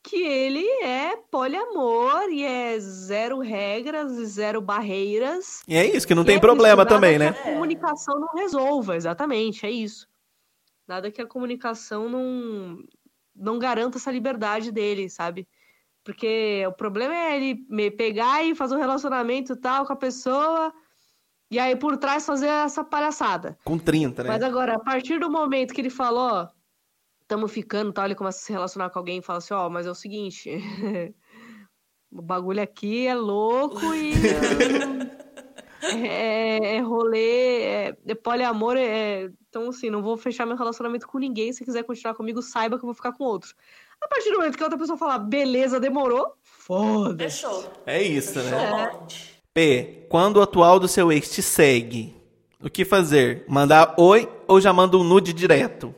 que 0.02 0.22
ele 0.22 0.66
é 0.82 1.16
poliamor 1.30 2.28
e 2.30 2.42
é 2.44 2.78
zero 2.78 3.38
regras 3.40 4.12
e 4.18 4.26
zero 4.26 4.60
barreiras. 4.60 5.62
E 5.66 5.74
é 5.74 5.86
isso, 5.86 6.06
que 6.06 6.14
não 6.14 6.24
tem 6.24 6.36
é 6.36 6.40
problema 6.40 6.84
também, 6.84 7.12
que 7.12 7.18
né? 7.18 7.28
A 7.28 7.42
comunicação 7.44 8.20
não 8.20 8.34
resolva, 8.34 8.94
exatamente, 8.94 9.64
é 9.64 9.70
isso. 9.70 10.06
Nada 10.86 11.10
que 11.10 11.22
a 11.22 11.26
comunicação 11.26 12.10
não, 12.10 12.78
não 13.34 13.58
garanta 13.58 13.96
essa 13.96 14.10
liberdade 14.10 14.70
dele, 14.70 15.08
sabe? 15.08 15.48
Porque 16.04 16.64
o 16.66 16.72
problema 16.72 17.14
é 17.14 17.36
ele 17.36 17.66
me 17.68 17.90
pegar 17.90 18.42
e 18.44 18.54
fazer 18.54 18.74
um 18.74 18.78
relacionamento 18.78 19.54
tal 19.56 19.86
com 19.86 19.92
a 19.92 19.96
pessoa 19.96 20.72
e 21.50 21.58
aí 21.58 21.76
por 21.76 21.96
trás 21.96 22.24
fazer 22.24 22.46
essa 22.46 22.82
palhaçada. 22.84 23.58
Com 23.64 23.78
30, 23.78 24.22
né? 24.22 24.28
Mas 24.30 24.42
agora, 24.42 24.74
a 24.74 24.78
partir 24.78 25.18
do 25.18 25.30
momento 25.30 25.74
que 25.74 25.80
ele 25.80 25.90
falou, 25.90 26.30
ó, 26.32 26.48
tamo 27.26 27.48
ficando 27.48 27.92
tal, 27.92 28.06
ele 28.06 28.14
começa 28.14 28.38
a 28.38 28.42
se 28.42 28.52
relacionar 28.52 28.90
com 28.90 28.98
alguém 28.98 29.18
e 29.18 29.22
fala 29.22 29.38
assim, 29.38 29.54
ó, 29.54 29.68
mas 29.68 29.86
é 29.86 29.90
o 29.90 29.94
seguinte, 29.94 30.50
o 32.10 32.22
bagulho 32.22 32.62
aqui 32.62 33.06
é 33.06 33.14
louco 33.14 33.94
e 33.94 34.14
É, 35.82 36.76
é 36.76 36.80
rolê, 36.80 37.62
é, 37.62 37.96
é 38.06 38.14
poliamor, 38.14 38.76
é, 38.76 39.30
então 39.48 39.70
assim, 39.70 39.88
não 39.88 40.02
vou 40.02 40.16
fechar 40.16 40.44
meu 40.46 40.56
relacionamento 40.56 41.06
com 41.06 41.18
ninguém. 41.18 41.52
Se 41.52 41.64
quiser 41.64 41.84
continuar 41.84 42.14
comigo, 42.14 42.42
saiba 42.42 42.78
que 42.78 42.84
eu 42.84 42.86
vou 42.86 42.94
ficar 42.94 43.12
com 43.12 43.24
outro. 43.24 43.54
A 44.02 44.08
partir 44.08 44.30
do 44.30 44.38
momento 44.38 44.56
que 44.56 44.62
a 44.62 44.66
outra 44.66 44.78
pessoa 44.78 44.98
falar, 44.98 45.18
beleza, 45.18 45.78
demorou, 45.78 46.34
foda-se. 46.42 47.42
Fechou. 47.42 47.64
É 47.86 48.02
isso, 48.02 48.40
Fechou 48.40 48.58
né? 48.58 48.90
bonde. 48.92 49.30
P. 49.52 50.06
Quando 50.08 50.38
o 50.38 50.42
atual 50.42 50.78
do 50.78 50.88
seu 50.88 51.10
ex 51.12 51.30
te 51.30 51.42
segue, 51.42 52.16
o 52.62 52.70
que 52.70 52.84
fazer? 52.84 53.44
Mandar 53.48 53.94
oi 53.98 54.28
ou 54.46 54.60
já 54.60 54.72
manda 54.72 54.96
um 54.96 55.04
nude 55.04 55.32
direto? 55.32 55.94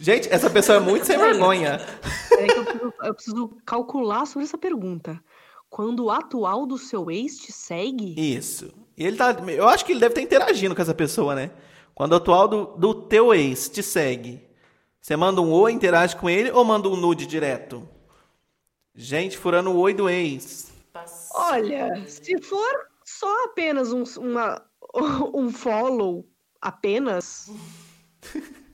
Gente, 0.00 0.28
essa 0.32 0.48
pessoa 0.48 0.76
é 0.78 0.80
muito 0.80 1.06
sem 1.06 1.16
vergonha. 1.18 1.80
Que 2.28 2.34
eu 2.34 2.64
preciso, 2.64 2.94
eu 3.02 3.14
preciso 3.14 3.48
calcular 3.64 4.26
sobre 4.26 4.44
essa 4.44 4.58
pergunta. 4.58 5.20
Quando 5.68 6.04
o 6.04 6.10
atual 6.10 6.66
do 6.66 6.78
seu 6.78 7.10
ex 7.10 7.36
te 7.38 7.52
segue? 7.52 8.14
Isso. 8.16 8.72
E 8.96 9.04
ele 9.06 9.16
tá. 9.16 9.36
Eu 9.48 9.68
acho 9.68 9.84
que 9.84 9.92
ele 9.92 10.00
deve 10.00 10.12
estar 10.12 10.22
interagindo 10.22 10.74
com 10.74 10.80
essa 10.80 10.94
pessoa, 10.94 11.34
né? 11.34 11.50
Quando 11.94 12.12
o 12.12 12.16
atual 12.16 12.48
do, 12.48 12.64
do 12.78 12.94
teu 12.94 13.34
ex 13.34 13.68
te 13.68 13.82
segue, 13.82 14.40
você 15.08 15.16
manda 15.16 15.40
um 15.40 15.50
oi, 15.50 15.72
interage 15.72 16.14
com 16.14 16.28
ele 16.28 16.50
ou 16.50 16.62
manda 16.62 16.86
um 16.86 16.94
nude 16.94 17.24
direto? 17.24 17.88
Gente, 18.94 19.38
furando 19.38 19.70
o 19.70 19.78
oi 19.78 19.94
do 19.94 20.06
ex. 20.06 20.70
Olha, 21.32 22.04
se 22.06 22.38
for 22.42 22.86
só 23.06 23.44
apenas 23.46 23.90
um, 23.90 24.04
uma, 24.18 24.62
um 25.32 25.50
follow, 25.50 26.28
apenas, 26.60 27.50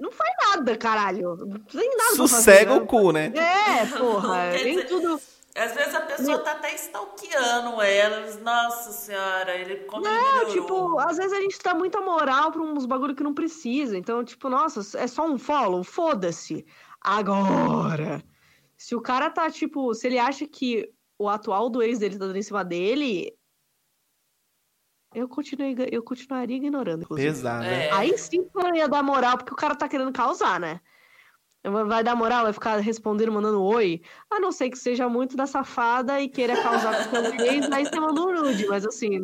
não 0.00 0.10
faz 0.10 0.32
nada, 0.48 0.76
caralho. 0.76 1.36
Não 1.36 1.60
tem 1.60 1.88
nada 1.96 2.16
pra 2.16 2.26
fazer, 2.26 2.34
Sossega 2.34 2.74
né? 2.74 2.80
o 2.80 2.84
cu, 2.84 3.12
né? 3.12 3.32
É, 3.36 3.86
porra, 3.96 4.50
nem 4.58 4.84
tudo... 4.86 5.20
Às 5.56 5.72
vezes 5.72 5.94
a 5.94 6.00
pessoa 6.00 6.38
tá 6.40 6.52
até 6.52 6.74
stalkeando 6.74 7.80
elas. 7.80 8.40
Nossa 8.40 8.90
senhora, 8.90 9.54
ele 9.54 9.84
como 9.84 10.02
Não, 10.02 10.46
melhorou. 10.46 10.52
tipo, 10.52 10.98
às 10.98 11.16
vezes 11.16 11.32
a 11.32 11.40
gente 11.40 11.58
dá 11.62 11.72
muita 11.72 12.00
moral 12.00 12.50
pra 12.50 12.60
uns 12.60 12.84
bagulho 12.86 13.14
que 13.14 13.22
não 13.22 13.32
precisa. 13.32 13.96
Então, 13.96 14.24
tipo, 14.24 14.48
nossa, 14.48 14.98
é 14.98 15.06
só 15.06 15.24
um 15.26 15.38
follow? 15.38 15.84
Foda-se. 15.84 16.66
Agora, 17.00 18.20
se 18.76 18.96
o 18.96 19.00
cara 19.00 19.30
tá, 19.30 19.48
tipo, 19.48 19.94
se 19.94 20.08
ele 20.08 20.18
acha 20.18 20.46
que 20.46 20.90
o 21.16 21.28
atual 21.28 21.70
do 21.70 21.82
ex 21.82 22.00
dele 22.00 22.18
tá 22.18 22.26
dando 22.26 22.36
em 22.36 22.42
cima 22.42 22.64
dele, 22.64 23.32
eu, 25.14 25.28
continuei, 25.28 25.76
eu 25.92 26.02
continuaria 26.02 26.56
ignorando, 26.56 27.02
inclusive. 27.02 27.28
Pesado. 27.28 27.64
É. 27.64 27.92
Aí 27.92 28.18
sim 28.18 28.44
eu 28.52 28.62
não 28.62 28.74
ia 28.74 28.88
dar 28.88 29.04
moral, 29.04 29.38
porque 29.38 29.52
o 29.52 29.56
cara 29.56 29.76
tá 29.76 29.88
querendo 29.88 30.12
causar, 30.12 30.58
né? 30.58 30.80
Vai 31.64 32.04
dar 32.04 32.14
moral, 32.14 32.44
vai 32.44 32.52
ficar 32.52 32.76
respondendo, 32.78 33.32
mandando 33.32 33.62
oi. 33.62 34.02
A 34.30 34.38
não 34.38 34.52
ser 34.52 34.68
que 34.68 34.76
seja 34.76 35.08
muito 35.08 35.34
da 35.36 35.46
safada 35.46 36.20
e 36.20 36.28
queira 36.28 36.60
causar 36.62 37.08
com 37.08 37.16
ex, 37.42 37.72
aí 37.72 37.86
você 37.86 37.98
manda 37.98 38.20
um 38.20 38.32
nude. 38.34 38.66
Mas 38.66 38.84
assim, 38.84 39.18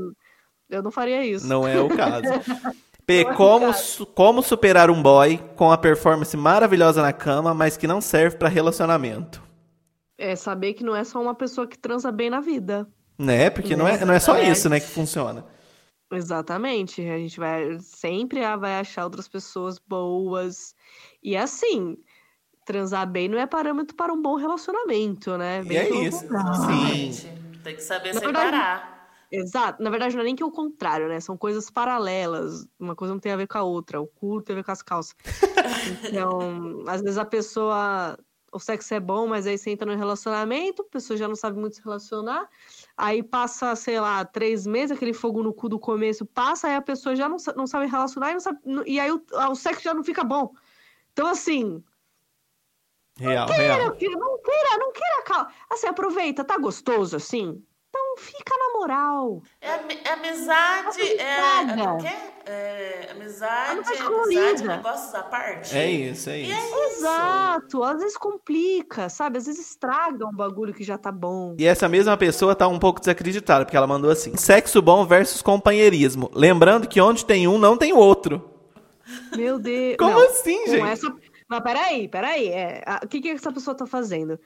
eu 0.71 0.83
não 0.83 0.91
faria 0.91 1.25
isso. 1.25 1.47
Não 1.47 1.69
é 1.69 1.79
o 1.81 1.89
caso. 1.89 2.25
P. 3.07 3.23
É 3.23 3.35
Como, 3.35 3.73
su- 3.75 4.07
como 4.07 4.43
superar 4.43 4.91
um 4.91 5.03
boy 5.03 5.39
com 5.57 5.71
a 5.73 5.77
performance 5.77 6.35
maravilhosa 6.37 7.03
na 7.03 7.13
cama, 7.13 7.53
mas 7.53 7.77
que 7.77 7.87
não 7.87 8.01
serve 8.01 8.37
pra 8.37 8.49
relacionamento? 8.49 9.43
É 10.17 10.37
saber 10.37 10.75
que 10.75 10.85
não 10.85 10.95
é 10.95 11.03
só 11.03 11.21
uma 11.21 11.35
pessoa 11.35 11.67
que 11.67 11.79
transa 11.79 12.13
bem 12.13 12.31
na 12.31 12.41
vida. 12.41 12.87
Né? 13.19 13.51
Porque 13.51 13.75
não 13.75 13.87
é, 13.89 14.03
não 14.05 14.15
é 14.15 14.21
só 14.21 14.39
isso, 14.39 14.69
né, 14.69 14.81
que 14.81 14.87
funciona. 14.87 15.45
Exatamente. 16.13 17.03
A 17.03 17.19
gente 17.19 17.39
vai 17.39 17.79
sempre 17.81 18.45
ah, 18.45 18.57
vai 18.57 18.79
achar 18.79 19.05
outras 19.05 19.29
pessoas 19.29 19.79
boas. 19.79 20.75
E 21.23 21.37
assim, 21.37 21.97
transar 22.65 23.07
bem 23.09 23.29
não 23.29 23.39
é 23.39 23.47
parâmetro 23.47 23.95
para 23.97 24.13
um 24.13 24.21
bom 24.21 24.37
relacionamento, 24.37 25.37
né? 25.37 25.61
E 25.63 25.65
Bem 25.65 25.77
é 25.79 25.85
pelo 25.87 26.03
isso. 26.03 26.23
contrário. 26.23 27.13
Sim. 27.13 27.35
Tem 27.63 27.75
que 27.77 27.83
saber 27.83 28.15
Na 28.15 28.21
verdade- 28.21 28.47
separar. 28.47 29.01
Exato. 29.33 29.81
Na 29.83 29.91
verdade, 29.91 30.15
não 30.17 30.23
é 30.23 30.25
nem 30.25 30.35
que 30.35 30.43
o 30.43 30.51
contrário, 30.51 31.07
né? 31.09 31.21
São 31.21 31.37
coisas 31.37 31.71
paralelas. 31.71 32.67
Uma 32.81 32.97
coisa 32.97 33.15
não 33.15 33.21
tem 33.21 33.31
a 33.31 33.37
ver 33.37 33.47
com 33.47 33.59
a 33.59 33.63
outra. 33.63 34.01
O 34.01 34.07
cu 34.09 34.43
tem 34.43 34.55
a 34.55 34.57
ver 34.59 34.65
com 34.65 34.73
as 34.73 34.83
calças. 34.83 35.15
Então, 36.05 36.83
às 36.87 37.01
vezes 37.01 37.19
a 37.19 37.25
pessoa. 37.25 38.19
O 38.53 38.59
sexo 38.59 38.93
é 38.95 38.99
bom, 38.99 39.29
mas 39.29 39.47
aí 39.47 39.57
você 39.57 39.71
entra 39.71 39.89
no 39.89 39.97
relacionamento, 39.97 40.83
a 40.83 40.85
pessoa 40.91 41.17
já 41.17 41.29
não 41.29 41.37
sabe 41.37 41.57
muito 41.61 41.77
se 41.77 41.83
relacionar. 41.85 42.49
Aí 42.97 43.23
passa, 43.23 43.77
sei 43.77 44.01
lá, 44.01 44.25
três 44.25 44.67
meses, 44.67 44.91
aquele 44.97 45.13
fogo 45.13 45.41
no 45.41 45.53
cu 45.53 45.69
do 45.69 45.79
começo 45.79 46.27
passa, 46.27 46.67
aí 46.67 46.75
a 46.75 46.83
pessoa 46.83 47.15
já 47.15 47.29
não, 47.29 47.37
não 47.57 47.65
sabe 47.69 47.87
relacionar 47.87 48.31
e, 48.31 48.33
não 48.33 48.41
sabe, 48.41 48.59
e 48.87 48.99
aí 48.99 49.13
o, 49.13 49.23
o 49.51 49.55
sexo 49.55 49.85
já 49.85 49.95
não 49.95 50.03
fica 50.03 50.25
bom. 50.25 50.53
Então, 51.13 51.29
assim, 51.29 51.81
Real, 53.21 53.47
queira, 53.47 53.75
real. 53.75 53.91
queira, 53.93 54.17
não 54.17 54.39
queira, 54.43 54.79
não 54.79 54.93
queira. 54.93 55.23
cal- 55.25 55.47
Assim, 55.71 55.87
aproveita, 55.87 56.43
tá 56.45 56.57
gostoso 56.59 57.17
assim? 57.17 57.63
Então 57.93 58.15
fica 58.19 58.55
na 58.57 58.79
moral. 58.79 59.43
É, 59.61 59.69
é 60.09 60.13
amizade, 60.13 61.01
é, 61.03 61.81
é, 61.81 61.91
o 61.91 61.97
quê? 61.99 62.09
É, 62.47 63.09
amizade, 63.11 63.71
Amizade 63.73 63.99
é 64.01 64.07
amizade, 64.07 64.63
negócios 64.69 65.15
à 65.15 65.23
parte. 65.25 65.77
É 65.77 65.91
isso, 65.91 66.31
é 66.31 66.39
isso. 66.39 66.53
é 66.53 66.57
isso. 66.87 66.99
Exato, 67.01 67.83
às 67.83 67.99
vezes 68.01 68.17
complica, 68.17 69.09
sabe? 69.09 69.39
Às 69.39 69.47
vezes 69.47 69.71
estraga 69.71 70.25
um 70.25 70.33
bagulho 70.33 70.73
que 70.73 70.85
já 70.85 70.97
tá 70.97 71.11
bom. 71.11 71.57
E 71.59 71.67
essa 71.67 71.89
mesma 71.89 72.17
pessoa 72.17 72.55
tá 72.55 72.69
um 72.69 72.79
pouco 72.79 73.01
desacreditada, 73.01 73.65
porque 73.65 73.77
ela 73.77 73.87
mandou 73.89 74.11
assim: 74.11 74.37
sexo 74.37 74.81
bom 74.81 75.05
versus 75.05 75.43
companheirismo. 75.43 76.31
Lembrando 76.33 76.87
que 76.89 77.01
onde 77.01 77.25
tem 77.25 77.49
um, 77.49 77.59
não 77.59 77.77
tem 77.77 77.93
outro. 77.93 78.49
Meu 79.37 79.59
Deus. 79.59 79.97
Como 79.99 80.13
Não, 80.13 80.27
assim, 80.27 80.65
com 80.65 80.71
gente? 80.71 80.87
essa- 80.93 81.15
Mas 81.51 81.61
peraí, 81.63 82.09
peraí. 82.09 82.49
É, 82.49 82.83
a- 82.87 83.01
O 83.05 83.09
que, 83.09 83.21
que 83.21 83.29
essa 83.31 83.51
pessoa 83.53 83.77
tá 83.77 83.85
fazendo? 83.87 84.39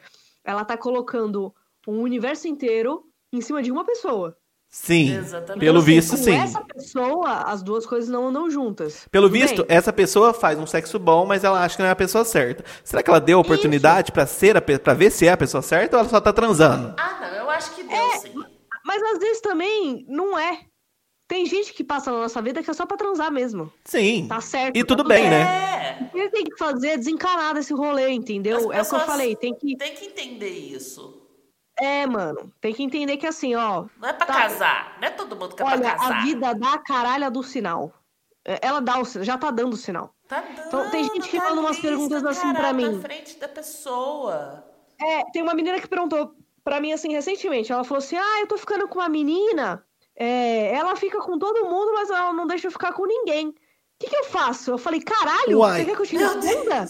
Ela 0.42 0.64
tá 0.64 0.76
colocando 0.76 1.54
um 1.86 2.00
universo 2.00 2.48
inteiro 2.48 3.04
em 3.32 3.40
cima 3.42 3.62
de 3.62 3.70
uma 3.70 3.84
pessoa. 3.84 4.34
Sim. 4.70 5.14
Exatamente. 5.16 5.60
Pelo 5.60 5.78
Assim, 5.78 5.86
visto, 5.86 6.10
com 6.12 6.16
sim. 6.16 6.34
essa 6.34 6.60
pessoa, 6.62 7.30
as 7.42 7.62
duas 7.62 7.86
coisas 7.86 8.08
não 8.10 8.26
andam 8.28 8.50
juntas. 8.50 9.06
Pelo 9.10 9.28
Tudo 9.28 9.38
visto, 9.40 9.64
bem? 9.64 9.76
essa 9.76 9.92
pessoa 9.92 10.32
faz 10.34 10.58
um 10.58 10.66
sexo 10.66 10.98
bom, 10.98 11.24
mas 11.24 11.44
ela 11.44 11.62
acha 11.62 11.76
que 11.76 11.82
não 11.82 11.88
é 11.88 11.92
a 11.92 11.96
pessoa 11.96 12.24
certa. 12.24 12.64
Será 12.82 13.00
que 13.02 13.08
ela 13.08 13.20
deu 13.20 13.38
a 13.38 13.40
oportunidade 13.42 14.10
pra 14.10 14.26
ser 14.26 14.56
a 14.56 14.60
pe- 14.62 14.78
pra 14.78 14.92
ver 14.94 15.10
se 15.12 15.26
é 15.28 15.32
a 15.32 15.36
pessoa 15.36 15.62
certa 15.62 15.96
ou 15.96 16.00
ela 16.00 16.08
só 16.08 16.20
tá 16.20 16.32
transando? 16.32 16.92
Ah, 16.98 17.18
não, 17.20 17.28
eu 17.36 17.50
acho 17.50 17.72
que 17.76 17.84
deu 17.84 17.96
É, 17.96 18.16
sim. 18.18 18.34
Mas 18.84 19.00
às 19.02 19.18
vezes 19.20 19.40
também 19.40 20.04
não 20.08 20.36
é. 20.36 20.58
Tem 21.28 21.46
gente 21.46 21.72
que 21.72 21.84
passa 21.84 22.10
na 22.10 22.18
nossa 22.18 22.42
vida 22.42 22.62
que 22.62 22.68
é 22.70 22.74
só 22.74 22.84
pra 22.84 22.96
transar 22.96 23.30
mesmo. 23.32 23.72
Sim. 23.84 24.26
Tá 24.28 24.40
certo. 24.40 24.76
E 24.76 24.80
tá 24.82 24.86
tudo 24.88 24.98
tudo 25.04 25.08
bem, 25.08 25.22
certo. 25.22 25.30
né? 25.32 25.73
É, 26.00 26.04
O 26.04 26.08
que 26.10 26.18
ele 26.18 26.30
tem 26.30 26.44
que 26.44 26.56
fazer 26.56 26.88
é 26.88 26.96
desencanar 26.96 27.54
desse 27.54 27.72
rolê, 27.74 28.08
entendeu? 28.10 28.72
É 28.72 28.82
o 28.82 28.88
que 28.88 28.94
eu 28.94 29.00
falei, 29.00 29.36
tem 29.36 29.54
que. 29.54 29.76
tem 29.76 29.94
que 29.94 30.06
entender 30.06 30.48
isso. 30.50 31.22
É, 31.80 32.06
mano, 32.06 32.52
tem 32.60 32.72
que 32.72 32.82
entender 32.84 33.16
que 33.16 33.26
assim, 33.26 33.54
ó. 33.56 33.86
Não 34.00 34.08
é 34.08 34.12
pra 34.12 34.26
Tá. 34.26 34.32
casar. 34.34 34.96
Não 35.00 35.08
é 35.08 35.10
todo 35.10 35.34
mundo 35.34 35.56
que 35.56 35.62
é 35.62 35.66
Olha, 35.66 35.78
pra 35.80 35.96
casar. 35.96 36.18
a 36.18 36.22
vida 36.22 36.54
dá 36.54 36.74
a 36.74 36.78
caralha 36.78 37.30
do 37.30 37.42
sinal. 37.42 37.92
É, 38.44 38.58
Ela 38.62 38.80
dá 38.80 38.98
o 39.00 39.04
sinal, 39.04 39.24
já 39.24 39.36
tá 39.36 39.50
dando 39.50 39.74
o 39.74 39.76
sinal. 39.76 40.14
Tá 40.28 40.40
dando, 40.40 40.66
Então, 40.68 40.90
tem 40.90 41.02
gente 41.04 41.28
que 41.28 41.36
tá 41.38 41.48
manda 41.48 41.60
umas 41.60 41.80
perguntas 41.80 42.24
assim 42.24 42.40
pra 42.52 42.70
escancarado 42.70 42.76
mim. 42.76 42.92
na 42.96 43.00
frente 43.00 43.38
da 43.38 43.48
pessoa. 43.48 44.64
É, 45.00 45.24
tem 45.32 45.42
uma 45.42 45.54
menina 45.54 45.80
que 45.80 45.88
perguntou 45.88 46.32
pra 46.62 46.80
mim 46.80 46.92
assim 46.92 47.12
recentemente. 47.12 47.72
Ela 47.72 47.82
falou 47.84 47.98
assim: 47.98 48.16
Ah, 48.16 48.40
eu 48.40 48.46
tô 48.46 48.56
ficando 48.56 48.86
com 48.86 49.00
uma 49.00 49.08
menina. 49.08 49.84
é, 50.16 50.72
ela 50.72 50.94
fica 50.94 51.18
com 51.18 51.36
todo 51.38 51.64
mundo, 51.68 51.92
mas 51.92 52.08
ela 52.08 52.32
não 52.32 52.46
deixa 52.46 52.68
eu 52.68 52.70
ficar 52.70 52.92
com 52.92 53.04
ninguém. 53.04 53.52
O 54.04 54.06
que, 54.06 54.10
que 54.10 54.16
eu 54.16 54.24
faço? 54.24 54.70
Eu 54.72 54.78
falei, 54.78 55.00
caralho, 55.00 55.58
Uai. 55.60 55.80
você 55.80 55.84
quer 55.86 55.96
que 55.96 56.02
eu 56.02 56.06
te 56.06 56.16
responda? 56.16 56.88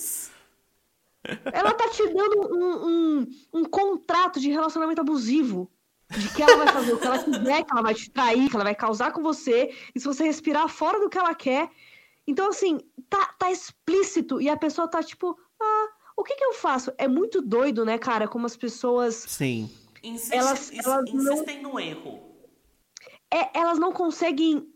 Ela 1.52 1.72
tá 1.72 1.88
te 1.88 2.06
dando 2.08 2.54
um, 2.54 2.86
um, 3.20 3.26
um 3.60 3.64
contrato 3.64 4.40
de 4.40 4.50
relacionamento 4.50 5.00
abusivo. 5.00 5.70
De 6.10 6.28
que 6.34 6.42
ela 6.42 6.56
vai 6.64 6.68
fazer 6.72 6.92
o 6.92 6.98
que 6.98 7.06
ela 7.06 7.18
quiser, 7.18 7.64
que 7.64 7.72
ela 7.72 7.82
vai 7.82 7.94
te 7.94 8.10
trair, 8.10 8.48
que 8.50 8.54
ela 8.54 8.64
vai 8.64 8.74
causar 8.74 9.10
com 9.12 9.22
você. 9.22 9.74
E 9.94 10.00
se 10.00 10.06
você 10.06 10.24
respirar 10.24 10.68
fora 10.68 11.00
do 11.00 11.08
que 11.08 11.16
ela 11.18 11.34
quer. 11.34 11.70
Então, 12.26 12.48
assim, 12.50 12.78
tá, 13.08 13.32
tá 13.38 13.50
explícito. 13.50 14.40
E 14.40 14.48
a 14.48 14.56
pessoa 14.56 14.86
tá 14.86 15.02
tipo, 15.02 15.38
ah, 15.60 15.88
o 16.16 16.22
que 16.22 16.34
que 16.36 16.44
eu 16.44 16.52
faço? 16.52 16.92
É 16.98 17.08
muito 17.08 17.40
doido, 17.40 17.84
né, 17.84 17.96
cara? 17.96 18.28
Como 18.28 18.44
as 18.46 18.56
pessoas. 18.56 19.14
Sim. 19.14 19.70
Insiste- 20.02 20.34
Elas- 20.34 20.70
elas 20.72 21.12
não- 21.12 21.32
insistem 21.32 21.62
no 21.62 21.80
erro. 21.80 22.20
É, 23.32 23.58
elas 23.58 23.78
não 23.78 23.92
conseguem. 23.92 24.68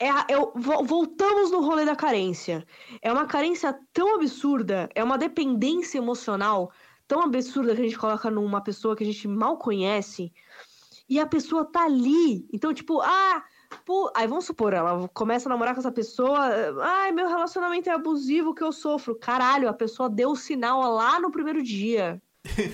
É, 0.00 0.06
é- 0.06 0.38
voltamos 0.84 1.50
no 1.50 1.60
rolê 1.60 1.84
da 1.84 1.96
carência. 1.96 2.64
É 3.02 3.12
uma 3.12 3.26
carência 3.26 3.76
tão 3.92 4.14
absurda, 4.14 4.88
é 4.94 5.02
uma 5.02 5.18
dependência 5.18 5.98
emocional 5.98 6.70
tão 7.08 7.22
absurda 7.22 7.74
que 7.74 7.80
a 7.80 7.84
gente 7.84 7.98
coloca 7.98 8.30
numa 8.30 8.62
pessoa 8.62 8.94
que 8.94 9.02
a 9.02 9.06
gente 9.06 9.26
mal 9.26 9.56
conhece. 9.56 10.30
E 11.08 11.18
a 11.18 11.26
pessoa 11.26 11.64
tá 11.64 11.84
ali. 11.84 12.46
Então, 12.52 12.72
tipo, 12.74 13.00
ah, 13.00 13.42
pô, 13.86 14.12
aí 14.14 14.26
vamos 14.28 14.44
supor, 14.44 14.74
ela 14.74 15.08
começa 15.08 15.48
a 15.48 15.50
namorar 15.50 15.74
com 15.74 15.80
essa 15.80 15.90
pessoa. 15.90 16.38
Ai, 16.82 17.10
meu 17.12 17.26
relacionamento 17.26 17.88
é 17.88 17.92
abusivo 17.94 18.54
que 18.54 18.62
eu 18.62 18.70
sofro. 18.72 19.18
Caralho, 19.18 19.68
a 19.68 19.72
pessoa 19.72 20.10
deu 20.10 20.30
o 20.30 20.36
sinal 20.36 20.82
lá 20.92 21.18
no 21.18 21.30
primeiro 21.30 21.62
dia. 21.62 22.20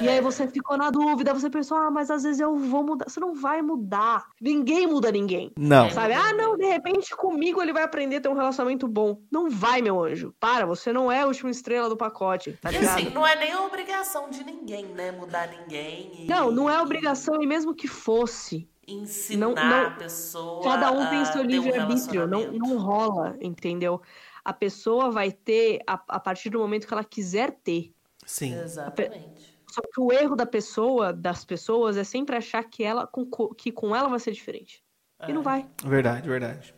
E 0.01 0.09
aí 0.09 0.21
você 0.21 0.47
ficou 0.47 0.77
na 0.77 0.91
dúvida, 0.91 1.33
você 1.35 1.51
pensou, 1.51 1.77
ah, 1.77 1.91
mas 1.91 2.11
às 2.11 2.23
vezes 2.23 2.41
eu 2.41 2.57
vou 2.57 2.85
mudar. 2.85 3.09
Você 3.09 3.19
não 3.19 3.35
vai 3.35 3.61
mudar. 3.63 4.27
Ninguém 4.41 4.87
muda 4.87 5.11
ninguém. 5.11 5.51
Não. 5.59 5.91
Sabe? 5.91 6.15
Ah, 6.15 6.33
não, 6.35 6.57
de 6.57 6.65
repente 6.67 7.15
comigo 7.17 7.61
ele 7.61 7.73
vai 7.73 7.83
aprender 7.83 8.17
a 8.17 8.21
ter 8.21 8.29
um 8.29 8.35
relacionamento 8.35 8.87
bom. 8.87 9.21
Não 9.31 9.51
vai, 9.51 9.83
meu 9.83 10.03
anjo. 10.03 10.35
Para, 10.39 10.65
você 10.67 10.93
não 10.93 11.11
é 11.11 11.23
a 11.23 11.27
última 11.27 11.51
estrela 11.51 11.89
do 11.89 11.97
pacote, 11.97 12.53
tá 12.61 12.71
E 12.71 12.79
ligado? 12.79 12.99
assim, 12.99 13.11
não 13.11 13.27
é 13.27 13.35
nem 13.37 13.55
obrigação 13.57 14.31
de 14.31 14.45
ninguém, 14.45 14.85
né? 14.87 15.11
Mudar 15.13 15.49
ninguém. 15.49 16.25
e- 16.25 16.27
Não, 16.29 16.51
não 16.51 16.71
é 16.71 16.77
e- 16.77 16.81
obrigação, 16.81 17.43
e 17.43 17.47
mesmo 17.47 17.75
que 17.75 17.89
fosse, 17.89 18.69
ensinar 18.87 19.49
Não- 19.49 19.55
não- 19.55 19.87
a 19.87 19.91
pessoa 19.91 20.63
Cada 20.63 20.93
um 20.93 21.09
tem 21.09 21.25
seu 21.25 21.41
ter 21.43 21.47
um 21.47 21.51
livre-arbítrio, 21.51 22.27
não, 22.27 22.53
não 22.53 22.79
rola, 22.79 23.37
entendeu? 23.41 24.01
A 24.45 24.53
pessoa 24.53 25.11
vai 25.11 25.33
ter 25.33 25.81
a, 25.87 25.95
a 26.09 26.21
partir 26.21 26.51
do 26.51 26.59
momento 26.59 26.87
que 26.87 26.93
ela 26.93 27.05
quiser 27.05 27.51
ter. 27.65 27.93
Sim. 28.27 28.55
Exatamente. 28.55 29.34
Só 29.75 29.81
que 29.83 30.01
o 30.01 30.13
erro 30.13 30.37
da 30.37 30.47
pessoa, 30.47 31.13
das 31.13 31.45
pessoas, 31.45 31.97
é 31.97 32.05
sempre 32.05 32.37
achar 32.37 32.63
que 32.65 32.85
ela 32.85 33.07
com, 33.07 33.25
co- 33.27 33.55
que 33.55 33.73
com 33.73 33.95
ela 33.95 34.09
vai 34.09 34.19
ser 34.21 34.31
diferente. 34.33 34.83
E 35.29 35.33
não 35.33 35.41
É. 35.41 35.45
vai, 35.45 35.67
Verdade, 35.85 36.29
verdade. 36.29 36.75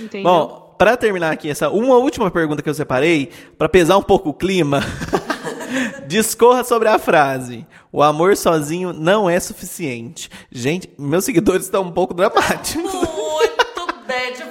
entendeu? 0.00 0.24
Bom, 0.30 0.74
pra 0.78 0.96
terminar 0.96 1.32
aqui, 1.32 1.48
essa 1.50 1.68
uma 1.70 1.96
última 1.96 2.30
pergunta 2.30 2.62
que 2.62 2.68
eu 2.68 2.74
separei, 2.74 3.30
pra 3.58 3.68
pesar 3.68 3.96
um 3.98 4.02
pouco 4.02 4.30
o 4.30 4.34
clima, 4.34 4.80
discorra 6.06 6.64
sobre 6.64 6.88
a 6.88 6.98
frase: 6.98 7.66
O 7.92 8.02
amor 8.02 8.36
sozinho 8.36 8.92
não 8.92 9.28
é 9.28 9.38
suficiente. 9.40 10.30
Gente, 10.50 10.90
meus 10.98 11.24
seguidores 11.24 11.64
estão 11.66 11.82
um 11.82 11.92
pouco 11.92 12.14
dramáticos. 12.14 12.82
Muito 12.94 14.06
bad 14.06 14.42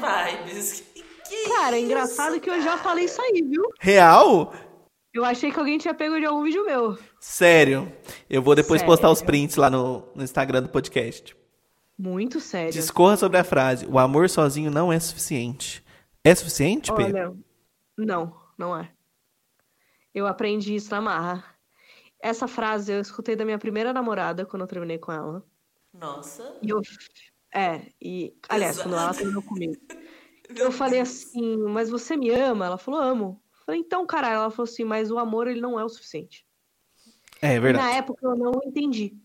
vibes. 0.45 0.83
Que, 1.27 1.49
Cara, 1.49 1.75
é 1.75 1.79
isso, 1.79 1.85
engraçado 1.87 2.39
que 2.39 2.49
eu 2.49 2.61
já 2.61 2.77
falei 2.77 3.05
isso 3.05 3.21
aí, 3.21 3.41
viu? 3.41 3.63
Real? 3.79 4.53
Eu 5.13 5.23
achei 5.23 5.51
que 5.51 5.59
alguém 5.59 5.77
tinha 5.77 5.93
pego 5.93 6.19
de 6.19 6.25
algum 6.25 6.41
vídeo 6.43 6.65
meu. 6.65 6.97
Sério. 7.19 7.91
Eu 8.27 8.41
vou 8.41 8.55
depois 8.55 8.81
Sério. 8.81 8.91
postar 8.91 9.11
os 9.11 9.21
prints 9.21 9.55
lá 9.55 9.69
no, 9.69 10.03
no 10.15 10.23
Instagram 10.23 10.63
do 10.63 10.69
podcast. 10.69 11.37
Muito 11.95 12.39
sério. 12.39 12.71
Discorra 12.71 13.15
sobre 13.15 13.37
a 13.37 13.43
frase: 13.43 13.85
O 13.85 13.99
amor 13.99 14.27
sozinho 14.27 14.71
não 14.71 14.91
é 14.91 14.99
suficiente. 14.99 15.85
É 16.23 16.33
suficiente, 16.33 16.91
Pedro? 16.95 17.17
Olha, 17.17 17.37
não, 17.97 18.35
não 18.57 18.75
é. 18.75 18.89
Eu 20.13 20.25
aprendi 20.25 20.75
isso 20.75 20.89
na 20.89 21.01
marra. 21.01 21.43
Essa 22.19 22.47
frase 22.47 22.91
eu 22.91 22.99
escutei 22.99 23.35
da 23.35 23.45
minha 23.45 23.59
primeira 23.59 23.93
namorada 23.93 24.45
quando 24.45 24.63
eu 24.63 24.67
terminei 24.67 24.97
com 24.97 25.11
ela. 25.11 25.45
Nossa. 25.93 26.57
E 26.61 26.69
eu. 26.69 26.81
É, 27.53 27.81
e. 28.01 28.35
Aliás, 28.49 28.81
quando 28.81 28.93
ela 28.93 29.03
Exato. 29.03 29.17
terminou 29.19 29.43
comigo. 29.43 29.75
Eu 30.55 30.71
falei 30.71 30.99
assim, 30.99 31.57
mas 31.57 31.89
você 31.89 32.17
me 32.17 32.29
ama? 32.29 32.65
Ela 32.65 32.77
falou, 32.77 32.99
amo. 32.99 33.42
Eu 33.63 33.65
falei, 33.67 33.81
então, 33.81 34.05
caralho. 34.05 34.35
Ela 34.35 34.51
falou 34.51 34.65
assim, 34.69 34.83
mas 34.83 35.09
o 35.09 35.17
amor 35.17 35.47
ele 35.47 35.61
não 35.61 35.79
é 35.79 35.83
o 35.85 35.89
suficiente. 35.89 36.45
É 37.41 37.55
E 37.55 37.59
verdade. 37.59 37.85
na 37.85 37.93
época 37.95 38.25
eu 38.25 38.35
não 38.35 38.51
entendi. 38.65 39.15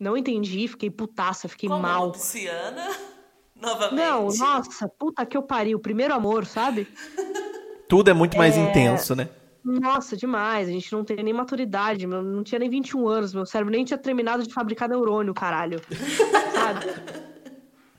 Não 0.00 0.16
entendi, 0.16 0.66
fiquei 0.66 0.90
putaça, 0.90 1.48
fiquei 1.48 1.68
Como 1.68 1.80
mal. 1.82 2.08
Luciana, 2.08 2.88
novamente. 3.54 3.94
Não, 3.94 4.26
nossa, 4.28 4.88
puta 4.88 5.24
que 5.24 5.36
eu 5.36 5.42
pariu. 5.42 5.78
Primeiro 5.78 6.12
amor, 6.14 6.44
sabe? 6.44 6.88
Tudo 7.88 8.10
é 8.10 8.14
muito 8.14 8.36
mais 8.36 8.56
intenso, 8.56 9.14
né? 9.14 9.28
Nossa, 9.62 10.16
demais. 10.16 10.68
A 10.68 10.72
gente 10.72 10.90
não 10.92 11.04
tem 11.04 11.22
nem 11.22 11.32
maturidade. 11.32 12.06
Não 12.06 12.42
tinha 12.42 12.58
nem 12.58 12.68
21 12.68 13.06
anos. 13.06 13.32
Meu 13.34 13.46
cérebro 13.46 13.70
nem 13.70 13.84
tinha 13.84 13.98
terminado 13.98 14.42
de 14.42 14.52
fabricar 14.52 14.88
neurônio, 14.88 15.32
caralho. 15.34 15.78
Sabe? 16.52 16.86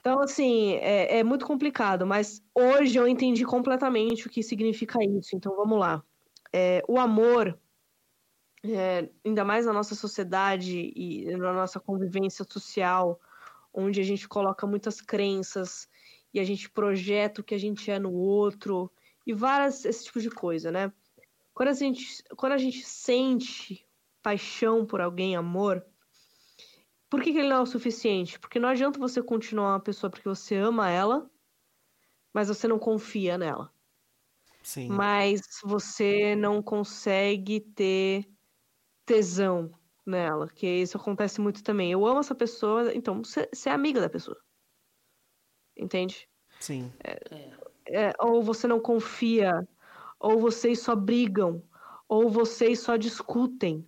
Então, 0.03 0.19
assim, 0.19 0.73
é, 0.81 1.19
é 1.19 1.23
muito 1.23 1.45
complicado. 1.45 2.05
Mas 2.05 2.43
hoje 2.53 2.99
eu 2.99 3.07
entendi 3.07 3.45
completamente 3.45 4.27
o 4.27 4.29
que 4.29 4.43
significa 4.43 5.01
isso. 5.01 5.33
Então, 5.33 5.55
vamos 5.55 5.79
lá. 5.79 6.03
É, 6.51 6.83
o 6.89 6.99
amor, 6.99 7.57
é, 8.65 9.07
ainda 9.23 9.45
mais 9.45 9.65
na 9.65 9.71
nossa 9.71 9.95
sociedade 9.95 10.91
e 10.93 11.25
na 11.37 11.53
nossa 11.53 11.79
convivência 11.79 12.43
social, 12.43 13.17
onde 13.73 14.01
a 14.01 14.03
gente 14.03 14.27
coloca 14.27 14.67
muitas 14.67 14.99
crenças 14.99 15.87
e 16.33 16.39
a 16.39 16.43
gente 16.43 16.69
projeta 16.69 17.39
o 17.39 17.43
que 17.43 17.55
a 17.55 17.57
gente 17.57 17.89
é 17.89 17.97
no 17.97 18.11
outro 18.11 18.91
e 19.25 19.33
várias 19.33 19.85
esse 19.85 20.03
tipo 20.03 20.19
de 20.19 20.29
coisa, 20.29 20.69
né? 20.69 20.91
Quando 21.53 21.69
a 21.69 21.73
gente, 21.73 22.21
quando 22.35 22.51
a 22.51 22.57
gente 22.57 22.83
sente 22.83 23.87
paixão 24.21 24.85
por 24.85 24.99
alguém, 24.99 25.37
amor, 25.37 25.85
por 27.13 27.21
que, 27.21 27.31
que 27.31 27.37
ele 27.37 27.49
não 27.49 27.57
é 27.57 27.61
o 27.61 27.65
suficiente? 27.67 28.39
Porque 28.39 28.57
não 28.57 28.67
adianta 28.67 28.97
você 28.97 29.21
continuar 29.21 29.73
uma 29.73 29.79
pessoa 29.79 30.09
porque 30.09 30.27
você 30.27 30.55
ama 30.55 30.89
ela, 30.89 31.29
mas 32.33 32.47
você 32.47 32.67
não 32.67 32.79
confia 32.79 33.37
nela. 33.37 33.71
Sim. 34.63 34.89
Mas 34.89 35.41
você 35.63 36.35
não 36.35 36.59
consegue 36.59 37.59
ter 37.59 38.27
tesão 39.05 39.69
nela, 40.03 40.47
que 40.47 40.65
isso 40.65 40.97
acontece 40.97 41.39
muito 41.39 41.63
também. 41.63 41.91
Eu 41.91 42.03
amo 42.03 42.19
essa 42.19 42.33
pessoa, 42.33 42.91
então 42.95 43.23
você, 43.23 43.47
é 43.67 43.69
amiga 43.69 44.01
da 44.01 44.09
pessoa. 44.09 44.41
Entende? 45.77 46.27
Sim. 46.59 46.91
é, 47.85 48.11
ou 48.19 48.41
você 48.41 48.67
não 48.67 48.79
confia, 48.79 49.67
ou 50.19 50.39
vocês 50.39 50.79
só 50.79 50.95
brigam, 50.95 51.61
ou 52.07 52.27
vocês 52.27 52.79
só 52.79 52.97
discutem, 52.97 53.87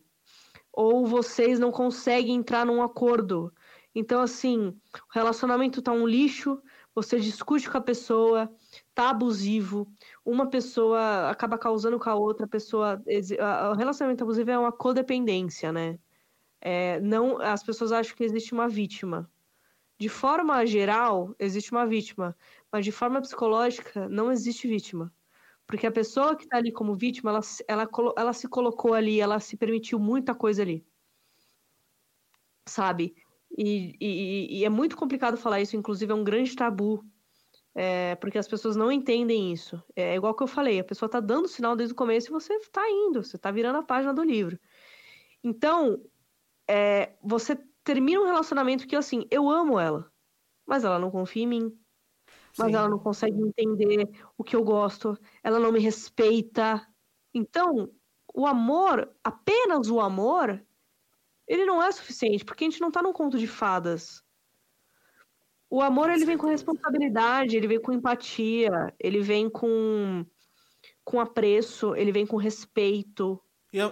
ou 0.76 1.06
vocês 1.06 1.58
não 1.58 1.72
conseguem 1.72 2.36
entrar 2.36 2.66
num 2.66 2.84
acordo. 2.84 3.54
Então, 3.94 4.22
assim, 4.22 4.68
o 4.68 5.14
relacionamento 5.14 5.82
tá 5.82 5.92
um 5.92 6.06
lixo, 6.06 6.62
você 6.94 7.20
discute 7.20 7.70
com 7.70 7.78
a 7.78 7.82
pessoa, 7.82 8.54
tá 8.94 9.10
abusivo, 9.10 9.88
uma 10.24 10.50
pessoa 10.50 11.30
acaba 11.30 11.58
causando 11.58 11.98
com 11.98 12.10
a 12.10 12.16
outra 12.16 12.46
pessoa. 12.46 13.02
O 13.72 13.76
relacionamento 13.76 14.24
abusivo 14.24 14.52
é 14.52 14.60
uma 14.60 14.72
codependência, 14.72 15.72
né? 15.72 15.98
É, 16.60 17.00
não, 17.00 17.40
as 17.42 17.64
pessoas 17.64 17.92
acham 17.92 18.16
que 18.16 18.24
existe 18.24 18.54
uma 18.54 18.68
vítima. 18.68 19.30
De 19.98 20.10
forma 20.10 20.66
geral, 20.66 21.34
existe 21.40 21.72
uma 21.72 21.86
vítima. 21.86 22.36
Mas 22.70 22.84
de 22.84 22.92
forma 22.92 23.22
psicológica, 23.22 24.10
não 24.10 24.32
existe 24.32 24.68
vítima. 24.68 25.14
Porque 25.68 25.88
a 25.88 25.92
pessoa 25.92 26.36
que 26.36 26.44
está 26.44 26.58
ali 26.58 26.72
como 26.72 26.96
vítima, 26.96 27.32
ela, 27.32 27.42
se- 27.42 27.66
ela, 27.68 27.88
ela 28.18 28.34
se 28.34 28.48
colocou 28.48 28.94
ali, 28.94 29.20
ela 29.22 29.40
se 29.40 29.58
permitiu 29.58 30.00
muita 30.00 30.36
coisa 30.36 30.62
ali. 30.62 30.86
Sabe? 32.68 33.16
E, 33.58 33.96
e- 34.02 34.60
e 34.60 34.66
é 34.66 34.70
muito 34.70 34.98
complicado 34.98 35.38
falar 35.38 35.62
isso, 35.62 35.76
inclusive 35.78 36.12
é 36.12 36.16
um 36.16 36.24
grande 36.24 36.56
tabu. 36.56 37.04
é, 37.76 38.16
porque 38.16 38.38
as 38.40 38.48
pessoas 38.48 38.76
não 38.76 38.92
entendem 38.92 39.54
isso. 39.54 39.84
É 39.96 40.16
igual 40.16 40.36
que 40.36 40.44
eu 40.44 40.48
falei, 40.48 40.80
a 40.80 40.84
pessoa 40.84 41.10
tá 41.10 41.20
dando 41.22 41.48
sinal 41.48 41.76
desde 41.76 41.94
o 41.94 41.96
começo 41.98 42.30
e 42.30 42.32
você 42.32 42.60
tá 42.72 42.84
indo, 42.90 43.24
você 43.24 43.38
tá 43.38 43.52
virando 43.52 43.80
a 43.80 43.84
página 43.84 44.14
do 44.14 44.24
livro. 44.24 44.60
Então, 45.44 46.04
é, 46.70 47.18
você 47.24 47.56
termina 47.84 48.22
um 48.22 48.26
relacionamento 48.26 48.88
que, 48.88 48.96
assim, 48.96 49.28
eu 49.32 49.50
amo 49.50 49.80
ela, 49.80 50.12
mas 50.68 50.84
ela 50.86 51.00
não 51.00 51.12
confia 51.12 51.44
em 51.44 51.48
mim. 51.48 51.80
Mas 52.58 52.68
Sim. 52.68 52.76
ela 52.76 52.90
não 52.90 53.00
consegue 53.00 53.42
entender 53.42 54.10
o 54.38 54.44
que 54.44 54.56
eu 54.56 54.64
gosto, 54.64 55.18
ela 55.44 55.60
não 55.60 55.72
me 55.72 55.80
respeita. 55.80 56.86
Então, 57.34 57.90
o 58.34 58.48
amor, 58.48 59.10
apenas 59.24 59.90
o 59.90 60.00
amor, 60.00 60.64
ele 61.48 61.66
não 61.66 61.84
é 61.84 61.92
suficiente, 61.92 62.46
porque 62.46 62.64
a 62.64 62.70
gente 62.70 62.82
não 62.82 62.92
tá 62.92 63.02
num 63.02 63.14
conto 63.14 63.38
de 63.38 63.48
fadas. 63.48 64.24
O 65.70 65.82
amor, 65.82 66.10
ele 66.10 66.26
vem 66.26 66.38
com 66.38 66.48
responsabilidade, 66.48 67.58
ele 67.58 67.68
vem 67.68 67.82
com 67.82 67.92
empatia, 67.92 68.94
ele 69.00 69.20
vem 69.20 69.50
com, 69.50 70.26
com 71.04 71.20
apreço, 71.20 71.96
ele 71.96 72.12
vem 72.12 72.26
com 72.26 72.38
respeito. 72.38 73.42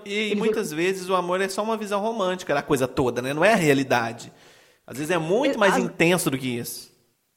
E, 0.06 0.31
e 0.31 0.35
muitas 0.35 0.72
vezes 0.72 1.10
o 1.10 1.15
amor 1.15 1.41
é 1.41 1.49
só 1.49 1.61
uma 1.61 1.76
visão 1.76 1.99
romântica 1.99 2.53
da 2.53 2.61
coisa 2.61 2.88
toda, 2.88 3.22
né? 3.22 3.34
Não 3.34 3.44
é 3.44 3.52
a 3.52 3.57
realidade. 3.57 4.31
Às 4.88 4.98
vezes 4.98 5.11
é 5.11 5.18
muito 5.18 5.56
É, 5.56 5.57
mais 5.57 5.77
intenso 5.77 6.30
do 6.31 6.38
que 6.38 6.48
isso. 6.48 6.93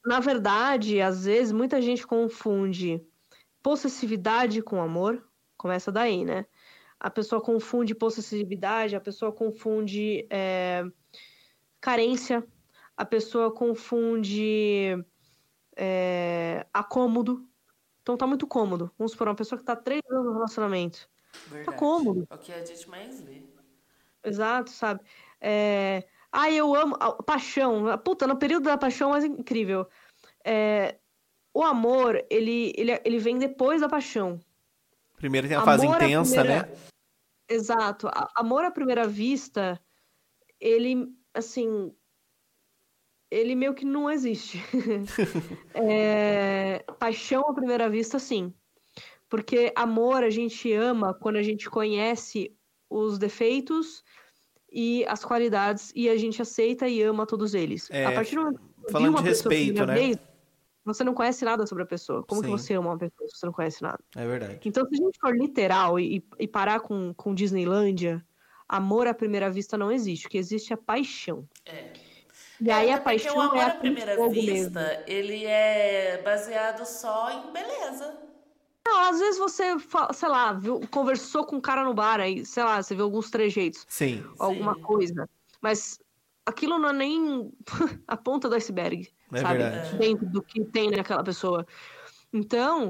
Na 0.07 0.21
verdade, 0.21 1.01
às 1.01 1.25
vezes, 1.25 1.51
muita 1.51 1.81
gente 1.81 2.07
confunde 2.07 3.05
possessividade 3.61 4.61
com 4.61 4.81
amor. 4.81 5.21
Começa 5.57 5.91
daí, 5.91 6.23
né? 6.23 6.45
A 6.97 7.09
pessoa 7.09 7.41
confunde 7.41 7.93
possessividade, 7.93 8.95
a 8.95 9.01
pessoa 9.01 9.33
confunde 9.33 10.25
é, 10.29 10.85
carência, 11.81 12.41
a 12.95 13.03
pessoa 13.03 13.53
confunde 13.53 14.97
é, 15.75 16.65
acômodo. 16.73 17.45
Então 18.01 18.15
tá 18.15 18.25
muito 18.25 18.47
cômodo. 18.47 18.89
Vamos 18.97 19.11
supor, 19.11 19.27
uma 19.27 19.35
pessoa 19.35 19.59
que 19.59 19.65
tá 19.65 19.75
três 19.75 20.01
anos 20.09 20.25
no 20.25 20.33
relacionamento. 20.35 21.09
Verdade. 21.47 21.77
cômodo. 21.77 22.25
É 22.29 22.33
o 22.33 22.37
que 22.37 22.53
a 22.53 22.63
gente 22.63 22.89
mais 22.89 23.19
vê. 23.19 23.43
Exato, 24.23 24.69
sabe? 24.69 25.01
É... 25.41 26.07
Ah, 26.31 26.51
eu 26.51 26.75
amo. 26.75 26.95
a- 26.99 27.13
Paixão. 27.23 27.97
Puta, 27.99 28.27
no 28.27 28.37
período 28.37 28.63
da 28.65 28.77
paixão 28.77 29.15
é 29.15 29.25
incrível. 29.25 29.87
É, 30.45 30.97
O 31.53 31.63
amor, 31.63 32.23
ele, 32.29 32.71
ele, 32.77 33.01
ele 33.03 33.17
vem 33.17 33.37
depois 33.39 33.81
da 33.81 33.89
paixão. 33.89 34.39
Primeiro 35.15 35.47
tem 35.47 35.57
a 35.57 35.63
fase 35.63 35.85
Amor 35.87 36.01
à 36.01 36.05
intensa, 36.05 36.41
primeira- 36.41 36.67
né? 36.67 36.77
Exato. 37.49 38.07
Amor 38.35 38.63
à 38.63 38.69
primeira 38.71 39.07
vista, 39.07 39.81
ele, 40.59 41.07
assim. 41.33 41.91
Ele 43.31 43.55
meio 43.55 43.73
que 43.73 43.85
não 43.85 44.09
existe. 44.09 44.59
É, 45.73 46.83
Paixão 46.99 47.41
à 47.49 47.53
primeira 47.53 47.89
vista, 47.89 48.19
sim. 48.19 48.53
Porque 49.29 49.73
amor 49.75 50.23
a 50.23 50.29
gente 50.29 50.71
ama 50.73 51.13
quando 51.13 51.37
a 51.37 51.43
gente 51.43 51.69
conhece 51.69 52.55
os 52.89 53.17
defeitos 53.17 54.03
e 54.79 55.03
as 55.07 55.25
qualidades 55.25 55.91
e 55.95 56.07
a 56.07 56.15
gente 56.15 56.39
aceita 56.39 56.87
e 56.87 57.01
ama 57.01 57.25
todos 57.25 57.55
eles. 57.55 57.89
É, 57.89 58.05
a 58.05 58.11
partir 58.11 58.35
do 58.35 58.43
momento 58.43 58.59
que 58.59 58.83
você 58.83 58.91
falando 58.91 59.09
uma 59.09 59.23
de 59.23 59.29
pessoa 59.29 59.49
pela 59.49 59.59
respeito, 59.59 59.85
né? 59.87 59.93
vez, 59.95 60.17
você 60.85 61.03
não 61.03 61.15
conhece 61.15 61.43
nada 61.43 61.65
sobre 61.65 61.83
a 61.83 61.87
pessoa. 61.87 62.23
Como 62.23 62.41
que 62.41 62.47
Sim. 62.47 62.51
você 62.53 62.73
ama 62.75 62.89
uma 62.89 62.97
pessoa 62.99 63.27
se 63.27 63.39
você 63.39 63.45
não 63.47 63.53
conhece 63.53 63.81
nada? 63.81 63.99
É 64.15 64.27
verdade. 64.27 64.59
Então, 64.63 64.87
se 64.87 64.93
a 64.93 64.97
gente 65.03 65.19
for 65.19 65.35
literal 65.35 65.99
e, 65.99 66.23
e 66.37 66.47
parar 66.47 66.81
com, 66.81 67.11
com 67.15 67.33
Disneylândia, 67.33 68.23
amor 68.69 69.07
à 69.07 69.15
primeira 69.15 69.49
vista 69.49 69.79
não 69.79 69.91
existe. 69.91 70.27
O 70.27 70.29
que 70.29 70.37
existe 70.37 70.71
é 70.71 70.75
paixão. 70.75 71.49
É. 71.65 71.93
E 72.61 72.69
aí 72.69 72.91
a 72.91 72.97
até 72.97 73.03
porque 73.03 73.23
paixão 73.23 73.35
o 73.35 73.41
amor 73.41 73.57
é 73.57 73.63
à 73.63 73.69
primeira 73.71 74.29
vista, 74.29 74.79
mesmo. 74.79 75.03
ele 75.07 75.43
é 75.43 76.21
baseado 76.23 76.85
só 76.85 77.31
em 77.31 77.51
beleza. 77.51 78.26
Não, 78.87 78.99
às 78.99 79.19
vezes 79.19 79.37
você, 79.37 79.75
sei 80.13 80.29
lá, 80.29 80.53
viu- 80.53 80.79
conversou 80.89 81.45
com 81.45 81.57
um 81.57 81.61
cara 81.61 81.83
no 81.83 81.93
bar, 81.93 82.21
aí, 82.21 82.45
sei 82.45 82.63
lá, 82.63 82.81
você 82.81 82.95
vê 82.95 83.01
alguns 83.01 83.29
trejeitos, 83.29 83.85
Sim. 83.89 84.23
alguma 84.39 84.75
Sim. 84.75 84.81
coisa. 84.81 85.29
Mas 85.61 85.99
aquilo 86.45 86.79
não 86.79 86.89
é 86.89 86.93
nem 86.93 87.51
a 88.07 88.15
ponta 88.15 88.47
do 88.47 88.55
iceberg, 88.55 89.13
É 89.33 89.41
sabe? 89.41 89.57
verdade. 89.57 89.97
Dentro 89.97 90.25
do 90.27 90.41
que 90.41 90.63
tem 90.63 90.89
naquela 90.89 91.21
pessoa. 91.21 91.67
Então, 92.31 92.89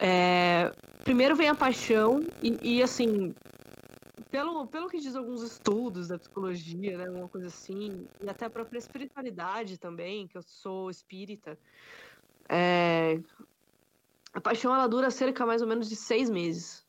é, 0.00 0.72
primeiro 1.04 1.36
vem 1.36 1.48
a 1.48 1.54
paixão 1.54 2.18
e, 2.42 2.78
e, 2.78 2.82
assim, 2.82 3.32
pelo, 4.32 4.66
pelo 4.66 4.88
que 4.88 4.98
diz 4.98 5.14
alguns 5.14 5.42
estudos 5.42 6.08
da 6.08 6.18
psicologia, 6.18 6.98
né, 6.98 7.08
uma 7.10 7.28
coisa 7.28 7.46
assim, 7.46 8.08
e 8.20 8.28
até 8.28 8.46
a 8.46 8.50
própria 8.50 8.78
espiritualidade 8.78 9.78
também, 9.78 10.26
que 10.26 10.36
eu 10.36 10.42
sou 10.42 10.90
espírita, 10.90 11.56
é, 12.48 13.20
a 14.32 14.40
paixão 14.40 14.74
ela 14.74 14.86
dura 14.86 15.10
cerca 15.10 15.46
mais 15.46 15.62
ou 15.62 15.68
menos 15.68 15.88
de 15.88 15.96
seis 15.96 16.28
meses. 16.28 16.86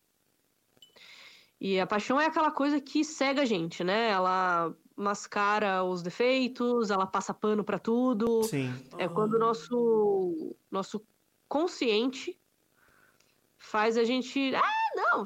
E 1.60 1.80
a 1.80 1.86
paixão 1.86 2.20
é 2.20 2.26
aquela 2.26 2.52
coisa 2.52 2.80
que 2.80 3.04
cega 3.04 3.42
a 3.42 3.46
gente, 3.46 3.84
né? 3.84 4.10
Ela 4.10 4.74
mascara 4.96 5.84
os 5.84 6.02
defeitos, 6.02 6.90
ela 6.90 7.06
passa 7.06 7.34
pano 7.34 7.64
pra 7.64 7.78
tudo. 7.78 8.44
Sim. 8.44 8.74
É 8.98 9.08
quando 9.08 9.34
o 9.34 9.40
nosso, 9.40 10.56
nosso 10.72 11.06
consciente 11.48 12.40
faz 13.58 13.98
a 13.98 14.04
gente. 14.04 14.54
Ah, 14.56 14.64
não, 14.96 15.26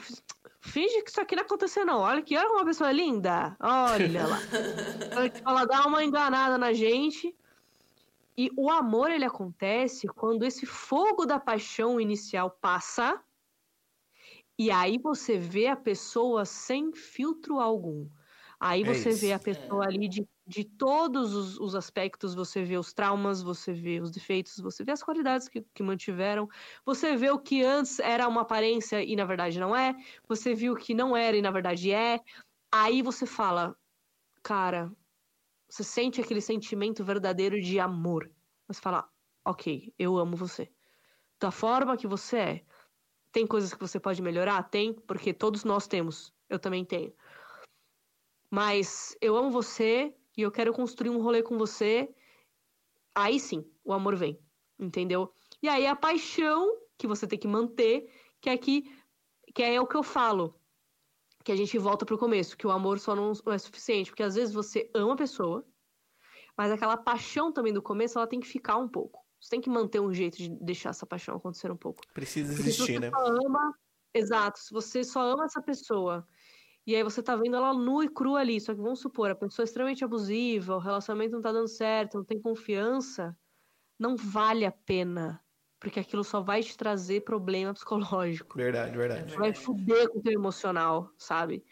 finge 0.59 1.01
que 1.03 1.09
isso 1.09 1.21
aqui 1.21 1.35
não 1.35 1.43
aconteceu, 1.43 1.85
não. 1.85 1.99
Olha 1.99 2.21
que 2.21 2.35
olha 2.35 2.47
como 2.47 2.59
uma 2.59 2.65
pessoa 2.65 2.89
é 2.89 2.93
linda. 2.93 3.55
Olha 3.59 4.25
lá. 4.25 4.39
Ela 5.45 5.65
dá 5.65 5.85
uma 5.85 6.03
enganada 6.03 6.57
na 6.57 6.73
gente. 6.73 7.35
E 8.37 8.49
o 8.57 8.69
amor, 8.69 9.11
ele 9.11 9.25
acontece 9.25 10.07
quando 10.07 10.43
esse 10.45 10.65
fogo 10.65 11.25
da 11.25 11.39
paixão 11.39 11.99
inicial 11.99 12.49
passa. 12.51 13.23
E 14.57 14.69
aí 14.71 14.97
você 14.97 15.37
vê 15.37 15.67
a 15.67 15.75
pessoa 15.75 16.45
sem 16.45 16.93
filtro 16.93 17.59
algum. 17.59 18.07
Aí 18.59 18.83
É 18.83 18.95
você 18.95 19.13
vê 19.15 19.31
isso. 19.31 19.33
a 19.33 19.39
pessoa 19.39 19.85
ali 19.85 20.07
de, 20.07 20.25
de 20.47 20.63
todos 20.63 21.33
os, 21.33 21.59
os 21.59 21.75
aspectos, 21.75 22.33
você 22.33 22.63
vê 22.63 22.77
os 22.77 22.93
traumas, 22.93 23.41
você 23.43 23.73
vê 23.73 23.99
os 23.99 24.09
defeitos, 24.11 24.57
você 24.57 24.83
vê 24.85 24.91
as 24.93 25.03
qualidades 25.03 25.49
que, 25.49 25.61
que 25.73 25.83
mantiveram, 25.83 26.47
você 26.85 27.15
vê 27.17 27.29
o 27.29 27.39
que 27.39 27.63
antes 27.63 27.99
era 27.99 28.27
uma 28.27 28.41
aparência 28.41 29.03
e 29.03 29.15
na 29.17 29.25
verdade 29.25 29.59
não 29.59 29.75
é, 29.75 29.93
você 30.27 30.53
viu 30.55 30.73
o 30.73 30.77
que 30.77 30.93
não 30.93 31.15
era 31.17 31.35
e 31.35 31.41
na 31.41 31.51
verdade 31.51 31.91
é. 31.91 32.21
Aí 32.73 33.01
você 33.01 33.25
fala, 33.25 33.75
cara, 34.43 34.91
você 35.73 35.83
sente 35.83 36.21
aquele 36.21 36.39
sentimento 36.39 37.03
verdadeiro 37.03 37.59
de 37.59 37.79
amor. 37.79 38.29
Você 38.67 38.79
fala, 38.79 39.09
ok, 39.43 39.91
eu 39.97 40.19
amo 40.19 40.37
você. 40.37 40.71
Da 41.39 41.49
forma 41.49 41.97
que 41.97 42.05
você 42.05 42.37
é. 42.37 42.65
Tem 43.31 43.47
coisas 43.47 43.73
que 43.73 43.79
você 43.79 43.99
pode 43.99 44.21
melhorar? 44.21 44.61
Tem, 44.69 44.93
porque 44.93 45.33
todos 45.33 45.63
nós 45.63 45.87
temos. 45.87 46.31
Eu 46.47 46.59
também 46.59 46.85
tenho. 46.85 47.11
Mas 48.51 49.17
eu 49.19 49.35
amo 49.35 49.49
você 49.49 50.15
e 50.37 50.43
eu 50.43 50.51
quero 50.51 50.71
construir 50.73 51.09
um 51.09 51.19
rolê 51.19 51.41
com 51.41 51.57
você. 51.57 52.07
Aí 53.15 53.39
sim, 53.39 53.67
o 53.83 53.93
amor 53.93 54.15
vem. 54.15 54.39
Entendeu? 54.77 55.33
E 55.59 55.67
aí 55.67 55.87
a 55.87 55.95
paixão 55.95 56.71
que 56.99 57.07
você 57.07 57.25
tem 57.25 57.39
que 57.39 57.47
manter, 57.47 58.13
que 58.39 58.51
é 58.51 58.57
que, 58.59 58.95
que 59.55 59.63
é 59.63 59.81
o 59.81 59.87
que 59.87 59.97
eu 59.97 60.03
falo. 60.03 60.55
Que 61.43 61.51
a 61.51 61.55
gente 61.55 61.77
volta 61.77 62.05
pro 62.05 62.17
começo, 62.17 62.57
que 62.57 62.65
o 62.65 62.71
amor 62.71 62.99
só 62.99 63.15
não 63.15 63.33
é 63.47 63.57
suficiente. 63.57 64.09
Porque 64.09 64.23
às 64.23 64.35
vezes 64.35 64.53
você 64.53 64.89
ama 64.93 65.13
a 65.13 65.17
pessoa, 65.17 65.65
mas 66.57 66.71
aquela 66.71 66.97
paixão 66.97 67.51
também 67.51 67.73
do 67.73 67.81
começo, 67.81 68.17
ela 68.17 68.27
tem 68.27 68.39
que 68.39 68.47
ficar 68.47 68.77
um 68.77 68.87
pouco. 68.87 69.23
Você 69.39 69.49
tem 69.49 69.61
que 69.61 69.69
manter 69.69 69.99
um 69.99 70.13
jeito 70.13 70.37
de 70.37 70.49
deixar 70.49 70.91
essa 70.91 71.05
paixão 71.05 71.35
acontecer 71.35 71.69
um 71.69 71.75
pouco. 71.75 72.01
Precisa 72.13 72.53
Porque 72.53 72.69
existir, 72.69 72.93
você 72.93 72.99
né? 72.99 73.09
só 73.09 73.25
ama. 73.45 73.73
Exato, 74.13 74.59
se 74.59 74.71
você 74.71 75.03
só 75.03 75.21
ama 75.21 75.45
essa 75.45 75.61
pessoa 75.61 76.25
e 76.85 76.95
aí 76.95 77.03
você 77.03 77.23
tá 77.23 77.35
vendo 77.35 77.55
ela 77.55 77.73
nua 77.73 78.05
e 78.05 78.09
crua 78.09 78.41
ali, 78.41 78.61
só 78.61 78.73
que 78.73 78.81
vamos 78.81 78.99
supor, 78.99 79.31
a 79.31 79.35
pessoa 79.35 79.63
é 79.63 79.65
extremamente 79.65 80.03
abusiva, 80.03 80.75
o 80.75 80.79
relacionamento 80.79 81.33
não 81.33 81.41
tá 81.41 81.51
dando 81.51 81.67
certo, 81.67 82.17
não 82.17 82.25
tem 82.25 82.39
confiança, 82.39 83.35
não 83.97 84.15
vale 84.15 84.65
a 84.65 84.71
pena. 84.71 85.42
Porque 85.83 85.99
aquilo 85.99 86.23
só 86.23 86.39
vai 86.39 86.63
te 86.63 86.77
trazer 86.77 87.25
problema 87.25 87.73
psicológico. 87.73 88.57
Verdade, 88.57 88.97
verdade. 88.97 89.35
Vai 89.35 89.53
fuder 89.53 90.09
com 90.09 90.19
o 90.19 90.21
teu 90.21 90.31
emocional, 90.31 91.11
sabe? 91.17 91.65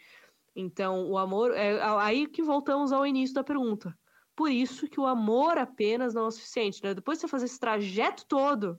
Então, 0.54 1.10
o 1.10 1.18
amor. 1.18 1.56
É 1.56 1.82
aí 1.82 2.28
que 2.28 2.44
voltamos 2.44 2.92
ao 2.92 3.08
início 3.08 3.34
da 3.34 3.42
pergunta. 3.42 3.98
Por 4.36 4.52
isso 4.52 4.90
que 4.90 5.00
o 5.00 5.06
amor 5.06 5.58
apenas 5.58 6.14
não 6.14 6.26
é 6.26 6.28
o 6.28 6.32
suficiente, 6.32 6.84
né? 6.84 6.94
Depois 6.94 7.18
de 7.18 7.22
você 7.22 7.28
fazer 7.30 7.46
esse 7.46 7.58
trajeto 7.58 8.26
todo, 8.26 8.78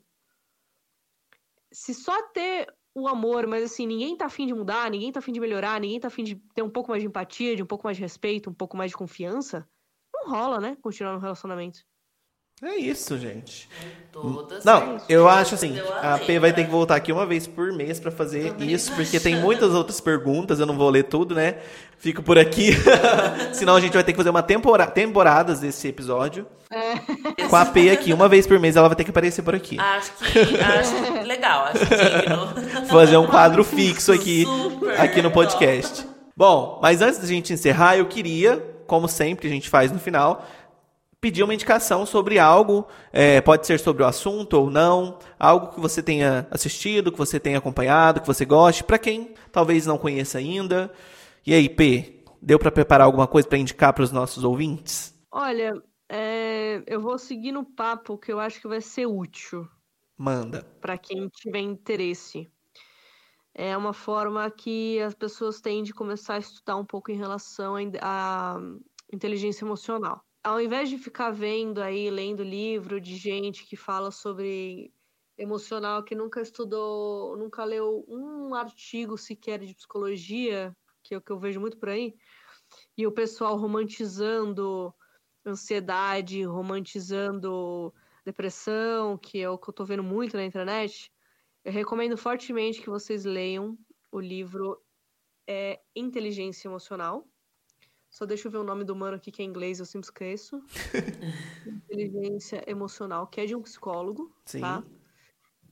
se 1.72 1.94
só 1.94 2.28
ter 2.28 2.66
o 2.94 3.08
amor, 3.08 3.46
mas 3.46 3.64
assim, 3.64 3.86
ninguém 3.86 4.14
tá 4.14 4.26
afim 4.26 4.46
de 4.46 4.52
mudar, 4.52 4.90
ninguém 4.90 5.10
tá 5.10 5.20
afim 5.20 5.32
de 5.32 5.40
melhorar, 5.40 5.80
ninguém 5.80 5.98
tá 5.98 6.08
afim 6.08 6.24
de 6.24 6.36
ter 6.54 6.60
um 6.60 6.68
pouco 6.68 6.90
mais 6.90 7.02
de 7.02 7.08
empatia, 7.08 7.56
de 7.56 7.62
um 7.62 7.66
pouco 7.66 7.86
mais 7.86 7.96
de 7.96 8.02
respeito, 8.02 8.50
um 8.50 8.54
pouco 8.54 8.76
mais 8.76 8.90
de 8.90 8.98
confiança, 8.98 9.66
não 10.12 10.30
rola, 10.30 10.60
né? 10.60 10.76
Continuar 10.82 11.14
no 11.14 11.20
relacionamento. 11.20 11.86
É 12.64 12.76
isso, 12.76 13.18
gente. 13.18 13.68
Todas 14.12 14.64
Não, 14.64 14.98
eu 15.08 15.26
acho 15.26 15.56
assim, 15.56 15.74
a 16.00 16.16
P 16.16 16.38
vai 16.38 16.52
ter 16.52 16.64
que 16.64 16.70
voltar 16.70 16.94
aqui 16.94 17.10
uma 17.10 17.26
vez 17.26 17.44
por 17.44 17.72
mês 17.72 17.98
pra 17.98 18.12
fazer 18.12 18.54
isso, 18.60 18.92
porque 18.94 19.16
acho. 19.16 19.24
tem 19.24 19.34
muitas 19.36 19.74
outras 19.74 20.00
perguntas, 20.00 20.60
eu 20.60 20.66
não 20.66 20.76
vou 20.76 20.88
ler 20.88 21.04
tudo, 21.04 21.34
né? 21.34 21.56
Fico 21.98 22.22
por 22.22 22.38
aqui. 22.38 22.70
Senão 23.52 23.74
a 23.74 23.80
gente 23.80 23.94
vai 23.94 24.04
ter 24.04 24.12
que 24.12 24.16
fazer 24.16 24.30
uma 24.30 24.44
tempora 24.44 24.86
temporadas 24.86 25.58
desse 25.58 25.88
episódio. 25.88 26.46
Com 27.50 27.56
a 27.56 27.64
P 27.64 27.90
aqui, 27.90 28.12
uma 28.12 28.28
vez 28.28 28.46
por 28.46 28.60
mês 28.60 28.76
ela 28.76 28.88
vai 28.88 28.96
ter 28.96 29.04
que 29.04 29.10
aparecer 29.10 29.42
por 29.42 29.56
aqui. 29.56 29.78
Acho 29.80 30.12
que, 30.12 30.38
acho 30.60 31.26
legal, 31.26 31.64
acho 31.64 31.84
digno. 31.84 32.86
Fazer 32.86 33.16
um 33.16 33.26
quadro 33.26 33.64
fixo 33.64 34.12
aqui, 34.12 34.44
Super 34.44 35.00
aqui 35.00 35.20
no 35.20 35.30
top. 35.30 35.46
podcast. 35.46 36.06
Bom, 36.36 36.78
mas 36.80 37.02
antes 37.02 37.18
da 37.18 37.26
gente 37.26 37.52
encerrar, 37.52 37.96
eu 37.96 38.06
queria, 38.06 38.62
como 38.86 39.08
sempre 39.08 39.48
a 39.48 39.50
gente 39.50 39.68
faz 39.68 39.90
no 39.90 39.98
final, 39.98 40.46
pedir 41.22 41.44
uma 41.44 41.54
indicação 41.54 42.04
sobre 42.04 42.38
algo, 42.38 42.86
é, 43.12 43.40
pode 43.40 43.66
ser 43.66 43.78
sobre 43.80 44.02
o 44.02 44.06
assunto 44.06 44.54
ou 44.54 44.68
não, 44.70 45.18
algo 45.38 45.68
que 45.68 45.80
você 45.80 46.02
tenha 46.02 46.48
assistido, 46.50 47.12
que 47.12 47.18
você 47.18 47.40
tenha 47.40 47.58
acompanhado, 47.58 48.20
que 48.20 48.26
você 48.26 48.44
goste, 48.44 48.84
para 48.84 48.98
quem 48.98 49.34
talvez 49.52 49.86
não 49.86 49.96
conheça 49.96 50.38
ainda. 50.38 50.92
E 51.46 51.54
aí, 51.54 51.68
P, 51.68 52.24
deu 52.42 52.58
para 52.58 52.72
preparar 52.72 53.06
alguma 53.06 53.28
coisa 53.28 53.48
para 53.48 53.56
indicar 53.58 53.92
para 53.94 54.02
os 54.02 54.10
nossos 54.12 54.42
ouvintes? 54.42 55.14
Olha, 55.30 55.72
é, 56.08 56.82
eu 56.88 57.00
vou 57.00 57.16
seguir 57.18 57.52
no 57.52 57.64
papo 57.64 58.18
que 58.18 58.32
eu 58.32 58.40
acho 58.40 58.60
que 58.60 58.68
vai 58.68 58.80
ser 58.80 59.06
útil. 59.06 59.66
Manda. 60.18 60.62
para 60.80 60.98
quem 60.98 61.28
tiver 61.28 61.60
interesse. 61.60 62.50
É 63.54 63.76
uma 63.76 63.92
forma 63.92 64.50
que 64.50 65.00
as 65.00 65.14
pessoas 65.14 65.60
têm 65.60 65.82
de 65.82 65.92
começar 65.92 66.34
a 66.34 66.38
estudar 66.38 66.76
um 66.76 66.84
pouco 66.84 67.10
em 67.12 67.16
relação 67.16 67.76
à 67.76 67.82
in- 67.82 67.92
à 68.00 68.56
inteligência 69.12 69.64
emocional. 69.64 70.24
Ao 70.44 70.60
invés 70.60 70.88
de 70.88 70.98
ficar 70.98 71.30
vendo 71.30 71.80
aí, 71.80 72.10
lendo 72.10 72.42
livro 72.42 73.00
de 73.00 73.16
gente 73.16 73.64
que 73.64 73.76
fala 73.76 74.10
sobre 74.10 74.92
emocional, 75.38 76.02
que 76.02 76.14
nunca 76.14 76.40
estudou, 76.40 77.36
nunca 77.36 77.64
leu 77.64 78.04
um 78.08 78.54
artigo 78.54 79.16
sequer 79.16 79.60
de 79.60 79.74
psicologia, 79.74 80.76
que 81.02 81.14
é 81.14 81.18
o 81.18 81.22
que 81.22 81.30
eu 81.30 81.38
vejo 81.38 81.60
muito 81.60 81.78
por 81.78 81.90
aí, 81.90 82.14
e 82.96 83.06
o 83.06 83.12
pessoal 83.12 83.56
romantizando 83.56 84.92
ansiedade, 85.46 86.42
romantizando 86.44 87.94
depressão, 88.24 89.16
que 89.18 89.40
é 89.40 89.48
o 89.48 89.58
que 89.58 89.68
eu 89.68 89.74
tô 89.74 89.84
vendo 89.84 90.02
muito 90.02 90.36
na 90.36 90.44
internet, 90.44 91.12
eu 91.64 91.72
recomendo 91.72 92.16
fortemente 92.16 92.80
que 92.80 92.90
vocês 92.90 93.24
leiam 93.24 93.78
o 94.10 94.20
livro 94.20 94.80
é, 95.46 95.80
Inteligência 95.94 96.68
Emocional. 96.68 97.31
Só 98.12 98.26
deixa 98.26 98.46
eu 98.46 98.52
ver 98.52 98.58
o 98.58 98.64
nome 98.64 98.84
do 98.84 98.94
mano 98.94 99.16
aqui 99.16 99.32
que 99.32 99.40
é 99.40 99.44
inglês, 99.44 99.80
eu 99.80 99.86
sempre 99.86 100.04
esqueço. 100.04 100.62
Inteligência 101.66 102.62
Emocional, 102.70 103.26
que 103.26 103.40
é 103.40 103.46
de 103.46 103.56
um 103.56 103.62
psicólogo, 103.62 104.30
Sim. 104.44 104.60
tá? 104.60 104.84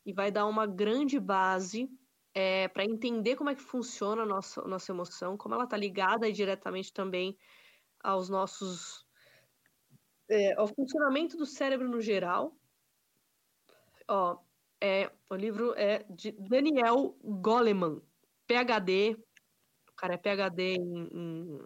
E 0.07 0.13
vai 0.15 0.33
dar 0.33 0.47
uma 0.47 0.67
grande 0.67 1.21
base 1.21 1.87
é, 2.35 2.67
para 2.69 2.83
entender 2.83 3.37
como 3.37 3.51
é 3.51 3.55
que 3.55 3.61
funciona 3.61 4.23
a 4.23 4.27
nossa, 4.27 4.63
nossa 4.63 4.91
emoção, 4.91 5.37
como 5.37 5.55
ela 5.55 5.67
tá 5.67 5.77
ligada 5.77 6.33
diretamente 6.33 6.95
também 6.95 7.37
aos 8.03 8.31
nossos 8.31 9.05
é, 10.27 10.55
ao 10.55 10.67
funcionamento 10.67 11.37
do 11.37 11.45
cérebro 11.45 11.91
no 11.91 12.01
geral. 12.01 12.57
Ó, 14.09 14.39
é, 14.81 15.13
o 15.29 15.35
livro 15.35 15.75
é 15.77 16.07
de 16.09 16.33
Daniel 16.33 17.15
Goleman, 17.23 18.01
PhD, 18.47 19.15
o 19.91 19.93
cara 19.95 20.15
é 20.15 20.17
PhD 20.17 20.77
em, 20.77 21.09
em 21.13 21.61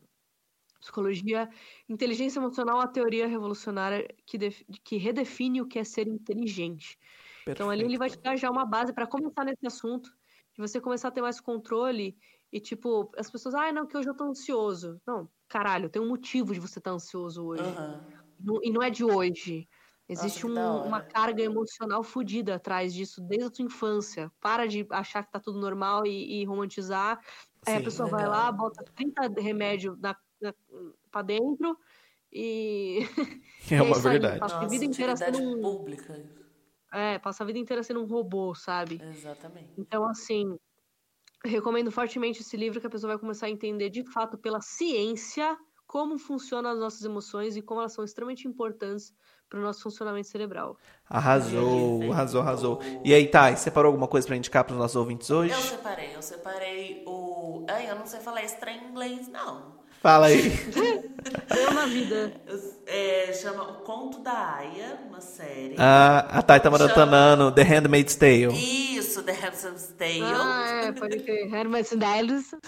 psicologia, 0.85 1.49
inteligência 1.89 2.39
emocional, 2.39 2.79
a 2.81 2.87
teoria 2.87 3.27
revolucionária 3.27 4.07
que, 4.27 4.37
def- 4.37 4.63
que 4.85 4.97
redefine 4.97 5.63
o 5.63 5.67
que 5.67 5.79
é 5.79 5.85
ser 5.85 6.07
inteligente. 6.07 6.99
Então 7.47 7.71
ali 7.71 7.85
ele 7.85 7.97
vai 7.99 8.11
te 8.11 8.21
dar 8.21 8.37
já 8.37 8.51
uma 8.51 8.67
base 8.67 8.93
para 8.93 9.07
começar 9.07 9.45
nesse 9.45 9.67
assunto, 9.67 10.11
de 10.53 10.61
você 10.61 10.81
começar 10.81 11.09
a 11.09 11.11
ter 11.11 11.23
mais 11.23 11.41
controle 11.41 12.17
e 12.53 12.61
tipo, 12.61 13.11
as 13.17 13.31
pessoas, 13.31 13.55
ah, 13.55 13.73
não, 13.73 13.87
que 13.87 13.97
hoje 13.97 14.09
eu 14.09 14.15
tô 14.17 14.25
ansioso. 14.25 15.01
Não, 15.07 15.29
caralho, 15.49 15.89
tem 15.89 16.01
um 16.01 16.09
motivo 16.09 16.53
de 16.53 16.61
você 16.61 16.79
estar 16.79 16.93
ansioso 16.93 17.45
hoje. 17.45 17.75
Não- 18.39 18.61
E 18.63 18.71
não 18.71 18.83
é 18.83 18.91
de 18.91 19.05
hoje. 19.05 19.67
Existe 20.07 20.41
que 20.41 20.47
um- 20.47 20.83
uma 20.87 21.01
carga 21.01 21.43
emocional 21.43 22.05
fodida 22.05 22.57
atrás 22.57 22.93
disso 22.93 23.23
desde 23.23 23.47
a 23.47 23.51
tua 23.51 23.65
infância. 23.65 24.31
Para 24.39 24.67
de 24.67 24.87
achar 24.91 25.25
que 25.25 25.33
tá 25.33 25.41
tudo 25.41 25.59
normal 25.59 26.07
e, 26.07 26.43
e 26.43 26.45
romantizar. 26.45 27.19
Aí 27.67 27.75
a 27.75 27.79
Sim. 27.79 27.85
pessoa 27.85 28.09
vai 28.09 28.25
Legal. 28.27 28.45
lá, 28.45 28.53
bota 28.53 28.85
30 28.95 29.29
remédios 29.41 29.99
na, 29.99 30.15
na, 30.45 30.55
pra 31.11 31.23
dentro 31.23 31.77
e. 32.33 33.01
É 33.71 33.77
E 33.77 33.81
uma 33.81 33.97
aí, 33.97 34.03
verdade. 34.03 34.41
Passa 34.41 34.59
a 34.59 34.69
vida 34.69 34.85
inteira 34.85 35.17
sendo 35.17 35.39
um. 35.39 35.61
pública. 35.63 36.21
É, 36.93 37.19
passa 37.19 37.43
a 37.43 37.47
vida 37.47 37.59
inteira 37.59 37.83
sendo 37.83 38.01
um 38.03 38.07
robô, 38.07 38.55
sabe? 38.55 39.01
Exatamente. 39.03 39.73
Então, 39.77 40.09
assim, 40.09 40.57
recomendo 41.45 41.91
fortemente 41.91 42.41
esse 42.41 42.57
livro 42.57 42.81
que 42.81 42.87
a 42.87 42.91
pessoa 42.91 43.13
vai 43.13 43.19
começar 43.19 43.47
a 43.47 43.51
entender 43.51 43.91
de 43.91 44.05
fato 44.13 44.39
pela 44.39 44.61
ciência 44.61 45.57
como 45.87 46.19
funcionam 46.19 46.71
as 46.71 46.79
nossas 46.79 47.05
emoções 47.05 47.57
e 47.57 47.63
como 47.63 47.81
elas 47.81 47.93
são 47.93 48.05
extremamente 48.05 48.49
importantes 48.49 49.13
para 49.49 49.59
o 49.59 49.63
nosso 49.63 49.83
funcionamento 49.83 50.27
cerebral. 50.29 50.77
Arrasou, 51.09 52.13
arrasou, 52.13 52.41
arrasou. 52.41 52.81
E 53.05 53.13
aí, 53.15 53.29
Thay, 53.29 53.57
separou 53.57 53.91
alguma 53.91 54.09
coisa 54.09 54.27
pra 54.27 54.37
indicar 54.37 54.65
pros 54.65 54.79
nossos 54.79 54.97
ouvintes 54.97 55.31
hoje? 55.31 55.53
Eu 55.55 55.61
separei, 55.61 56.17
eu 56.17 56.23
separei 56.23 57.05
o. 57.07 57.65
Ai, 57.69 57.91
eu 57.91 57.97
não 57.97 58.07
sei 58.07 58.21
falar 58.21 58.43
estranho 58.43 58.83
em 58.83 58.91
inglês, 58.91 59.29
não. 59.29 59.84
Fala 60.05 60.27
aí. 60.27 60.53
Eu 61.59 61.73
na 61.73 61.87
vida. 61.87 62.35
É, 62.87 63.33
chama 63.33 63.63
O 63.63 63.75
Conto 63.77 64.19
da 64.19 64.57
Aya, 64.57 64.99
uma 65.09 65.23
série. 65.23 65.77
Ah, 65.79 66.27
a 66.29 66.43
Thay 66.43 66.61
tá 66.61 66.71
maratonando 66.71 67.51
The 67.51 67.63
Handmaid's 67.63 68.15
Tale. 68.15 68.53
Isso, 68.53 69.23
The 69.23 69.33
Handmaid's 69.33 69.95
Tale. 69.97 70.23
Ah, 70.23 70.83
é, 70.85 70.93
pode 70.93 71.21
crer. 71.21 71.51
Hermes 71.51 71.89
Delos. 71.89 72.51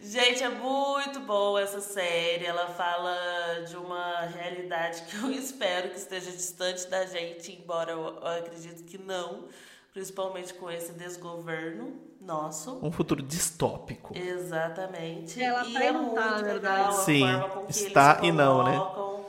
Gente, 0.00 0.44
é 0.44 0.48
muito 0.48 1.18
boa 1.18 1.60
essa 1.60 1.80
série. 1.80 2.46
Ela 2.46 2.68
fala 2.68 3.64
de 3.66 3.76
uma 3.76 4.20
realidade 4.26 5.02
que 5.08 5.16
eu 5.16 5.28
espero 5.34 5.90
que 5.90 5.98
esteja 5.98 6.30
distante 6.30 6.86
da 6.86 7.04
gente, 7.04 7.50
embora 7.50 7.90
eu, 7.90 7.98
eu 7.98 8.26
acredito 8.28 8.84
que 8.84 8.96
não, 8.96 9.48
principalmente 9.94 10.52
com 10.54 10.68
esse 10.68 10.92
desgoverno 10.92 11.94
nosso. 12.20 12.84
Um 12.84 12.90
futuro 12.90 13.22
distópico. 13.22 14.12
Exatamente. 14.18 15.40
Ela 15.40 15.64
e 15.64 15.72
tá 15.72 15.84
é 15.84 15.92
muito 15.92 16.14
tá, 16.16 16.20
na 16.20 16.36
legal 16.36 16.52
verdade. 16.52 16.88
a 16.88 16.92
Sim, 16.92 17.20
forma 17.20 17.48
com 17.48 17.66
que 17.66 17.72
está 17.72 18.16
eles 18.18 18.28
e 18.28 18.32
não, 18.32 18.64
né? 18.64 18.76
colocam 18.76 19.26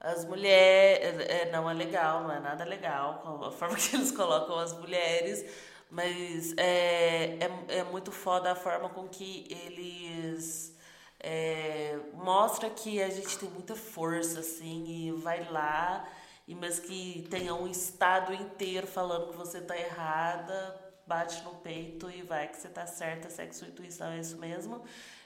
As 0.00 0.24
mulheres. 0.24 1.20
É, 1.28 1.50
não 1.52 1.70
é 1.70 1.74
legal, 1.74 2.22
não 2.22 2.32
é 2.32 2.40
nada 2.40 2.64
legal 2.64 3.42
a 3.44 3.50
forma 3.50 3.76
que 3.76 3.94
eles 3.94 4.10
colocam 4.10 4.58
as 4.58 4.72
mulheres. 4.72 5.44
Mas 5.90 6.54
é, 6.56 7.38
é, 7.38 7.78
é 7.78 7.84
muito 7.84 8.10
foda 8.10 8.50
a 8.50 8.56
forma 8.56 8.88
com 8.88 9.06
que 9.06 9.46
eles 9.50 10.74
é, 11.20 11.98
mostra 12.14 12.70
que 12.70 13.02
a 13.02 13.10
gente 13.10 13.38
tem 13.38 13.48
muita 13.50 13.76
força, 13.76 14.40
assim, 14.40 14.84
e 14.86 15.12
vai 15.12 15.48
lá, 15.50 16.08
mas 16.54 16.78
que 16.78 17.26
tenha 17.30 17.54
um 17.54 17.66
estado 17.66 18.32
inteiro 18.32 18.86
falando 18.86 19.30
que 19.30 19.36
você 19.36 19.60
tá 19.60 19.76
errada, 19.76 20.74
bate 21.06 21.42
no 21.42 21.54
peito 21.56 22.10
e 22.10 22.22
vai 22.22 22.48
que 22.48 22.56
você 22.56 22.68
tá 22.68 22.86
certa, 22.86 23.28
sexo 23.30 23.64
e 23.64 23.68
intuição 23.68 24.08
é 24.08 24.18
isso 24.20 24.36
mesmo. 24.38 24.82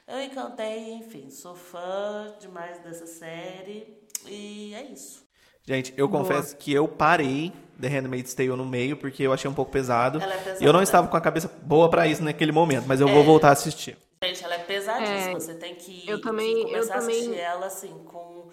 Eu 0.09 0.21
encantei, 0.23 0.93
enfim, 0.95 1.31
sou 1.31 1.55
fã 1.55 2.35
demais 2.41 2.79
dessa 2.81 3.07
série 3.07 3.97
e 4.27 4.75
é 4.75 4.83
isso. 4.85 5.29
Gente, 5.67 5.93
eu 5.97 6.09
Boa. 6.09 6.23
confesso 6.23 6.57
que 6.57 6.73
eu 6.73 6.89
parei 6.89 7.53
The 7.81 7.87
Handmaid's 7.87 8.35
Tale 8.35 8.49
no 8.49 8.65
meio 8.67 8.97
porque 8.97 9.23
eu 9.23 9.33
achei 9.33 9.49
um 9.49 9.55
pouco 9.55 9.71
pesado. 9.71 10.21
Ela 10.21 10.35
é 10.35 10.39
pesada. 10.39 10.65
E 10.65 10.67
eu 10.67 10.73
não 10.73 10.83
estava 10.83 11.07
com 11.07 11.17
a 11.17 11.21
cabeça 11.21 11.49
boa 11.63 11.89
pra 11.89 12.07
isso 12.09 12.25
naquele 12.25 12.51
momento, 12.51 12.87
mas 12.89 13.01
eu 13.01 13.07
vou 13.07 13.21
É. 13.21 13.25
voltar 13.25 13.51
a 13.51 13.53
assistir. 13.53 13.97
Gente, 14.25 14.43
ela 14.43 14.55
é 14.55 14.59
pesadíssima. 14.59 15.31
É, 15.31 15.35
você 15.35 15.55
tem 15.55 15.75
que, 15.77 16.09
eu 16.09 16.21
também- 16.21 16.59
eu 16.63 16.65
começar 16.69 16.95
a 16.95 16.99
assistir 16.99 17.25
também- 17.27 17.41
ela 17.41 17.67
assim, 17.67 17.89
com, 18.05 18.49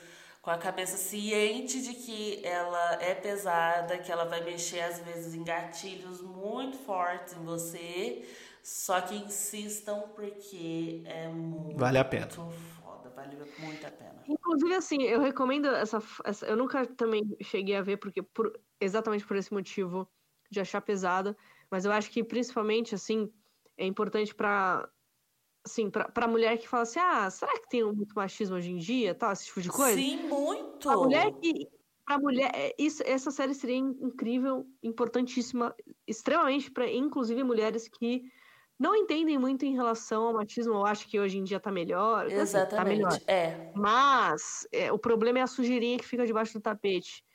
com 0.47 0.51
a 0.51 0.57
cabeça 0.57 0.95
ciente 0.95 1.81
de 1.81 1.93
que 1.93 2.39
ela 2.41 2.93
é 3.03 3.13
pesada, 3.13 3.97
que 3.97 4.09
ela 4.09 4.23
vai 4.23 4.41
mexer 4.45 4.79
às 4.79 4.97
vezes 5.01 5.35
em 5.35 5.43
gatilhos 5.43 6.21
muito 6.21 6.77
fortes 6.77 7.33
em 7.33 7.43
você. 7.43 8.25
Só 8.63 9.01
que 9.01 9.13
insistam 9.13 10.03
porque 10.15 11.03
é 11.05 11.27
muito 11.27 11.77
Vale 11.77 11.99
a 11.99 12.05
pena. 12.05 12.27
foda, 12.81 13.09
vale 13.09 13.35
muito 13.57 13.85
a 13.85 13.91
pena. 13.91 14.23
Inclusive, 14.25 14.73
assim, 14.75 15.03
eu 15.03 15.19
recomendo 15.19 15.67
essa, 15.67 15.99
essa- 16.23 16.45
Eu 16.45 16.55
nunca 16.55 16.85
também 16.85 17.23
cheguei 17.43 17.75
a 17.75 17.81
ver, 17.81 17.97
porque 17.97 18.23
por, 18.23 18.57
exatamente 18.79 19.25
por 19.27 19.35
esse 19.35 19.51
motivo 19.53 20.09
de 20.49 20.61
achar 20.61 20.79
pesada. 20.79 21.35
Mas 21.69 21.83
eu 21.83 21.91
acho 21.91 22.09
que, 22.09 22.23
principalmente, 22.23 22.95
assim, 22.95 23.29
é 23.77 23.85
importante 23.85 24.33
pra. 24.33 24.89
Assim, 25.67 25.89
pra, 25.89 26.09
pra 26.09 26.27
mulher 26.27 26.57
que 26.57 26.67
fala 26.67 26.83
assim: 26.83 26.99
ah, 26.99 27.29
será 27.29 27.51
que 27.59 27.67
tem 27.69 27.83
muito 27.83 28.13
machismo 28.15 28.55
hoje 28.55 28.71
em 28.71 28.77
dia? 28.77 29.13
Tal, 29.13 29.31
esse 29.33 29.45
tipo 29.45 29.61
de 29.61 29.69
coisa. 29.69 29.97
Sim, 29.99 30.25
muito. 30.27 30.89
A 30.89 30.95
mulher 30.97 31.29
que. 31.41 31.67
Pra 32.05 32.17
mulher, 32.17 32.49
é, 32.55 32.73
isso, 32.79 33.03
essa 33.05 33.29
série 33.31 33.53
seria 33.53 33.75
in- 33.75 33.97
incrível, 33.99 34.65
importantíssima, 34.81 35.75
extremamente 36.07 36.71
para, 36.71 36.89
inclusive, 36.89 37.43
mulheres 37.43 37.89
que 37.89 38.23
não 38.79 38.95
entendem 38.95 39.37
muito 39.37 39.65
em 39.65 39.73
relação 39.75 40.23
ao 40.27 40.33
machismo. 40.33 40.75
Eu 40.75 40.85
acho 40.85 41.05
que 41.09 41.19
hoje 41.19 41.37
em 41.37 41.43
dia 41.43 41.59
tá 41.59 41.69
melhor. 41.69 42.27
assim, 42.27 42.35
Tá 42.69 42.85
melhor. 42.85 43.09
Exatamente. 43.11 43.23
É. 43.27 43.73
Mas 43.75 44.65
é, 44.71 44.89
o 44.89 44.97
problema 44.97 45.39
é 45.39 45.41
a 45.41 45.47
sujeirinha 45.47 45.97
que 45.99 46.05
fica 46.05 46.25
debaixo 46.25 46.53
do 46.53 46.61
tapete. 46.61 47.25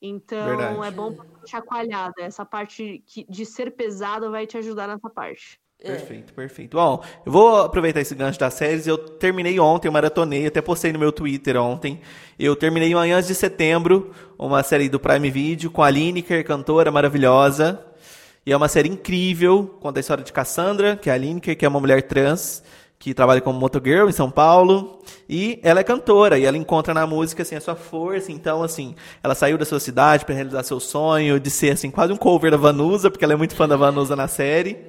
Então 0.00 0.46
Verdade. 0.46 0.86
é 0.86 0.90
bom 0.92 1.10
chacoalhada. 1.48 2.14
Essa 2.22 2.44
parte 2.44 3.02
que, 3.06 3.24
de 3.24 3.44
ser 3.44 3.74
pesado 3.74 4.30
vai 4.30 4.46
te 4.46 4.56
ajudar 4.58 4.86
nessa 4.86 5.10
parte. 5.10 5.60
É. 5.84 5.92
Perfeito, 5.92 6.32
perfeito. 6.32 6.76
Bom, 6.76 7.02
eu 7.26 7.30
vou 7.30 7.58
aproveitar 7.62 8.00
esse 8.00 8.14
gancho 8.14 8.38
das 8.38 8.54
séries. 8.54 8.86
Eu 8.86 8.96
terminei 8.96 9.60
ontem, 9.60 9.88
eu 9.88 9.92
maratonei, 9.92 10.46
até 10.46 10.62
postei 10.62 10.92
no 10.92 10.98
meu 10.98 11.12
Twitter 11.12 11.56
ontem. 11.60 12.00
Eu 12.38 12.56
terminei 12.56 12.94
Manhãs 12.94 13.26
de 13.26 13.34
Setembro, 13.34 14.10
uma 14.38 14.62
série 14.62 14.88
do 14.88 14.98
Prime 14.98 15.30
Video 15.30 15.70
com 15.70 15.82
a 15.82 15.90
Lineker, 15.90 16.44
cantora 16.44 16.90
maravilhosa. 16.90 17.84
E 18.46 18.52
é 18.52 18.56
uma 18.56 18.68
série 18.68 18.88
incrível, 18.88 19.76
conta 19.80 19.98
a 19.98 20.02
história 20.02 20.24
de 20.24 20.32
Cassandra, 20.32 20.96
que 20.96 21.10
é 21.10 21.12
a 21.12 21.16
Lineker, 21.16 21.56
que 21.56 21.64
é 21.64 21.68
uma 21.68 21.80
mulher 21.80 22.02
trans, 22.02 22.62
que 22.98 23.12
trabalha 23.12 23.40
como 23.40 23.58
motogirl 23.58 24.08
em 24.08 24.12
São 24.12 24.30
Paulo. 24.30 25.02
E 25.28 25.60
ela 25.62 25.80
é 25.80 25.84
cantora, 25.84 26.38
e 26.38 26.44
ela 26.44 26.56
encontra 26.56 26.94
na 26.94 27.06
música, 27.06 27.42
assim, 27.42 27.56
a 27.56 27.60
sua 27.60 27.74
força. 27.76 28.32
Então, 28.32 28.62
assim, 28.62 28.94
ela 29.22 29.34
saiu 29.34 29.58
da 29.58 29.64
sua 29.64 29.80
cidade 29.80 30.24
para 30.24 30.34
realizar 30.34 30.62
seu 30.62 30.80
sonho 30.80 31.38
de 31.38 31.50
ser, 31.50 31.72
assim, 31.72 31.90
quase 31.90 32.12
um 32.12 32.16
cover 32.16 32.50
da 32.50 32.56
Vanusa, 32.56 33.10
porque 33.10 33.24
ela 33.24 33.34
é 33.34 33.36
muito 33.36 33.54
fã 33.54 33.68
da 33.68 33.76
Vanusa 33.76 34.14
na 34.16 34.28
série. 34.28 34.86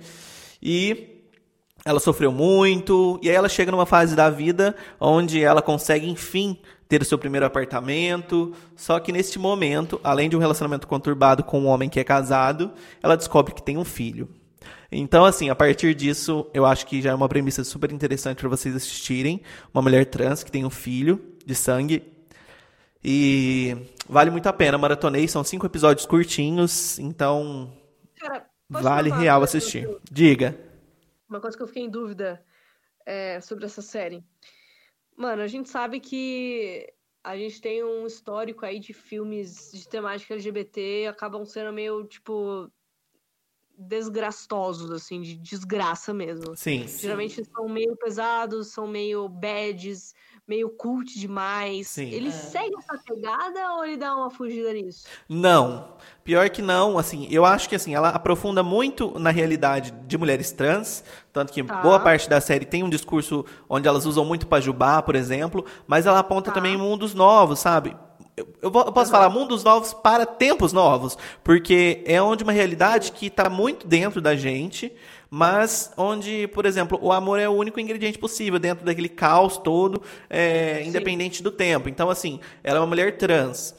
E 0.67 1.21
ela 1.85 1.99
sofreu 1.99 2.31
muito, 2.31 3.19
e 3.21 3.29
aí 3.29 3.35
ela 3.35 3.47
chega 3.47 3.71
numa 3.71 3.85
fase 3.85 4.15
da 4.15 4.31
vida 4.31 4.75
onde 4.99 5.43
ela 5.43 5.61
consegue, 5.61 6.09
enfim, 6.09 6.57
ter 6.89 7.03
o 7.03 7.05
seu 7.05 7.19
primeiro 7.19 7.45
apartamento. 7.45 8.51
Só 8.75 8.99
que 8.99 9.11
neste 9.11 9.37
momento, 9.37 10.01
além 10.03 10.27
de 10.27 10.35
um 10.35 10.39
relacionamento 10.39 10.87
conturbado 10.87 11.43
com 11.43 11.59
um 11.59 11.67
homem 11.67 11.87
que 11.87 11.99
é 11.99 12.03
casado, 12.03 12.71
ela 13.03 13.15
descobre 13.15 13.53
que 13.53 13.61
tem 13.61 13.77
um 13.77 13.85
filho. 13.85 14.27
Então, 14.91 15.23
assim, 15.23 15.51
a 15.51 15.55
partir 15.55 15.93
disso, 15.93 16.47
eu 16.51 16.65
acho 16.65 16.87
que 16.87 16.99
já 16.99 17.11
é 17.11 17.13
uma 17.13 17.29
premissa 17.29 17.63
super 17.63 17.91
interessante 17.91 18.39
para 18.39 18.49
vocês 18.49 18.75
assistirem. 18.75 19.43
Uma 19.71 19.83
mulher 19.83 20.05
trans 20.07 20.43
que 20.43 20.51
tem 20.51 20.65
um 20.65 20.71
filho 20.71 21.21
de 21.45 21.53
sangue. 21.53 22.01
E 23.03 23.77
vale 24.09 24.31
muito 24.31 24.47
a 24.47 24.53
pena. 24.53 24.79
Maratonei, 24.79 25.27
são 25.27 25.43
cinco 25.43 25.67
episódios 25.67 26.07
curtinhos, 26.07 26.97
então 26.97 27.71
Cara, 28.19 28.47
vale 28.69 29.09
falar 29.09 29.21
real 29.21 29.43
assistir. 29.43 29.83
eu- 29.83 30.01
Diga. 30.11 30.57
Uma 31.29 31.39
coisa 31.39 31.55
que 31.57 31.63
eu 31.63 31.67
fiquei 31.67 31.83
em 31.83 31.89
dúvida 31.89 32.43
é, 33.05 33.39
sobre 33.41 33.65
essa 33.65 33.81
série. 33.81 34.23
Mano, 35.17 35.41
a 35.41 35.47
gente 35.47 35.69
sabe 35.69 35.99
que 35.99 36.91
a 37.23 37.35
gente 37.37 37.59
tem 37.61 37.83
um 37.83 38.05
histórico 38.05 38.65
aí 38.65 38.79
de 38.79 38.93
filmes 38.93 39.71
de 39.73 39.87
temática 39.87 40.33
LGBT 40.35 41.07
acabam 41.07 41.43
sendo 41.45 41.73
meio, 41.73 42.05
tipo, 42.05 42.69
desgraçosos, 43.77 44.91
assim, 44.91 45.21
de 45.21 45.35
desgraça 45.35 46.13
mesmo. 46.13 46.55
Sim. 46.55 46.87
Geralmente 46.87 47.43
são 47.45 47.67
meio 47.67 47.95
pesados, 47.97 48.67
são 48.71 48.87
meio 48.87 49.27
bads, 49.27 50.13
meio 50.47 50.69
cult 50.69 51.17
demais. 51.19 51.87
Sim. 51.87 52.09
Ele 52.11 52.27
É. 52.29 52.31
segue 52.31 52.75
essa 52.77 52.97
pegada 53.03 53.73
ou 53.73 53.85
ele 53.85 53.97
dá 53.97 54.15
uma 54.15 54.29
fugida 54.29 54.71
nisso? 54.73 55.05
Não. 55.27 55.95
Pior 56.23 56.49
que 56.49 56.61
não, 56.61 56.97
assim, 56.97 57.27
eu 57.31 57.45
acho 57.45 57.67
que 57.69 57.75
assim, 57.75 57.93
ela 57.95 58.09
aprofunda 58.09 58.61
muito 58.63 59.17
na 59.19 59.29
realidade 59.31 59.91
de 60.07 60.17
mulheres 60.17 60.51
trans, 60.51 61.03
tanto 61.33 61.51
que 61.53 61.63
Tá. 61.63 61.81
boa 61.81 61.99
parte 61.99 62.29
da 62.29 62.39
série 62.41 62.65
tem 62.65 62.83
um 62.83 62.89
discurso 62.89 63.45
onde 63.69 63.87
elas 63.87 64.05
usam 64.05 64.25
muito 64.25 64.47
pajubá, 64.47 65.01
por 65.01 65.15
exemplo, 65.15 65.65
mas 65.87 66.05
ela 66.05 66.19
aponta 66.19 66.49
Tá. 66.51 66.55
também 66.55 66.77
mundos 66.77 67.13
novos, 67.13 67.59
sabe? 67.59 67.95
Eu, 68.35 68.47
eu 68.61 68.71
posso 68.71 69.11
falar 69.11 69.29
mundos 69.29 69.63
novos 69.63 69.93
para 69.93 70.25
tempos 70.25 70.73
novos, 70.73 71.17
porque 71.43 72.03
é 72.05 72.21
onde 72.21 72.43
uma 72.43 72.51
realidade 72.51 73.13
que 73.13 73.27
está 73.27 73.49
muito 73.49 73.87
dentro 73.87 74.19
da 74.19 74.35
gente, 74.35 74.91
mas 75.29 75.93
onde, 75.95 76.47
por 76.49 76.65
exemplo, 76.65 76.99
o 77.01 77.13
amor 77.13 77.39
é 77.39 77.47
o 77.47 77.53
único 77.53 77.79
ingrediente 77.79 78.17
possível 78.17 78.59
dentro 78.59 78.85
daquele 78.85 79.07
caos 79.07 79.57
todo, 79.57 80.01
é, 80.29 80.83
independente 80.83 81.41
do 81.41 81.49
tempo. 81.49 81.87
Então, 81.87 82.09
assim, 82.09 82.39
ela 82.63 82.77
é 82.77 82.81
uma 82.81 82.87
mulher 82.87 83.17
trans. 83.17 83.73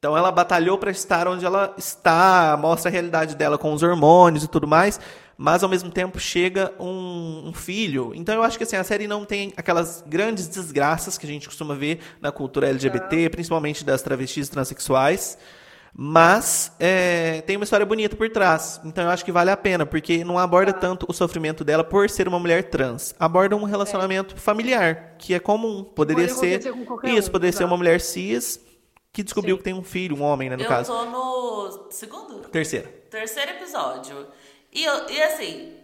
Então 0.00 0.16
ela 0.16 0.32
batalhou 0.32 0.78
para 0.78 0.90
estar 0.90 1.28
onde 1.28 1.44
ela 1.44 1.74
está, 1.76 2.56
mostra 2.58 2.90
a 2.90 2.92
realidade 2.92 3.36
dela 3.36 3.58
com 3.58 3.70
os 3.74 3.82
hormônios 3.82 4.42
e 4.42 4.48
tudo 4.48 4.66
mais, 4.66 4.98
mas 5.42 5.62
ao 5.62 5.70
mesmo 5.70 5.90
tempo 5.90 6.20
chega 6.20 6.70
um, 6.78 7.48
um, 7.48 7.52
filho. 7.54 8.12
Então 8.14 8.34
eu 8.34 8.42
acho 8.42 8.58
que 8.58 8.64
assim, 8.64 8.76
a 8.76 8.84
série 8.84 9.06
não 9.06 9.24
tem 9.24 9.54
aquelas 9.56 10.04
grandes 10.06 10.46
desgraças 10.46 11.16
que 11.16 11.24
a 11.24 11.28
gente 11.28 11.48
costuma 11.48 11.74
ver 11.74 11.98
na 12.20 12.30
cultura 12.30 12.68
LGBT, 12.68 13.30
principalmente 13.30 13.82
das 13.82 14.02
travestis 14.02 14.48
e 14.48 14.50
transexuais. 14.50 15.38
Mas 15.94 16.76
é, 16.78 17.40
tem 17.46 17.56
uma 17.56 17.64
história 17.64 17.86
bonita 17.86 18.14
por 18.16 18.28
trás. 18.28 18.82
Então 18.84 19.04
eu 19.04 19.08
acho 19.08 19.24
que 19.24 19.32
vale 19.32 19.50
a 19.50 19.56
pena, 19.56 19.86
porque 19.86 20.22
não 20.22 20.38
aborda 20.38 20.74
tanto 20.74 21.06
o 21.08 21.12
sofrimento 21.14 21.64
dela 21.64 21.82
por 21.82 22.10
ser 22.10 22.28
uma 22.28 22.38
mulher 22.38 22.64
trans. 22.64 23.14
Aborda 23.18 23.56
um 23.56 23.64
relacionamento 23.64 24.36
familiar, 24.36 25.14
que 25.18 25.32
é 25.32 25.40
comum. 25.40 25.82
Poderia 25.82 26.28
Pode 26.28 26.38
ser. 26.38 26.70
qualquer 26.84 27.14
Isso, 27.14 27.30
um, 27.30 27.32
poderia 27.32 27.52
ser 27.52 27.62
exato. 27.62 27.72
uma 27.72 27.78
mulher 27.78 27.98
cis 28.02 28.60
que 29.10 29.22
descobriu 29.22 29.56
Sim. 29.56 29.58
que 29.58 29.64
tem 29.64 29.72
um 29.72 29.82
filho, 29.82 30.16
um 30.16 30.22
homem, 30.22 30.50
né, 30.50 30.56
no 30.56 30.64
eu 30.64 30.68
caso. 30.68 30.92
tô 30.92 31.04
no 31.06 31.90
segundo, 31.90 32.40
Terceira. 32.50 32.86
terceiro 33.10 33.52
episódio. 33.52 34.26
E, 34.72 34.84
eu- 34.84 35.08
e 35.10 35.22
assim, 35.22 35.76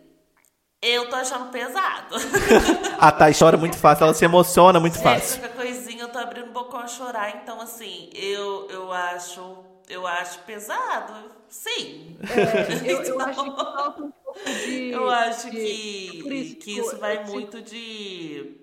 eu 0.83 1.09
tô 1.11 1.17
achando 1.17 1.51
pesado. 1.51 2.15
A 2.99 3.13
Thay 3.13 3.33
chora 3.35 3.57
muito 3.57 3.77
fácil, 3.77 4.05
ela 4.05 4.15
se 4.15 4.25
emociona 4.25 4.79
muito 4.81 4.99
É, 4.99 5.03
fácil. 5.03 5.41
qualquer 5.41 5.57
coisinha 5.57 6.03
eu 6.05 6.09
tô 6.09 6.19
abrindo 6.19 6.49
o 6.51 6.53
bocão 6.53 6.81
a 6.81 6.87
chorar. 6.89 7.37
Então, 7.37 7.61
assim, 7.61 8.11
eu, 8.15 8.69
eu 8.71 8.93
acho. 8.93 9.65
Eu 9.89 10.05
acho 10.07 10.41
pesado. 10.41 11.31
Sim. 11.49 12.17
É, 12.29 12.93
eu, 12.93 13.03
eu 13.05 13.21
acho 13.21 13.45
que 13.45 13.51
falta 13.51 14.03
um 14.03 14.11
pouco 14.11 14.45
de. 14.45 14.91
Eu 14.91 15.11
acho 15.11 15.51
de- 15.51 15.57
que, 15.61 16.23
por 16.23 16.33
isso, 16.33 16.57
que 16.57 16.71
isso 16.79 16.99
vai 16.99 17.19
eu 17.19 17.25
te- 17.25 17.31
muito 17.31 17.63
de. 17.63 18.61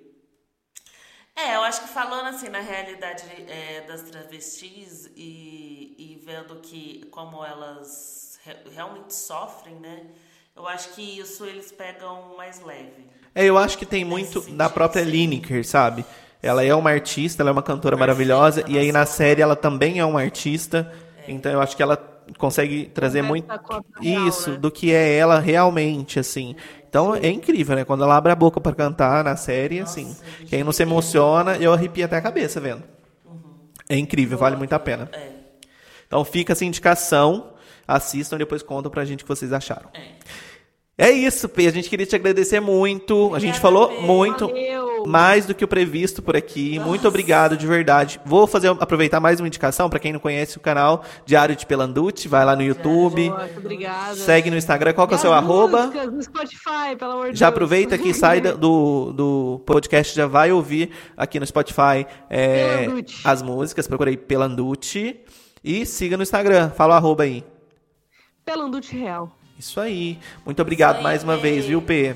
É, 1.35 1.55
eu 1.55 1.63
acho 1.63 1.81
que 1.81 1.87
falando 1.87 2.27
assim 2.27 2.47
na 2.49 2.59
realidade 2.59 3.23
é, 3.47 3.81
das 3.87 4.03
travestis 4.03 5.09
e, 5.15 5.95
e 5.97 6.21
vendo 6.23 6.57
que 6.57 7.05
como 7.09 7.43
elas 7.43 8.32
realmente 8.73 9.13
sofrem, 9.13 9.75
né? 9.75 10.01
Eu 10.55 10.67
acho 10.67 10.89
que 10.93 11.19
isso 11.19 11.45
eles 11.45 11.71
pegam 11.71 12.35
mais 12.37 12.61
leve. 12.63 13.07
É, 13.33 13.45
eu 13.45 13.57
acho 13.57 13.77
que 13.77 13.85
tem 13.85 14.05
muito 14.05 14.41
sentido, 14.41 14.57
da 14.57 14.69
própria 14.69 15.03
sim. 15.03 15.09
Lineker, 15.09 15.65
sabe? 15.65 16.05
Ela 16.41 16.63
é 16.63 16.75
uma 16.75 16.91
artista, 16.91 17.41
ela 17.41 17.49
é 17.49 17.53
uma 17.53 17.63
cantora 17.63 17.97
maravilhosa, 17.97 18.63
e 18.67 18.77
aí 18.77 18.91
na 18.91 19.05
série 19.05 19.41
ela 19.41 19.55
também 19.55 19.99
é 19.99 20.05
uma 20.05 20.21
artista. 20.21 20.93
Então 21.27 21.51
eu 21.51 21.61
acho 21.61 21.75
que 21.75 21.81
ela 21.81 21.97
consegue 22.37 22.85
trazer 22.85 23.21
muito 23.21 23.47
com 23.59 23.73
a 23.73 23.83
real, 23.99 24.27
isso 24.27 24.51
né? 24.51 24.57
do 24.57 24.69
que 24.69 24.93
é 24.93 25.17
ela 25.17 25.39
realmente, 25.39 26.19
assim. 26.19 26.55
Então 26.87 27.15
é 27.15 27.29
incrível, 27.29 27.75
né? 27.75 27.85
Quando 27.85 28.03
ela 28.03 28.15
abre 28.15 28.31
a 28.31 28.35
boca 28.35 28.61
pra 28.61 28.73
cantar 28.73 29.23
na 29.23 29.35
série, 29.35 29.79
assim, 29.79 30.15
quem 30.47 30.63
não 30.63 30.71
se 30.71 30.83
emociona, 30.83 31.55
eu 31.57 31.73
arrepio 31.73 32.05
até 32.05 32.17
a 32.17 32.21
cabeça 32.21 32.59
vendo. 32.59 32.83
É 33.89 33.97
incrível, 33.97 34.37
vale 34.37 34.55
muito 34.55 34.73
a 34.73 34.79
pena. 34.79 35.09
É. 35.11 35.29
Então 36.05 36.23
fica 36.23 36.53
essa 36.53 36.63
indicação, 36.63 37.52
assistam 37.95 38.35
e 38.35 38.39
depois 38.39 38.61
contam 38.63 38.91
pra 38.91 39.05
gente 39.05 39.21
o 39.21 39.25
que 39.25 39.29
vocês 39.29 39.51
acharam. 39.53 39.89
É. 39.93 40.13
É 40.95 41.09
isso, 41.09 41.49
P. 41.49 41.65
A 41.67 41.71
gente 41.71 41.89
queria 41.89 42.05
te 42.05 42.15
agradecer 42.15 42.59
muito. 42.59 43.33
A 43.33 43.39
gente 43.39 43.59
falou 43.59 43.87
P. 43.87 44.01
muito, 44.01 44.45
Valeu. 44.47 45.05
mais 45.07 45.47
do 45.47 45.55
que 45.55 45.65
o 45.65 45.67
previsto 45.67 46.21
por 46.21 46.35
aqui. 46.37 46.77
Muito 46.77 47.07
obrigado, 47.07 47.57
de 47.57 47.65
verdade. 47.65 48.21
Vou 48.23 48.45
fazer 48.45 48.67
aproveitar 48.67 49.19
mais 49.19 49.39
uma 49.39 49.47
indicação 49.47 49.89
para 49.89 49.97
quem 49.97 50.13
não 50.13 50.19
conhece 50.19 50.55
o 50.55 50.59
canal 50.59 51.03
Diário 51.25 51.55
de 51.55 51.65
Pelanducci, 51.65 52.27
vai 52.27 52.45
lá 52.45 52.55
no 52.55 52.61
YouTube, 52.61 53.27
Muito 53.27 53.57
obrigada. 53.57 54.13
segue 54.13 54.51
no 54.51 54.55
Instagram. 54.55 54.93
Qual 54.93 55.07
que 55.07 55.15
é 55.15 55.17
o 55.17 55.19
seu 55.19 55.33
arroba? 55.33 55.87
No 55.87 56.21
Spotify, 56.21 56.95
pelo 56.97 57.13
amor 57.13 57.31
de 57.31 57.39
Já 57.39 57.47
Deus. 57.47 57.55
aproveita 57.55 57.97
que 57.97 58.13
sai 58.13 58.39
do, 58.39 59.11
do 59.13 59.61
podcast, 59.65 60.15
já 60.15 60.27
vai 60.27 60.51
ouvir 60.51 60.91
aqui 61.17 61.39
no 61.39 61.45
Spotify 61.47 62.05
é, 62.29 62.85
as 63.23 63.41
músicas. 63.41 63.87
Procurei 63.87 64.15
Pelanducci. 64.15 65.21
E 65.63 65.85
siga 65.85 66.17
no 66.17 66.23
Instagram. 66.23 66.69
Fala 66.71 66.93
o 66.93 66.97
arroba 66.97 67.23
aí. 67.23 67.43
Pelanducci 68.45 68.95
Real. 68.97 69.31
Isso 69.57 69.79
aí. 69.79 70.19
Muito 70.45 70.61
obrigado 70.61 70.97
aí, 70.97 71.03
mais 71.03 71.23
uma 71.23 71.35
P. 71.35 71.41
vez, 71.41 71.65
viu, 71.65 71.81
P? 71.81 72.15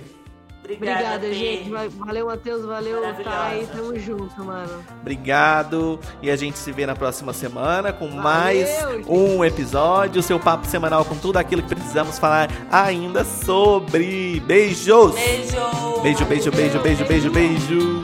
Obrigada, 0.63 1.33
gente. 1.33 1.69
Va- 1.69 1.87
Valeu, 1.87 2.25
Matheus. 2.25 2.65
Valeu. 2.65 3.01
Thay. 3.23 3.67
Tamo 3.67 3.97
junto, 3.97 4.43
mano. 4.43 4.83
Obrigado. 4.99 5.97
E 6.21 6.29
a 6.29 6.35
gente 6.35 6.57
se 6.57 6.73
vê 6.73 6.85
na 6.85 6.93
próxima 6.93 7.31
semana 7.31 7.93
com 7.93 8.09
mais 8.09 8.67
gente. 8.67 9.09
um 9.09 9.45
episódio. 9.45 10.21
Seu 10.21 10.37
papo 10.37 10.67
semanal 10.67 11.05
com 11.05 11.15
tudo 11.15 11.37
aquilo 11.37 11.61
que 11.63 11.73
precisamos 11.73 12.19
falar 12.19 12.49
ainda 12.69 13.23
sobre. 13.23 14.41
Beijos! 14.41 15.15
Beijo. 15.15 16.01
Beijo, 16.03 16.25
beijo, 16.25 16.51
beijo, 16.51 16.79
beijo, 16.81 17.05
beijo, 17.05 17.31
beijo. 17.31 18.01